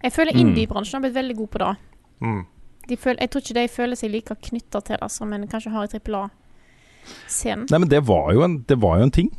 Jeg 0.01 0.11
føler 0.13 0.33
Mm. 0.33 0.41
indie-bransjen 0.55 0.93
har 0.93 1.01
blitt 1.01 1.13
veldig 1.13 1.35
god 1.37 1.51
på 1.51 1.59
det. 1.59 1.77
Mm. 2.21 2.45
De 2.89 2.97
føl 2.97 3.17
jeg 3.19 3.29
tror 3.33 3.41
ikke 3.41 3.55
de 3.57 3.67
føler 3.71 3.95
seg 3.99 4.11
like 4.13 4.35
knytta 4.49 4.81
til 4.85 4.97
det 5.01 5.11
som 5.11 5.33
en 5.33 5.47
kanskje 5.49 5.71
har 5.73 5.87
i 5.87 5.91
trippel 5.93 6.15
A-scenen. 6.19 7.65
Nei, 7.71 7.79
men 7.81 7.89
det 7.89 8.03
var 8.07 8.33
jo 8.33 8.43
en, 8.45 8.59
det 8.69 8.77
var 8.81 8.99
jo 8.99 9.07
en 9.07 9.11
ting. 9.11 9.31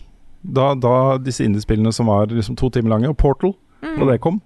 Da, 0.42 0.74
da 0.78 1.16
disse 1.18 1.44
indiespillene 1.46 1.92
som 1.94 2.06
var 2.10 2.30
liksom 2.30 2.56
to 2.58 2.70
timer 2.70 2.90
lange, 2.94 3.08
og 3.10 3.16
Portal, 3.18 3.54
Mm. 3.82 3.98
da 4.00 4.06
det 4.12 4.20
kom 4.24 4.38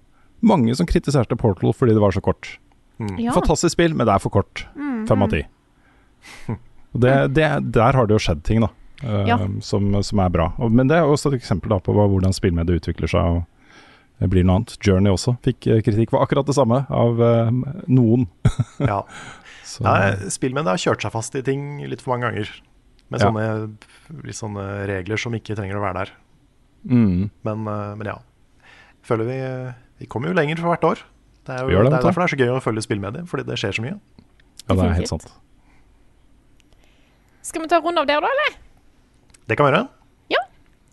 Mange 0.42 0.74
som 0.74 0.86
kritiserte 0.88 1.36
Portal 1.38 1.70
fordi 1.72 1.92
det 1.94 2.00
var 2.02 2.10
så 2.10 2.20
kort. 2.20 2.58
Mm. 2.98 3.18
Ja. 3.20 3.32
Fantastisk 3.32 3.72
spill, 3.76 3.94
men 3.94 4.06
det 4.08 4.14
er 4.14 4.18
for 4.18 4.30
kort. 4.30 4.64
Mm, 4.74 5.06
Fem 5.06 5.22
av 5.22 5.28
mm. 5.28 5.34
ti. 5.36 5.42
Og 6.94 7.00
det, 7.00 7.12
det, 7.36 7.46
der 7.72 7.92
har 7.92 8.06
det 8.08 8.16
jo 8.16 8.22
skjedd 8.24 8.42
ting, 8.42 8.60
da. 8.64 8.68
Uh, 9.04 9.24
Ja. 9.28 9.36
som, 9.60 10.02
som 10.02 10.18
er 10.18 10.28
bra. 10.32 10.48
Og, 10.58 10.72
men 10.72 10.88
det 10.88 10.96
er 10.98 11.04
også 11.08 11.30
et 11.30 11.38
eksempel 11.38 11.70
da, 11.70 11.78
på 11.78 11.92
hvordan 11.94 12.32
spillmediet 12.36 12.82
utvikler 12.82 13.08
seg. 13.08 13.20
og 13.20 13.44
det 13.44 13.46
blir 14.28 14.44
noe 14.44 14.58
annet. 14.60 14.74
Journey 14.84 15.08
også 15.14 15.36
fikk 15.40 15.66
eh, 15.72 15.80
kritikk 15.86 16.10
for 16.12 16.20
akkurat 16.20 16.44
det 16.44 16.52
samme 16.58 16.82
av 16.92 17.20
eh, 17.24 17.50
noen. 17.88 18.26
Ja. 18.92 19.02
Så, 19.70 19.84
Nei, 19.86 20.28
Spillmediet 20.34 20.66
har 20.74 20.80
kjørt 20.82 21.04
seg 21.06 21.12
fast 21.14 21.36
i 21.38 21.44
ting 21.46 21.78
litt 21.88 22.00
for 22.02 22.12
mange 22.16 22.26
ganger. 22.28 22.48
Med 23.10 23.20
Ja. 23.22 23.28
sånne, 23.30 23.44
litt 24.26 24.36
sånne 24.38 24.64
regler 24.90 25.16
som 25.16 25.32
ikke 25.38 25.54
trenger 25.56 25.78
å 25.78 25.84
være 25.84 26.00
der. 26.04 26.10
mm, 26.90 27.30
Men, 27.46 27.62
eh, 27.70 27.94
men 27.96 28.06
ja. 28.10 28.16
Føler 29.06 29.24
vi, 29.30 29.38
vi 30.02 30.06
kommer 30.10 30.28
jo 30.28 30.34
lenger 30.36 30.58
for 30.60 30.74
hvert 30.74 30.84
år. 30.90 31.04
Det 31.46 31.54
er 31.56 31.62
jo 31.64 31.70
det, 31.84 31.90
det 31.90 32.00
er 32.00 32.04
derfor 32.04 32.20
det 32.20 32.26
er 32.28 32.34
så 32.34 32.40
gøy 32.42 32.50
å 32.58 32.60
følge 32.62 32.82
spillmediet, 32.84 33.28
fordi 33.30 33.46
det 33.48 33.56
skjer 33.62 33.72
så 33.78 33.82
mye. 33.86 33.96
ja, 34.66 34.74
det 34.74 34.84
er 34.84 34.98
helt 34.98 35.08
sant. 35.08 35.30
Skal 37.46 37.62
vi 37.62 37.68
ta 37.70 37.78
en 37.80 37.86
runde 37.86 38.02
av 38.02 38.06
der, 38.10 38.20
da, 38.20 38.28
eller? 38.34 38.58
Det 39.48 39.56
kan 39.58 39.66
vi 39.66 39.72
gjøre. 39.72 39.86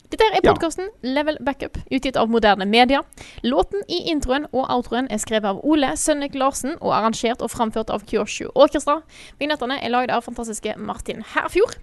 Dette 0.08 0.24
er 0.24 0.38
er 0.38 0.42
Ja. 0.44 0.54
podkasten 0.54 0.88
Level 1.04 1.38
Backup, 1.44 1.78
utgitt 1.92 2.16
av 2.16 2.30
moderne 2.30 2.66
media. 2.66 3.02
Låten 3.44 3.82
i 3.90 4.10
introen 4.10 4.46
og 4.54 4.70
outroen 4.70 5.08
er 5.12 5.18
skrevet 5.18 5.46
av 5.50 5.60
Ole 5.66 5.98
Sønnik 5.98 6.34
Larsen 6.34 6.78
og 6.80 6.94
arrangert 6.96 7.42
og 7.42 7.52
framført 7.52 7.90
av 7.90 8.06
Kyoshu 8.08 8.48
Orkestra. 8.56 9.02
Vignettene 9.40 9.82
er 9.84 9.90
lagd 9.90 10.10
av 10.10 10.24
fantastiske 10.24 10.78
Martin 10.78 11.24
Herfjord. 11.34 11.76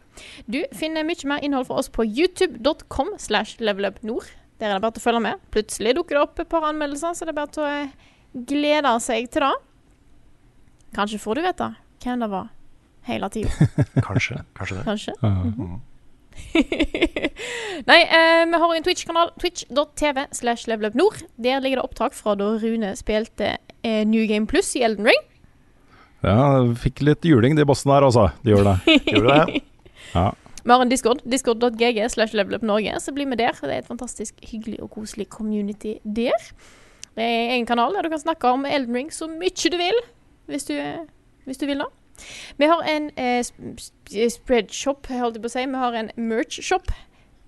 Du 0.48 0.64
finner 0.72 1.04
mye 1.04 1.28
mer 1.28 1.44
innhold 1.44 1.66
fra 1.66 1.76
oss 1.82 1.90
på 1.90 2.04
youtube.com 2.06 3.18
slash 3.18 3.58
levelupnord. 3.60 4.24
Der 4.58 4.70
er 4.70 4.78
det 4.78 4.82
bare 4.82 4.92
til 4.92 5.02
å 5.02 5.08
følge 5.10 5.20
med. 5.20 5.40
Plutselig 5.50 5.94
dukker 5.94 6.16
det 6.16 6.22
opp 6.22 6.38
et 6.40 6.48
par 6.48 6.62
anmeldelser, 6.62 7.12
så 7.12 7.26
det 7.26 7.34
er 7.34 7.40
bare 7.42 7.52
til 7.52 7.62
å 7.64 8.44
glede 8.46 9.00
seg 9.04 9.28
til 9.30 9.42
det. 9.42 9.54
Kanskje 10.94 11.18
får 11.20 11.34
du 11.34 11.42
vite 11.42 11.74
hvem 12.04 12.20
det 12.24 12.30
var 12.30 12.48
hele 13.08 13.28
tida. 13.28 13.50
Kanskje. 14.08 14.44
Kanskje 14.56 14.76
det. 14.78 14.84
Kanskje. 14.86 15.12
Mm. 15.20 15.80
Nei, 17.90 18.00
eh, 18.02 18.42
vi 18.50 18.60
har 18.62 18.74
en 18.74 18.86
Twitch-kanal. 18.86 19.32
Twitch.tv 19.40 20.26
slash 20.32 20.68
levelupnord. 20.70 21.24
Der 21.36 21.60
ligger 21.60 21.80
det 21.80 21.86
opptak 21.88 22.16
fra 22.16 22.36
da 22.38 22.54
Rune 22.62 22.94
spilte 22.98 23.56
eh, 23.82 24.02
New 24.06 24.26
Game 24.30 24.46
Plus 24.50 24.74
i 24.78 24.84
Elden 24.86 25.10
Ring. 25.10 25.24
Ja, 26.24 26.62
fikk 26.80 27.02
litt 27.04 27.26
juling, 27.28 27.56
de 27.58 27.66
bossene 27.68 27.98
her, 27.98 28.06
altså. 28.06 28.30
De 28.44 28.54
gjorde 28.54 28.76
det. 28.78 28.98
Gjorde 29.12 29.34
det? 29.34 29.60
Ja. 30.14 30.30
Vi 30.64 30.72
har 30.72 30.80
en 30.80 30.92
Discord. 30.92 31.20
Discord.gg 31.28 31.98
slash 32.10 32.36
levelupnorge. 32.36 32.96
Så 33.00 33.12
bli 33.12 33.26
med 33.28 33.42
der. 33.42 33.52
Det 33.60 33.68
er 33.68 33.82
et 33.82 33.90
fantastisk 33.90 34.38
hyggelig 34.48 34.80
og 34.86 34.94
koselig 34.96 35.28
community 35.28 35.98
der. 36.04 36.48
Det 37.14 37.24
er 37.24 37.58
en 37.58 37.68
kanal 37.68 37.92
der 37.94 38.06
du 38.06 38.14
kan 38.14 38.22
snakke 38.22 38.48
om 38.48 38.64
Elden 38.66 38.96
Ring 38.96 39.12
så 39.12 39.28
mye 39.30 39.52
du 39.52 39.76
vil, 39.78 40.00
hvis 40.50 40.64
du, 40.66 40.74
hvis 41.44 41.60
du 41.60 41.66
vil 41.68 41.84
da. 41.84 41.90
Vi 42.60 42.66
har 42.70 42.80
en 42.90 43.04
eh, 43.16 43.40
sp- 43.44 43.74
sp- 43.80 44.30
spreadshop, 44.38 45.06
holdt 45.10 45.34
jeg 45.38 45.42
på 45.44 45.48
å 45.50 45.54
si. 45.56 45.64
Vi 45.66 45.80
har 45.84 45.92
en 46.00 46.10
merch-shop. 46.16 46.86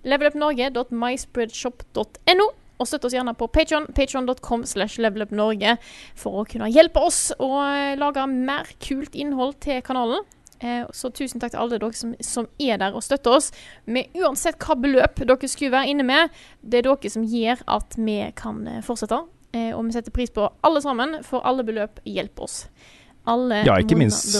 Levelupnorge.myspreadshop.no. 0.07 2.47
Og 2.77 2.85
støtt 2.85 3.07
oss 3.09 3.15
gjerne 3.15 3.33
på 3.33 3.47
Patreon, 3.49 3.87
patreon.com 3.97 4.61
slash 4.69 4.99
levelupnorge, 5.01 5.71
for 6.19 6.43
å 6.43 6.45
kunne 6.45 6.67
hjelpe 6.69 7.01
oss 7.01 7.31
å 7.41 7.47
eh, 7.65 7.95
lage 7.97 8.21
mer 8.29 8.69
kult 8.85 9.15
innhold 9.17 9.55
til 9.65 9.79
kanalen. 9.81 10.21
Eh, 10.61 10.83
så 10.93 11.09
tusen 11.13 11.41
takk 11.41 11.51
til 11.55 11.61
alle 11.63 11.79
dere 11.81 11.89
som, 11.97 12.13
som 12.21 12.45
er 12.61 12.77
der 12.81 12.93
og 12.93 13.01
støtter 13.05 13.33
oss. 13.39 13.49
Med 13.89 14.13
uansett 14.17 14.59
hva 14.61 14.75
beløp 14.77 15.17
dere 15.25 15.49
skulle 15.49 15.73
være 15.73 15.89
inne 15.95 16.05
med, 16.05 16.29
det 16.61 16.77
er 16.83 16.87
dere 16.91 17.09
som 17.15 17.25
gjør 17.25 17.57
at 17.79 17.89
vi 17.97 18.19
kan 18.37 18.61
eh, 18.69 18.83
fortsette. 18.85 19.23
Og 19.57 19.81
vi 19.87 19.93
setter 19.95 20.13
pris 20.13 20.29
på 20.29 20.43
alle 20.67 20.81
sammen, 20.83 21.23
for 21.25 21.41
alle 21.47 21.63
beløp 21.65 21.97
hjelper 22.05 22.43
oss. 22.45 22.57
Alle 23.27 23.63
Ja, 23.67 23.77
ikke 23.81 23.97
minst-. 23.99 24.39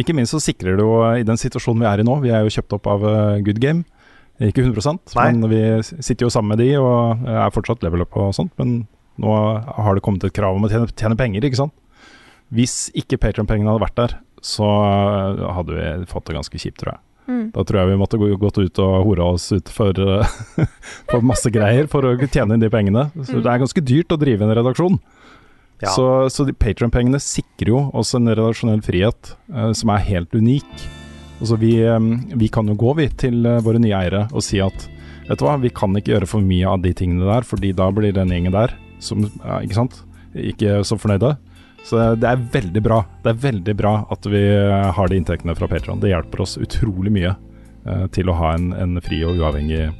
Ikke 0.00 0.14
minst 0.16 0.34
så 0.34 0.40
sikrer 0.42 0.78
du 0.78 0.82
jo 0.82 0.94
i 1.14 1.22
den 1.26 1.38
situasjonen 1.38 1.84
vi 1.84 1.90
er 1.90 2.02
i 2.02 2.06
nå. 2.06 2.16
Vi 2.24 2.32
er 2.34 2.42
jo 2.42 2.54
kjøpt 2.56 2.74
opp 2.78 2.88
av 2.90 3.04
eh, 3.06 3.42
Good 3.46 3.60
Game. 3.62 3.84
Ikke 4.42 4.64
100 4.64 5.14
Nei. 5.14 5.28
men 5.30 5.46
vi 5.46 5.60
sitter 6.02 6.26
jo 6.26 6.32
sammen 6.34 6.56
med 6.56 6.64
de 6.64 6.72
og 6.80 7.22
er 7.30 7.52
fortsatt 7.54 7.84
level 7.86 8.02
up 8.02 8.16
og 8.18 8.32
sånt. 8.34 8.50
Men 8.58 8.88
nå 9.22 9.30
har 9.30 9.94
det 9.94 10.02
kommet 10.02 10.26
et 10.26 10.34
krav 10.34 10.58
om 10.58 10.66
å 10.66 10.70
tjene, 10.72 10.90
tjene 10.90 11.18
penger, 11.18 11.46
ikke 11.46 11.60
sant. 11.62 11.74
Hvis 12.54 12.88
ikke 12.98 13.20
Patron-pengene 13.22 13.70
hadde 13.70 13.84
vært 13.84 14.00
der, 14.00 14.16
så 14.44 14.66
eh, 14.66 15.44
hadde 15.56 15.78
vi 15.78 16.10
fått 16.10 16.26
det 16.28 16.38
ganske 16.40 16.60
kjipt, 16.60 16.80
tror 16.82 16.96
jeg. 16.96 17.04
Mm. 17.24 17.44
Da 17.54 17.62
tror 17.64 17.80
jeg 17.80 17.88
vi 17.88 18.00
måtte 18.02 18.18
gått 18.20 18.58
ut 18.60 18.80
og 18.84 18.94
hora 19.06 19.30
oss 19.32 19.46
ut 19.54 19.70
for, 19.72 19.96
eh, 19.96 20.34
for 21.10 21.24
masse 21.24 21.50
greier 21.54 21.88
for 21.90 22.04
å 22.04 22.16
tjene 22.26 22.56
inn 22.56 22.64
de 22.64 22.72
pengene. 22.72 23.06
Så 23.22 23.38
det 23.38 23.50
er 23.50 23.62
ganske 23.62 23.84
dyrt 23.86 24.12
å 24.12 24.20
drive 24.20 24.44
en 24.44 24.56
redaksjon. 24.58 24.98
Ja. 25.82 25.90
Så, 25.90 26.04
så 26.30 26.46
Patron-pengene 26.54 27.18
sikrer 27.20 27.68
jo 27.72 27.80
oss 27.98 28.14
en 28.16 28.28
redaksjonell 28.30 28.80
frihet 28.86 29.34
eh, 29.52 29.72
som 29.76 29.90
er 29.90 30.04
helt 30.06 30.32
unik. 30.34 30.68
Altså 31.40 31.58
vi, 31.60 31.72
eh, 31.82 31.98
vi 32.38 32.48
kan 32.48 32.68
jo 32.70 32.76
gå 32.78 32.94
vi 33.00 33.08
til 33.20 33.44
eh, 33.46 33.58
våre 33.64 33.80
nye 33.82 33.96
eiere 33.98 34.26
og 34.32 34.44
si 34.46 34.60
at 34.64 34.86
vet 35.28 35.40
du 35.40 35.44
hva, 35.44 35.56
vi 35.60 35.72
kan 35.74 35.92
ikke 35.96 36.14
gjøre 36.14 36.28
for 36.30 36.44
mye 36.44 36.68
av 36.68 36.82
de 36.84 36.92
tingene 36.96 37.24
der, 37.26 37.44
fordi 37.48 37.72
da 37.76 37.88
blir 37.96 38.12
den 38.16 38.28
gjengen 38.32 38.52
der, 38.54 38.74
som, 39.02 39.24
ja, 39.42 39.58
ikke 39.64 39.78
sant, 39.80 39.98
ikke 40.36 40.82
så 40.84 40.98
fornøyde. 41.00 41.34
Så 41.84 41.98
det- 42.00 42.20
det 42.22 42.28
er 42.30 42.44
veldig 42.54 42.82
bra. 42.84 43.02
Det 43.24 43.32
er 43.34 43.42
veldig 43.50 43.74
bra 43.76 43.94
at 44.14 44.24
vi 44.30 44.40
eh, 44.40 44.92
har 44.92 45.08
de 45.08 45.16
inntektene 45.20 45.56
fra 45.56 45.66
Patron. 45.68 46.00
Det 46.00 46.12
hjelper 46.14 46.40
oss 46.44 46.56
utrolig 46.56 47.12
mye 47.12 47.34
eh, 47.84 48.06
til 48.14 48.30
å 48.30 48.36
ha 48.38 48.54
en, 48.54 48.70
en 48.72 49.00
fri 49.04 49.20
og 49.24 49.36
uavhengig 49.42 49.90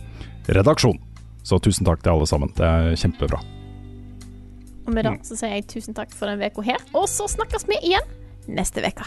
redaksjon. 0.49 0.97
Så 1.45 1.59
tusen 1.61 1.85
takk 1.85 2.01
til 2.05 2.15
alle 2.15 2.27
sammen. 2.31 2.53
Det 2.57 2.65
er 2.65 2.95
kjempebra. 2.97 3.41
Og 4.85 4.93
med 4.93 5.07
det 5.07 5.15
så 5.25 5.39
sier 5.39 5.57
jeg 5.57 5.69
tusen 5.71 5.97
takk 5.97 6.13
for 6.15 6.29
denne 6.29 6.51
uka 6.53 6.65
her. 6.67 6.83
Og 6.93 7.09
så 7.11 7.29
snakkes 7.31 7.69
vi 7.71 7.81
igjen 7.81 8.11
neste 8.51 8.85
uke. 8.85 9.07